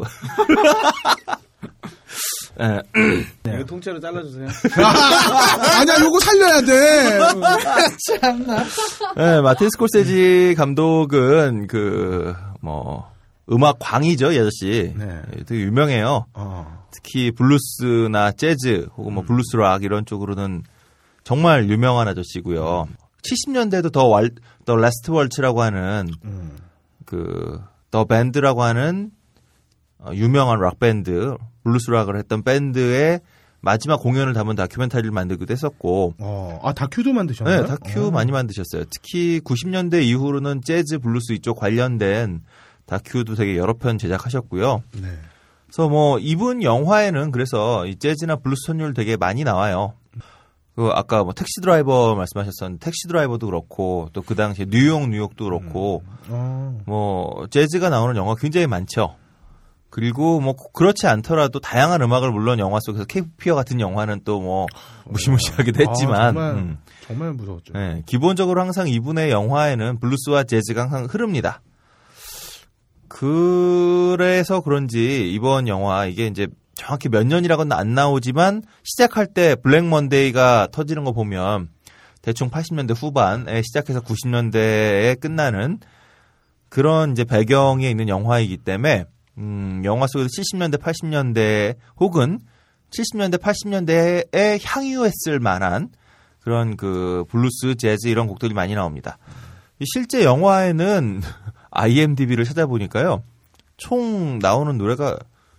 예, 2.60 2.80
이거 3.54 3.64
통째로 3.64 3.98
잘라주세요. 4.00 4.46
아니야, 5.80 6.00
요거 6.00 6.20
살려야 6.20 6.60
돼. 6.60 7.18
예, 9.18 9.40
마틴 9.40 9.68
스콜세지 9.70 10.54
감독은 10.56 11.66
그, 11.66 12.34
뭐, 12.60 13.10
음악 13.50 13.78
광이죠, 13.80 14.32
이 14.32 14.38
아저씨. 14.38 14.92
네. 14.96 15.20
예, 15.36 15.44
되게 15.44 15.62
유명해요. 15.62 16.26
어. 16.34 16.84
특히 16.92 17.32
블루스나 17.32 18.32
재즈 18.32 18.88
혹은 18.96 19.14
뭐 19.14 19.24
blues 19.24 19.56
rock 19.56 19.82
이런 19.82 20.06
쪽으로는 20.06 20.62
정말 21.24 21.68
유명한 21.68 22.06
아저씨고요. 22.08 22.86
70년대에도 23.24 23.90
The 23.92 24.06
Wal, 24.06 24.30
The 24.64 24.76
Last 24.76 25.10
Waltz라고 25.10 25.62
하는 25.62 26.08
음. 26.24 26.56
그 27.04 27.54
The 27.54 28.04
Band라고 28.08 28.62
하는 28.62 29.10
어, 29.98 30.10
유명한 30.14 30.60
rock 30.60 30.78
밴드 30.78 31.36
blues 31.64 31.90
rock을 31.90 32.16
했던 32.16 32.42
밴드의 32.42 33.20
마지막 33.60 33.96
공연을 33.96 34.34
담은 34.34 34.56
다큐멘터리를 34.56 35.10
만들기도 35.10 35.50
했었고 35.52 36.14
어, 36.18 36.60
아, 36.62 36.74
다큐도 36.74 37.14
만드셨나요? 37.14 37.62
네, 37.62 37.66
다큐 37.66 38.08
어. 38.08 38.10
많이 38.10 38.30
만드셨어요. 38.30 38.84
특히 38.90 39.40
90년대 39.40 40.02
이후로는 40.02 40.60
재즈 40.62 40.98
블루스 40.98 41.32
이쪽 41.32 41.58
관련된 41.58 42.42
다큐도 42.84 43.34
되게 43.34 43.56
여러 43.56 43.72
편 43.72 43.96
제작하셨고요. 43.96 44.82
네. 45.00 45.08
그래서 45.66 45.88
뭐 45.88 46.18
이분 46.18 46.62
영화에는 46.62 47.32
그래서 47.32 47.86
이 47.86 47.96
재즈나 47.96 48.36
블루스 48.36 48.66
선율 48.66 48.92
되게 48.92 49.16
많이 49.16 49.44
나와요. 49.44 49.94
그 50.76 50.88
아까 50.92 51.22
뭐 51.22 51.32
택시 51.32 51.60
드라이버 51.60 52.14
말씀하셨었는데 52.16 52.84
택시 52.84 53.06
드라이버도 53.08 53.46
그렇고 53.46 54.08
또 54.12 54.22
그 54.22 54.34
당시에 54.34 54.66
뉴욕 54.68 55.08
뉴욕도 55.08 55.44
그렇고 55.44 56.02
어. 56.28 56.78
뭐 56.86 57.46
재즈가 57.50 57.90
나오는 57.90 58.16
영화 58.16 58.34
굉장히 58.34 58.66
많죠. 58.66 59.16
그리고 59.90 60.40
뭐 60.40 60.56
그렇지 60.72 61.06
않더라도 61.06 61.60
다양한 61.60 62.02
음악을 62.02 62.32
물론 62.32 62.58
영화 62.58 62.80
속에서 62.80 63.04
케이피어 63.04 63.54
같은 63.54 63.78
영화는 63.80 64.22
또 64.24 64.40
뭐 64.40 64.66
무시무시하기도 65.06 65.84
아, 65.84 65.88
했지만 65.90 66.34
정말, 66.34 66.54
음. 66.54 66.78
정말 67.06 67.32
무서웠죠. 67.34 67.74
네, 67.74 68.02
기본적으로 68.06 68.60
항상 68.60 68.88
이분의 68.88 69.30
영화에는 69.30 70.00
블루스와 70.00 70.42
재즈가 70.44 70.82
항상 70.82 71.04
흐릅니다. 71.04 71.60
그래서 73.06 74.60
그런지 74.60 75.30
이번 75.32 75.68
영화 75.68 76.06
이게 76.06 76.26
이제 76.26 76.48
정확히 76.84 77.08
몇 77.08 77.26
년이라고는 77.26 77.74
안 77.74 77.94
나오지만 77.94 78.62
시작할 78.82 79.26
때 79.28 79.54
Black 79.54 79.86
Monday가 79.86 80.68
터지는 80.70 81.04
거 81.04 81.12
보면 81.12 81.68
대충 82.20 82.50
80년대 82.50 82.94
후반에 82.94 83.62
시작해서 83.62 84.00
90년대에 84.00 85.18
끝나는 85.18 85.78
그런 86.68 87.12
이제 87.12 87.24
배경에 87.24 87.88
있는 87.88 88.08
영화이기 88.08 88.58
때문에 88.58 89.06
음, 89.38 89.80
영화 89.84 90.06
속에서 90.06 90.28
70년대 90.28 90.78
80년대 90.78 91.76
혹은 91.98 92.38
70년대 92.90 93.38
80년대에 93.38 94.60
향유했을 94.62 95.40
만한 95.40 95.88
그런 96.40 96.76
그 96.76 97.24
블루스, 97.30 97.76
재즈 97.76 98.08
이런 98.08 98.26
곡들이 98.26 98.52
많이 98.52 98.74
나옵니다. 98.74 99.16
이 99.80 99.84
실제 99.86 100.22
영화에는 100.22 101.22
IMDb를 101.70 102.44
찾아보니까요. 102.44 103.22
총 103.78 104.38
나오는 104.38 104.76
노래가 104.76 105.16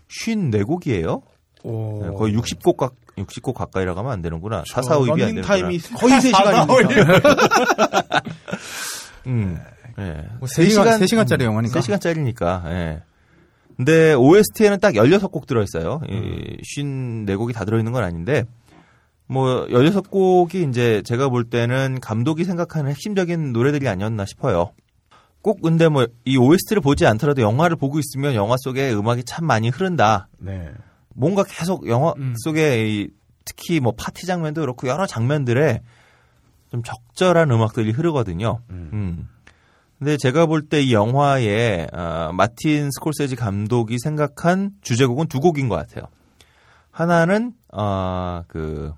54곡이에요. 0.09 1.21
오. 1.63 2.01
네, 2.03 2.09
거의 2.15 2.35
60곡 2.35 2.77
가 2.77 2.89
60곡 3.17 3.53
가까이라고 3.53 3.99
하면 3.99 4.11
안 4.11 4.21
되는구나. 4.21 4.63
4, 4.67 4.81
4, 4.81 4.97
5, 4.97 5.01
2이 5.03 5.11
안 5.11 5.17
되는구나. 5.17 5.47
타임이 5.47 5.79
거의 5.79 6.13
3시간이니까. 6.15 8.23
음. 9.27 9.59
예. 9.97 10.27
뭐 10.39 10.47
3시간, 10.47 10.99
3시간 10.99 11.27
짜리 11.27 11.45
영화니까. 11.45 11.79
3시간짜리니까. 11.79 12.65
예. 12.71 13.01
근데 13.77 14.13
OST에는 14.13 14.79
딱 14.79 14.93
16곡 14.93 15.47
들어 15.47 15.63
있어요. 15.63 16.01
이 16.07 16.57
54곡이 16.61 17.53
다 17.53 17.65
들어 17.65 17.77
있는 17.77 17.91
건 17.91 18.03
아닌데, 18.03 18.45
뭐, 19.27 19.65
16곡이 19.67 20.69
이제 20.69 21.01
제가 21.03 21.29
볼 21.29 21.45
때는 21.45 21.99
감독이 21.99 22.45
생각하는 22.45 22.91
핵심적인 22.91 23.53
노래들이 23.53 23.87
아니었나 23.87 24.25
싶어요. 24.25 24.71
꼭 25.45 25.61
근데 25.61 25.89
뭐, 25.89 26.07
이 26.25 26.37
OST를 26.37 26.81
보지 26.81 27.05
않더라도 27.05 27.43
영화를 27.43 27.75
보고 27.75 27.99
있으면 27.99 28.33
영화 28.33 28.55
속에 28.57 28.91
음악이 28.91 29.25
참 29.25 29.45
많이 29.45 29.69
흐른다. 29.69 30.27
네. 30.39 30.71
뭔가 31.13 31.43
계속 31.43 31.87
영화 31.87 32.13
음. 32.17 32.33
속에 32.43 32.89
이 32.89 33.09
특히 33.45 33.79
뭐 33.79 33.93
파티 33.95 34.25
장면도 34.25 34.61
그렇고 34.61 34.87
여러 34.87 35.05
장면들에 35.05 35.83
좀 36.71 36.81
적절한 36.81 37.51
음악들이 37.51 37.91
흐르거든요. 37.91 38.61
음. 38.71 39.29
근데 39.99 40.17
제가 40.17 40.47
볼 40.47 40.67
때 40.67 40.81
이 40.81 40.93
영화에 40.93 41.89
어, 41.93 42.31
마틴 42.33 42.89
스콜세지 42.89 43.35
감독이 43.35 43.99
생각한 43.99 44.71
주제곡은 44.81 45.27
두 45.27 45.39
곡인 45.39 45.69
것 45.69 45.75
같아요. 45.75 46.07
하나는 46.89 47.53
어 47.71 48.41
그 48.47 48.93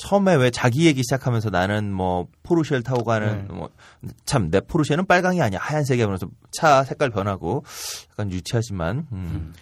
처음에 0.00 0.34
왜 0.34 0.50
자기 0.50 0.86
얘기 0.86 1.02
시작하면서 1.02 1.50
나는 1.50 1.92
뭐 1.92 2.26
포르쉐를 2.42 2.82
타고 2.82 3.04
가는 3.04 3.46
뭐참 3.48 4.50
내 4.50 4.60
포르쉐는 4.60 5.04
빨강이 5.04 5.42
아니야 5.42 5.58
하얀색이야 5.60 6.06
그러면서 6.06 6.26
차 6.50 6.84
색깔 6.84 7.10
변하고 7.10 7.64
약간 8.12 8.32
유치하지만 8.32 9.06
음. 9.12 9.52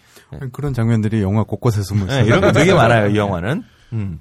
그런 0.53 0.73
장면들이 0.73 1.21
영화 1.21 1.43
곳곳에 1.43 1.81
숨어 1.81 2.05
있어요. 2.05 2.21
네, 2.21 2.25
이런 2.25 2.39
거 2.39 2.51
되게 2.53 2.73
많아요, 2.73 3.09
이 3.09 3.17
영화는. 3.17 3.63
음. 3.93 4.19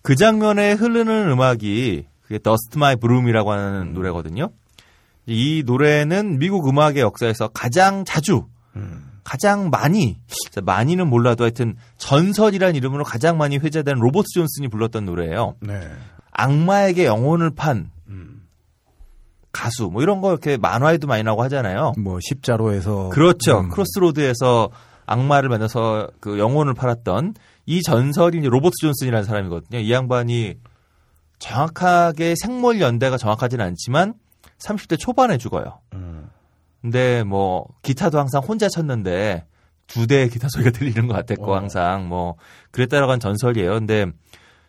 그 0.00 0.14
장면에 0.14 0.72
흐르는 0.72 1.30
음악이 1.30 2.06
그게 2.22 2.38
Dust 2.38 2.78
My 2.78 2.96
Broom이라고 2.96 3.52
하는 3.52 3.92
노래거든요. 3.92 4.48
이 5.26 5.62
노래는 5.66 6.38
미국 6.38 6.66
음악의 6.66 7.00
역사에서 7.00 7.48
가장 7.48 8.06
자주 8.06 8.46
가장 9.28 9.68
많이 9.68 10.16
많이는 10.62 11.06
몰라도 11.06 11.44
하여튼 11.44 11.76
전설이라는 11.98 12.74
이름으로 12.76 13.04
가장 13.04 13.36
많이 13.36 13.58
회자된 13.58 13.98
로버트 13.98 14.28
존슨이 14.32 14.68
불렀던 14.68 15.04
노래예요. 15.04 15.54
네. 15.60 15.86
악마에게 16.32 17.04
영혼을 17.04 17.50
판 17.50 17.90
음. 18.08 18.46
가수 19.52 19.90
뭐 19.92 20.02
이런 20.02 20.22
거 20.22 20.30
이렇게 20.30 20.56
만화에도 20.56 21.06
많이 21.06 21.24
나오고 21.24 21.42
하잖아요. 21.42 21.92
뭐 21.98 22.18
십자로에서 22.22 23.10
그렇죠. 23.10 23.60
음. 23.60 23.68
crossroad에서 23.68 24.70
악마를 25.04 25.50
만나서 25.50 26.08
그 26.20 26.38
영혼을 26.38 26.72
팔았던 26.72 27.34
이 27.66 27.82
전설이 27.82 28.38
이제 28.38 28.48
로버트 28.48 28.76
존슨이라는 28.80 29.26
사람이거든요. 29.26 29.80
이 29.80 29.92
양반이 29.92 30.54
정확하게 31.38 32.34
생몰 32.40 32.80
연대가 32.80 33.18
정확하지는 33.18 33.62
않지만 33.62 34.14
30대 34.58 34.98
초반에 34.98 35.36
죽어요. 35.36 35.80
음. 35.92 36.07
근데 36.82 37.24
뭐 37.24 37.66
기타도 37.82 38.18
항상 38.18 38.42
혼자 38.42 38.68
쳤는데 38.68 39.46
두 39.86 40.06
대의 40.06 40.28
기타 40.28 40.48
소리가 40.48 40.70
들리는 40.78 41.08
것 41.08 41.14
같았고 41.14 41.52
어. 41.52 41.56
항상 41.56 42.08
뭐 42.08 42.36
그랬다라고 42.70 43.12
한 43.12 43.20
전설이에요. 43.20 43.74
근데 43.74 44.06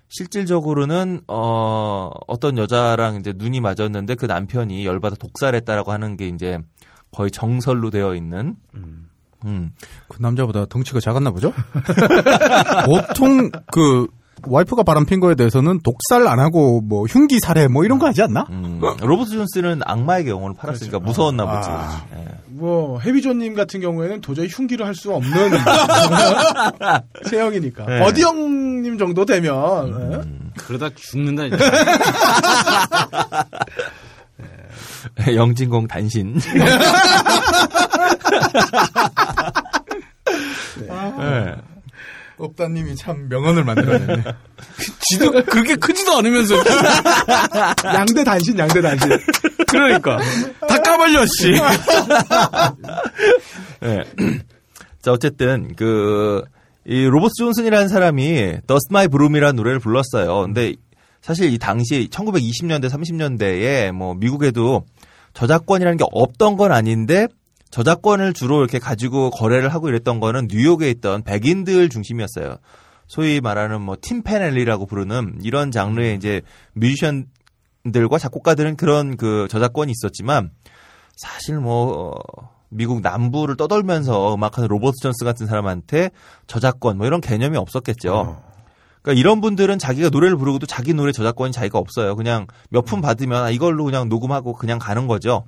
실질적으로는 0.10 1.22
어 1.28 2.10
어떤 2.28 2.58
여자랑 2.58 3.18
이제 3.18 3.34
눈이 3.36 3.62
맞았는데 3.62 4.16
그 4.16 4.26
남편이 4.26 4.86
열받아 4.86 5.16
독살했다라고 5.18 5.92
하는 5.92 6.18
게 6.18 6.28
이제 6.28 6.58
거의 7.12 7.30
정설로 7.30 7.92
되어 7.92 8.16
있는 8.16 8.56
음. 9.46 9.72
그 10.08 10.22
남자보다 10.22 10.66
덩치가 10.66 11.00
작았나 11.00 11.32
보죠? 11.32 11.54
보통 12.86 13.52
그 13.72 14.08
와이프가 14.48 14.84
바람핀 14.84 15.20
거에 15.20 15.36
대해서는 15.36 15.80
독살 15.84 16.28
안 16.28 16.40
하고 16.40 16.82
뭐 16.82 17.06
흉기 17.06 17.40
살해 17.40 17.68
뭐 17.68 17.84
이런 17.86 18.00
거 18.00 18.08
하지 18.08 18.22
않나? 18.22 18.46
음. 18.50 18.80
로버트 19.02 19.32
존스는 19.32 19.82
악마에게 19.86 20.30
영혼을 20.30 20.56
팔았으니까 20.56 21.00
무서웠나 21.00 21.46
보지. 21.46 21.70
아. 21.72 22.04
예. 22.16 22.26
뭐 22.48 23.00
해비존님 23.00 23.54
같은 23.56 23.80
경우에는 23.80 24.20
도저히 24.22 24.48
흉기를 24.50 24.86
할 24.86 24.94
수 24.96 25.14
없는 25.14 25.32
체형이니까 27.30 27.86
네. 27.86 28.02
어디 28.02 28.24
형님 28.24 28.98
정도 28.98 29.24
되면 29.26 29.94
음. 29.94 30.52
그러다 30.58 30.90
죽는다. 30.96 31.46
이제. 31.46 31.58
영진공 35.36 35.88
단신. 35.88 36.40
네. 36.40 36.80
업다님이 42.40 42.96
참 42.96 43.28
명언을 43.30 43.64
만들어냈네. 43.64 44.24
지도 45.10 45.32
그렇게 45.32 45.76
크지도 45.76 46.18
않으면서 46.18 46.56
예. 46.56 46.62
양대 47.94 48.24
단신 48.24 48.58
양대 48.58 48.82
단신 48.82 49.10
그러니까 49.68 50.18
다 50.68 50.82
까발려 50.82 51.26
씨. 51.26 51.52
네. 53.82 54.04
자, 55.02 55.12
어쨌든, 55.14 55.76
그, 55.76 56.44
이 56.86 57.06
로버트 57.06 57.34
존슨이라는 57.38 57.88
사람이 57.88 58.58
Dust 58.68 58.92
My 58.92 59.08
Broom이라는 59.08 59.56
노래를 59.56 59.80
불렀어요. 59.80 60.42
근데 60.42 60.74
사실 61.22 61.54
이 61.54 61.58
당시 61.58 62.10
1920년대, 62.12 62.90
30년대에 62.90 63.92
뭐 63.92 64.16
미국에도 64.16 64.84
저작권이라는 65.34 65.98
게 65.98 66.06
없던 66.12 66.58
건 66.58 66.72
아닌데 66.72 67.28
저작권을 67.72 68.34
주로 68.34 68.60
이렇게 68.60 68.80
가지고 68.80 69.30
거래를 69.30 69.70
하고 69.70 69.90
이랬던 69.90 70.20
거는 70.20 70.48
뉴욕에 70.50 70.90
있던 70.92 71.24
백인들 71.24 71.90
중심이었어요. 71.90 72.58
소위 73.08 73.42
말하는 73.42 73.82
뭐 73.82 73.96
Tin 74.00 74.17
Pan 74.17 74.34
Alley라고 74.34 74.86
부르는 74.86 75.40
이런 75.42 75.72
장르의 75.72 76.16
이제 76.16 76.42
뮤지션들과 76.74 78.18
작곡가들은 78.20 78.76
그런 78.76 79.18
그 79.18 79.48
저작권이 79.50 79.92
있었지만 79.92 80.52
사실 81.16 81.58
뭐 81.58 82.14
어, 82.14 82.50
미국 82.70 83.02
남부를 83.02 83.58
떠돌면서 83.58 84.36
음악하는 84.36 84.68
로버트 84.68 84.98
존스 85.02 85.26
같은 85.26 85.48
사람한테 85.48 86.12
저작권 86.48 86.98
뭐 86.98 87.08
이런 87.08 87.20
개념이 87.20 87.58
없었겠죠. 87.58 88.42
그러니까 89.02 89.20
이런 89.20 89.42
분들은 89.42 89.80
자기가 89.80 90.10
노래를 90.10 90.36
부르고도 90.38 90.66
자기 90.66 90.94
노래 90.94 91.12
저작권이 91.12 91.52
자기가 91.54 91.78
없어요. 91.80 92.16
그냥 92.16 92.48
몇 92.70 92.86
푼 92.86 93.02
받으면 93.02 93.44
아, 93.44 93.50
이걸로 93.50 93.86
그냥 93.86 94.10
녹음하고 94.10 94.54
그냥 94.54 94.78
가는 94.80 95.08
거죠. 95.08 95.46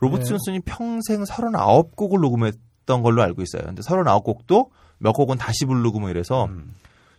로버트 0.00 0.24
존슨이 0.24 0.60
평생 0.64 1.24
39곡을 1.24 2.20
녹음했던 2.20 3.02
걸로 3.02 3.22
알고 3.22 3.42
있어요. 3.42 3.62
근데 3.64 3.82
39곡도 3.82 4.68
몇 4.98 5.12
곡은 5.12 5.38
다시 5.38 5.64
부르고 5.64 6.00
뭐 6.00 6.10
이래서 6.10 6.48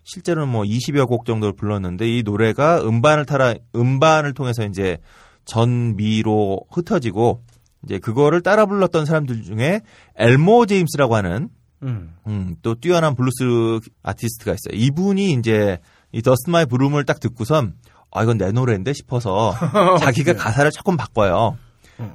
실제로는 0.03 0.49
뭐 0.49 0.64
20여 0.64 1.07
곡 1.07 1.26
정도를 1.26 1.53
불렀는데 1.53 2.07
이 2.07 2.23
노래가 2.23 2.81
음반을 2.81 3.26
타라 3.26 3.56
음반을 3.76 4.34
통해서 4.34 4.64
이제 4.64 4.98
전미로 5.45 6.61
흩어지고 6.72 7.44
이제 7.84 7.99
그거를 7.99 8.41
따라 8.41 8.65
불렀던 8.65 9.06
사람들 9.06 9.44
중에 9.44 9.81
엘모 10.15 10.65
제임스라고 10.68 11.15
하는 11.15 11.49
음. 11.84 12.16
음, 12.28 12.56
또 12.62 12.76
뛰어난 12.76 13.16
블루스 13.16 13.80
아티스트가 14.04 14.52
있어요. 14.54 14.80
이분이 14.80 15.34
이제 15.34 15.80
이 16.12 16.22
Dust 16.22 16.49
My 16.49 16.65
Broom을 16.65 17.06
딱 17.06 17.20
듣고선 17.20 17.74
아 18.12 18.24
이건 18.24 18.38
내 18.38 18.52
노래인데 18.52 18.94
싶어서 18.94 19.54
자기가 19.99 20.34
가사를 20.34 20.72
조금 20.72 20.98
바꿔요. 20.98 21.58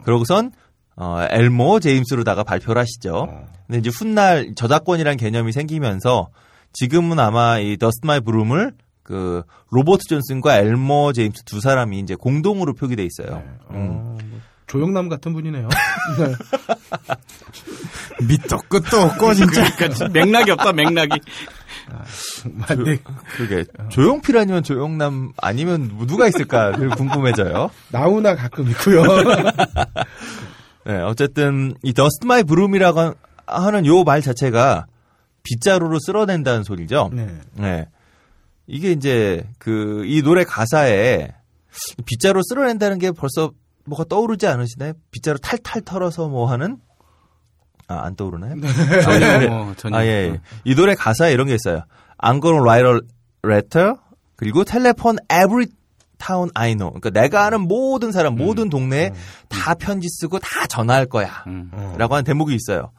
그러고선 0.04 0.52
어, 0.96 1.26
엘모 1.30 1.80
제임스로다가 1.80 2.44
발표를 2.44 2.80
하시죠. 2.80 3.46
근데 3.66 3.78
이제 3.78 3.90
훗날 3.90 4.54
저작권이란 4.54 5.16
개념이 5.16 5.52
생기면서 5.52 6.28
지금은 6.72 7.18
아마 7.18 7.58
이 7.58 7.76
Dust 7.76 8.06
My 8.06 8.20
Broom을 8.20 8.72
그 9.02 9.42
로버트 9.70 10.04
존슨과 10.08 10.58
엘모 10.58 11.12
제임스 11.12 11.44
두 11.44 11.60
사람이 11.60 11.98
이제 12.00 12.14
공동으로 12.14 12.74
표기돼 12.74 13.04
있어요. 13.04 13.42
음. 13.70 14.16
조영남 14.66 15.08
같은 15.08 15.32
분이네요. 15.32 15.68
네. 16.18 16.34
밑도 18.26 18.58
끝도 18.68 19.00
없고 19.02 19.34
진짜. 19.34 19.64
그러니까 19.76 20.08
맥락이 20.08 20.50
없다 20.52 20.72
맥락이. 20.72 21.20
맞네. 22.44 22.98
그게 23.36 23.64
조용필 23.90 24.38
아니면 24.38 24.62
조영남 24.62 25.32
아니면 25.36 25.90
누가 26.06 26.26
있을까 26.28 26.72
그 26.72 26.88
궁금해져요. 26.90 27.70
나훈아 27.90 28.34
가끔 28.36 28.68
있고요. 28.70 29.02
네, 30.86 30.96
어쨌든 31.00 31.74
이 31.82 31.92
Dust 31.92 32.26
My 32.26 32.42
Broom이라고 32.42 33.14
하는 33.46 33.86
요 33.86 34.04
말 34.04 34.22
자체가 34.22 34.86
빗자루로 35.42 35.98
쓸어낸다는 36.00 36.64
소리죠. 36.64 37.10
네. 37.12 37.28
네. 37.54 37.88
이게 38.66 38.92
이제 38.92 39.44
그 39.58 40.04
이 40.06 40.22
노래 40.22 40.44
가사에 40.44 41.28
빗자루 42.06 42.40
쓸어낸다는 42.48 42.98
게 42.98 43.10
벌써 43.10 43.50
뭐가 43.84 44.04
떠오르지 44.04 44.46
않으시나요? 44.46 44.92
빗자루 45.10 45.38
탈탈 45.38 45.82
털어서 45.82 46.28
뭐 46.28 46.50
하는 46.50 46.78
아, 47.88 48.04
안 48.04 48.14
떠오르나요? 48.16 48.54
전혀 49.02 49.48
뭐 49.48 49.74
전혀. 49.76 49.96
아, 49.96 50.04
예, 50.04 50.08
예. 50.08 50.40
이 50.64 50.74
노래 50.74 50.94
가사에 50.94 51.32
이런 51.32 51.46
게 51.46 51.54
있어요. 51.54 51.84
I'm 52.18 52.40
gonna 52.40 52.62
write 52.62 52.86
a 52.88 53.00
letter. 53.44 53.96
그리고 54.36 54.64
telephone 54.64 55.18
every 55.30 55.66
town 56.18 56.50
I 56.54 56.74
know. 56.74 56.92
그러니까 56.92 57.10
내가 57.10 57.46
아는 57.46 57.62
모든 57.62 58.12
사람, 58.12 58.36
모든 58.36 58.70
동네에 58.70 59.12
다 59.48 59.74
편지 59.74 60.08
쓰고 60.08 60.38
다 60.38 60.66
전화할 60.66 61.06
거야. 61.06 61.44
음. 61.48 61.70
라고 61.98 62.14
하는 62.14 62.24
대목이 62.24 62.54
있어요. 62.54 62.92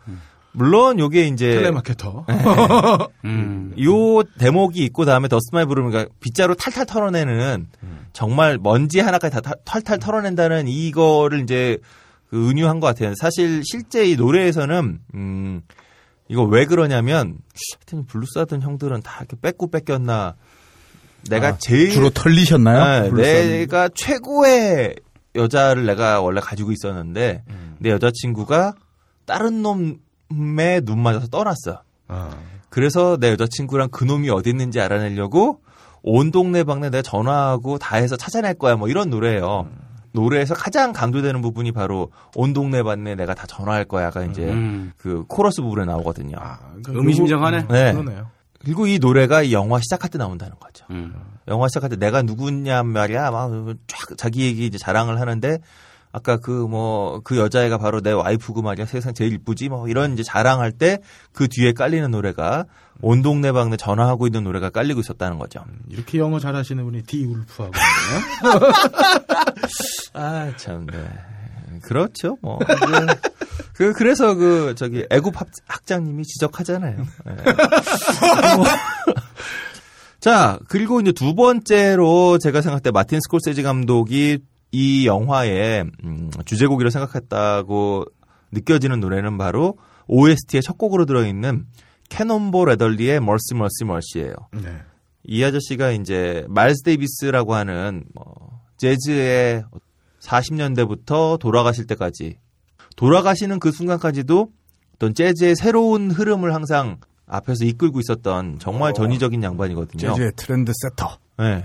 물론 0.54 1.00
요게 1.00 1.28
이제 1.28 1.56
텔레마케터. 1.56 2.26
음. 3.26 3.74
요 3.82 4.24
대목이 4.38 4.84
있고 4.86 5.06
다음에 5.06 5.28
Dust 5.28 5.53
My 5.53 5.66
Broom 5.66 5.92
그러니까 5.92 6.14
빗자루 6.20 6.56
탈탈 6.56 6.86
털어내는 6.86 7.68
정말 8.14 8.60
먼지 8.62 9.00
하나까지 9.00 9.34
다 9.34 9.42
탈- 9.42 9.58
탈탈 9.66 10.00
털어낸다는 10.00 10.68
이거를 10.68 11.42
이제 11.42 11.78
그 12.30 12.50
은유한 12.50 12.80
것 12.80 12.88
같아요. 12.88 13.14
사실 13.20 13.62
실제 13.66 14.06
이 14.06 14.16
노래에서는 14.16 15.00
음 15.16 15.62
이거 16.28 16.44
왜 16.44 16.66
그러냐면 16.66 17.38
하여튼 17.76 18.06
블루스 18.06 18.38
하던 18.40 18.62
형들은 18.62 19.02
다 19.02 19.18
이렇게 19.20 19.36
뺏고 19.42 19.72
뺏겼나 19.72 20.36
내가 21.30 21.48
아, 21.48 21.58
제일 21.58 21.90
주로 21.92 22.10
털리셨나요? 22.10 23.12
네? 23.14 23.48
내가 23.60 23.90
최고의 23.96 24.96
여자를 25.36 25.86
내가 25.86 26.22
원래 26.22 26.40
가지고 26.42 26.72
있었는데 26.72 27.44
내 27.80 27.90
여자친구가 27.90 28.74
다른 29.26 29.62
놈이 29.64 29.98
눈 30.38 31.00
맞아서 31.02 31.28
떠났어. 31.28 31.82
아. 32.08 32.30
그래서 32.70 33.18
내 33.20 33.32
여자친구랑 33.32 33.90
그 33.92 34.04
놈이 34.04 34.30
어디 34.30 34.50
있는지 34.50 34.80
알아내려고 34.82 35.62
온 36.02 36.32
동네 36.32 36.64
방네 36.64 36.90
내가 36.90 37.02
전화하고 37.02 37.78
다 37.78 37.98
해서 37.98 38.18
찾아낼 38.18 38.56
거야 38.56 38.76
뭐 38.76 38.90
이런 38.90 39.10
노래예요. 39.10 39.68
노래에서 40.12 40.54
가장 40.54 40.92
강조되는 40.94 41.42
부분이 41.42 41.72
바로 41.72 42.10
온 42.36 42.54
동네 42.54 42.84
방네 42.84 43.16
내가 43.16 43.34
다 43.34 43.48
전화할 43.48 43.86
거야가 43.86 44.24
이제 44.26 44.44
음. 44.44 44.92
그 44.98 45.24
코러스 45.28 45.62
부분에 45.62 45.86
나오거든요. 45.86 46.38
아, 46.40 46.60
그러니까 46.68 46.92
의미심장하네. 46.94 47.58
요거- 47.66 47.72
네. 47.72 47.92
그러네요. 47.94 48.28
그리고 48.60 48.86
이 48.88 49.00
노래가 49.00 49.42
이 49.44 49.54
영화 49.54 49.80
시작할 49.80 50.10
때 50.10 50.18
나온다는 50.18 50.56
거죠. 50.60 50.86
음. 50.92 51.14
영화 51.48 51.68
시작할 51.68 51.90
때 51.90 51.96
내가 51.98 52.22
누구냐 52.22 52.84
말이야 52.84 53.32
막 53.32 53.50
쫙 53.88 54.18
자기 54.18 54.46
얘기 54.46 54.66
이제 54.66 54.78
자랑을 54.78 55.20
하는데 55.20 55.60
아까 56.16 56.38
그 56.38 56.68
뭐 56.68 57.22
그 57.24 57.38
여자애가 57.38 57.80
바로 57.80 58.00
내 58.02 58.12
와이프고 58.12 58.62
말이야 58.62 58.86
세상 58.86 59.14
제일 59.16 59.34
이쁘지 59.34 59.70
뭐 59.70 59.88
이런 59.90 60.14
이제 60.14 60.22
자랑할 60.24 60.72
때 60.72 61.00
그 61.34 61.48
뒤에 61.48 61.74
깔리는 61.74 62.10
노래가 62.12 62.66
온 63.02 63.22
동네 63.24 63.52
방네 63.52 63.76
전화하고 63.78 64.28
있는 64.28 64.44
노래가 64.44 64.70
깔리고 64.70 65.00
있었다는 65.02 65.40
거죠. 65.40 65.64
이렇게 65.90 66.20
영어 66.20 66.40
잘하시는 66.40 66.84
분이 66.84 67.04
디 67.04 67.26
울프하고 67.26 67.72
아참 70.14 70.86
네. 70.88 71.04
그렇죠 71.82 72.38
뭐 72.42 72.60
그 73.74 73.94
그래서 73.94 74.36
그 74.36 74.74
저기 74.78 75.06
애굽 75.10 75.40
학- 75.40 75.48
학장님이 75.68 76.24
지적하잖아요. 76.24 76.98
네. 77.26 77.36
뭐. 78.56 78.66
자 80.20 80.58
그리고 80.70 81.02
이제 81.02 81.12
두 81.12 81.34
번째로 81.36 82.38
제가 82.38 82.62
생각할 82.62 82.82
때 82.82 82.92
마틴 82.92 83.20
스콜세지 83.20 83.64
감독이 83.64 84.40
이 84.74 85.06
영화의 85.06 85.86
음, 86.04 86.32
주제곡이라 86.46 86.90
생각했다고 86.90 88.06
느껴지는 88.52 89.00
노래는 89.00 89.38
바로 89.38 89.78
OST의 90.08 90.64
첫 90.64 90.80
곡으로 90.80 91.06
들어있는 91.06 91.68
캐논볼 92.10 92.70
애덜리의 92.70 93.20
Mercy 93.20 93.54
Mercy 93.54 93.86
Mercy예요. 93.86 94.34
네. 94.52 94.82
이 95.26 95.44
아저씨가 95.44 95.92
이제 95.92 96.44
마일스 96.50 96.82
데이비스라고 96.84 97.54
하는 97.54 98.04
뭐 98.16 98.62
재즈의 98.78 99.64
40년대부터 100.20 101.40
돌아가실 101.40 101.86
때까지 101.86 102.38
돌아가시는 102.96 103.60
그 103.60 103.72
순간까지도 103.72 104.50
어떤 104.96 105.14
재즈의 105.14 105.56
새로운 105.56 106.10
흐름을 106.10 106.54
항상 106.54 106.98
앞에서 107.28 107.66
이끌고 107.66 108.00
있었던 108.00 108.58
정말 108.60 108.94
전위적인 108.94 109.44
양반이거든요. 109.44 110.14
재즈의 110.14 110.32
trend 110.36 110.72
setter. 110.76 111.18
네. 111.38 111.64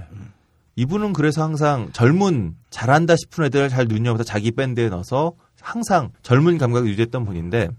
이분은 0.79 1.13
그래서 1.13 1.43
항상 1.43 1.91
젊은 1.93 2.55
잘한다 2.71 3.17
싶은 3.17 3.47
애들을 3.47 3.69
잘 3.69 3.87
눈여겨서 3.87 4.23
자기 4.23 4.53
밴드에 4.53 4.89
넣어서 4.91 5.33
항상 5.61 6.11
젊은 6.23 6.57
감각을 6.57 6.89
유지했던 6.89 7.25
분인데 7.25 7.71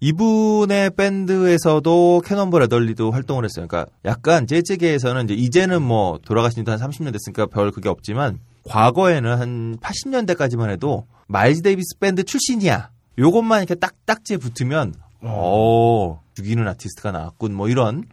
이분의 0.00 0.90
밴드에서도 0.96 2.22
캐논볼 2.24 2.64
애덜리도 2.64 3.12
활동을 3.12 3.44
했어요. 3.44 3.68
그러니까 3.68 3.88
약간 4.04 4.48
재즈계에서는 4.48 5.26
이제 5.26 5.34
이제는 5.34 5.80
뭐 5.80 6.18
돌아가신 6.24 6.62
지도 6.62 6.72
한 6.72 6.80
30년 6.80 7.12
됐으니까 7.12 7.46
별 7.46 7.70
그게 7.70 7.88
없지만 7.88 8.40
과거에는 8.64 9.38
한 9.38 9.76
80년대까지만 9.76 10.70
해도 10.70 11.06
마일즈 11.28 11.62
데이비스 11.62 11.98
밴드 12.00 12.24
출신이야. 12.24 12.90
요것만 13.16 13.60
이렇게 13.60 13.76
딱 13.76 13.94
딱지에 14.06 14.38
붙으면 14.38 14.94
어 15.20 16.20
죽이는 16.34 16.66
아티스트가 16.66 17.12
나왔군 17.12 17.54
뭐 17.54 17.68
이런 17.68 18.06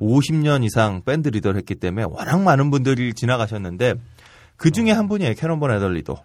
50년 0.00 0.64
이상 0.64 1.02
밴드 1.04 1.28
리더를 1.28 1.58
했기 1.58 1.74
때문에 1.74 2.06
워낙 2.08 2.40
많은 2.40 2.70
분들이 2.70 3.14
지나가셨는데 3.14 3.94
그 4.56 4.70
중에 4.70 4.90
한 4.92 5.08
분이에요. 5.08 5.34
캐논볼 5.34 5.70
애덜리도. 5.72 6.16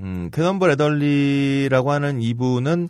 음, 0.00 0.30
캐논볼 0.32 0.70
애덜리라고 0.70 1.90
하는 1.92 2.22
이분은 2.22 2.88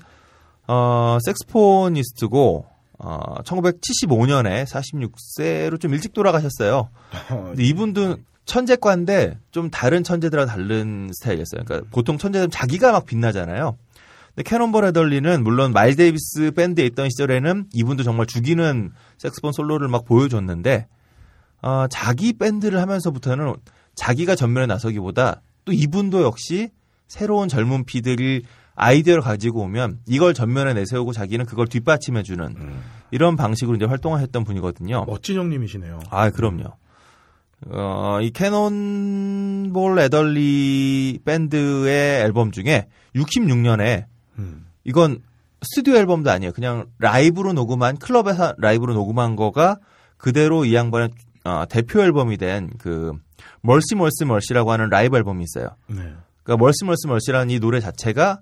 어, 0.66 1.18
saxophonist고 1.24 2.66
어, 2.98 3.34
1975년에 3.42 4.64
46세로 4.66 5.80
좀 5.80 5.92
일찍 5.94 6.12
돌아가셨어요. 6.12 6.88
근데 7.28 7.64
이분도 7.64 8.16
천재과인데 8.44 9.38
좀 9.50 9.70
다른 9.70 10.04
천재들과 10.04 10.46
다른 10.46 11.10
스타일이었어요. 11.12 11.64
그러니까 11.64 11.88
보통 11.90 12.18
천재들은 12.18 12.50
자기가 12.50 12.92
막 12.92 13.06
빛나잖아요. 13.06 13.76
근데 14.34 14.48
캐논볼 14.48 14.84
애덜리는 14.86 15.44
물론 15.44 15.72
마일 15.72 15.96
데이비스 15.96 16.52
밴드에 16.52 16.84
있던 16.86 17.08
시절에는 17.08 17.68
이분도 17.72 18.02
정말 18.02 18.26
죽이는 18.26 18.90
색스폰 19.18 19.52
솔로를 19.52 19.88
막 19.88 20.04
보여줬는데 20.04 20.86
어, 21.62 21.86
자기 21.88 22.32
밴드를 22.32 22.80
하면서부터는 22.80 23.54
자기가 23.94 24.34
전면에 24.34 24.66
나서기보다 24.66 25.40
또 25.64 25.72
이분도 25.72 26.22
역시 26.22 26.70
새로운 27.06 27.48
젊은 27.48 27.84
피들이 27.84 28.42
아이디어를 28.74 29.22
가지고 29.22 29.60
오면 29.62 30.00
이걸 30.06 30.34
전면에 30.34 30.74
내세우고 30.74 31.12
자기는 31.12 31.46
그걸 31.46 31.68
뒷받침해주는 31.68 32.56
이런 33.12 33.36
방식으로 33.36 33.76
이제 33.76 33.84
활동을 33.84 34.20
했던 34.20 34.42
분이거든요. 34.42 35.04
멋진 35.06 35.36
형님이시네요. 35.36 36.00
아, 36.10 36.30
그럼요. 36.30 36.64
어, 37.70 38.18
이 38.20 38.30
캐논볼 38.30 39.98
애덜리 40.00 41.20
밴드의 41.24 42.22
앨범 42.22 42.50
중에 42.50 42.88
66년에 43.14 44.06
음. 44.38 44.66
이건 44.84 45.22
스튜디오 45.62 45.96
앨범도 45.96 46.30
아니에요. 46.30 46.52
그냥 46.52 46.86
라이브로 46.98 47.52
녹음한 47.52 47.96
클럽에서 47.98 48.54
라이브로 48.58 48.94
녹음한 48.94 49.36
거가 49.36 49.78
그대로 50.16 50.64
이 50.64 50.74
양반의 50.74 51.10
어, 51.44 51.64
대표 51.68 52.00
앨범이 52.00 52.36
된 52.36 52.70
그 52.78 53.12
Mercy 53.60 53.94
Mercy 53.94 54.24
Mercy라고 54.26 54.72
하는 54.72 54.88
라이브 54.90 55.16
앨범이 55.16 55.42
있어요. 55.44 55.70
네. 55.86 55.96
그러니까 56.42 56.56
Mercy 56.58 56.84
Mercy 56.84 57.06
Mercy라는 57.06 57.50
이 57.50 57.58
노래 57.58 57.80
자체가 57.80 58.40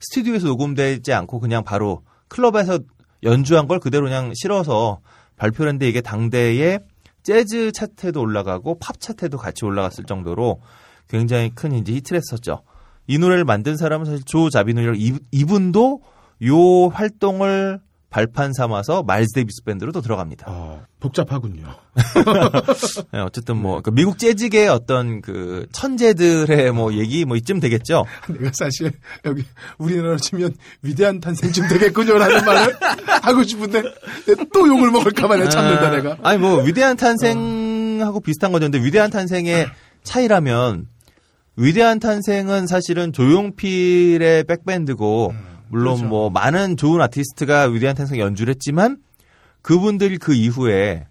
스튜디오에서 0.00 0.48
녹음되지 0.48 1.12
않고 1.12 1.40
그냥 1.40 1.62
바로 1.62 2.02
클럽에서 2.28 2.80
연주한 3.22 3.68
걸 3.68 3.78
그대로 3.78 4.04
그냥 4.04 4.32
실어서 4.34 5.00
발표를 5.36 5.70
했는데 5.70 5.88
이게 5.88 6.00
당대의 6.00 6.80
재즈 7.22 7.72
차트에도 7.72 8.20
올라가고 8.20 8.78
팝 8.78 9.00
차트에도 9.00 9.38
같이 9.38 9.64
올라갔을 9.64 10.04
정도로 10.04 10.60
굉장히 11.08 11.50
큰 11.54 11.72
이제 11.72 11.92
히트를 11.92 12.20
했었죠. 12.20 12.62
이 13.06 13.18
노래를 13.18 13.44
만든 13.44 13.76
사람은 13.76 14.06
사실 14.06 14.24
조 14.24 14.48
이- 14.96 15.18
이분도 15.32 16.00
요 16.46 16.86
활동을 16.88 17.80
발판 18.10 18.52
삼아서 18.52 19.02
마일스 19.02 19.32
데이비스 19.34 19.64
밴드로 19.64 19.90
또 19.90 20.00
들어갑니다. 20.00 20.46
어, 20.48 20.82
복잡하군요. 21.00 21.64
네, 23.12 23.18
어쨌든 23.18 23.56
뭐그 23.56 23.90
미국 23.90 24.18
재즈계의 24.18 24.68
어떤 24.68 25.20
그 25.20 25.66
천재들의 25.72 26.70
뭐 26.72 26.94
얘기 26.94 27.24
뭐 27.24 27.36
이쯤 27.36 27.58
되겠죠. 27.58 28.04
내가 28.28 28.52
사실 28.54 28.92
여기 29.24 29.44
우리나라로 29.78 30.18
치면 30.18 30.54
위대한 30.82 31.18
탄생쯤 31.20 31.66
되겠군요라는 31.66 32.44
말을 32.44 32.76
하고 33.22 33.42
싶은데 33.42 33.82
또 34.52 34.68
욕을 34.68 34.92
먹을까봐 34.92 35.36
내가 35.36 35.48
참는다 35.48 35.88
아, 35.88 35.90
내가. 35.90 36.16
아니 36.22 36.38
뭐 36.38 36.62
위대한 36.62 36.96
탄생하고 36.96 38.20
비슷한 38.20 38.52
거죠. 38.52 38.66
근데 38.70 38.78
위대한 38.80 39.10
탄생의 39.10 39.66
차이라면 40.04 40.86
위대한 41.56 42.00
탄생은 42.00 42.66
사실은 42.66 43.12
조용필의 43.12 44.44
백밴드고 44.44 45.34
물론 45.68 45.96
그렇죠. 45.96 46.08
뭐 46.08 46.30
많은 46.30 46.76
좋은 46.76 47.00
아티스트가 47.00 47.64
위대한 47.64 47.96
탄생 47.96 48.18
연주를 48.18 48.52
했지만 48.54 48.98
그분들이 49.62 50.18
그 50.18 50.34
이후에 50.34 51.06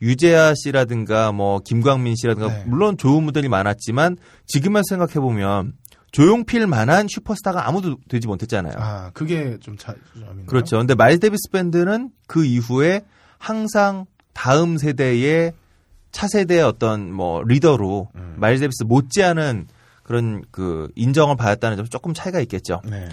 유재하 0.00 0.54
씨라든가 0.54 1.32
뭐 1.32 1.58
김광민 1.60 2.14
씨라든가 2.16 2.48
네. 2.48 2.64
물론 2.66 2.96
좋은 2.96 3.24
분들이 3.24 3.48
많았지만 3.48 4.16
지금만 4.46 4.84
생각해 4.88 5.14
보면 5.14 5.72
조용필만한 6.12 7.08
슈퍼스타가 7.08 7.66
아무도 7.68 7.96
되지 8.08 8.28
못했잖아요. 8.28 8.74
아 8.78 9.10
그게 9.12 9.58
좀 9.60 9.76
차이점이네요. 9.76 10.46
그렇죠. 10.46 10.78
근데 10.78 10.94
마일스 10.94 11.20
데이비스 11.20 11.50
밴드는 11.50 12.10
그 12.26 12.44
이후에 12.44 13.02
항상 13.38 14.06
다음 14.32 14.78
세대의 14.78 15.52
차세대의 16.12 16.62
어떤 16.62 17.12
뭐 17.12 17.42
리더로 17.42 18.08
음. 18.14 18.36
마일스 18.38 18.60
데이비스 18.60 18.84
못지않은 18.84 19.66
그런 20.08 20.42
그 20.50 20.88
인정을 20.96 21.36
받았다는 21.36 21.76
점 21.76 21.86
조금 21.86 22.14
차이가 22.14 22.40
있겠죠. 22.40 22.80
네. 22.88 23.06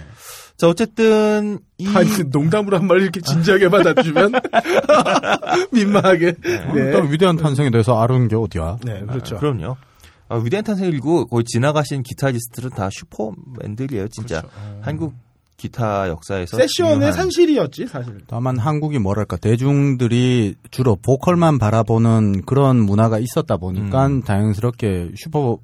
자 0.56 0.66
어쨌든 0.66 1.58
이 1.76 1.86
아니 1.94 2.08
그 2.08 2.22
농담으로 2.32 2.78
한 2.78 2.86
말 2.86 3.02
이렇게 3.02 3.20
진지하게 3.20 3.68
받아주면 3.68 4.32
민망하게. 5.72 6.32
네. 6.74 6.90
또 6.92 7.00
위대한 7.02 7.36
탄생에 7.36 7.68
대해서 7.70 8.00
아는 8.00 8.28
게 8.28 8.36
어디야? 8.36 8.78
네, 8.82 9.00
그렇죠. 9.06 9.36
아, 9.36 9.38
그럼요. 9.40 9.76
아, 10.30 10.36
위대한 10.36 10.64
탄생 10.64 10.88
일고 10.88 11.26
거의 11.26 11.44
지나가신 11.44 12.02
기타리스트들은 12.02 12.70
다 12.70 12.88
슈퍼맨들이에요, 12.90 14.08
진짜. 14.08 14.40
그렇죠. 14.40 14.56
어. 14.58 14.80
한국 14.82 15.12
기타 15.58 16.08
역사에서 16.08 16.56
세션의 16.56 16.92
유명한. 16.94 17.12
산실이었지 17.12 17.86
사실. 17.88 18.18
다만 18.26 18.58
한국이 18.58 18.98
뭐랄까 18.98 19.36
대중들이 19.36 20.54
주로 20.70 20.96
보컬만 20.96 21.58
바라보는 21.58 22.46
그런 22.46 22.78
문화가 22.80 23.18
있었다 23.18 23.56
보니까 23.58 24.06
음. 24.06 24.22
다행스럽게 24.22 25.10
슈퍼 25.16 25.58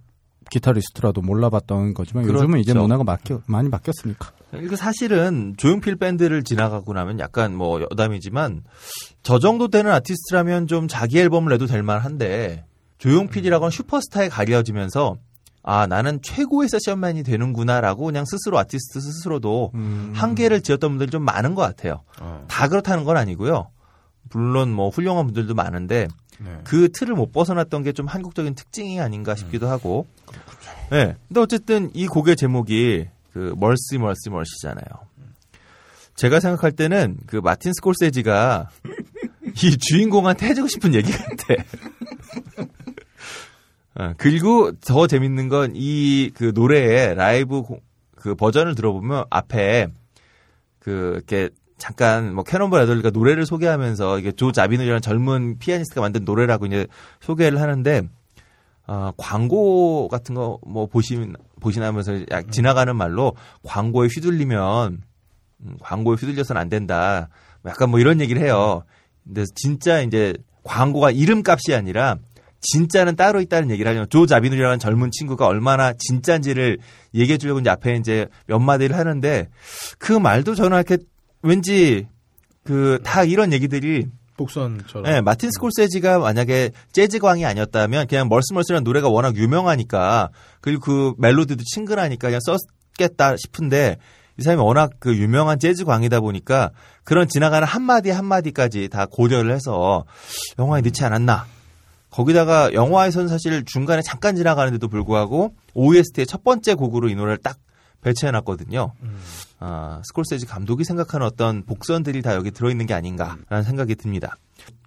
기타리스트라도 0.52 1.22
몰라봤던 1.22 1.94
거지만 1.94 2.26
요즘은 2.26 2.58
이제 2.60 2.72
그렇죠. 2.72 2.82
문화가 2.86 3.04
바뀌, 3.04 3.38
많이 3.46 3.70
바뀌었으니까. 3.70 4.32
이거 4.62 4.76
사실은 4.76 5.54
조용필 5.56 5.96
밴드를 5.96 6.42
지나가고 6.44 6.92
나면 6.92 7.18
약간 7.20 7.56
뭐 7.56 7.80
여담이지만 7.80 8.62
저 9.22 9.38
정도 9.38 9.68
되는 9.68 9.90
아티스트라면 9.90 10.66
좀 10.66 10.88
자기 10.88 11.18
앨범을 11.20 11.50
내도 11.52 11.66
될 11.66 11.82
만한데 11.82 12.64
조용필이라고는 12.98 13.70
슈퍼스타에 13.70 14.28
가려지면서 14.28 15.16
아 15.62 15.86
나는 15.86 16.20
최고의 16.22 16.68
세션맨이 16.68 17.22
되는구나라고 17.22 18.04
그냥 18.04 18.24
스스로 18.26 18.58
아티스트 18.58 19.00
스스로도 19.00 19.72
한계를 20.12 20.60
지었던 20.60 20.90
분들이 20.90 21.10
좀 21.10 21.24
많은 21.24 21.54
것 21.54 21.62
같아요. 21.62 22.02
어. 22.20 22.44
다 22.48 22.68
그렇다는 22.68 23.04
건 23.04 23.16
아니고요. 23.16 23.70
물론 24.30 24.70
뭐 24.72 24.90
훌륭한 24.90 25.24
분들도 25.26 25.54
많은데 25.54 26.08
네. 26.40 26.50
그 26.64 26.90
틀을 26.90 27.14
못 27.14 27.30
벗어났던 27.32 27.84
게 27.84 27.92
좀 27.92 28.06
한국적인 28.06 28.54
특징이 28.54 29.00
아닌가 29.00 29.34
싶기도 29.34 29.68
하고. 29.68 30.06
네. 30.90 31.16
근데 31.28 31.40
어쨌든 31.40 31.90
이 31.94 32.06
곡의 32.06 32.36
제목이 32.36 33.06
그 33.32 33.54
멀시 33.56 33.96
멀시 33.98 34.28
멀시잖아요. 34.30 34.84
제가 36.16 36.40
생각할 36.40 36.72
때는 36.72 37.16
그 37.26 37.36
마틴 37.36 37.72
스콜세지가 37.72 38.68
이 39.64 39.76
주인공한테 39.78 40.46
해주고 40.48 40.68
싶은 40.68 40.94
얘기 40.94 41.10
같아. 41.12 41.54
어, 43.94 44.12
그리고 44.16 44.72
더 44.80 45.06
재밌는 45.06 45.48
건 45.48 45.72
이 45.74 46.30
그 46.34 46.52
노래의 46.54 47.14
라이브 47.14 47.62
고- 47.62 47.80
그 48.16 48.34
버전을 48.34 48.74
들어보면 48.74 49.24
앞에 49.30 49.88
그 50.78 51.12
이렇게 51.16 51.50
잠깐 51.78 52.34
뭐 52.34 52.44
캐논볼 52.44 52.80
애들리가 52.80 53.10
노래를 53.10 53.44
소개하면서 53.44 54.18
이게 54.20 54.32
조 54.32 54.52
자비누이라는 54.52 55.00
젊은 55.02 55.58
피아니스트가 55.58 56.00
만든 56.00 56.24
노래라고 56.24 56.66
이제 56.66 56.86
소개를 57.20 57.60
하는데 57.60 58.02
어, 58.86 59.12
광고 59.16 60.08
같은 60.08 60.34
거 60.34 60.58
뭐 60.66 60.86
보시 60.86 61.18
보시나면서 61.60 62.24
약 62.30 62.50
지나가는 62.50 62.94
말로 62.96 63.34
광고에 63.62 64.08
휘둘리면 64.08 65.02
음, 65.60 65.76
광고에 65.80 66.16
휘둘려서는 66.16 66.60
안 66.60 66.68
된다. 66.68 67.28
약간 67.64 67.90
뭐 67.90 68.00
이런 68.00 68.20
얘기를 68.20 68.42
해요. 68.42 68.82
근데 69.24 69.44
진짜 69.54 70.00
이제 70.00 70.34
광고가 70.64 71.12
이름값이 71.12 71.74
아니라 71.74 72.16
진짜는 72.60 73.16
따로 73.16 73.40
있다는 73.40 73.70
얘기를 73.70 73.88
하려면 73.88 74.08
조 74.10 74.26
자비누리라는 74.26 74.78
젊은 74.78 75.10
친구가 75.12 75.46
얼마나 75.46 75.92
진짜인지를 75.92 76.78
얘기해 77.14 77.38
주려고 77.38 77.60
이제 77.60 77.70
앞에 77.70 77.94
이제 77.96 78.26
몇 78.46 78.58
마디를 78.60 78.96
하는데 78.96 79.48
그 79.98 80.12
말도 80.12 80.54
저는 80.54 80.76
이렇게 80.76 80.98
왠지 81.42 82.06
그 82.64 83.00
다 83.02 83.24
이런 83.24 83.52
얘기들이 83.52 84.06
복선처럼. 84.36 85.04
네, 85.04 85.20
마틴 85.20 85.50
스콜세지가 85.50 86.18
만약에 86.18 86.70
재즈광이 86.92 87.44
아니었다면 87.44 88.06
그냥 88.06 88.28
멀스멀스라는 88.28 88.84
노래가 88.84 89.08
워낙 89.08 89.36
유명하니까 89.36 90.30
그리고 90.60 90.80
그 90.80 91.14
멜로디도 91.18 91.62
친근하니까 91.64 92.28
그냥 92.28 92.40
썼겠다 92.40 93.36
싶은데 93.36 93.98
이 94.38 94.42
사람이 94.42 94.62
워낙 94.62 94.90
그 94.98 95.16
유명한 95.16 95.58
재즈광이다 95.58 96.20
보니까 96.20 96.70
그런 97.04 97.28
지나가는 97.28 97.66
한마디 97.66 98.10
한마디까지 98.10 98.88
다 98.88 99.06
고려를 99.06 99.52
해서 99.52 100.04
영화에 100.58 100.80
넣지 100.80 101.04
않았나. 101.04 101.46
거기다가 102.10 102.72
영화에서는 102.74 103.28
사실 103.28 103.64
중간에 103.64 104.02
잠깐 104.02 104.36
지나가는데도 104.36 104.88
불구하고 104.88 105.54
OST의 105.74 106.26
첫 106.26 106.44
번째 106.44 106.74
곡으로 106.74 107.08
이 107.08 107.14
노래를 107.14 107.38
딱 107.38 107.56
배치해놨거든요. 108.02 108.92
아, 109.64 110.02
스콜세지 110.04 110.46
감독이 110.46 110.82
생각하는 110.82 111.24
어떤 111.24 111.64
복선들이 111.64 112.20
다 112.20 112.34
여기 112.34 112.50
들어있는 112.50 112.86
게 112.86 112.94
아닌가라는 112.94 113.62
생각이 113.62 113.94
듭니다. 113.94 114.36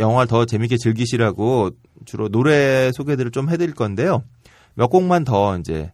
영화를 0.02 0.27
더 0.27 0.43
재밌게 0.45 0.76
즐기시라고 0.76 1.72
주로 2.03 2.27
노래 2.27 2.91
소개들을 2.91 3.31
좀 3.31 3.49
해드릴 3.49 3.73
건데요. 3.73 4.23
몇 4.73 4.88
곡만 4.88 5.23
더 5.23 5.57
이제 5.57 5.93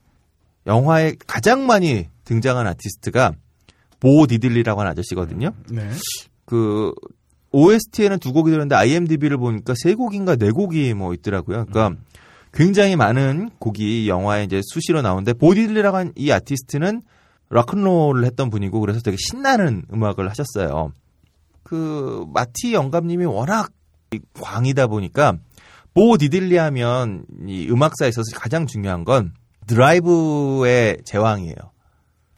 영화에 0.66 1.16
가장 1.28 1.68
많이 1.68 2.08
등장한 2.26 2.66
아티스트가 2.66 3.34
보 4.00 4.26
디들리라고 4.26 4.80
하는 4.80 4.92
아저씨거든요. 4.94 5.52
네. 5.70 5.88
그 6.46 6.92
OST에는 7.52 8.18
두 8.18 8.34
곡이 8.34 8.50
들었는데 8.50 8.74
IMDb를 8.74 9.38
보니까 9.38 9.76
세 9.78 9.94
곡인가 9.94 10.38
네 10.38 10.50
곡이 10.50 10.96
뭐 10.96 11.14
있더라고요. 11.14 11.66
그러니까 11.68 12.02
굉장히 12.52 12.96
많은 12.96 13.52
곡이 13.60 14.10
영화에 14.10 14.44
이제 14.44 14.60
수시로 14.64 15.04
나오는데 15.04 15.34
보디들리라고 15.34 15.98
하는 15.98 16.14
이 16.16 16.32
아티스트는 16.32 17.04
락큰롤을 17.52 18.26
했던 18.26 18.50
분이고 18.50 18.80
그래서 18.80 19.02
되게 19.02 19.18
신나는 19.18 19.84
음악을 19.94 20.30
하셨어요. 20.30 20.92
그 21.64 22.26
마티 22.34 22.74
영감님이 22.74 23.26
워낙 23.26 23.72
광이다 24.40 24.88
보니까 24.88 25.38
보 25.94 26.18
디들리 26.18 26.58
하면 26.58 27.26
이 27.48 27.68
음악사에 27.70 28.10
있어서 28.10 28.26
가장 28.36 28.66
중요한 28.66 29.04
건 29.06 29.34
드라이브의 29.68 31.00
제왕이에요. 31.06 31.56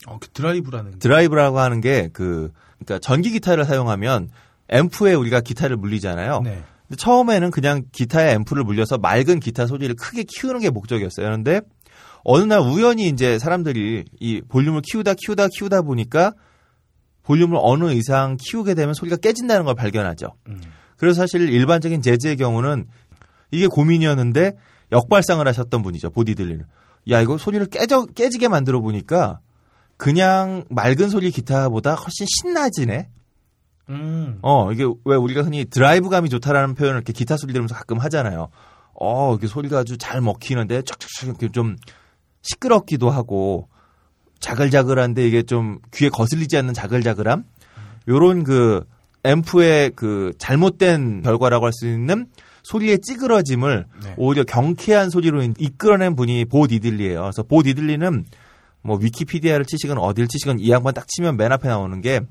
어, 0.07 0.17
그 0.19 0.27
드라이브라는. 0.29 0.99
드라이브라고 0.99 1.59
하는 1.59 1.79
게 1.79 2.09
그 2.11 2.51
그러니까 2.83 2.99
전기 2.99 3.31
기타를 3.31 3.65
사용하면 3.65 4.29
앰프에 4.69 5.13
우리가 5.13 5.41
기타를 5.41 5.77
물리잖아요. 5.77 6.41
네. 6.43 6.63
근데 6.87 6.95
처음에는 6.97 7.51
그냥 7.51 7.83
기타에 7.91 8.33
앰프를 8.33 8.63
물려서 8.63 8.97
맑은 8.97 9.39
기타 9.39 9.67
소리를 9.67 9.95
크게 9.95 10.23
키우는 10.27 10.59
게 10.59 10.69
목적이었어요. 10.69 11.25
그런데 11.25 11.61
어느 12.23 12.43
날 12.43 12.59
우연히 12.59 13.07
이제 13.07 13.37
사람들이 13.37 14.05
이 14.19 14.41
볼륨을 14.47 14.81
키우다 14.81 15.13
키우다 15.15 15.47
키우다 15.57 15.81
보니까 15.81 16.33
볼륨을 17.23 17.57
어느 17.61 17.91
이상 17.91 18.37
키우게 18.39 18.73
되면 18.75 18.93
소리가 18.93 19.17
깨진다는 19.17 19.65
걸 19.65 19.75
발견하죠. 19.75 20.33
음. 20.47 20.61
그래서 20.97 21.21
사실 21.21 21.49
일반적인 21.49 22.01
재즈의 22.01 22.37
경우는 22.37 22.87
이게 23.51 23.67
고민이었는데 23.67 24.53
역발상을 24.91 25.45
하셨던 25.47 25.81
분이죠. 25.81 26.11
보디들리는. 26.11 26.65
야, 27.09 27.21
이거 27.21 27.37
소리를 27.37 27.65
깨져, 27.67 28.05
깨지게 28.05 28.47
만들어 28.47 28.79
보니까 28.79 29.39
그냥 29.97 30.63
맑은 30.69 31.09
소리 31.09 31.31
기타보다 31.31 31.95
훨씬 31.95 32.25
신나지네? 32.27 33.09
음. 33.89 34.39
어, 34.41 34.71
이게 34.71 34.85
왜 35.05 35.15
우리가 35.15 35.41
흔히 35.41 35.65
드라이브감이 35.65 36.29
좋다라는 36.29 36.75
표현을 36.75 36.97
이렇게 36.97 37.11
기타 37.13 37.35
소리 37.37 37.51
들으면서 37.53 37.75
가끔 37.75 37.97
하잖아요. 37.99 38.49
어, 38.93 39.35
이게 39.35 39.47
소리가 39.47 39.79
아주 39.79 39.97
잘 39.97 40.21
먹히는데 40.21 40.83
쫙쫙쫙 40.83 41.27
이렇게 41.27 41.49
좀 41.49 41.75
시끄럽기도 42.43 43.09
하고 43.09 43.67
자글자글한데 44.39 45.27
이게 45.27 45.41
좀 45.43 45.79
귀에 45.93 46.09
거슬리지 46.09 46.57
않는 46.57 46.73
자글자글함? 46.73 47.43
요런 48.07 48.43
그 48.43 48.85
앰프의 49.23 49.91
그 49.95 50.33
잘못된 50.37 51.23
결과라고 51.23 51.65
할 51.65 51.73
수 51.73 51.87
있는 51.87 52.27
소리의 52.63 52.99
찌그러짐을 53.01 53.85
네. 54.03 54.13
오히려 54.17 54.43
경쾌한 54.43 55.09
소리로 55.09 55.41
이끌어낸 55.57 56.15
분이 56.15 56.45
보 56.45 56.67
디들리예요. 56.67 57.21
그래서 57.21 57.43
보 57.43 57.63
디들리는 57.63 58.25
뭐 58.81 58.97
위키피디아를 58.97 59.65
치시건 59.65 59.97
어딜 59.97 60.27
치시건 60.27 60.59
이 60.59 60.69
양반 60.69 60.93
딱 60.93 61.07
치면 61.07 61.35
맨 61.37 61.51
앞에 61.51 61.67
나오는 61.67 61.99
게 62.01 62.21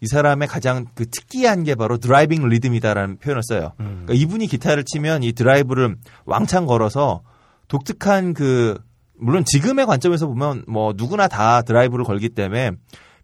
이 0.00 0.06
사람의 0.06 0.48
가장 0.48 0.86
그 0.94 1.06
특이한 1.06 1.62
게 1.64 1.74
바로 1.74 1.98
driving 1.98 2.48
rhythm이다라는 2.48 3.18
표현을 3.18 3.42
써요. 3.44 3.72
음. 3.80 4.04
그러니까 4.06 4.14
이분이 4.14 4.46
기타를 4.46 4.84
치면 4.84 5.22
이 5.22 5.32
드라이브를 5.32 5.96
왕창 6.24 6.66
걸어서 6.66 7.22
독특한 7.68 8.32
그 8.32 8.78
물론 9.20 9.44
지금의 9.44 9.86
관점에서 9.86 10.26
보면 10.26 10.64
뭐 10.66 10.92
누구나 10.96 11.28
다 11.28 11.62
드라이브를 11.62 12.04
걸기 12.04 12.30
때문에 12.30 12.72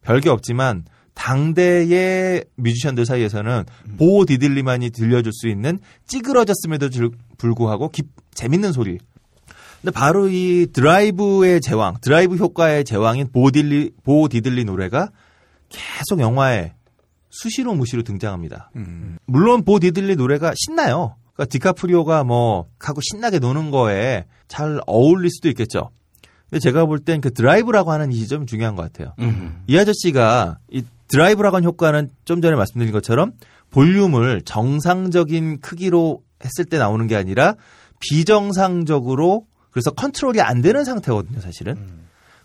별게 0.02 0.28
없지만 0.30 0.84
당대의 1.14 2.44
뮤지션들 2.56 3.06
사이에서는 3.06 3.64
보 3.98 4.24
디들리만이 4.26 4.90
들려줄 4.90 5.32
수 5.32 5.48
있는 5.48 5.78
찌그러졌음에도 6.06 6.90
줄- 6.90 7.10
불구하고 7.38 7.88
기- 7.90 8.02
재밌는 8.34 8.72
소리. 8.72 8.98
근데 9.80 9.92
바로 9.92 10.28
이 10.28 10.66
드라이브의 10.72 11.60
제왕, 11.60 11.96
드라이브 12.00 12.36
효과의 12.36 12.84
제왕인 12.84 13.28
보딜리, 13.32 13.92
보 14.04 14.28
디들리 14.28 14.64
노래가 14.64 15.10
계속 15.68 16.20
영화에 16.20 16.74
수시로 17.30 17.74
무시로 17.74 18.02
등장합니다. 18.02 18.70
물론 19.26 19.64
보 19.64 19.78
디들리 19.78 20.16
노래가 20.16 20.52
신나요. 20.56 21.16
그러니까 21.36 21.44
디카프리오가 21.50 22.24
뭐 22.24 22.66
하고 22.80 23.00
신나게 23.02 23.38
노는 23.38 23.70
거에 23.70 24.24
잘 24.48 24.80
어울릴 24.86 25.30
수도 25.30 25.48
있겠죠. 25.50 25.90
근데 26.48 26.60
제가 26.60 26.86
볼 26.86 27.00
땐 27.00 27.20
그 27.20 27.32
드라이브라고 27.32 27.92
하는 27.92 28.12
이 28.12 28.16
지점이 28.16 28.46
중요한 28.46 28.74
것 28.76 28.82
같아요. 28.82 29.14
음. 29.18 29.62
이 29.66 29.76
아저씨가 29.78 30.58
이 30.70 30.82
드라이브라고 31.08 31.56
하는 31.56 31.66
효과는 31.68 32.10
좀 32.24 32.40
전에 32.40 32.56
말씀드린 32.56 32.92
것처럼 32.92 33.32
볼륨을 33.70 34.42
정상적인 34.42 35.60
크기로 35.60 36.22
했을 36.44 36.64
때 36.64 36.78
나오는 36.78 37.06
게 37.06 37.16
아니라 37.16 37.54
비정상적으로 38.00 39.46
그래서 39.70 39.90
컨트롤이 39.90 40.40
안 40.40 40.62
되는 40.62 40.84
상태거든요, 40.84 41.40
사실은. 41.40 41.76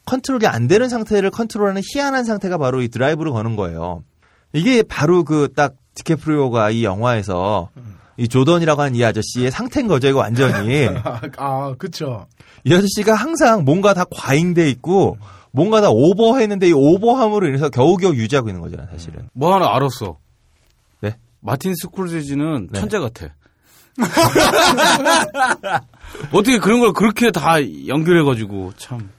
컨트롤이 0.06 0.48
안 0.48 0.68
되는 0.68 0.90
상태를 0.90 1.30
컨트롤하는 1.32 1.82
희한한 1.94 2.26
상태가 2.26 2.58
바로 2.58 2.82
이 2.82 2.88
드라이브를 2.90 3.32
거는 3.32 3.56
거예요. 3.56 4.04
이게 4.54 4.84
바로 4.84 5.24
그 5.24 5.48
딱 5.56 5.76
디카프리오가 5.94 6.72
이 6.72 6.84
영화에서 6.84 7.70
이 8.22 8.28
조던이라고 8.28 8.80
하는 8.84 8.96
이 8.96 9.04
아저씨의 9.04 9.50
상태인 9.50 9.88
거죠, 9.88 10.08
이거 10.08 10.20
완전히. 10.20 10.88
아, 11.04 11.20
아, 11.38 11.74
그쵸. 11.76 12.28
이 12.64 12.72
아저씨가 12.72 13.16
항상 13.16 13.66
뭔가 13.66 13.96
다 13.96 14.04
과잉돼 14.12 14.70
있고 14.70 15.18
뭔가 15.50 15.82
다 15.82 15.90
오버했는데 15.90 16.70
이 16.70 16.72
오버함으로 16.72 17.48
인해서 17.48 17.70
겨우겨우 17.70 18.14
유지하고 18.14 18.50
있는 18.50 18.62
거잖아요, 18.62 18.88
사실은. 18.92 19.28
뭐 19.34 19.56
하나 19.56 19.76
알았어. 19.76 20.20
네? 21.02 21.16
마틴 21.40 21.74
스콜세지는 21.74 22.68
네. 22.72 22.80
천재 22.80 23.00
같아. 23.00 23.30
어떻게 26.32 26.60
그런 26.60 26.80
걸 26.80 26.94
그렇게 26.94 27.32
다 27.32 27.56
연결해가지고 27.88 28.74
참 28.78 29.10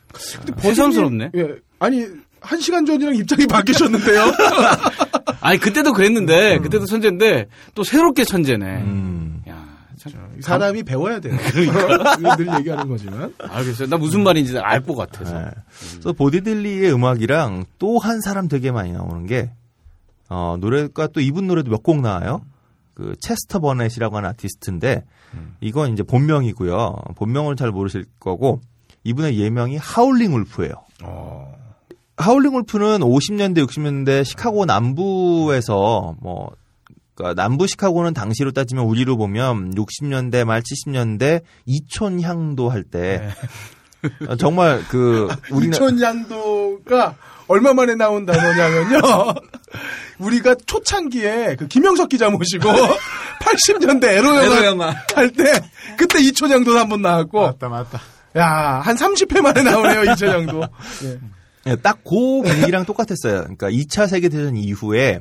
새삼스럽네. 0.58 1.32
예. 1.34 1.48
아니, 1.80 2.06
한 2.40 2.60
시간 2.60 2.86
전이랑 2.86 3.16
입장이 3.16 3.48
바뀌셨는데요? 3.48 4.26
아니 5.42 5.58
그때도 5.58 5.92
그랬는데 5.92 6.58
그때도 6.58 6.86
천재인데 6.86 7.46
또 7.74 7.84
새롭게 7.84 8.24
천재네. 8.24 8.64
음. 8.82 9.42
야, 9.48 9.64
참. 9.98 10.12
이 10.38 10.42
사람이 10.42 10.82
배워야 10.84 11.20
돼요. 11.20 11.36
그러니까. 11.52 12.36
늘 12.36 12.48
얘기하는 12.58 12.88
거지만. 12.88 13.34
알겠어요. 13.38 13.88
나 13.88 13.96
무슨 13.96 14.22
말인지 14.22 14.58
알 14.58 14.82
것 14.84 14.94
같아서. 14.96 15.38
네. 15.38 15.50
그래서 15.92 16.12
보디딜리의 16.12 16.92
음악이랑 16.94 17.64
또 17.78 17.98
한 17.98 18.20
사람 18.20 18.48
되게 18.48 18.70
많이 18.72 18.92
나오는 18.92 19.26
게 19.26 19.50
어, 20.28 20.56
노래가 20.58 21.08
또 21.08 21.20
이분 21.20 21.46
노래도 21.46 21.70
몇 21.70 21.82
곡 21.82 22.00
나와요. 22.00 22.40
그그 22.94 23.16
체스터 23.20 23.58
버넷이라고 23.60 24.16
하는 24.16 24.28
아티스트인데 24.30 25.04
이건 25.60 25.92
이제 25.92 26.02
본명이고요. 26.02 26.94
본명을 27.16 27.56
잘 27.56 27.70
모르실 27.70 28.04
거고 28.20 28.60
이분의 29.04 29.38
예명이 29.38 29.76
하울링 29.78 30.34
울프예요. 30.34 30.72
어. 31.02 31.54
하울링 32.16 32.54
울프는 32.56 33.00
50년대 33.00 33.66
60년대 33.66 34.24
시카고 34.24 34.64
남부에서 34.66 36.14
뭐 36.20 36.50
그러니까 37.14 37.40
남부 37.42 37.66
시카고는 37.66 38.14
당시로 38.14 38.52
따지면 38.52 38.84
우리로 38.84 39.16
보면 39.16 39.74
60년대 39.74 40.44
말 40.44 40.62
70년대 40.62 41.42
이촌 41.66 42.20
향도 42.20 42.68
할때 42.70 43.30
정말 44.38 44.82
그 44.88 45.28
우리는 45.50 45.74
이촌양도가 45.74 47.14
얼마 47.48 47.72
만에 47.72 47.94
나온 47.94 48.24
단어냐면요. 48.24 48.98
우리가 50.18 50.54
초창기에 50.66 51.56
그 51.58 51.66
김영석 51.66 52.08
기자 52.08 52.30
모시고 52.30 52.68
80년대 53.40 54.04
에로 54.04 54.36
영화 54.36 54.64
영화. 54.64 54.94
할때 55.14 55.60
그때 55.98 56.20
이촌양도 56.20 56.78
한번 56.78 57.02
나왔고 57.02 57.40
맞다, 57.42 57.68
맞다. 57.68 58.00
야, 58.36 58.80
한 58.82 58.96
30회 58.96 59.40
만에 59.42 59.62
나오네요, 59.62 60.12
이촌양도. 60.12 60.62
예. 61.04 61.18
예, 61.66 61.76
딱그 61.76 62.42
분위기랑 62.42 62.84
똑같았어요. 62.84 63.42
그러니까 63.42 63.70
2차 63.70 64.08
세계대전 64.08 64.56
이후에 64.56 65.20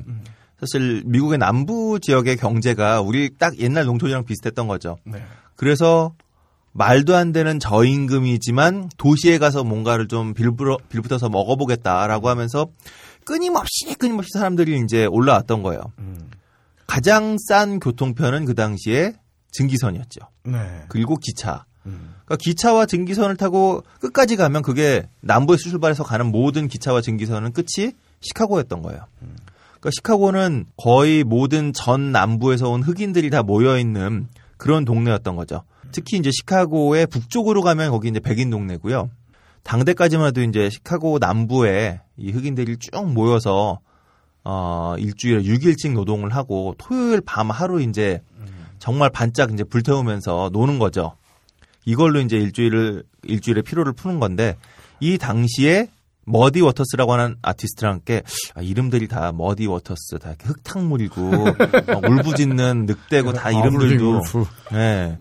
사실 0.58 1.02
미국의 1.06 1.38
남부 1.38 1.98
지역의 2.00 2.36
경제가 2.36 3.00
우리 3.00 3.30
딱 3.36 3.58
옛날 3.58 3.84
농촌이랑 3.84 4.24
비슷했던 4.24 4.68
거죠. 4.68 4.96
네. 5.04 5.22
그래서 5.56 6.14
말도 6.72 7.14
안 7.16 7.32
되는 7.32 7.58
저임금이지만 7.58 8.90
도시에 8.96 9.38
가서 9.38 9.62
뭔가를 9.62 10.08
좀 10.08 10.34
빌부러, 10.34 10.78
빌붙어서 10.88 11.28
먹어보겠다라고 11.28 12.28
하면서 12.28 12.66
끊임없이 13.24 13.94
끊임없이 13.98 14.30
사람들이 14.32 14.80
이제 14.84 15.04
올라왔던 15.06 15.62
거예요. 15.62 15.80
가장 16.86 17.36
싼 17.38 17.78
교통편은 17.78 18.44
그 18.46 18.54
당시에 18.54 19.14
증기선이었죠. 19.52 20.20
네. 20.44 20.84
그리고 20.88 21.16
기차. 21.16 21.64
그러니까 21.82 22.36
기차와 22.36 22.86
증기선을 22.86 23.36
타고 23.36 23.82
끝까지 24.00 24.36
가면 24.36 24.62
그게 24.62 25.08
남부에서 25.20 25.68
출발해서 25.70 26.04
가는 26.04 26.26
모든 26.26 26.68
기차와 26.68 27.00
증기선은 27.00 27.52
끝이 27.52 27.92
시카고였던 28.20 28.82
거예요. 28.82 29.04
그러니까 29.80 29.90
시카고는 29.96 30.66
거의 30.76 31.24
모든 31.24 31.72
전 31.72 32.12
남부에서 32.12 32.70
온 32.70 32.82
흑인들이 32.82 33.30
다 33.30 33.42
모여 33.42 33.78
있는 33.78 34.28
그런 34.56 34.84
동네였던 34.84 35.34
거죠. 35.34 35.64
특히 35.90 36.16
이제 36.16 36.30
시카고의 36.32 37.06
북쪽으로 37.08 37.62
가면 37.62 37.90
거기 37.90 38.08
이제 38.08 38.20
백인 38.20 38.48
동네고요. 38.50 39.10
당대까지만 39.64 40.28
해도 40.28 40.42
이제 40.42 40.70
시카고 40.70 41.18
남부에 41.18 42.00
이 42.16 42.30
흑인들이 42.30 42.76
쭉 42.78 43.12
모여서 43.12 43.80
어 44.44 44.96
일주일에 44.98 45.42
6일씩 45.42 45.92
노동을 45.92 46.34
하고 46.34 46.74
토요일 46.78 47.20
밤 47.20 47.50
하루 47.50 47.80
이제 47.80 48.22
정말 48.78 49.10
반짝 49.10 49.52
이제 49.52 49.62
불태우면서 49.62 50.50
노는 50.52 50.80
거죠. 50.80 51.16
이걸로 51.84 52.20
이제 52.20 52.36
일주일을 52.36 53.04
일주일의 53.24 53.62
피로를 53.62 53.92
푸는 53.92 54.20
건데 54.20 54.56
이 55.00 55.18
당시에 55.18 55.88
머디 56.24 56.60
워터스라고 56.60 57.12
하는 57.12 57.36
아티스트랑 57.42 57.94
함께 57.94 58.22
아, 58.54 58.62
이름들이 58.62 59.08
다 59.08 59.32
머디 59.32 59.66
워터스 59.66 60.18
다 60.20 60.34
흙탕물이고 60.40 61.30
막 61.88 62.04
울부짖는 62.08 62.86
늑대고 62.86 63.32
다 63.32 63.50
이름들도 63.50 64.04
하울링 64.04 64.20
울프. 64.20 64.44
네. 64.72 65.18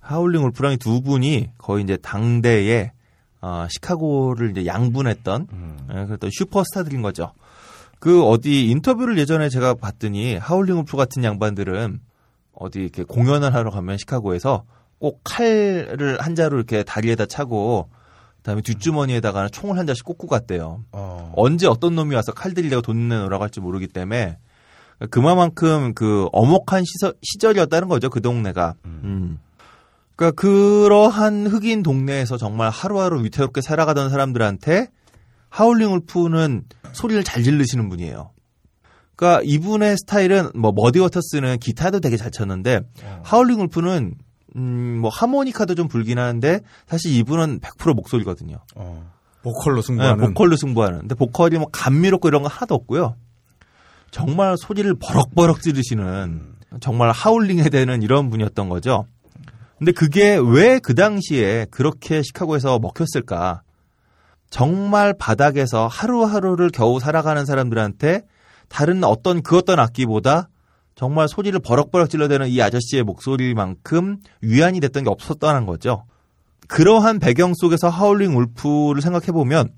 하울링 0.00 0.44
울프랑 0.44 0.72
이두 0.74 1.02
분이 1.02 1.50
거의 1.58 1.84
이제 1.84 1.96
당대에 1.98 2.92
어, 3.40 3.66
시카고를 3.70 4.50
이제 4.52 4.66
양분했던 4.66 5.46
예, 5.92 6.04
그랬던 6.06 6.30
슈퍼스타들인 6.32 7.02
거죠. 7.02 7.32
그 8.00 8.24
어디 8.24 8.68
인터뷰를 8.70 9.18
예전에 9.18 9.48
제가 9.48 9.74
봤더니 9.74 10.36
하울링 10.36 10.78
울프 10.78 10.96
같은 10.96 11.24
양반들은 11.24 12.00
어디 12.54 12.80
이렇게 12.80 13.02
공연을 13.04 13.54
하러 13.54 13.70
가면 13.70 13.98
시카고에서 13.98 14.64
꼭 14.98 15.20
칼을 15.24 16.18
한 16.20 16.34
자루 16.34 16.56
이렇게 16.56 16.82
다리에다 16.82 17.26
차고 17.26 17.88
그다음에 18.38 18.62
뒷주머니에다가 18.62 19.48
총을 19.48 19.78
한 19.78 19.86
자씩 19.86 20.04
꽂고 20.04 20.26
갔대요. 20.26 20.84
어. 20.92 21.32
언제 21.36 21.66
어떤 21.66 21.94
놈이 21.94 22.14
와서 22.14 22.32
칼 22.32 22.54
들이려고 22.54 22.82
돈 22.82 23.08
내놓으라고 23.08 23.42
할지 23.42 23.60
모르기 23.60 23.86
때문에 23.88 24.38
그만큼 25.10 25.94
그 25.94 26.28
엄혹한 26.32 26.84
시서, 26.84 27.12
시절이었다는 27.22 27.88
거죠 27.88 28.10
그 28.10 28.20
동네가. 28.20 28.74
음. 28.84 29.38
그러니까 30.16 30.40
그러한 30.40 31.46
흑인 31.46 31.82
동네에서 31.84 32.38
정말 32.38 32.70
하루하루 32.70 33.22
위태롭게 33.22 33.60
살아가던 33.60 34.10
사람들한테 34.10 34.88
하울링 35.48 35.92
울프는 35.92 36.64
소리를 36.92 37.22
잘 37.22 37.42
지르시는 37.42 37.88
분이에요. 37.88 38.32
그러니까 39.14 39.42
이분의 39.44 39.96
스타일은 39.98 40.50
뭐 40.54 40.72
머디 40.72 40.98
워터스는 41.00 41.58
기타도 41.58 42.00
되게 42.00 42.16
잘 42.16 42.30
쳤는데 42.30 42.80
하울링 43.22 43.60
울프는 43.60 44.14
음, 44.56 44.98
뭐 45.00 45.10
하모니카도 45.10 45.74
좀 45.74 45.88
불긴 45.88 46.18
하는데 46.18 46.60
사실 46.86 47.12
이분은 47.12 47.60
100% 47.60 47.94
목소리거든요. 47.94 48.56
어. 48.74 49.12
보컬로 49.42 49.82
네, 49.82 49.86
승부하는. 49.86 50.26
보컬로 50.34 50.56
승부하는. 50.56 50.98
근데 51.00 51.14
보컬이 51.14 51.58
뭐 51.58 51.68
감미롭고 51.70 52.28
이런 52.28 52.42
거 52.42 52.48
하나도 52.48 52.74
없고요. 52.74 53.14
정말 54.10 54.56
소리를 54.58 54.92
버럭버럭 54.98 55.60
지르시는 55.60 56.54
정말 56.80 57.10
하울링 57.12 57.58
해대는 57.60 58.02
이런 58.02 58.30
분이었던 58.30 58.68
거죠. 58.68 59.06
근데 59.78 59.92
그게 59.92 60.36
왜 60.36 60.80
그 60.80 60.94
당시에 60.94 61.66
그렇게 61.70 62.22
시카고에서 62.22 62.78
먹혔을까? 62.80 63.62
정말 64.50 65.14
바닥에서 65.16 65.86
하루하루를 65.86 66.70
겨우 66.70 66.98
살아가는 67.00 67.44
사람들한테 67.44 68.22
다른 68.68 69.04
어떤 69.04 69.42
그 69.42 69.58
어떤 69.58 69.78
악기보다 69.78 70.48
정말 70.98 71.28
소리를 71.28 71.56
버럭버럭 71.60 72.10
질러대는 72.10 72.48
이 72.48 72.60
아저씨의 72.60 73.04
목소리만큼 73.04 74.16
위안이 74.42 74.80
됐던 74.80 75.04
게 75.04 75.10
없었다는 75.10 75.64
거죠. 75.64 76.02
그러한 76.66 77.20
배경 77.20 77.52
속에서 77.54 77.88
하울링 77.88 78.36
울프를 78.36 79.00
생각해 79.00 79.26
보면 79.26 79.68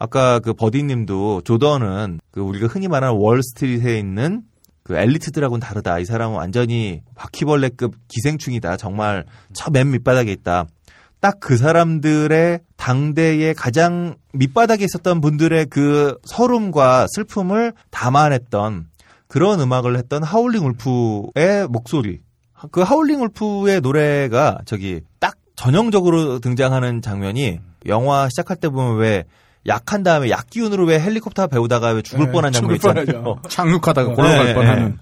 아까 0.00 0.40
그 0.40 0.52
버디님도 0.54 1.42
조던은 1.44 2.18
그 2.32 2.40
우리가 2.40 2.66
흔히 2.66 2.88
말하는 2.88 3.16
월스트리트에 3.16 4.00
있는 4.00 4.42
그 4.82 4.96
엘리트들하고는 4.96 5.60
다르다. 5.60 6.00
이 6.00 6.04
사람은 6.04 6.36
완전히 6.36 7.02
바퀴벌레급 7.14 7.94
기생충이다. 8.08 8.78
정말 8.78 9.26
저 9.52 9.70
맨 9.70 9.92
밑바닥에 9.92 10.32
있다. 10.32 10.66
딱 11.20 11.38
그 11.38 11.56
사람들의 11.56 12.60
당대의 12.76 13.54
가장 13.54 14.16
밑바닥에 14.32 14.84
있었던 14.84 15.20
분들의 15.20 15.66
그 15.66 16.18
서름과 16.24 17.06
슬픔을 17.14 17.74
담아냈던 17.90 18.87
그런 19.28 19.60
음악을 19.60 19.96
했던 19.96 20.22
하울링 20.22 20.64
울프의 20.66 21.68
목소리. 21.68 22.20
그 22.72 22.80
하울링 22.80 23.22
울프의 23.22 23.82
노래가 23.82 24.58
저기 24.64 25.02
딱 25.20 25.36
전형적으로 25.54 26.40
등장하는 26.40 27.02
장면이 27.02 27.60
영화 27.86 28.28
시작할 28.28 28.56
때 28.56 28.68
보면 28.68 28.96
왜 28.96 29.24
약한 29.66 30.02
다음에 30.02 30.30
약 30.30 30.48
기운으로 30.48 30.86
왜 30.86 30.98
헬리콥터 30.98 31.48
배우다가 31.48 31.90
왜 31.90 32.02
죽을 32.02 32.26
네, 32.26 32.32
뻔한 32.32 32.52
장면 32.52 32.78
죽을 32.78 33.02
있잖아요. 33.02 33.40
착륙하다가 33.48 34.14
골로갈 34.14 34.46
네, 34.46 34.54
뻔하는. 34.54 34.88
네. 34.90 34.94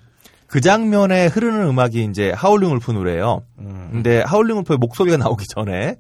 그 0.46 0.60
장면에 0.60 1.26
흐르는 1.26 1.66
음악이 1.68 2.04
이제 2.04 2.32
하울링 2.32 2.70
울프 2.72 2.90
노래예요. 2.90 3.42
음. 3.58 3.88
근데 3.92 4.22
하울링 4.22 4.58
울프의 4.58 4.78
목소리가 4.78 5.16
나오기 5.16 5.46
전에 5.48 5.96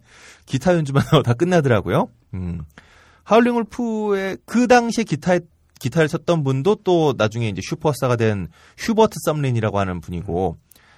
기타 0.46 0.74
연주만 0.74 1.02
하고 1.06 1.22
다 1.22 1.32
끝나더라고요. 1.34 2.08
음. 2.34 2.62
하울링 3.24 3.56
울프의 3.56 4.38
그 4.46 4.66
당시에 4.66 5.04
기타 5.04 5.38
기타를 5.80 6.08
쳤던 6.08 6.42
분도 6.44 6.76
또 6.84 7.14
나중에 7.16 7.48
이제 7.48 7.60
슈퍼스타가 7.62 8.16
된 8.16 8.48
휴버트 8.78 9.14
썸린이라고 9.24 9.78
하는 9.78 10.00
분이고 10.00 10.56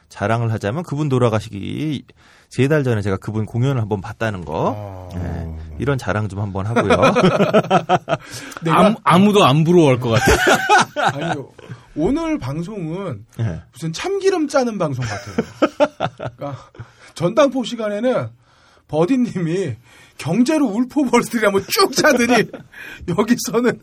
자랑을 0.09 0.53
하자면 0.53 0.85
그분 0.85 1.09
돌아가시기 1.09 2.05
세 2.49 2.67
달 2.69 2.83
전에 2.83 3.03
제가 3.03 3.19
그분 3.19 3.45
공연을 3.45 3.81
한번 3.83 4.01
봤다는 4.01 4.45
거 4.47 4.73
어. 4.75 5.09
네, 5.15 5.77
이런 5.79 5.99
자랑 5.99 6.29
좀 6.29 6.41
한번 6.41 6.65
하고요. 6.67 6.97
내가 8.65 8.87
아무, 8.87 8.97
아무 9.05 9.33
도 9.35 9.43
안 9.45 9.65
부러워할 9.65 10.01
것 10.01 10.09
같아. 10.11 10.33
아니요. 11.19 11.51
오늘 11.95 12.39
방송은 12.39 13.27
네. 13.37 13.61
무슨 13.73 13.93
참기름 13.93 14.49
짜는 14.49 14.79
방송 14.79 15.05
같아요. 15.05 15.37
그러니까 16.37 16.57
전당포 17.15 17.65
시간에는 17.65 18.29
버디님이 18.87 19.77
경제로 20.19 20.67
울포벌스트리 20.67 21.45
한번 21.45 21.65
쭉 21.69 21.93
짜더니 21.95 22.45
여기서는 23.09 23.81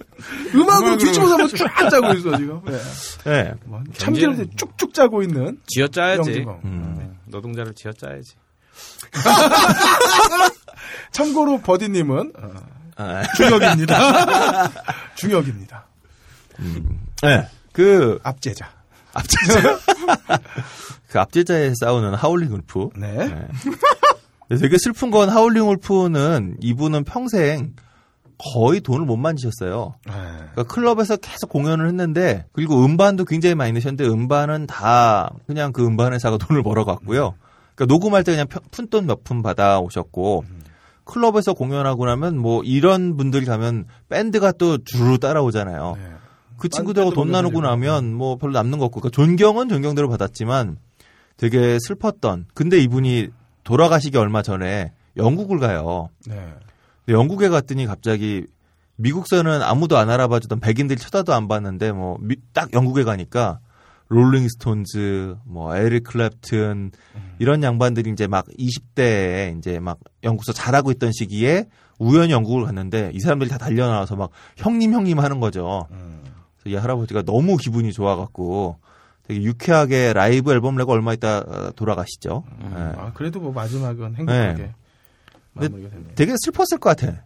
음악으로 0.54 0.98
뒤집어서 0.98 1.38
한번 1.38 1.50
쫙 1.58 1.90
짜고 1.90 2.14
있어 2.14 2.38
지금. 2.38 2.62
네. 2.66 2.78
네. 3.24 3.54
뭐 3.64 3.82
참기름도 3.98 4.56
쭉쭉 4.56 4.94
짜고 4.94 5.24
있는 5.24 5.60
쥐어짜야지. 5.68 6.30
영지방. 6.30 6.62
음. 6.66 7.18
노동자를 7.26 7.74
쥐어짜야지. 7.74 8.36
참고로 11.12 11.62
버디님은 11.62 12.34
어, 12.38 12.52
아, 12.98 13.24
중역입니다. 13.36 14.72
중역입니다. 15.16 15.86
네. 17.24 17.48
그 17.72 18.20
압제자. 18.24 18.70
앞제자 19.14 19.80
그 21.08 21.20
앞제자에 21.20 21.74
싸우는 21.80 22.14
하울링 22.14 22.52
울프. 22.54 22.90
네. 22.98 23.14
네. 23.14 23.48
되게 24.50 24.78
슬픈 24.78 25.12
건 25.12 25.30
하울링 25.30 25.68
울프는 25.70 26.58
이분은 26.62 27.04
평생 27.04 27.74
거의 28.38 28.82
돈을 28.82 29.06
못 29.06 29.16
만지셨어요. 29.18 29.96
네. 30.06 30.12
그러니까 30.14 30.64
클럽에서 30.64 31.16
계속 31.18 31.50
공연을 31.50 31.88
했는데 31.88 32.46
그리고 32.52 32.84
음반도 32.84 33.24
굉장히 33.26 33.56
많이 33.56 33.72
내셨는데 33.72 34.06
음반은 34.08 34.68
다 34.68 35.32
그냥 35.48 35.72
그 35.72 35.86
음반 35.86 36.14
회사가 36.14 36.38
돈을 36.40 36.62
벌어갔고요. 36.64 37.36
그러니까 37.76 37.94
녹음할 37.94 38.24
때 38.24 38.34
그냥 38.34 38.48
푼돈 38.72 39.06
몇 39.06 39.24
푼 39.24 39.42
받아 39.42 39.80
오셨고 39.80 40.44
클럽에서 41.06 41.54
공연하고 41.54 42.06
나면 42.06 42.38
뭐 42.38 42.62
이런 42.64 43.16
분들이 43.16 43.46
가면 43.46 43.86
밴드가 44.10 44.52
또 44.54 44.78
주르 44.84 45.18
따라오잖아요. 45.18 45.96
네. 45.98 46.10
그 46.58 46.70
친구들하고 46.70 47.12
돈 47.12 47.32
나누고. 47.32 47.62
나면 47.62 48.14
뭐 48.14 48.38
별로 48.38 48.54
남는 48.54 48.80
거 48.80 48.86
없고 48.86 49.02
그러니까 49.02 49.16
존경은 49.16 49.70
존경대로 49.70 50.10
받았지만 50.10 50.78
되게 51.38 51.78
슬펐던 51.80 52.48
근데 52.54 52.80
이분이 52.80 53.28
돌아가시기 53.66 54.18
얼마 54.18 54.42
전에 54.42 54.94
영국을 55.18 55.60
가요. 55.60 56.10
네. 56.26 56.36
근데 57.06 57.18
영국에 57.18 57.50
갔더니 57.50 57.86
갑자기 57.86 58.46
미국서는 58.96 59.62
아무도 59.62 59.98
안 59.98 60.10
알아봐주던 60.10 60.62
백인들이 60.62 60.98
쳐다도 61.00 61.34
안 61.34 61.50
봤는데 61.50 61.92
뭐 61.92 62.18
딱 62.54 62.74
영국에 62.74 63.04
가니까 63.04 63.60
롤링스톤즈, 64.08 65.36
뭐 65.46 65.76
에릭 65.76 66.04
클랩튼 66.06 66.92
이런 67.40 67.64
양반들이 67.64 68.12
이제 68.12 68.28
막 68.28 68.46
20대에 68.58 69.58
이제 69.58 69.80
막 69.80 70.00
영국서 70.24 70.54
잘하고 70.54 70.92
있던 70.92 71.12
시기에 71.12 71.66
우연히 71.98 72.32
영국을 72.32 72.66
갔는데 72.66 73.12
이 73.14 73.20
사람들이 73.20 73.50
다 73.50 73.58
달려 73.58 73.88
나와서 73.88 74.16
막 74.16 74.30
형님 74.58 74.94
형님 74.94 75.20
하는 75.20 75.40
거죠. 75.40 75.88
음. 75.92 76.24
그래서 76.60 76.78
이 76.78 76.80
할아버지가 76.80 77.24
너무 77.24 77.58
기분이 77.58 77.92
좋아갖고 77.94 78.78
되게 79.28 79.42
유쾌하게 79.42 80.14
라이브 80.14 80.52
앨범 80.52 80.76
내고 80.76 80.92
얼마 80.92 81.14
있다 81.14 81.40
어, 81.40 81.72
돌아가시죠. 81.76 82.44
예. 82.62 82.76
아, 82.76 83.12
그래도 83.14 83.40
뭐 83.40 83.52
마지막은 83.52 84.16
행복하게 84.16 84.54
네. 84.54 84.74
됐네요. 85.60 86.14
되게 86.16 86.34
슬펐을 86.38 86.80
것 86.80 86.96
같아. 86.96 87.24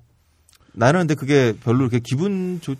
나는 0.74 1.02
근데 1.02 1.16
그게 1.16 1.54
별로 1.64 1.82
이렇게 1.82 2.00
기분 2.00 2.60
좋. 2.62 2.78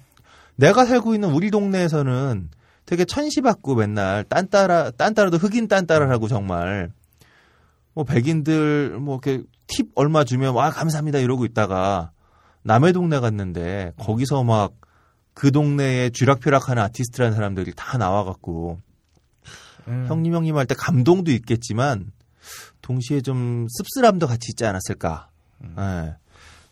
내가 0.56 0.86
살고 0.86 1.16
있는 1.16 1.32
우리 1.32 1.52
동네에서는 1.52 2.50
되게 2.86 3.06
천시받고 3.06 3.76
맨날 3.76 4.24
딴따라 4.26 4.92
딴따라도 4.92 5.38
흑인 5.38 5.68
딴따라를 5.68 6.12
하고 6.12 6.28
정말 6.28 6.92
뭐 7.94 8.04
백인들 8.04 9.00
뭐 9.00 9.20
이렇게 9.24 9.44
팁 9.68 9.90
얼마 9.96 10.24
주면 10.24 10.54
와 10.54 10.70
감사합니다 10.70 11.20
이러고 11.20 11.46
있다가 11.46 12.12
남의 12.64 12.94
동네 12.94 13.20
갔는데 13.20 13.94
거기서 13.98 14.44
막 14.44 14.80
그 15.40 15.54
동네에 15.54 16.10
쥐락펴락하는 16.10 16.84
아티스트라는 16.84 17.34
사람들이 17.34 17.72
다 17.74 17.98
나와갖고 17.98 18.78
음. 19.90 20.06
형님 20.08 20.34
형님 20.36 20.56
할 20.58 20.66
때 20.66 20.76
감동도 20.76 21.32
있겠지만 21.32 22.12
동시에 22.82 23.22
좀 23.22 23.68
씁쓸함도 23.70 24.28
같이 24.28 24.48
있지 24.52 24.66
않았을까. 24.66 25.30
음. 25.64 25.76
예. 25.78 26.16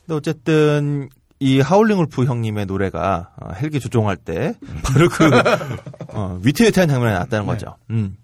근데 0.06 0.16
어쨌든 0.16 1.10
이 1.40 1.60
하울링 1.60 2.00
울프 2.00 2.26
형님의 2.26 2.66
노래가 2.66 3.34
어, 3.38 3.52
헬기 3.54 3.80
조종할 3.80 4.16
때 4.18 4.56
바로 4.84 5.10
그 5.10 5.30
어, 6.10 6.40
위태위태한 6.44 6.88
장면이 6.90 7.14
나왔다는 7.14 7.46
네. 7.46 7.52
거죠. 7.52 7.76
음. 7.90 8.18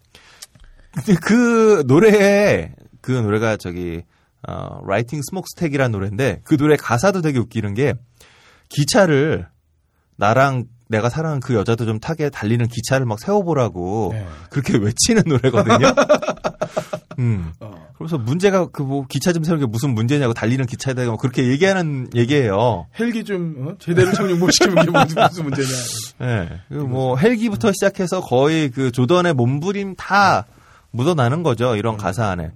근데 0.93 1.15
그 1.21 1.83
노래에 1.87 2.73
그 3.01 3.11
노래가 3.11 3.57
저기 3.57 4.03
어, 4.47 4.79
Lightning 4.87 5.21
Smokestack이라는 5.29 5.91
노래인데 5.91 6.41
그 6.43 6.57
노래 6.57 6.75
가사도 6.75 7.21
되게 7.21 7.39
웃기는 7.39 7.73
게 7.73 7.93
기차를 8.69 9.47
나랑 10.15 10.65
내가 10.93 11.09
사랑하는 11.09 11.39
그 11.41 11.55
여자도 11.55 11.85
좀 11.85 11.99
타게 11.99 12.29
달리는 12.29 12.65
기차를 12.67 13.05
막 13.05 13.19
세워보라고 13.19 14.09
네. 14.13 14.25
그렇게 14.49 14.77
외치는 14.79 15.23
노래거든요. 15.25 15.93
음. 17.19 17.51
어. 17.59 17.87
그래서 17.97 18.17
문제가 18.17 18.65
그 18.67 18.83
뭐 18.83 19.05
기차 19.07 19.31
좀 19.33 19.43
세우는 19.43 19.65
게 19.65 19.69
무슨 19.69 19.93
문제냐고 19.93 20.33
달리는 20.33 20.65
기차에다가 20.65 21.07
뭐 21.09 21.17
그렇게 21.17 21.47
얘기하는 21.47 22.09
얘기예요. 22.15 22.87
헬기 22.99 23.23
좀 23.23 23.55
어? 23.59 23.73
제대로 23.79 24.11
착륙 24.11 24.37
못 24.39 24.51
시키면 24.51 24.83
이게 24.83 24.91
무슨, 24.91 25.21
무슨 25.23 25.43
문제냐. 25.45 25.69
예. 26.21 26.49
그리고 26.69 26.87
뭐 26.87 27.17
헬기부터 27.17 27.71
시작해서 27.71 28.21
거의 28.21 28.69
그 28.69 28.91
조던의 28.91 29.33
몸부림 29.33 29.95
다 29.95 30.45
묻어나는 30.91 31.43
거죠. 31.43 31.75
이런 31.75 31.97
가사 31.97 32.27
안에. 32.27 32.51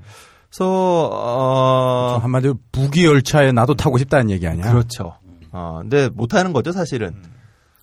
그래서 0.50 1.10
어 1.12 2.20
한마디로 2.22 2.56
부기 2.72 3.06
열차에 3.06 3.52
나도 3.52 3.76
타고 3.76 3.98
싶다는 3.98 4.30
얘기 4.32 4.48
아니야? 4.48 4.70
그렇죠. 4.72 5.14
어 5.52 5.80
근데 5.82 6.10
못 6.14 6.34
하는 6.34 6.52
거죠, 6.54 6.72
사실은. 6.72 7.16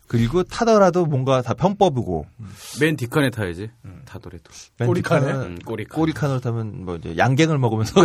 그리고 0.06 0.42
타더라도 0.44 1.06
뭔가 1.06 1.40
다 1.42 1.54
편법이고 1.54 2.26
맨 2.80 2.96
뒷칸에 2.96 3.30
타야지. 3.30 3.70
타더라도. 4.04 4.42
맨 4.78 4.86
꼬리칸에? 4.86 5.20
뒷칸은 5.26 5.46
음, 5.46 5.58
꼬리칸. 5.64 5.96
꼬리칸으로 5.96 6.40
타면 6.40 6.84
뭐 6.84 6.96
이제 6.96 7.16
양갱을 7.16 7.58
먹으면서. 7.58 7.94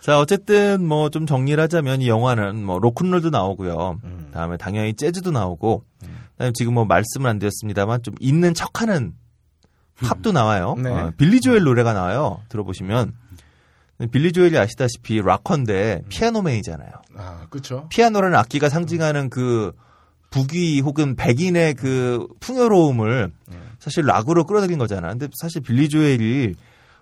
자 0.00 0.18
어쨌든 0.20 0.86
뭐 0.86 1.08
좀 1.08 1.26
정리를 1.26 1.62
하자면 1.62 2.02
이 2.02 2.08
영화는 2.08 2.62
뭐 2.62 2.78
로큰롤도 2.78 3.30
나오고요. 3.30 4.00
음. 4.04 4.30
다음에 4.34 4.56
당연히 4.58 4.92
재즈도 4.94 5.30
나오고 5.30 5.84
그다음에 6.32 6.52
지금 6.54 6.74
뭐 6.74 6.84
말씀은 6.84 7.28
안 7.30 7.38
드렸습니다만 7.38 8.02
좀 8.02 8.14
있는 8.20 8.52
척하는 8.52 9.14
팝도 10.02 10.32
나와요. 10.32 10.74
네. 10.76 10.90
어, 10.90 11.12
빌리 11.16 11.40
조엘 11.40 11.62
노래가 11.62 11.92
나와요. 11.94 12.42
들어보시면 12.50 13.14
빌리 14.10 14.32
조엘이 14.32 14.58
아시다시피 14.58 15.22
락커인데 15.22 16.02
피아노맨이잖아요. 16.10 16.90
아, 17.16 17.46
그쵸. 17.50 17.86
피아노라는 17.90 18.36
악기가 18.38 18.68
상징하는 18.68 19.30
그 19.30 19.72
북위 20.30 20.80
혹은 20.80 21.14
백인의 21.16 21.74
그 21.74 22.26
풍요로움을 22.40 23.30
사실 23.78 24.04
락으로 24.04 24.44
끌어들인 24.44 24.78
거잖아. 24.78 25.08
근데 25.10 25.28
사실 25.40 25.60
빌리 25.60 25.88
조엘이 25.88 26.54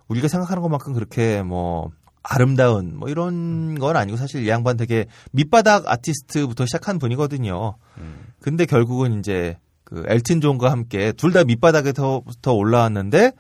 우리가 0.08 0.28
생각하는 0.28 0.62
것만큼 0.62 0.92
그렇게 0.92 1.42
뭐 1.42 1.90
아름다운 2.22 2.96
뭐 2.96 3.08
이런 3.08 3.78
건 3.78 3.96
아니고 3.96 4.16
사실 4.18 4.44
이 4.44 4.48
양반 4.48 4.76
되게 4.76 5.06
밑바닥 5.32 5.84
아티스트부터 5.88 6.66
시작한 6.66 6.98
분이거든요. 6.98 7.76
근데 8.40 8.66
결국은 8.66 9.18
이제 9.18 9.56
그 9.84 10.04
엘튼 10.08 10.40
존과 10.40 10.70
함께 10.70 11.12
둘 11.12 11.32
다 11.32 11.44
밑바닥에서부터 11.44 12.52
올라왔는데 12.52 13.32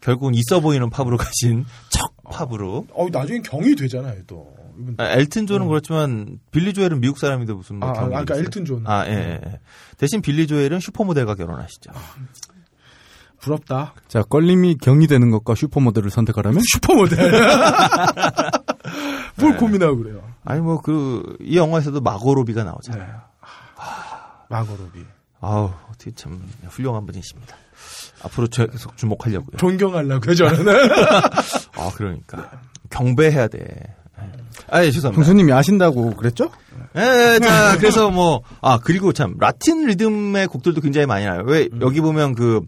결국은 0.00 0.34
있어 0.34 0.60
보이는 0.60 0.88
팝으로 0.88 1.16
가신 1.18 1.64
척 1.90 2.14
팝으로. 2.24 2.86
어, 2.92 3.06
나중에 3.10 3.40
경이 3.40 3.74
되잖아요, 3.76 4.22
또. 4.26 4.55
아, 4.98 5.10
엘튼 5.12 5.46
존은 5.46 5.68
그렇지만 5.68 6.38
빌리 6.50 6.72
조엘은 6.74 7.00
미국 7.00 7.18
사람인데 7.18 7.52
무슨 7.52 7.76
뭐 7.76 7.88
아, 7.88 7.92
아, 7.92 8.06
그러니까 8.06 8.34
있어요? 8.34 8.44
엘튼 8.46 8.64
존. 8.64 8.82
아, 8.86 9.06
예, 9.06 9.12
예, 9.12 9.40
예. 9.46 9.60
대신 9.98 10.22
빌리 10.22 10.46
조엘은 10.46 10.80
슈퍼모델과 10.80 11.34
결혼하시죠. 11.34 11.90
부럽다. 13.40 13.94
자, 14.08 14.22
껄림이 14.22 14.78
경이 14.78 15.06
되는 15.06 15.30
것과 15.30 15.54
슈퍼모델을 15.54 16.10
선택하라면? 16.10 16.62
슈퍼모델. 16.72 17.32
뭘 19.38 19.56
고민하고 19.56 19.98
그래요. 19.98 20.22
아니 20.44 20.60
뭐 20.60 20.80
그 20.80 21.36
이 21.40 21.56
영화에서도 21.56 22.00
마고로비가 22.00 22.64
나오잖아요. 22.64 23.20
마고로비. 24.48 25.04
아우 25.40 25.70
어떻게 25.90 26.10
참 26.12 26.42
훌륭한 26.68 27.04
분이십니다. 27.06 27.56
앞으로 28.22 28.46
계속 28.48 28.96
주목하려고요. 28.96 29.56
존경하려고요, 29.58 30.34
저는. 30.34 30.66
아 31.76 31.90
그러니까 31.94 32.50
경배해야 32.90 33.48
돼. 33.48 33.94
아, 34.68 34.84
예, 34.84 34.90
죄송합니다. 34.90 35.20
형수님이 35.20 35.52
아신다고 35.52 36.14
그랬죠? 36.16 36.50
예, 36.96 37.34
예, 37.34 37.38
자, 37.40 37.76
그래서 37.78 38.10
뭐, 38.10 38.42
아, 38.60 38.78
그리고 38.82 39.12
참, 39.12 39.36
라틴 39.38 39.86
리듬의 39.86 40.46
곡들도 40.48 40.80
굉장히 40.80 41.06
많이 41.06 41.24
나요. 41.24 41.42
왜, 41.46 41.68
여기 41.80 42.00
보면 42.00 42.34
그, 42.34 42.60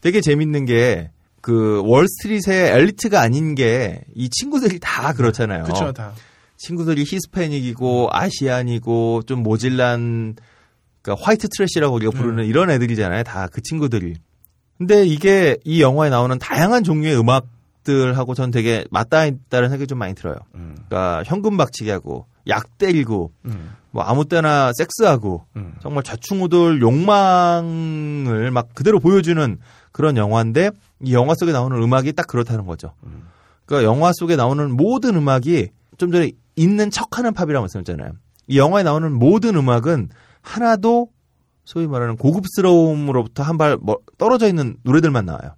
되게 0.00 0.20
재밌는 0.20 0.64
게, 0.66 1.10
그, 1.40 1.82
월스트리트의 1.84 2.70
엘리트가 2.72 3.20
아닌 3.20 3.54
게, 3.54 4.00
이 4.14 4.28
친구들이 4.28 4.78
다 4.80 5.12
그렇잖아요. 5.12 5.64
그쵸, 5.64 5.92
다. 5.92 6.12
친구들이 6.56 7.04
히스패닉이고, 7.06 8.08
아시안이고, 8.12 9.22
좀 9.26 9.42
모질란, 9.42 10.36
그니까 11.02 11.22
white 11.22 11.48
trash라고 11.48 11.94
우리가 11.94 12.12
부르는 12.12 12.46
이런 12.46 12.70
애들이잖아요. 12.70 13.22
다 13.24 13.48
그 13.52 13.60
친구들이. 13.62 14.14
근데 14.78 15.04
이게 15.06 15.56
이 15.64 15.80
영화에 15.80 16.10
나오는 16.10 16.36
다양한 16.38 16.82
종류의 16.84 17.18
음악 17.18 17.46
들하고 17.86 18.34
전 18.34 18.50
되게 18.50 18.84
맞닿아 18.90 19.24
있다는 19.26 19.70
생각이 19.70 19.86
좀 19.86 19.98
많이 19.98 20.14
들어요. 20.14 20.34
그러니까 20.52 21.22
현금 21.24 21.56
박치기 21.56 21.88
하고 21.88 22.26
약 22.48 22.76
때리고 22.78 23.32
음. 23.46 23.74
뭐 23.92 24.02
아무 24.02 24.24
때나 24.26 24.72
섹스하고 24.76 25.46
음. 25.56 25.74
정말 25.80 26.02
좌충우돌 26.02 26.82
욕망을 26.82 28.50
막 28.50 28.68
그대로 28.74 29.00
보여주는 29.00 29.58
그런 29.92 30.16
영화인데 30.16 30.70
이 31.04 31.14
영화 31.14 31.34
속에 31.34 31.52
나오는 31.52 31.80
음악이 31.80 32.12
딱 32.12 32.26
그렇다는 32.26 32.66
거죠. 32.66 32.92
그러니까 33.64 33.88
영화 33.90 34.12
속에 34.14 34.36
나오는 34.36 34.70
모든 34.76 35.16
음악이 35.16 35.68
좀 35.96 36.12
전에 36.12 36.32
있는 36.56 36.90
척하는 36.90 37.32
팝이라고 37.32 37.62
말씀드렸잖아요. 37.62 38.12
이 38.48 38.58
영화에 38.58 38.82
나오는 38.82 39.12
모든 39.12 39.56
음악은 39.56 40.10
하나도 40.42 41.08
소위 41.64 41.86
말하는 41.88 42.16
고급스러움으로부터 42.16 43.42
한 43.42 43.56
발 43.58 43.76
떨어져 44.18 44.46
있는 44.46 44.76
노래들만 44.82 45.26
나와요. 45.26 45.54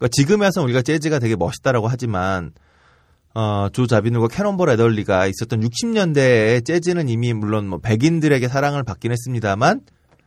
그러니까 0.00 0.08
지금에 0.12 0.46
와서 0.46 0.62
우리가 0.62 0.80
재즈가 0.80 1.18
되게 1.18 1.36
멋있다라고 1.36 1.86
하지만 1.86 2.52
어, 3.34 3.68
조 3.72 3.86
자비누과 3.86 4.28
캐논볼 4.28 4.70
애덜리가 4.70 5.26
있었던 5.26 5.60
60년대에 5.60 6.64
재즈는 6.64 7.08
이미 7.08 7.32
물론 7.34 7.68
뭐 7.68 7.78
백인들에게 7.78 8.48
사랑을 8.48 8.82
받긴 8.82 9.12
했습니다만 9.12 9.82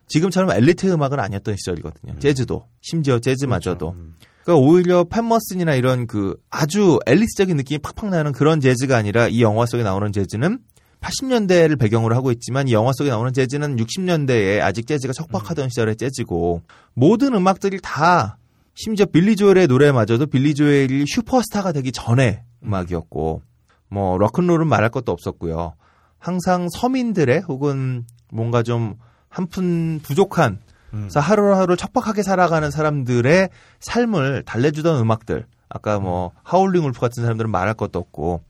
지금처럼 0.07 0.51
엘리트 0.51 0.85
음악은 0.91 1.19
아니었던 1.19 1.55
시절이거든요. 1.57 2.19
재즈도 2.19 2.67
심지어 2.81 3.19
재즈마저도. 3.19 3.95
그러니까 4.43 4.65
오히려 4.65 5.05
팬머슨이나 5.05 5.73
이런 5.73 6.05
그 6.05 6.35
아주 6.49 6.99
엘리스적인 7.07 7.57
느낌이 7.57 7.79
팍팍 7.79 8.09
나는 8.09 8.31
그런 8.31 8.61
재즈가 8.61 8.95
아니라 8.95 9.27
이 9.27 9.41
영화 9.41 9.65
속에 9.65 9.81
나오는 9.83 10.11
재즈는 10.11 10.59
80년대를 11.01 11.79
배경으로 11.79 12.15
하고 12.15 12.31
있지만 12.31 12.67
이 12.67 12.73
영화 12.73 12.91
속에 12.93 13.09
나오는 13.09 13.33
재즈는 13.33 13.77
60년대에 13.77 14.61
아직 14.61 14.85
재즈가 14.85 15.13
척박하던 15.13 15.69
시절의 15.69 15.95
재즈고 15.97 16.61
모든 16.93 17.33
음악들이 17.33 17.79
다 17.81 18.37
심지어 18.75 19.05
빌리 19.05 19.35
조엘의 19.35 19.67
노래마저도 19.67 20.27
빌리 20.27 20.55
조엘이 20.55 21.05
슈퍼스타가 21.07 21.71
되기 21.71 21.91
전에 21.91 22.43
음악이었고 22.63 23.41
뭐 23.89 24.17
락큰롤은 24.17 24.67
말할 24.67 24.89
것도 24.89 25.11
없었고요. 25.11 25.75
항상 26.17 26.67
서민들의 26.69 27.41
혹은 27.41 28.05
뭔가 28.31 28.63
좀 28.63 28.95
한푼 29.29 29.99
부족한 30.01 30.59
그래서 30.91 31.19
하루하루 31.19 31.75
척박하게 31.75 32.21
살아가는 32.21 32.69
사람들의 32.69 33.49
삶을 33.79 34.43
달래주던 34.45 35.01
음악들. 35.01 35.47
아까 35.67 35.99
뭐 35.99 36.31
하울링 36.43 36.85
울프 36.85 36.99
같은 36.99 37.23
사람들은 37.23 37.49
말할 37.49 37.73
것도 37.73 37.97
없고 37.97 38.43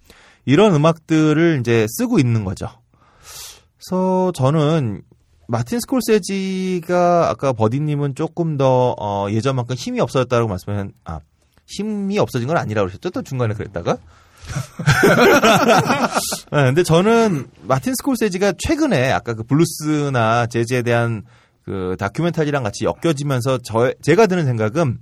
이런 0.44 0.76
음악들을 0.76 1.60
이제 1.62 1.88
쓰고 1.90 2.20
있는 2.20 2.44
거죠. 2.44 2.68
그래서 3.78 4.34
저는 4.34 5.04
마틴 5.48 5.80
스콜세지가 5.80 7.30
아까 7.30 7.54
버디님은 7.54 8.16
조금 8.16 8.58
더 8.58 8.96
어, 9.00 9.28
예전만큼 9.30 9.76
힘이 9.76 10.00
없어졌다고 10.00 10.48
말씀하신 10.48 10.94
아 11.06 11.20
힘이 11.66 12.20
없어진 12.20 12.48
건 12.48 12.58
아니라고 12.58 12.88
그러셨죠? 12.88 13.10
또 13.10 13.22
중간에 13.22 13.54
그랬다가 13.54 13.98
네, 16.52 16.64
근데 16.66 16.84
저는 16.84 17.48
마틴 17.62 17.96
스콜세지가 17.96 18.54
최근에 18.60 19.12
아까 19.12 19.34
그 19.34 19.44
블루스나 19.44 20.48
재즈에 20.48 20.82
대한 20.82 21.24
그 21.64 21.96
다큐멘터리랑 21.98 22.64
같이 22.64 22.86
엮여지면서 22.86 23.60
저 23.64 23.94
제가 24.02 24.28
드는 24.28 24.46
생각은 24.46 25.00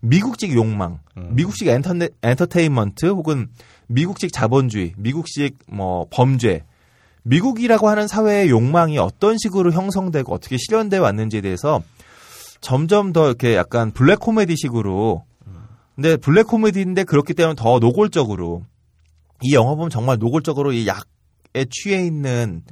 미국식 0.00 0.54
욕망, 0.54 1.00
미국식 1.14 1.66
엔터네, 1.66 2.08
엔터테인먼트 2.22 3.06
혹은 3.06 3.48
미국식 3.88 4.32
자본주의, 4.32 4.94
미국식 4.96 5.58
뭐 5.66 6.06
범죄, 6.10 6.64
미국이라고 7.28 7.88
하는 7.88 8.08
사회의 8.08 8.48
욕망이 8.48 8.98
어떤 8.98 9.36
식으로 9.38 9.72
형성되고 9.72 10.32
어떻게 10.32 10.56
실현돼 10.58 10.98
왔는지에 10.98 11.42
대해서 11.42 11.82
점점 12.60 13.12
더 13.12 13.26
이렇게 13.26 13.54
약간 13.54 13.90
블랙 13.92 14.18
코미디식으로 14.20 15.24
근데 15.94 16.16
블랙 16.16 16.46
코미디인데 16.46 17.04
그렇기 17.04 17.34
때문에 17.34 17.54
더 17.56 17.78
노골적으로 17.78 18.62
이 19.42 19.54
영화 19.54 19.74
보면 19.74 19.90
정말 19.90 20.18
노골적으로 20.18 20.72
이 20.72 20.86
약에 20.86 21.66
취해 21.70 22.04
있는 22.04 22.62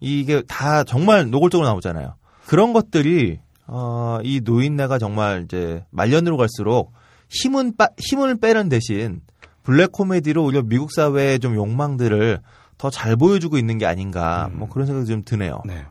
이게 0.00 0.42
다 0.48 0.82
정말 0.84 1.30
노골적으로 1.30 1.68
나오잖아요. 1.68 2.14
그런 2.46 2.72
것들이 2.72 3.38
어, 3.66 4.18
이 4.24 4.40
노인네가 4.42 4.98
정말 4.98 5.44
이제 5.44 5.84
말년으로 5.90 6.36
갈수록 6.36 6.92
힘은 7.28 7.76
빠, 7.76 7.88
힘을 7.98 8.38
빼는 8.40 8.68
대신 8.68 9.20
블랙 9.62 9.92
코미디로 9.92 10.42
오히려 10.42 10.62
미국 10.62 10.90
사회의 10.90 11.38
좀 11.38 11.54
욕망들을 11.54 12.40
더 12.80 12.88
잘 12.88 13.14
보여주고 13.14 13.58
있는 13.58 13.76
게 13.76 13.84
아닌가 13.84 14.50
뭐 14.52 14.68
그런 14.68 14.86
생각이 14.86 15.06
좀 15.06 15.22
드네요. 15.24 15.60
네. 15.66 15.84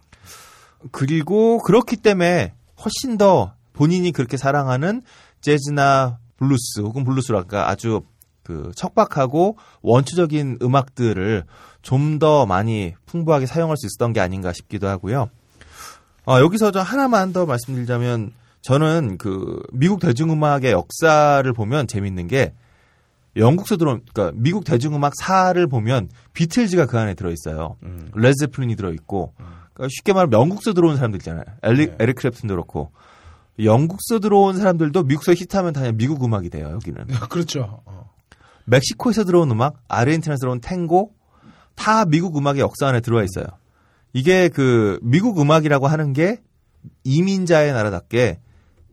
그리고 0.91 1.59
그렇기 1.59 1.97
때문에 1.97 2.53
훨씬 2.83 3.17
더 3.17 3.53
본인이 3.73 4.11
그렇게 4.11 4.37
사랑하는 4.37 5.03
재즈나 5.41 6.17
블루스 6.37 6.81
혹은 6.81 7.03
블루스랄까 7.03 7.69
아주 7.69 8.01
그 8.43 8.71
척박하고 8.75 9.57
원초적인 9.83 10.59
음악들을 10.61 11.45
좀 11.81 12.19
더 12.19 12.45
많이 12.45 12.95
풍부하게 13.05 13.45
사용할 13.45 13.77
수 13.77 13.85
있었던 13.85 14.11
게 14.11 14.19
아닌가 14.19 14.51
싶기도 14.51 14.87
하고요. 14.87 15.29
어, 16.25 16.39
여기서 16.39 16.71
저 16.71 16.81
하나만 16.81 17.31
더 17.33 17.45
말씀드리자면 17.45 18.33
저는 18.61 19.17
그 19.17 19.61
미국 19.71 19.99
대중음악의 19.99 20.71
역사를 20.71 21.53
보면 21.53 21.87
재밌는 21.87 22.27
게 22.27 22.53
영국서 23.39 23.77
들어온 23.77 24.01
그러니까 24.13 24.37
미국 24.39 24.63
대중음악 24.63 25.13
사를 25.15 25.67
보면 25.67 26.09
비틀즈가 26.33 26.85
그 26.85 26.99
안에 26.99 27.15
들어 27.15 27.31
있어요. 27.31 27.77
레드 28.13 28.34
제플린이 28.34 28.75
들어 28.75 28.91
있고 28.91 29.33
그러니까 29.73 29.87
쉽게 29.89 30.13
말하면 30.13 30.39
영국서 30.39 30.73
들어온 30.73 30.95
사람들 30.95 31.19
있잖아요. 31.19 31.43
엘리, 31.63 31.87
네. 31.87 31.95
에릭 31.99 32.17
클랩튼도 32.17 32.49
그렇고 32.49 32.91
영국서 33.61 34.19
들어온 34.19 34.57
사람들도 34.57 35.03
미국서 35.03 35.33
히트하면 35.33 35.73
다 35.73 35.81
그냥 35.81 35.97
미국 35.97 36.23
음악이 36.23 36.49
돼요. 36.49 36.69
여기는 36.71 37.07
그렇죠. 37.29 37.81
어. 37.85 38.09
멕시코에서 38.65 39.23
들어온 39.23 39.49
음악, 39.51 39.81
아르헨티나에서 39.87 40.39
들어온 40.39 40.61
탱고 40.61 41.13
다 41.75 42.05
미국 42.05 42.37
음악의 42.37 42.59
역사 42.59 42.87
안에 42.87 42.99
들어와 42.99 43.23
있어요. 43.23 43.45
이게 44.13 44.49
그 44.49 44.99
미국 45.01 45.39
음악이라고 45.39 45.87
하는 45.87 46.13
게 46.13 46.41
이민자의 47.03 47.73
나라답게 47.73 48.39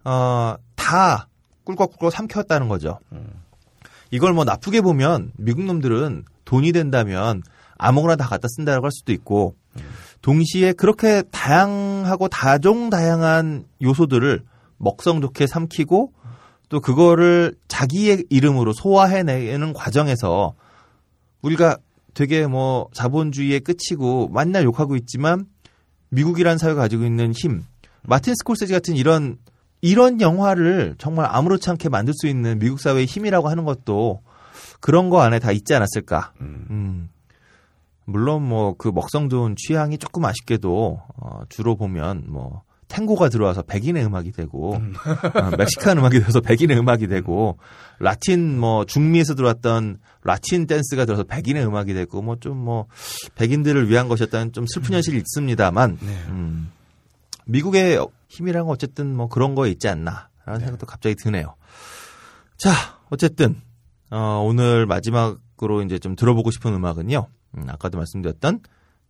어 0.04 0.66
다 0.66 1.28
꿀꺽꿀꺽 1.64 2.12
삼켰다는 2.12 2.68
거죠. 2.68 2.98
이걸 4.16 4.32
뭐 4.32 4.44
나쁘게 4.44 4.80
보면 4.80 5.32
미국 5.36 5.64
놈들은 5.66 6.24
돈이 6.46 6.72
된다면 6.72 7.42
아무거나 7.76 8.16
다 8.16 8.26
갖다 8.26 8.48
쓴다고 8.48 8.86
할 8.86 8.90
수도 8.90 9.12
있고 9.12 9.54
동시에 10.22 10.72
그렇게 10.72 11.22
다양하고 11.30 12.28
다종다양한 12.28 13.66
요소들을 13.82 14.42
먹성 14.78 15.20
좋게 15.20 15.46
삼키고 15.46 16.12
또 16.70 16.80
그거를 16.80 17.56
자기의 17.68 18.24
이름으로 18.30 18.72
소화해내는 18.72 19.74
과정에서 19.74 20.54
우리가 21.42 21.76
되게 22.14 22.46
뭐 22.46 22.88
자본주의의 22.94 23.60
끝이고 23.60 24.30
맨날 24.30 24.64
욕하고 24.64 24.96
있지만 24.96 25.44
미국이라는 26.08 26.56
사회가 26.56 26.80
가지고 26.80 27.04
있는 27.04 27.34
힘 27.34 27.66
마틴 28.00 28.34
스콜세지 28.34 28.72
같은 28.72 28.96
이런 28.96 29.36
이런 29.80 30.20
영화를 30.20 30.94
정말 30.98 31.26
아무렇지 31.28 31.68
않게 31.70 31.88
만들 31.88 32.14
수 32.14 32.26
있는 32.26 32.58
미국 32.58 32.80
사회의 32.80 33.06
힘이라고 33.06 33.48
하는 33.48 33.64
것도 33.64 34.20
그런 34.80 35.10
거 35.10 35.20
안에 35.20 35.38
다 35.38 35.52
있지 35.52 35.74
않았을까. 35.74 36.32
음. 36.40 37.08
물론 38.04 38.42
뭐 38.48 38.74
그 38.78 38.88
먹성 38.88 39.28
좋은 39.28 39.56
취향이 39.56 39.98
조금 39.98 40.24
아쉽게도 40.24 41.00
어, 41.16 41.40
주로 41.48 41.76
보면 41.76 42.24
뭐 42.28 42.62
탱고가 42.88 43.28
들어와서 43.28 43.62
백인의 43.62 44.04
음악이 44.06 44.30
되고 44.30 44.74
어, 44.76 45.50
멕시칸 45.58 45.98
음악이 45.98 46.20
돼서 46.22 46.40
백인의 46.40 46.78
음악이 46.78 47.08
되고 47.08 47.58
라틴 47.98 48.58
뭐 48.58 48.84
중미에서 48.84 49.34
들어왔던 49.34 49.98
라틴 50.22 50.68
댄스가 50.68 51.04
들어서 51.04 51.24
백인의 51.24 51.66
음악이 51.66 51.94
되고 51.94 52.22
뭐 52.22 52.36
좀뭐 52.36 52.86
백인들을 53.34 53.88
위한 53.88 54.08
것이었다는 54.08 54.52
좀 54.52 54.66
슬픈 54.68 54.94
현실이 54.94 55.16
있습니다만. 55.18 55.98
음, 56.28 56.70
미국의 57.46 58.04
힘이란 58.28 58.64
건 58.64 58.72
어쨌든 58.72 59.16
뭐 59.16 59.28
그런 59.28 59.54
거에 59.54 59.70
있지 59.70 59.88
않나라는 59.88 60.60
생각도 60.60 60.86
갑자기 60.86 61.14
드네요. 61.14 61.54
자 62.56 62.72
어쨌든 63.10 63.60
어, 64.10 64.42
오늘 64.44 64.86
마지막으로 64.86 65.82
이제 65.82 65.98
좀 65.98 66.16
들어보고 66.16 66.50
싶은 66.50 66.74
음악은요. 66.74 67.26
음, 67.56 67.64
아까도 67.68 67.98
말씀드렸던 67.98 68.60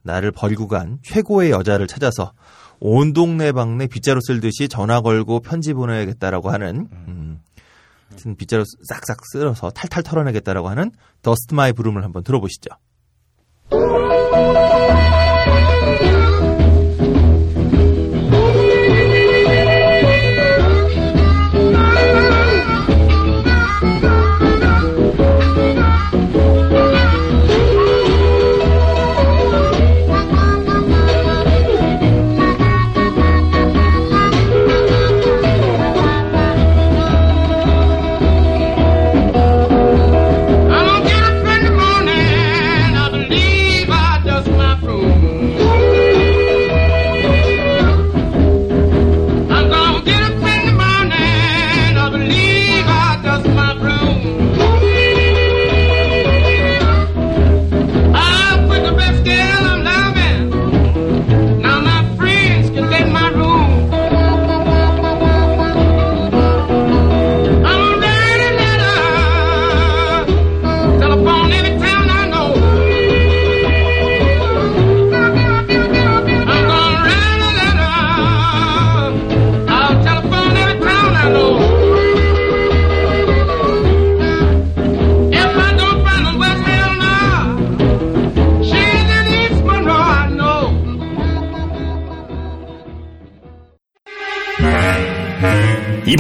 나를 0.03 0.31
버리고 0.31 0.69
간 0.69 0.99
최고의 1.03 1.51
여자를 1.51 1.87
찾아서 1.87 2.33
온 2.79 3.13
동네 3.13 3.53
방네 3.53 3.89
빗자루 3.89 4.21
쓸듯이 4.23 4.69
전화 4.69 5.01
걸고 5.01 5.41
편지 5.41 5.75
보내야겠다라고 5.75 6.51
하는 6.51 6.89
음, 6.93 7.41
하여튼 8.09 8.37
빗자루 8.37 8.65
싹싹 8.89 9.19
쓸어서 9.33 9.71
탈탈 9.71 10.03
털어내겠다라고 10.03 10.69
하는 10.69 10.93
Dust 11.23 11.55
My 11.55 11.73
Broom을 11.73 12.05
한번 12.05 12.23
들어보시죠. 12.23 12.71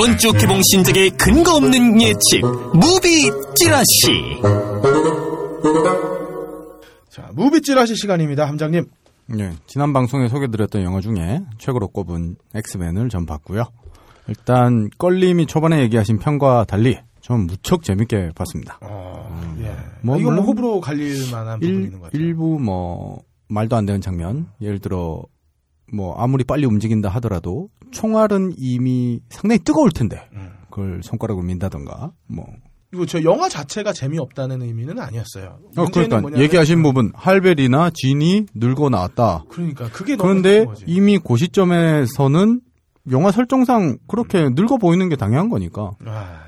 이번 0.06 0.18
주 0.18 0.32
개봉 0.34 0.60
신작의 0.62 1.10
근거 1.18 1.56
없는 1.56 2.00
예측 2.00 2.40
무비 2.74 3.28
찌라시 3.56 4.40
자, 7.10 7.28
무비 7.34 7.60
찌라시 7.60 7.96
시간입니다, 7.96 8.46
함장님. 8.46 8.84
네, 9.26 9.52
지난 9.66 9.92
방송에 9.92 10.28
소개드렸던 10.28 10.84
영화 10.84 11.00
중에 11.00 11.40
최고로 11.58 11.88
꼽은 11.88 12.36
엑스맨을 12.54 13.08
전 13.08 13.26
봤고요. 13.26 13.64
일단 14.28 14.90
껄림이 14.96 15.46
초반에 15.46 15.80
얘기하신 15.82 16.20
편과 16.20 16.66
달리 16.68 17.00
전 17.20 17.48
무척 17.48 17.82
재밌게 17.82 18.30
봤습니다. 18.36 18.78
어, 18.82 19.56
예. 19.58 19.74
뭐, 20.02 20.18
이건 20.18 20.36
뭐 20.36 20.44
호불호 20.44 20.82
갈릴 20.82 21.32
만한 21.32 21.58
부분이 21.58 21.78
일, 21.78 21.84
있는 21.86 21.98
것 21.98 22.12
같아요. 22.12 22.22
일부 22.22 22.60
뭐 22.60 23.24
말도 23.48 23.74
안 23.74 23.86
되는 23.86 24.00
장면, 24.00 24.46
예를 24.60 24.78
들어 24.78 25.24
뭐 25.92 26.14
아무리 26.16 26.44
빨리 26.44 26.64
움직인다 26.64 27.08
하더라도 27.08 27.70
총알은 27.90 28.54
이미 28.58 29.20
상당히 29.30 29.58
뜨거울 29.64 29.90
텐데 29.90 30.28
음. 30.32 30.50
그걸 30.70 31.00
손가락으로 31.02 31.44
민다던가 31.44 32.12
뭐 32.26 32.46
그리고 32.90 33.04
저 33.06 33.22
영화 33.24 33.48
자체가 33.48 33.92
재미없다는 33.92 34.62
의미는 34.62 34.98
아니었어요. 35.00 35.58
어, 35.76 35.84
그러니까 35.92 36.20
뭐냐면- 36.20 36.40
얘기하신 36.40 36.82
부분 36.82 37.10
할벨이나 37.14 37.90
진이 37.92 38.46
늙어 38.54 38.88
나왔다. 38.90 39.44
그러니까 39.48 39.88
그게 39.90 40.16
너무 40.16 40.40
그런데. 40.40 40.66
이미 40.86 41.18
그 41.18 41.36
시점에서는 41.36 42.60
영화 43.10 43.30
설정상 43.32 43.98
그렇게 44.06 44.48
늙어 44.50 44.78
보이는 44.78 45.08
게 45.08 45.16
당연한 45.16 45.48
거니까. 45.48 45.90
아, 46.06 46.42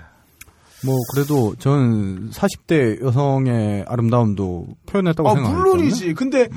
뭐 0.85 0.95
그래도 1.13 1.55
전 1.57 2.31
40대 2.31 3.03
여성의 3.03 3.85
아름다움도 3.89 4.69
표현했다고 4.87 5.29
아, 5.29 5.35
생각하거든요. 5.35 5.73
물론이지. 5.75 6.15
근데 6.15 6.49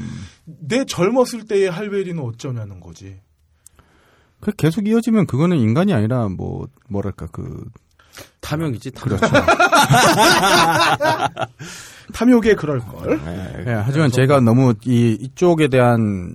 내 0.45 0.85
젊었을 0.85 1.45
때의 1.47 1.69
할베리는 1.71 2.21
어쩌냐는 2.23 2.79
거지. 2.79 3.19
그 4.41 4.51
계속 4.51 4.87
이어지면 4.87 5.27
그거는 5.27 5.57
인간이 5.57 5.93
아니라 5.93 6.27
뭐 6.27 6.67
뭐랄까 6.89 7.27
그 7.31 7.63
탐욕이지. 8.41 8.91
탐욕. 8.91 9.19
그렇죠. 9.19 9.35
탐욕에 12.13 12.55
그럴 12.55 12.79
걸. 12.79 13.19
예, 13.67 13.71
하지만 13.71 14.11
제가 14.11 14.41
너무 14.41 14.73
이 14.85 15.17
이쪽에 15.21 15.67
대한 15.69 16.33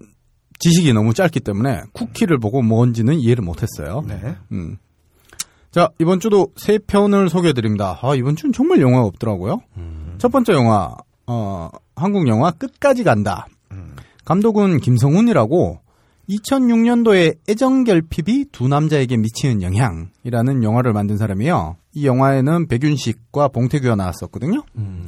지식이 0.59 0.93
너무 0.95 1.13
짧기 1.13 1.41
때문에 1.41 1.83
쿠키를 1.93 2.39
보고 2.39 2.63
뭔지는 2.63 3.15
이해를 3.17 3.45
못했어요. 3.45 4.03
네. 4.07 4.37
음. 4.53 4.79
자, 5.71 5.91
이번 5.99 6.21
주도 6.21 6.49
세 6.57 6.79
편을 6.79 7.29
소개해 7.29 7.53
드립니다. 7.53 7.99
아, 8.01 8.15
이번 8.15 8.37
주는 8.37 8.53
정말 8.55 8.81
영화가 8.81 9.05
없더라고요. 9.05 9.61
첫 10.17 10.33
번째 10.33 10.55
영화, 10.55 10.95
어, 11.27 11.69
한국 11.95 12.27
영화 12.29 12.51
끝까지 12.51 13.05
간다. 13.05 13.47
감독은 14.25 14.81
김성훈이라고 14.81 15.81
2006년도에 16.29 17.39
애정 17.49 17.85
결핍이 17.85 18.47
두 18.53 18.69
남자에게 18.69 19.17
미치는 19.17 19.63
영향이라는 19.63 20.63
영화를 20.65 20.93
만든 20.93 21.17
사람이에요. 21.17 21.77
이 21.95 22.07
영화에는 22.07 22.67
백윤식과 22.67 23.49
봉태규가 23.49 23.95
나왔었거든요. 23.97 24.63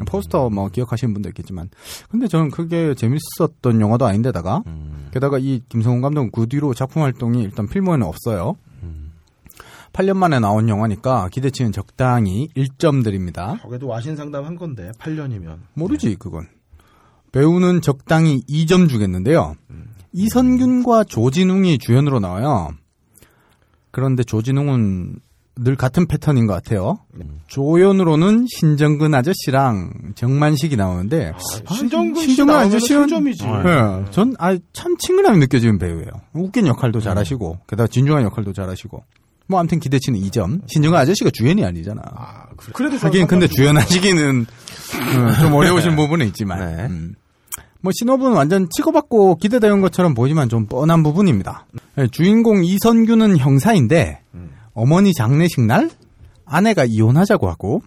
포스터 0.07 0.49
뭐 0.49 0.69
기억하시는 0.69 1.13
분도 1.13 1.29
있겠지만. 1.31 1.71
근데 2.09 2.29
저는 2.29 2.51
그게 2.51 2.95
재밌었던 2.95 3.81
영화도 3.81 4.07
아닌데다가 4.07 4.63
게다가 5.13 5.39
이 5.39 5.63
김성훈 5.69 6.01
감독은 6.01 6.31
그 6.31 6.47
뒤로 6.47 6.73
작품 6.73 7.03
활동이 7.03 7.43
일단 7.43 7.67
필모에는 7.69 8.07
없어요. 8.07 8.57
8년 9.93 10.17
만에 10.17 10.39
나온 10.39 10.69
영화니까 10.69 11.29
기대치는 11.31 11.73
적당히 11.73 12.49
1점 12.57 13.03
드립니다. 13.03 13.57
저게도 13.63 13.89
와신 13.89 14.17
상담 14.17 14.45
한 14.45 14.55
건데 14.55 14.93
8년이면. 14.99 15.57
모르지 15.75 16.15
그건. 16.17 16.47
배우는 17.33 17.81
적당히 17.81 18.43
2점 18.49 18.89
주겠는데요. 18.89 19.57
이선균과 20.13 21.05
조진웅이 21.05 21.79
주연으로 21.79 22.21
나와요. 22.21 22.71
그런데 23.91 24.23
조진웅은 24.25 25.21
늘 25.61 25.75
같은 25.75 26.07
패턴인 26.07 26.47
것 26.47 26.53
같아요. 26.55 26.99
조연으로는 27.49 28.47
신정근 28.49 29.13
아저씨랑 29.15 30.13
정만식이 30.15 30.77
나오는데 30.77 31.33
아, 31.35 31.75
신정근 31.75 32.23
씨 32.23 32.27
신정근 32.29 32.55
나오면 32.55 32.67
아저씨는 32.69 33.07
3점이지. 33.07 33.65
네, 33.65 34.05
전참 34.13 34.97
친근함이 34.99 35.39
느껴지는 35.39 35.79
배우예요. 35.79 36.11
웃긴 36.33 36.69
역할도 36.69 37.01
잘하시고 37.01 37.59
게다가 37.67 37.89
진중한 37.89 38.23
역할도 38.23 38.53
잘하시고 38.53 39.03
뭐 39.49 39.59
아무튼 39.59 39.81
기대치는 39.81 40.21
2점. 40.21 40.61
신정근 40.69 40.97
아저씨가 40.97 41.31
주연이 41.31 41.65
아니잖아. 41.65 42.03
아, 42.15 42.47
그래. 42.57 42.73
그래도 42.75 42.97
하긴 42.99 43.27
근데 43.27 43.49
주연하시기는 43.49 44.47
어, 44.47 45.33
좀 45.41 45.55
어려우신 45.55 45.97
부분은 45.97 46.27
있지만 46.29 46.59
네. 46.61 46.89
음. 47.79 47.83
뭐 47.83 47.93
신업은 47.95 48.33
완전 48.33 48.69
치고받고 48.71 49.37
기대되는 49.37 49.81
것처럼 49.81 50.15
보이지만 50.15 50.49
좀 50.49 50.67
뻔한 50.67 51.03
부분입니다. 51.03 51.67
네, 51.97 52.09
주인공 52.09 52.65
이선규는 52.65 53.39
형사인데 53.39 54.23
어머니 54.75 55.13
장례식 55.13 55.63
날 55.63 55.91
아내가 56.45 56.85
이혼하자고 56.85 57.49
하고 57.49 57.83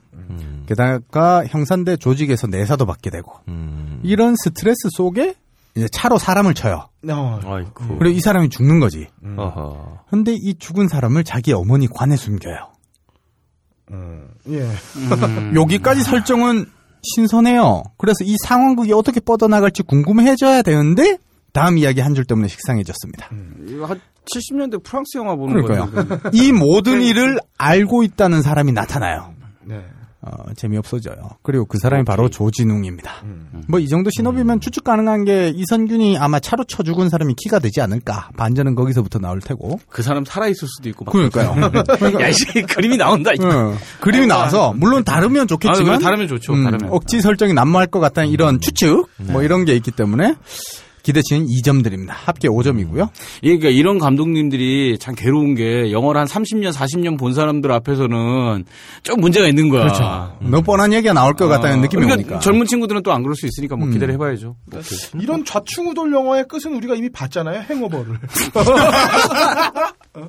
게다가 0.68 1.45
형사인데 1.45 1.97
조직에서 1.97 2.47
내사도 2.47 2.85
받게 2.85 3.09
되고 3.09 3.34
음. 3.47 3.99
이런 4.03 4.35
스트레스 4.38 4.88
속에 4.95 5.35
이제 5.76 5.88
차로 5.91 6.18
사람을 6.18 6.53
쳐요. 6.53 6.89
어, 7.09 7.39
아이고. 7.43 7.97
그리고 7.97 8.15
이 8.15 8.19
사람이 8.19 8.49
죽는 8.49 8.80
거지. 8.80 9.07
어허. 9.38 9.99
근데 10.09 10.34
이 10.34 10.53
죽은 10.57 10.88
사람을 10.88 11.23
자기 11.23 11.53
어머니 11.53 11.88
관에 11.88 12.15
숨겨요. 12.15 12.72
음, 13.91 14.27
예. 14.49 14.69
여기까지 15.55 16.01
설정은 16.03 16.65
신선해요. 17.03 17.84
그래서 17.98 18.18
이 18.23 18.36
상황극이 18.45 18.94
어떻게 18.94 19.19
뻗어나갈지 19.19 19.84
궁금해져야 19.84 20.61
되는데 20.61 21.18
다음 21.53 21.78
이야기 21.78 21.99
한 22.02 22.14
줄 22.15 22.26
때문에 22.26 22.48
식상해졌습니다. 22.48 23.30
이거 23.68 23.86
한 23.86 23.99
70년대 24.26 24.84
프랑스 24.84 25.18
영화 25.18 25.36
보는. 25.36 25.61
거예요. 25.64 25.90
이 26.32 26.52
모든 26.52 27.02
일을 27.02 27.40
알고 27.57 28.03
있다는 28.03 28.41
사람이 28.41 28.72
나타나요. 28.72 29.34
네. 29.65 29.84
어, 30.23 30.53
재미없어져요. 30.56 31.15
그리고 31.41 31.65
그 31.65 31.80
사람이 31.80 32.03
바로 32.06 32.30
조진웅입니다. 32.30 33.23
뭐이 33.68 33.88
정도 33.88 34.11
신업이면 34.11 34.60
추측 34.60 34.84
가능한 34.84 35.26
게 35.26 35.49
이선균이 35.49 36.18
아마 36.19 36.39
차로 36.39 36.65
쳐 36.65 36.84
죽은 36.84 37.10
사람이 37.10 37.34
키가 37.38 37.57
되지 37.57 37.81
않을까. 37.81 38.30
반전은 38.38 38.76
거기서부터 38.76 39.18
나올 39.18 39.39
테고. 39.39 39.80
그 39.89 40.03
사람 40.03 40.23
살아있을 40.23 40.68
수도 40.68 40.89
있고. 40.89 41.06
막 41.06 41.11
그러니까요. 41.11 41.56
야, 42.22 42.30
이 42.30 42.61
그림이 42.61 42.98
나온다. 42.98 43.31
어, 43.31 43.76
그림이 43.99 44.27
나와서 44.27 44.73
물론 44.76 45.03
다르면 45.03 45.48
좋겠지만 45.48 45.95
아, 45.95 45.98
다르면 45.98 46.27
좋죠. 46.27 46.53
음, 46.53 46.65
다르면. 46.65 46.89
억지 46.91 47.19
설정이 47.22 47.53
난무할 47.53 47.88
것 47.88 47.99
같다는 47.99 48.30
이런 48.30 48.61
추측 48.61 49.07
뭐 49.18 49.41
이런 49.41 49.65
게 49.65 49.73
있기 49.76 49.89
때문에 49.89 50.35
기대치는 51.03 51.48
2점 51.48 51.84
드립니다. 51.84 52.15
합계 52.18 52.48
5점이고요. 52.48 53.10
그러니까 53.41 53.69
이런 53.69 53.98
감독님들이 53.99 54.98
참 54.99 55.15
괴로운 55.15 55.56
게 55.56 55.91
영화를 55.91 56.19
한 56.22 56.28
30년, 56.28 56.72
40년 56.73 57.18
본 57.19 57.34
사람들 57.34 57.72
앞에서는 57.72 58.65
좀 59.03 59.19
문제가 59.22 59.48
있는 59.48 59.69
거야. 59.69 59.84
그렇죠. 59.84 60.38
너무 60.41 60.64
뻔한 60.64 60.91
얘기가 60.94 61.14
나올 61.14 61.34
것 61.34 61.48
같다는 61.48 61.80
아, 61.80 61.82
느낌이 61.82 62.03
그러니까 62.03 62.28
오니까. 62.34 62.40
젊은 62.40 62.65
친구들은 62.65 63.03
또 63.03 63.11
안 63.11 63.23
그럴 63.23 63.36
수 63.36 63.45
있으니까 63.45 63.76
뭐 63.76 63.88
음. 63.88 63.91
기대를 63.91 64.14
해봐야죠. 64.14 64.56
이런 65.19 65.44
좌충우돌 65.44 66.14
영화의 66.14 66.45
끝은 66.48 66.73
우리가 66.76 66.95
이미 66.95 67.10
봤잖아요. 67.10 67.61
행어버를. 67.69 68.19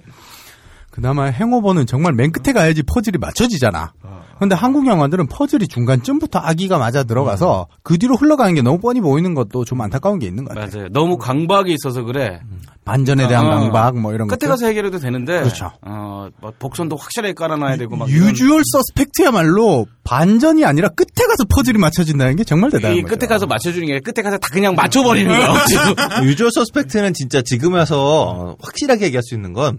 그나마 0.91 1.25
행오버는 1.27 1.87
정말 1.87 2.13
맨 2.13 2.33
끝에 2.33 2.53
가야지 2.53 2.83
퍼즐이 2.83 3.19
맞춰지잖아. 3.19 3.93
근데 4.39 4.55
한국 4.55 4.87
영화들은 4.87 5.27
퍼즐이 5.29 5.69
중간쯤부터 5.69 6.39
아기가 6.39 6.79
맞아 6.79 7.05
들어가서 7.05 7.67
그 7.83 7.99
뒤로 7.99 8.17
흘러가는 8.17 8.53
게 8.55 8.63
너무 8.63 8.79
뻔히 8.81 9.01
보이는 9.01 9.35
것도 9.35 9.65
좀 9.65 9.81
안타까운 9.81 10.19
게 10.19 10.27
있는 10.27 10.45
것 10.45 10.55
같아요. 10.55 10.71
맞아요. 10.75 10.89
너무 10.93 11.17
강박이 11.19 11.73
있어서 11.73 12.03
그래. 12.03 12.41
반전에 12.85 13.29
대한 13.29 13.47
어. 13.47 13.51
강박 13.51 13.97
뭐 13.99 14.13
이런 14.13 14.27
끝에 14.27 14.37
것들. 14.37 14.49
가서 14.49 14.67
해결해도 14.67 14.99
되는데. 14.99 15.41
그렇죠. 15.41 15.71
어, 15.83 16.29
뭐 16.41 16.53
복선도 16.59 16.97
확실하게 16.97 17.35
깔아놔야 17.35 17.77
되고 17.77 17.95
막. 17.97 18.09
유주얼 18.09 18.63
서스펙트야말로 18.65 19.87
반전이 20.05 20.65
아니라 20.65 20.89
끝에 20.89 21.27
가서 21.29 21.45
퍼즐이 21.49 21.79
맞춰진다는 21.79 22.37
게 22.37 22.45
정말 22.45 22.71
대단한 22.71 22.97
이 22.97 23.03
거죠. 23.03 23.17
끝에 23.17 23.29
가서 23.29 23.47
맞춰주는 23.47 23.87
게 23.87 23.93
아니라 23.95 24.03
끝에 24.13 24.23
가서 24.23 24.39
다 24.39 24.49
그냥 24.53 24.75
맞춰버리는. 24.75 25.31
억지로. 25.33 25.83
유저 26.27 26.49
서스펙트는 26.53 27.15
진짜 27.15 27.43
지금 27.43 27.75
와서 27.75 28.57
확실하게 28.61 29.07
얘기할 29.07 29.23
수 29.23 29.35
있는 29.35 29.53
건 29.53 29.79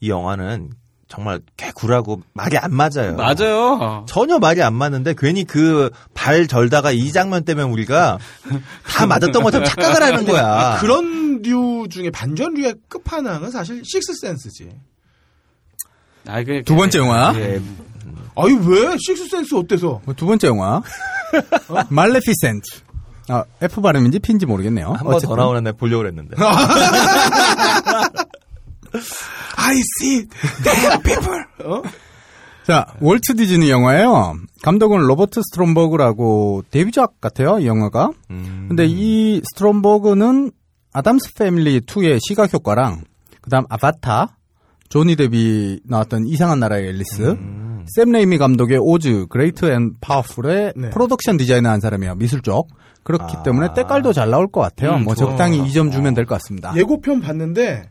이 0.00 0.10
영화는 0.10 0.70
정말 1.08 1.40
개구라고 1.56 2.20
말이 2.34 2.58
안 2.58 2.74
맞아요. 2.74 3.16
맞아요. 3.16 4.04
전혀 4.06 4.38
말이 4.38 4.62
안 4.62 4.74
맞는데 4.74 5.14
괜히 5.16 5.44
그 5.44 5.90
발 6.14 6.46
절다가 6.46 6.90
이 6.92 7.10
장면 7.12 7.44
때문에 7.44 7.66
우리가 7.66 8.18
다 8.86 9.06
맞았던 9.06 9.42
것처럼 9.42 9.66
착각을 9.66 10.02
하는 10.02 10.26
거야. 10.26 10.76
그런 10.80 11.40
류 11.42 11.86
중에 11.88 12.10
반전류의 12.10 12.74
끝판왕은 12.88 13.50
사실 13.50 13.82
식스센스지. 13.84 14.68
아, 16.26 16.42
그, 16.42 16.62
두 16.64 16.76
번째 16.76 16.98
영화. 16.98 17.32
예. 17.36 17.60
아니 18.36 18.52
왜 18.66 18.96
식스센스 18.98 19.54
어때서? 19.54 20.02
두 20.16 20.26
번째 20.26 20.48
영화. 20.48 20.82
말레피센트. 21.88 22.68
아, 23.28 23.44
F 23.62 23.80
발음인지 23.80 24.18
P인지 24.18 24.44
모르겠네요. 24.46 24.88
한 24.88 24.98
번 24.98 25.08
더 25.08 25.16
어쨌든. 25.16 25.36
나오는 25.36 25.66
애 25.66 25.72
보려고 25.72 26.02
그랬는데. 26.02 26.36
I 29.68 29.80
see 30.00 30.26
dead 30.64 31.02
people. 31.02 31.44
어? 31.64 31.82
자, 32.66 32.86
월트 33.00 33.36
디즈니 33.36 33.70
영화예요. 33.70 34.36
감독은 34.62 34.98
로버트 35.00 35.40
스트롬버그라고 35.42 36.64
데뷔작 36.70 37.20
같아요, 37.20 37.58
이 37.58 37.66
영화가. 37.66 38.10
음. 38.30 38.66
근데 38.68 38.84
이 38.86 39.40
스트롬버그는 39.52 40.50
아담스 40.92 41.34
패밀리 41.34 41.80
2의 41.80 42.18
시각 42.26 42.52
효과랑 42.52 43.02
그다음 43.40 43.64
아바타, 43.70 44.36
조니 44.90 45.16
뎁이 45.16 45.80
나왔던 45.84 46.26
이상한 46.26 46.60
나라의 46.60 46.88
앨리스, 46.88 47.22
음. 47.22 47.84
샘 47.94 48.10
레이미 48.12 48.36
감독의 48.36 48.78
오즈, 48.78 49.26
Great 49.30 49.70
and 49.70 49.94
Powerful의 50.00 50.72
네. 50.76 50.90
프로덕션 50.90 51.36
디자이너 51.38 51.70
한 51.70 51.80
사람이에요. 51.80 52.16
미술 52.16 52.42
쪽. 52.42 52.68
그렇기 53.02 53.36
아. 53.38 53.42
때문에 53.42 53.68
때깔도 53.74 54.12
잘 54.12 54.28
나올 54.28 54.46
것 54.50 54.60
같아요. 54.60 54.96
음, 54.96 55.04
뭐 55.04 55.14
좋아. 55.14 55.28
적당히 55.30 55.58
2점 55.62 55.90
주면 55.90 56.12
될 56.12 56.26
것 56.26 56.34
같습니다. 56.34 56.74
예고편 56.76 57.22
봤는데 57.22 57.88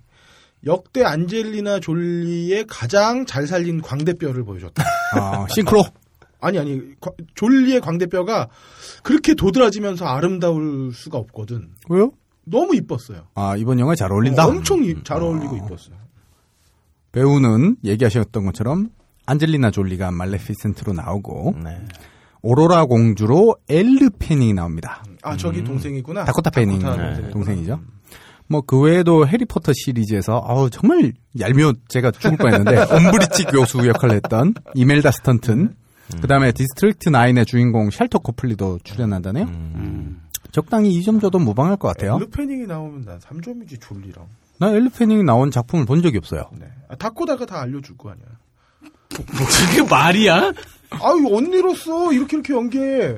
역대 0.65 1.03
안젤리나 1.03 1.79
졸리의 1.79 2.65
가장 2.67 3.25
잘 3.25 3.47
살린 3.47 3.81
광대뼈를 3.81 4.43
보여줬다. 4.43 4.83
어, 5.19 5.45
싱크로. 5.53 5.83
아니 6.39 6.59
아니 6.59 6.81
과- 6.99 7.11
졸리의 7.35 7.81
광대뼈가 7.81 8.47
그렇게 9.03 9.33
도드라지면서 9.33 10.05
아름다울 10.05 10.91
수가 10.93 11.17
없거든. 11.17 11.69
왜요? 11.89 12.11
너무 12.43 12.75
이뻤어요. 12.75 13.27
아, 13.35 13.55
이번 13.57 13.79
영화에 13.79 13.95
잘 13.95 14.11
어울린다. 14.11 14.43
아. 14.43 14.47
엄청 14.47 14.83
이- 14.83 14.95
잘 15.03 15.21
어울리고 15.21 15.55
이뻤어요. 15.57 15.95
배우는 17.11 17.77
얘기하셨던 17.83 18.45
것처럼 18.45 18.89
안젤리나 19.25 19.71
졸리가 19.71 20.11
말레피센트로 20.11 20.93
나오고 20.93 21.55
네. 21.63 21.83
오로라 22.41 22.85
공주로 22.85 23.55
엘르 23.67 24.09
페닝이 24.19 24.53
나옵니다. 24.53 25.03
아 25.23 25.35
저기 25.35 25.63
동생이구나. 25.63 26.25
다코타 26.25 26.51
페닝 26.51 26.79
다코타 26.79 27.17
네. 27.21 27.29
동생이구나. 27.31 27.81
뭐 28.49 28.61
그 28.61 28.79
외에도 28.79 29.27
해리포터 29.27 29.73
시리즈에서 29.73 30.43
아우 30.45 30.69
정말 30.69 31.13
얄미워 31.39 31.73
제가 31.89 32.11
죽을 32.11 32.37
뻔했는데 32.37 32.77
엄브리치 32.93 33.45
교수 33.45 33.85
역할을 33.87 34.15
했던 34.15 34.53
이멜다 34.73 35.11
스턴튼 35.11 35.75
그다음에 36.21 36.51
District 36.53 37.09
9의 37.09 37.45
주인공 37.45 37.89
샬토 37.89 38.19
코플리도 38.19 38.79
출연한다네요. 38.83 39.45
음. 39.45 40.21
적당히 40.51 40.97
2점 41.01 41.19
줘도 41.19 41.37
무방할 41.37 41.75
것 41.75 41.89
같아요. 41.89 42.17
엘르 42.17 42.36
패닝이 42.36 42.65
나오면 42.65 43.03
난 43.03 43.19
3점이지 43.19 43.81
졸리랑. 43.81 44.25
나 44.59 44.69
엘르 44.71 44.89
패닝이 44.89 45.23
나온 45.23 45.51
작품을 45.51 45.85
본 45.85 46.01
적이 46.01 46.17
없어요. 46.19 46.49
네. 46.57 46.65
아, 46.89 46.95
다코다가 46.95 47.45
다 47.45 47.61
알려줄 47.61 47.97
거 47.97 48.09
아니야. 48.09 48.25
그게 49.09 49.83
말이야? 49.87 50.53
아유 50.91 51.27
언니로서 51.35 52.13
이렇게 52.13 52.37
이렇게 52.37 52.53
연기해 52.53 53.17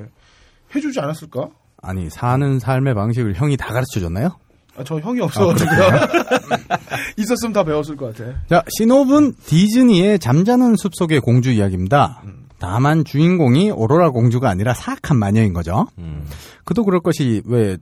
해주지 0.74 0.98
않았을까? 1.00 1.48
아니 1.82 2.10
사는 2.10 2.58
삶의 2.58 2.94
방식을 2.94 3.34
형이 3.34 3.56
다 3.56 3.72
가르쳐 3.72 4.00
줬나요? 4.00 4.36
아, 4.80 4.84
저 4.84 4.98
형이 4.98 5.20
없어가지고요. 5.20 5.78
있었으면 7.16 7.52
다 7.52 7.64
배웠을 7.64 7.96
것 7.96 8.14
같아. 8.16 8.32
자, 8.48 8.62
신호분 8.78 9.34
디즈니의 9.46 10.18
잠자는 10.18 10.76
숲속의 10.76 11.20
공주 11.20 11.50
이야기입니다. 11.50 12.22
다만 12.58 13.04
주인공이 13.04 13.70
오로라 13.70 14.10
공주가 14.10 14.50
아니라 14.50 14.74
사악한 14.74 15.18
마녀인 15.18 15.52
거죠. 15.52 15.86
음. 15.98 16.26
그도 16.64 16.84
그럴 16.84 17.00
것이 17.00 17.42
왜 17.46 17.76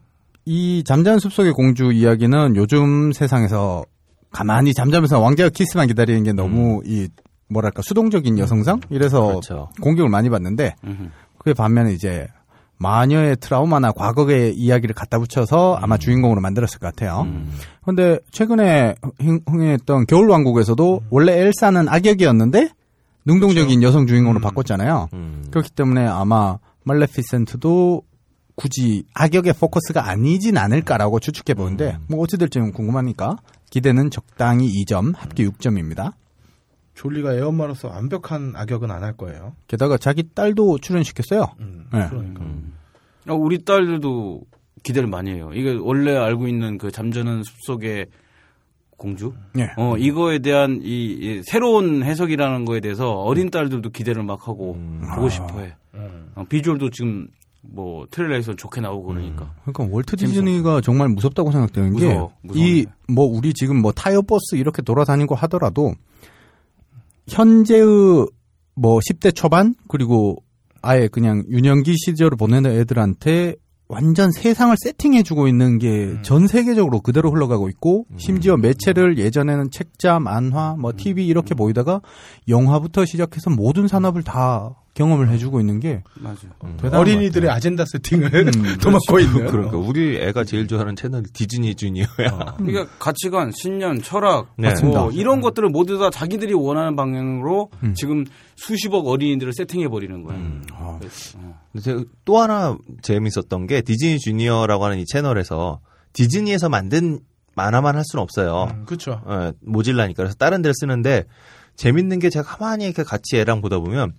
이 0.51 0.83
잠자는 0.83 1.19
숲속의 1.19 1.53
공주 1.53 1.93
이야기는 1.93 2.57
요즘 2.57 3.13
세상에서 3.13 3.85
가만히 4.31 4.73
잠자면서 4.73 5.21
왕자가 5.21 5.51
키스만 5.51 5.89
기다리는 5.89 6.23
게 6.23 6.33
너무 6.33 6.81
이 6.87 7.07
뭐랄까 7.51 7.83
수동적인 7.83 8.39
여성상 8.39 8.81
이래서 8.89 9.27
그렇죠. 9.27 9.69
공격을 9.83 10.09
많이 10.09 10.31
받는데 10.31 10.75
음흠. 10.85 11.09
그에 11.37 11.53
반면에 11.53 11.93
이제 11.93 12.27
마녀의 12.79 13.37
트라우마나 13.41 13.93
과거의 13.93 14.55
이야기를 14.55 14.95
갖다 14.95 15.19
붙여서 15.19 15.79
아마 15.81 15.97
주인공으로 15.99 16.41
만들었을 16.41 16.79
것 16.79 16.87
같아요. 16.95 17.23
음. 17.23 17.53
근데 17.85 18.19
최근에 18.31 18.95
흥- 19.21 19.41
흥행했던 19.47 20.07
겨울왕국에서도 20.07 21.03
원래 21.11 21.33
엘사는 21.41 21.89
악역이었는데 21.89 22.71
능동적인 23.25 23.83
여성 23.83 24.07
주인공으로 24.07 24.41
바꿨잖아요. 24.41 25.09
음. 25.13 25.45
그렇기 25.51 25.71
때문에 25.71 26.07
아마 26.07 26.59
말레피센트도 26.85 28.03
굳이 28.55 29.05
악역의 29.15 29.53
포커스가 29.55 30.09
아니진 30.09 30.57
않을까라고 30.57 31.21
추측해 31.21 31.55
보는데 31.55 31.97
뭐 32.09 32.21
어찌 32.23 32.37
될지는 32.39 32.73
궁금하니까 32.73 33.37
기대는 33.71 34.11
적당히 34.11 34.69
2점, 34.85 35.15
합계 35.17 35.45
6점입니다. 35.47 36.13
졸리가 36.99 37.35
애엄마로서 37.35 37.89
완벽한 37.89 38.53
악역은 38.57 38.91
안 38.91 39.03
할 39.05 39.13
거예요. 39.17 39.55
게다가 39.69 39.97
자기 39.97 40.25
딸도 40.35 40.79
출연시켰어요. 40.79 41.47
음, 41.61 41.87
네. 41.93 42.07
그러니까. 42.11 42.45
어, 43.29 43.35
우리 43.35 43.65
딸들도 43.65 44.43
기대를 44.83 45.09
많이 45.09 45.31
해요. 45.31 45.51
이게 45.55 45.77
원래 45.81 46.17
알고 46.17 46.49
있는 46.49 46.77
그 46.79 46.91
잠자는 46.91 47.43
숲속의 47.45 48.07
공주? 48.97 49.33
예. 49.57 49.69
어, 49.77 49.97
이거에 49.97 50.41
대한 50.41 50.81
이, 50.83 51.13
이 51.13 51.43
새로운 51.45 52.03
해석이라는 52.03 52.65
거에 52.65 52.81
대해서 52.81 53.11
어린 53.13 53.51
딸들도 53.51 53.91
기대를 53.91 54.25
막 54.25 54.49
하고 54.49 54.77
보고 55.15 55.29
싶어 55.29 55.61
해. 55.61 55.77
음. 55.95 56.33
어, 56.35 56.45
비주얼도 56.49 56.91
지금 56.91 57.29
뭐 57.61 58.07
트레일러에서 58.11 58.55
좋게 58.55 58.81
나오고 58.81 59.09
그러니까. 59.09 59.53
그러니까 59.65 59.95
월트 59.95 60.17
디즈니가 60.17 60.81
정말 60.81 61.09
무섭다고 61.11 61.53
생각되는. 61.53 61.97
게 61.97 62.17
이 62.55 62.87
뭐 63.09 63.25
우리 63.27 63.55
지금 63.55 63.81
뭐 63.81 63.93
타이어 63.93 64.21
버스 64.23 64.57
이렇게 64.57 64.83
돌아다니고 64.83 65.35
하더라도 65.35 65.95
현재의 67.29 68.27
뭐 68.75 68.99
10대 69.01 69.35
초반 69.35 69.75
그리고 69.89 70.37
아예 70.83 71.09
그냥 71.09 71.45
유년기 71.49 71.95
시절을 71.97 72.37
보내는 72.37 72.71
애들한테 72.73 73.57
완전 73.89 74.31
세상을 74.31 74.77
세팅해주고 74.79 75.49
있는 75.49 75.79
게 75.79 76.19
전 76.23 76.47
세계적으로 76.47 77.01
그대로 77.01 77.31
흘러가고 77.31 77.69
있고 77.71 78.05
심지어 78.19 78.57
매체를 78.57 79.19
예전에는 79.19 79.71
책자, 79.71 80.21
만화, 80.21 80.77
뭐 80.79 80.93
TV 80.95 81.27
이렇게 81.27 81.55
보이다가 81.55 82.01
영화부터 82.49 83.07
시작해서 83.07 83.51
모든 83.51 83.89
산업을 83.89 84.23
다 84.23 84.75
경험을 84.95 85.29
해주고 85.31 85.61
있는 85.61 85.79
게 85.79 86.03
맞아. 86.15 86.41
대단한 86.77 87.01
어린이들의 87.01 87.49
아젠다 87.49 87.85
세팅을 87.87 88.35
음, 88.35 88.79
도맡고 88.83 89.21
있는. 89.21 89.47
그러니까 89.47 89.77
우리 89.77 90.17
애가 90.17 90.43
제일 90.45 90.67
좋아하는 90.67 90.97
채널이 90.97 91.25
디즈니 91.33 91.75
주니어야. 91.77 92.57
그러니까 92.57 92.89
가치관, 92.99 93.53
신념, 93.53 94.01
철학, 94.03 94.53
네. 94.57 94.75
뭐 94.83 95.13
이런 95.13 95.41
것들을 95.41 95.69
모두 95.69 95.99
다 95.99 96.11
자기들이 96.11 96.53
원하는 96.55 96.97
방향으로 96.97 97.71
음. 97.85 97.95
지금 97.95 98.25
수십억 98.57 99.07
어린이들을 99.07 99.53
세팅해 99.53 99.89
버리는 99.89 100.23
거야. 100.25 100.37
음. 100.37 100.65
아, 100.73 100.99
근데 100.99 101.81
제가 101.81 102.05
또 102.25 102.39
하나 102.39 102.77
재밌었던 103.03 103.67
게 103.69 103.83
디즈니 103.83 104.19
주니어라고 104.19 104.85
하는 104.85 104.99
이 104.99 105.05
채널에서 105.07 105.81
디즈니에서 106.13 106.69
만든 106.69 107.21
만화만 107.55 107.97
할 107.97 108.05
수는 108.05 108.23
없어요. 108.23 108.69
음, 108.73 108.85
그렇죠. 108.85 109.21
어, 109.25 109.53
모질라니까 109.61 110.23
그래서 110.23 110.35
다른 110.37 110.63
데를 110.63 110.75
쓰는데 110.75 111.25
재밌는 111.77 112.19
게 112.19 112.31
제가 112.31 112.45
가만히 112.45 112.85
이렇게 112.85 113.03
같이 113.05 113.37
애랑 113.37 113.61
보다 113.61 113.79
보면 113.79 114.13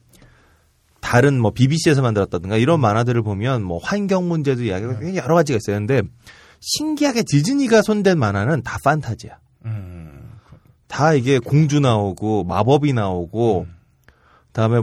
다른 1.02 1.40
뭐 1.40 1.52
BBC에서 1.52 2.02
만들었다든가 2.02 2.58
이런 2.58 2.80
만화들을 2.82 3.22
보면 3.22 3.64
뭐 3.64 3.80
환경 3.82 4.28
문제도 4.28 4.64
이야기가 4.64 4.94
굉장히 5.00 5.18
여러 5.18 5.36
가지가 5.36 5.58
있어요. 5.58 5.78
근데 5.78 6.02
신기하게 6.60 7.24
디즈니가 7.24 7.82
손댄 7.82 8.20
만화는 8.20 8.64
다 8.64 8.78
판타지야. 8.84 9.38
음. 9.66 10.32
다 10.88 11.14
이게 11.14 11.40
공주 11.40 11.80
나오고 11.80 12.44
마법이 12.46 12.94
나오고 12.94 13.68
그다음에 14.48 14.82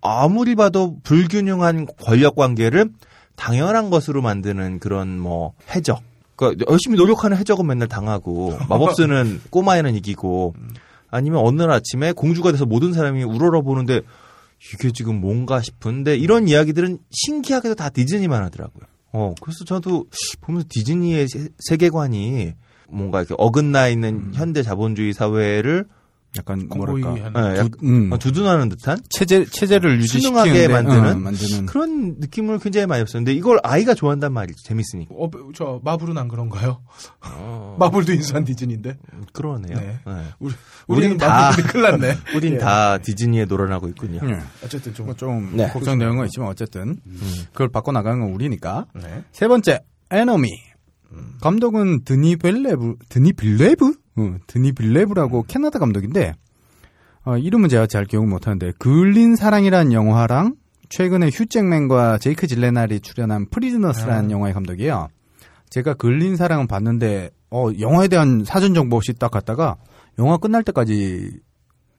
아무리 0.00 0.54
봐도 0.54 0.98
불균형한 1.02 1.86
권력 2.02 2.36
관계를 2.36 2.90
당연한 3.36 3.90
것으로 3.90 4.22
만드는 4.22 4.78
그런 4.80 5.18
뭐 5.18 5.54
해적. 5.74 6.02
그러니까 6.36 6.64
열심히 6.70 6.96
노력하는 6.96 7.36
해적은 7.36 7.66
맨날 7.66 7.88
당하고 7.88 8.56
마법 8.68 8.94
쓰는 8.96 9.40
꼬마애는 9.50 9.94
이기고 9.96 10.54
아니면 11.10 11.40
어느 11.44 11.62
날 11.62 11.70
아침에 11.70 12.12
공주가 12.12 12.50
돼서 12.50 12.66
모든 12.66 12.92
사람이 12.92 13.22
우러러 13.22 13.62
보는데 13.62 14.00
이게 14.72 14.90
지금 14.92 15.20
뭔가 15.20 15.60
싶은데 15.60 16.16
이런 16.16 16.48
이야기들은 16.48 16.98
신기하게도 17.10 17.74
다 17.74 17.90
디즈니만 17.90 18.42
하더라고요. 18.44 18.84
어, 19.12 19.34
그래서 19.40 19.64
저도 19.64 20.06
보면서 20.40 20.66
디즈니의 20.70 21.28
세- 21.28 21.48
세계관이 21.68 22.52
뭔가 22.88 23.20
이렇게 23.20 23.34
어긋나 23.38 23.88
있는 23.88 24.32
현대 24.34 24.62
자본주의 24.62 25.12
사회를 25.12 25.86
약간 26.36 26.66
뭐랄까. 26.68 27.16
예, 27.16 27.58
약- 27.58 27.70
두, 27.70 27.86
음, 27.86 28.12
어, 28.12 28.18
두둔하는 28.18 28.68
듯한 28.68 28.98
체제 29.08 29.44
체제를 29.44 29.98
유지시키는 30.00 30.22
순응하게 30.44 30.68
만드는 30.68 31.22
만드는 31.22 31.66
그런 31.66 32.16
느낌을 32.18 32.58
굉장히 32.58 32.86
많이. 32.86 33.04
근데 33.04 33.32
이걸 33.32 33.58
아이가 33.62 33.94
좋아한단 33.94 34.32
말이지 34.32 34.64
재밌으니까. 34.64 35.14
어, 35.16 35.30
저 35.54 35.80
마블은 35.84 36.18
안 36.18 36.28
그런가요? 36.28 36.80
마블도 37.78 38.12
인수한 38.12 38.44
디즈니인데. 38.44 38.96
그러네요. 39.32 39.76
네. 39.78 39.98
네. 40.06 40.12
우리 40.38 40.54
우리는 40.86 41.16
다- 41.18 41.28
마블인데 41.50 41.72
큰일 41.72 41.82
났네. 41.90 42.18
우린 42.36 42.54
예. 42.54 42.58
다 42.58 42.98
디즈니에 42.98 43.44
놀아나고 43.44 43.88
있군요. 43.88 44.20
예. 44.28 44.38
어쨌든 44.64 44.92
좀. 44.94 45.06
뭐좀 45.06 45.56
네. 45.56 45.68
걱정되는 45.68 46.16
건 46.16 46.26
있지만 46.26 46.48
어쨌든 46.48 46.96
그걸 47.52 47.68
바꿔 47.68 47.92
나가는 47.92 48.18
건 48.20 48.30
우리니까. 48.32 48.86
네. 48.94 49.22
세 49.32 49.46
번째 49.48 49.80
Enemy 50.10 50.48
감독은 51.40 52.04
드니 52.04 52.36
빌뇌브 52.36 52.96
드니 53.08 53.32
빌뇌브 53.32 53.94
어, 54.16 54.36
드니 54.46 54.72
빌뇌브라고 54.72 55.44
캐나다 55.44 55.78
감독인데 55.78 56.34
어, 57.24 57.38
이름은 57.38 57.68
제가 57.68 57.86
잘 57.86 58.04
기억 58.04 58.26
못하는데 58.26 58.72
그을린 58.78 59.36
사랑이라는 59.36 59.92
영화랑 59.92 60.56
최근에 60.90 61.30
휴 61.32 61.50
잭맨과 61.50 62.18
제이크 62.18 62.46
질렌할이 62.46 63.00
출연한 63.00 63.48
Prisoners라는 63.48 64.30
영화의 64.30 64.54
감독이에요. 64.54 65.08
제가 65.70 65.94
그을린 65.94 66.36
사랑은 66.36 66.66
봤는데 66.66 67.30
어, 67.50 67.68
영화에 67.78 68.08
대한 68.08 68.44
사전 68.44 68.74
정보 68.74 68.96
없이 68.96 69.12
딱 69.14 69.30
갔다가 69.30 69.76
영화 70.18 70.36
끝날 70.36 70.62
때까지 70.62 71.30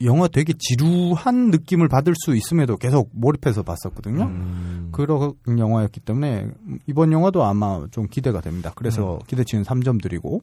영화 0.01 0.27
되게 0.27 0.53
지루한 0.57 1.51
느낌을 1.51 1.87
받을 1.87 2.13
수 2.15 2.35
있음에도 2.35 2.77
계속 2.77 3.09
몰입해서 3.13 3.63
봤었거든요. 3.63 4.23
음. 4.23 4.89
그런 4.91 5.33
영화였기 5.47 6.01
때문에 6.01 6.49
이번 6.87 7.11
영화도 7.11 7.43
아마 7.43 7.85
좀 7.91 8.07
기대가 8.07 8.41
됩니다. 8.41 8.71
그래서 8.75 9.19
기대치는 9.27 9.63
3점 9.63 10.01
드리고 10.01 10.41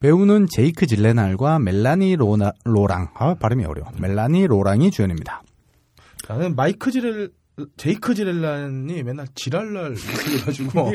배우는 0.00 0.48
제이크 0.50 0.86
질렌할과 0.86 1.60
멜라니 1.60 2.16
로나, 2.16 2.52
로랑, 2.64 3.10
아, 3.14 3.34
발음이 3.34 3.64
어려워. 3.64 3.88
멜라니 4.00 4.46
로랑이 4.46 4.90
주연입니다. 4.90 5.42
나는 6.28 6.56
마이크 6.56 6.90
지렐 6.90 7.28
제이크 7.76 8.14
지렐란이 8.14 9.02
맨날 9.02 9.26
지랄날 9.34 9.94
그래가지고 10.24 10.92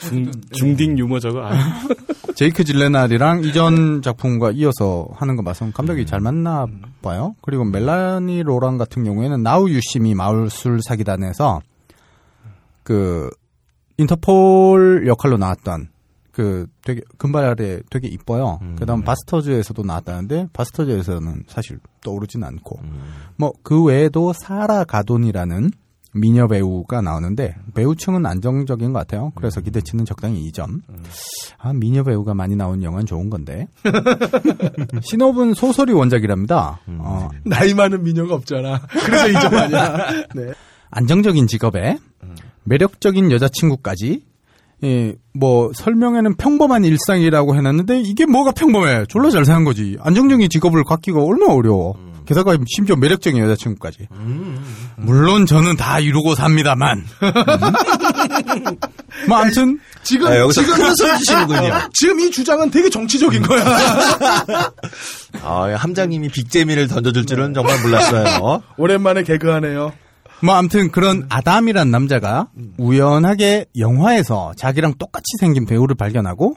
중, 0.00 0.30
중딩 0.52 0.98
유머 0.98 1.20
저거. 1.20 1.48
아, 2.32 2.34
제이크 2.34 2.64
질렌할이랑 2.64 3.44
이전 3.44 4.00
작품과 4.00 4.52
이어서 4.52 5.06
하는 5.14 5.36
거 5.36 5.42
봐서 5.42 5.70
감독이 5.72 6.06
잘 6.06 6.20
맞나 6.20 6.66
봐요. 7.02 7.34
그리고 7.42 7.64
멜라니 7.64 8.42
로랑 8.42 8.78
같은 8.78 9.04
경우에는 9.04 9.42
Now 9.42 9.68
You 9.68 9.85
See 9.85 10.02
Me 10.02 10.14
마술 10.14 10.80
사기단에서 10.82 11.60
그 12.82 13.28
인터폴 13.98 15.04
역할로 15.06 15.36
나왔던 15.36 15.88
그 16.32 16.66
되게 16.82 17.02
금발에 17.18 17.82
되게 17.90 18.08
이뻐요. 18.08 18.58
그다음 18.78 19.02
바스터즈에서도 19.02 19.82
나왔다는데 19.82 20.48
바스터즈에서는 20.54 21.44
사실 21.46 21.78
떠오르진 22.02 22.42
않고 22.42 22.80
뭐그 23.36 23.84
외에도 23.84 24.32
사라 24.32 24.84
가돈이라는 24.84 25.70
미녀 26.14 26.46
배우가 26.46 27.00
나오는데 27.00 27.54
배우층은 27.74 28.26
안정적인 28.26 28.92
것 28.92 28.98
같아요. 29.00 29.32
그래서 29.34 29.60
기대치는 29.60 30.04
적당히 30.04 30.50
2점. 30.50 30.80
아 31.58 31.72
미녀 31.72 32.02
배우가 32.04 32.34
많이 32.34 32.54
나온 32.54 32.82
영화는 32.82 33.06
좋은 33.06 33.30
건데. 33.30 33.68
신업은 35.02 35.54
소설이 35.54 35.92
원작이랍니다. 35.92 36.80
어, 36.86 37.28
나이 37.44 37.72
많은 37.74 38.02
미녀가 38.02 38.34
없잖아. 38.34 38.80
그래서 39.04 39.28
이점 39.28 39.54
아니야. 39.54 39.96
네. 40.34 40.52
안정적인 40.90 41.46
직업에 41.46 41.96
매력적인 42.64 43.32
여자친구까지 43.32 44.24
예, 44.84 45.14
뭐 45.32 45.70
설명에는 45.74 46.36
평범한 46.36 46.84
일상이라고 46.84 47.54
해놨는데 47.56 48.00
이게 48.00 48.26
뭐가 48.26 48.50
평범해? 48.52 49.06
졸라 49.08 49.30
잘 49.30 49.44
사는 49.44 49.64
거지. 49.64 49.96
안정적인 50.00 50.48
직업을 50.50 50.84
갖기가 50.84 51.22
얼마나 51.22 51.54
어려워. 51.54 51.94
게다가 52.32 52.56
심지어 52.66 52.96
매력적인 52.96 53.42
여자친구까지. 53.42 54.08
물론 54.96 55.46
저는 55.46 55.76
다 55.76 56.00
이루고 56.00 56.34
삽니다만. 56.34 57.04
뭐 59.28 59.38
아무튼 59.38 59.78
지금 60.02 60.28
아, 60.28 60.38
여기서 60.38 60.62
지금 60.62 60.76
큰 60.76 60.94
소리 60.96 61.18
주시는군요. 61.18 61.74
지금 61.92 62.20
이 62.20 62.30
주장은 62.30 62.70
되게 62.70 62.88
정치적인 62.88 63.42
거야. 63.42 63.64
아, 65.42 65.74
함장님이 65.76 66.28
빅재미를 66.28 66.88
던져줄 66.88 67.26
줄은 67.26 67.54
정말 67.54 67.80
몰랐어요. 67.82 68.62
오랜만에 68.78 69.22
개그하네요. 69.22 69.92
뭐 70.42 70.56
아무튼 70.56 70.90
그런 70.90 71.26
아담이란 71.28 71.90
남자가 71.90 72.48
우연하게 72.78 73.66
영화에서 73.78 74.52
자기랑 74.56 74.94
똑같이 74.98 75.36
생긴 75.38 75.66
배우를 75.66 75.94
발견하고 75.94 76.56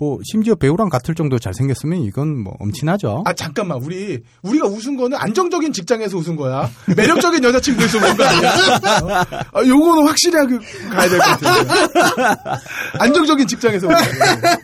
뭐 0.00 0.18
심지어 0.24 0.54
배우랑 0.54 0.88
같을 0.88 1.14
정도 1.14 1.38
잘생겼으면 1.38 2.00
이건 2.00 2.42
뭐 2.42 2.54
엄친하죠. 2.58 3.22
아 3.26 3.34
잠깐만 3.34 3.76
우리 3.82 4.18
우리가 4.40 4.66
웃은 4.66 4.96
거는 4.96 5.18
안정적인 5.18 5.74
직장에서 5.74 6.16
웃은 6.16 6.36
거야. 6.36 6.70
매력적인 6.96 7.44
여자친구에서 7.44 7.98
웃은 7.98 8.16
거 8.16 8.24
아니야? 8.24 8.50
아, 9.52 9.62
요거는 9.62 10.08
확실하게 10.08 10.58
가야 10.90 11.08
될 11.10 11.18
것 11.18 11.26
같아요. 11.40 12.58
안정적인 12.98 13.46
직장에서 13.46 13.88
웃은 13.88 13.96
거야. 14.18 14.58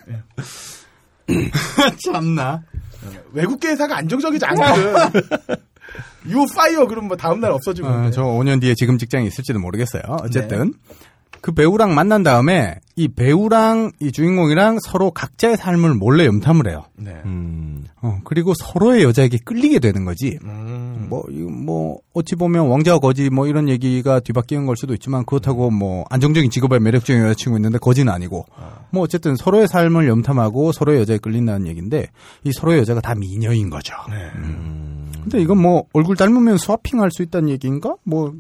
참나. 2.03 2.63
외국계 3.33 3.69
회사가 3.69 3.99
안정적이지 3.99 4.43
않거든. 4.47 4.95
유 6.31 6.45
파이어 6.57 6.87
그럼 6.87 7.09
뭐 7.09 7.17
다음 7.19 7.41
날 7.41 7.51
없어지고. 7.53 7.87
어, 7.87 8.11
저 8.11 8.23
5년 8.23 8.59
뒤에 8.63 8.75
지금 8.75 8.97
직장에 8.97 9.27
있을지도 9.27 9.59
모르겠어요. 9.59 10.03
어쨌든 10.23 10.73
그 11.47 11.53
배우랑 11.53 11.95
만난 11.95 12.25
다음에 12.25 12.75
이 12.97 13.07
배우랑 13.07 13.93
이 14.01 14.11
주인공이랑 14.11 14.81
서로 14.85 15.13
각자의 15.13 15.57
삶을 15.57 15.95
몰래 15.95 16.27
염탐을 16.27 16.69
해요. 16.69 16.87
네. 16.97 17.13
음, 17.25 17.85
어, 18.03 18.19
그리고 18.25 18.53
서로의 18.59 19.05
여자에게 19.05 19.39
끌리게 19.45 19.79
되는 19.79 20.05
거지. 20.05 20.41
음. 20.43 21.07
뭐, 21.09 21.23
이거 21.31 21.49
뭐, 21.49 22.01
어찌 22.15 22.35
보면 22.35 22.67
왕자와 22.67 22.99
거지 22.99 23.31
뭐 23.31 23.47
이런 23.47 23.69
얘기가 23.69 24.19
뒤바뀌는 24.19 24.67
걸 24.67 24.77
수도 24.77 24.93
있지만 24.95 25.25
그렇다고 25.25 25.71
뭐 25.71 26.05
안정적인 26.11 26.51
직업에 26.51 26.81
매력적인 26.81 27.23
여자친구 27.23 27.59
있는데 27.59 27.79
거지는 27.79 28.13
아니고 28.13 28.45
뭐 28.91 29.05
어쨌든 29.05 29.37
서로의 29.37 29.69
삶을 29.69 30.09
염탐하고 30.09 30.73
서로의 30.73 30.99
여자에 30.99 31.19
끌린다는 31.19 31.69
얘기인데 31.69 32.09
이 32.43 32.51
서로의 32.51 32.81
여자가 32.81 33.01
다 33.01 33.15
미녀인 33.15 33.71
거죠. 33.71 33.95
음. 34.35 35.13
근데 35.23 35.41
이건 35.41 35.59
뭐 35.63 35.85
얼굴 35.93 36.17
닮으면 36.17 36.59
스와핑 36.59 37.01
할 37.01 37.13
수 37.13 37.23
있다는 37.23 37.51
얘기인가? 37.51 37.95
뭐 38.03 38.33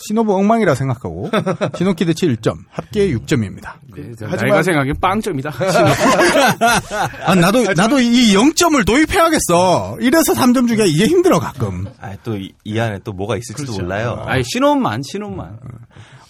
신호부 0.00 0.34
엉망이라 0.34 0.74
생각하고 0.74 1.30
신호 1.76 1.92
기대치 1.92 2.26
1점, 2.26 2.56
합계 2.70 3.08
6점입니다. 3.12 3.74
나이가 4.20 4.62
생각엔 4.62 4.94
빵점이다. 5.00 5.50
아, 7.26 7.34
나도 7.34 7.72
나도 7.74 8.00
이 8.00 8.34
0점을 8.34 8.84
도입해야겠어. 8.86 9.98
이래서 10.00 10.32
3점 10.32 10.68
주기가 10.68 10.84
이게 10.86 11.06
힘들어 11.06 11.38
가끔. 11.38 11.86
아, 12.00 12.16
또이 12.24 12.52
안에 12.78 13.00
또 13.04 13.12
뭐가 13.12 13.36
있을지도 13.36 13.72
몰라요. 13.74 14.22
아이, 14.26 14.42
신혼만, 14.44 15.02
신혼만. 15.02 15.58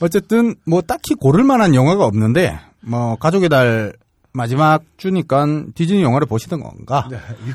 어쨌든 0.01 0.55
뭐 0.67 0.81
딱히 0.83 1.15
고를 1.15 1.45
만한 1.45 1.75
영화가 1.75 2.05
없는데 2.05 2.59
뭐 2.81 3.17
가족의 3.17 3.49
달 3.49 3.93
마지막 4.33 4.83
주니까 4.97 5.45
디즈니 5.75 6.03
영화를 6.03 6.27
보시던 6.27 6.61
건가? 6.61 7.09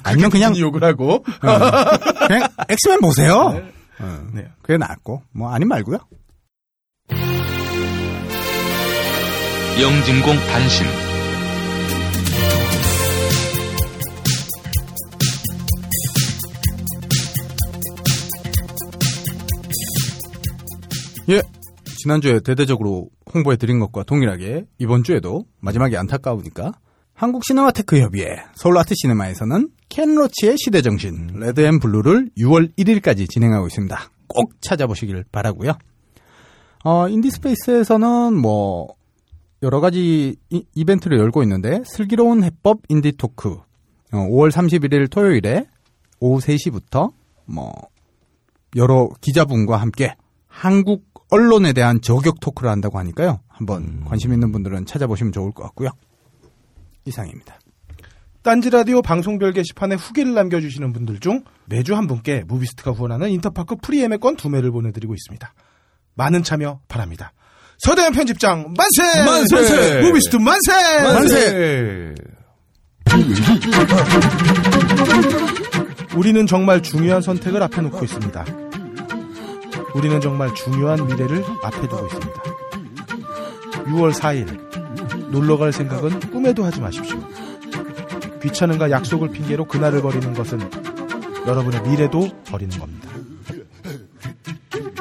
아니면 0.04 0.30
그냥 0.30 0.54
디즈니 0.54 0.66
욕을 0.66 0.84
하고. 0.84 1.24
어, 1.42 2.28
그냥 2.28 2.48
엑스맨 2.70 3.00
보세요. 3.02 3.62
어, 4.00 4.28
네. 4.34 4.52
그게 4.62 4.78
낫고 4.78 5.24
뭐 5.32 5.50
아니 5.52 5.66
말고요. 5.66 5.98
영진공 9.82 10.36
단신 10.48 10.86
예. 21.30 21.42
지난주에 21.98 22.40
대대적으로 22.40 23.10
홍보해 23.34 23.58
드린 23.58 23.80
것과 23.80 24.04
동일하게 24.04 24.66
이번 24.78 25.04
주에도 25.04 25.46
마지막에 25.60 25.98
안타까우니까 25.98 26.74
한국 27.18 27.46
시네마테크 27.46 27.98
협의회 28.02 28.44
서울 28.56 28.78
아트 28.78 28.94
시네마에서는 28.94 29.70
켄 29.88 30.16
로치의 30.16 30.58
시대 30.58 30.82
정신 30.82 31.28
Red 31.36 31.62
and 31.62 31.80
Blue를 31.80 32.32
6월 32.38 32.76
1일까지 32.76 33.30
진행하고 33.30 33.68
있습니다. 33.68 33.98
꼭 34.28 34.52
찾아보시길 34.60 35.24
바라고요. 35.32 35.78
어, 36.84 37.08
인디스페이스에서는 37.08 38.36
뭐 38.36 38.96
여러 39.64 39.80
가지 39.80 40.36
이, 40.50 40.66
이벤트를 40.76 41.18
열고 41.18 41.42
있는데 41.44 41.84
슬기로운 41.86 42.44
해법 42.44 42.82
Indie 42.90 43.14
Talk 43.14 43.52
어, 43.52 43.64
5월 44.12 44.52
31일 44.52 45.10
토요일에 45.10 45.68
오후 46.20 46.42
3시부터 46.42 47.14
뭐 47.46 47.72
여러 48.76 49.08
기자분과 49.22 49.78
함께 49.78 50.16
한국 50.48 51.06
언론에 51.32 51.72
대한 51.72 52.02
저격 52.02 52.42
talk를 52.42 52.70
한다고 52.70 53.00
하니까요. 53.00 53.40
한번 53.48 54.04
관심 54.04 54.34
있는 54.34 54.52
분들은 54.52 54.86
찾아보시면 54.86 55.32
좋을 55.32 55.54
것 55.54 55.64
같고요. 55.64 55.92
이상입니다. 57.06 57.60
딴지 58.41 58.69
라디오 58.69 59.02
방송별 59.02 59.53
게시판에 59.53 59.95
후기를 59.95 60.34
남겨주시는 60.36 60.94
분들 60.94 61.19
중 61.19 61.44
매주 61.65 61.95
한 61.95 62.06
분께 62.06 62.44
무비스트가 62.48 62.91
후원하는 62.91 63.30
인터파크 63.32 63.77
프리예매권 63.82 64.36
두 64.36 64.49
매를 64.49 64.72
보내드리고 64.72 65.15
있습니다. 65.15 65.53
많은 66.14 66.44
참여 66.44 66.82
바랍니다. 66.88 67.34
서대현 67.80 68.14
편집장 68.14 68.73
만세! 68.77 69.26
만세! 69.26 70.02
무비스트 70.02 70.38
만세! 70.38 70.72
만세! 71.03 72.15
우리는 76.15 76.48
정말 76.48 76.82
중요한 76.82 77.22
선택을 77.22 77.61
앞에 77.64 77.82
놓고 77.82 78.06
있습니다. 78.06 78.45
우리는 79.95 80.22
정말 80.22 80.53
중요한 80.53 81.06
미래를 81.07 81.44
앞에 81.64 81.82
두고 81.82 82.06
있습니다. 82.06 82.44
6월 83.86 84.14
4일 84.14 84.75
놀러 85.36 85.57
갈 85.57 85.74
생각은 85.74 86.22
꿈에도 86.32 86.64
하지 86.64 86.80
마십시오. 86.80 87.20
귀찮음과 88.42 88.90
약속을 88.90 89.32
핑계로 89.32 89.66
그날을 89.66 90.02
버리는 90.02 90.34
것은 90.34 90.62
여러분의 91.45 91.82
미래도 91.82 92.30
버리는 92.45 92.80
겁니다. 92.80 93.10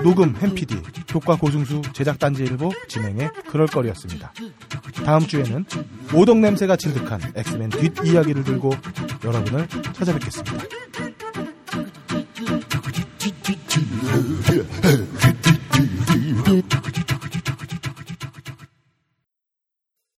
녹음 0.02 0.34
햄피디 0.34 0.82
효과 1.14 1.36
고승수 1.36 1.82
제작 1.92 2.18
딴지일보 2.18 2.72
진행의 2.88 3.30
그럴거리였습니다. 3.48 4.32
다음 5.04 5.20
주에는 5.20 5.64
오덕 6.12 6.38
냄새가 6.38 6.74
진득한 6.74 7.20
엑스맨 7.36 7.70
뒷이야기를 7.70 8.42
들고 8.42 8.72
여러분을 9.24 9.68
찾아뵙겠습니다. 9.92 10.52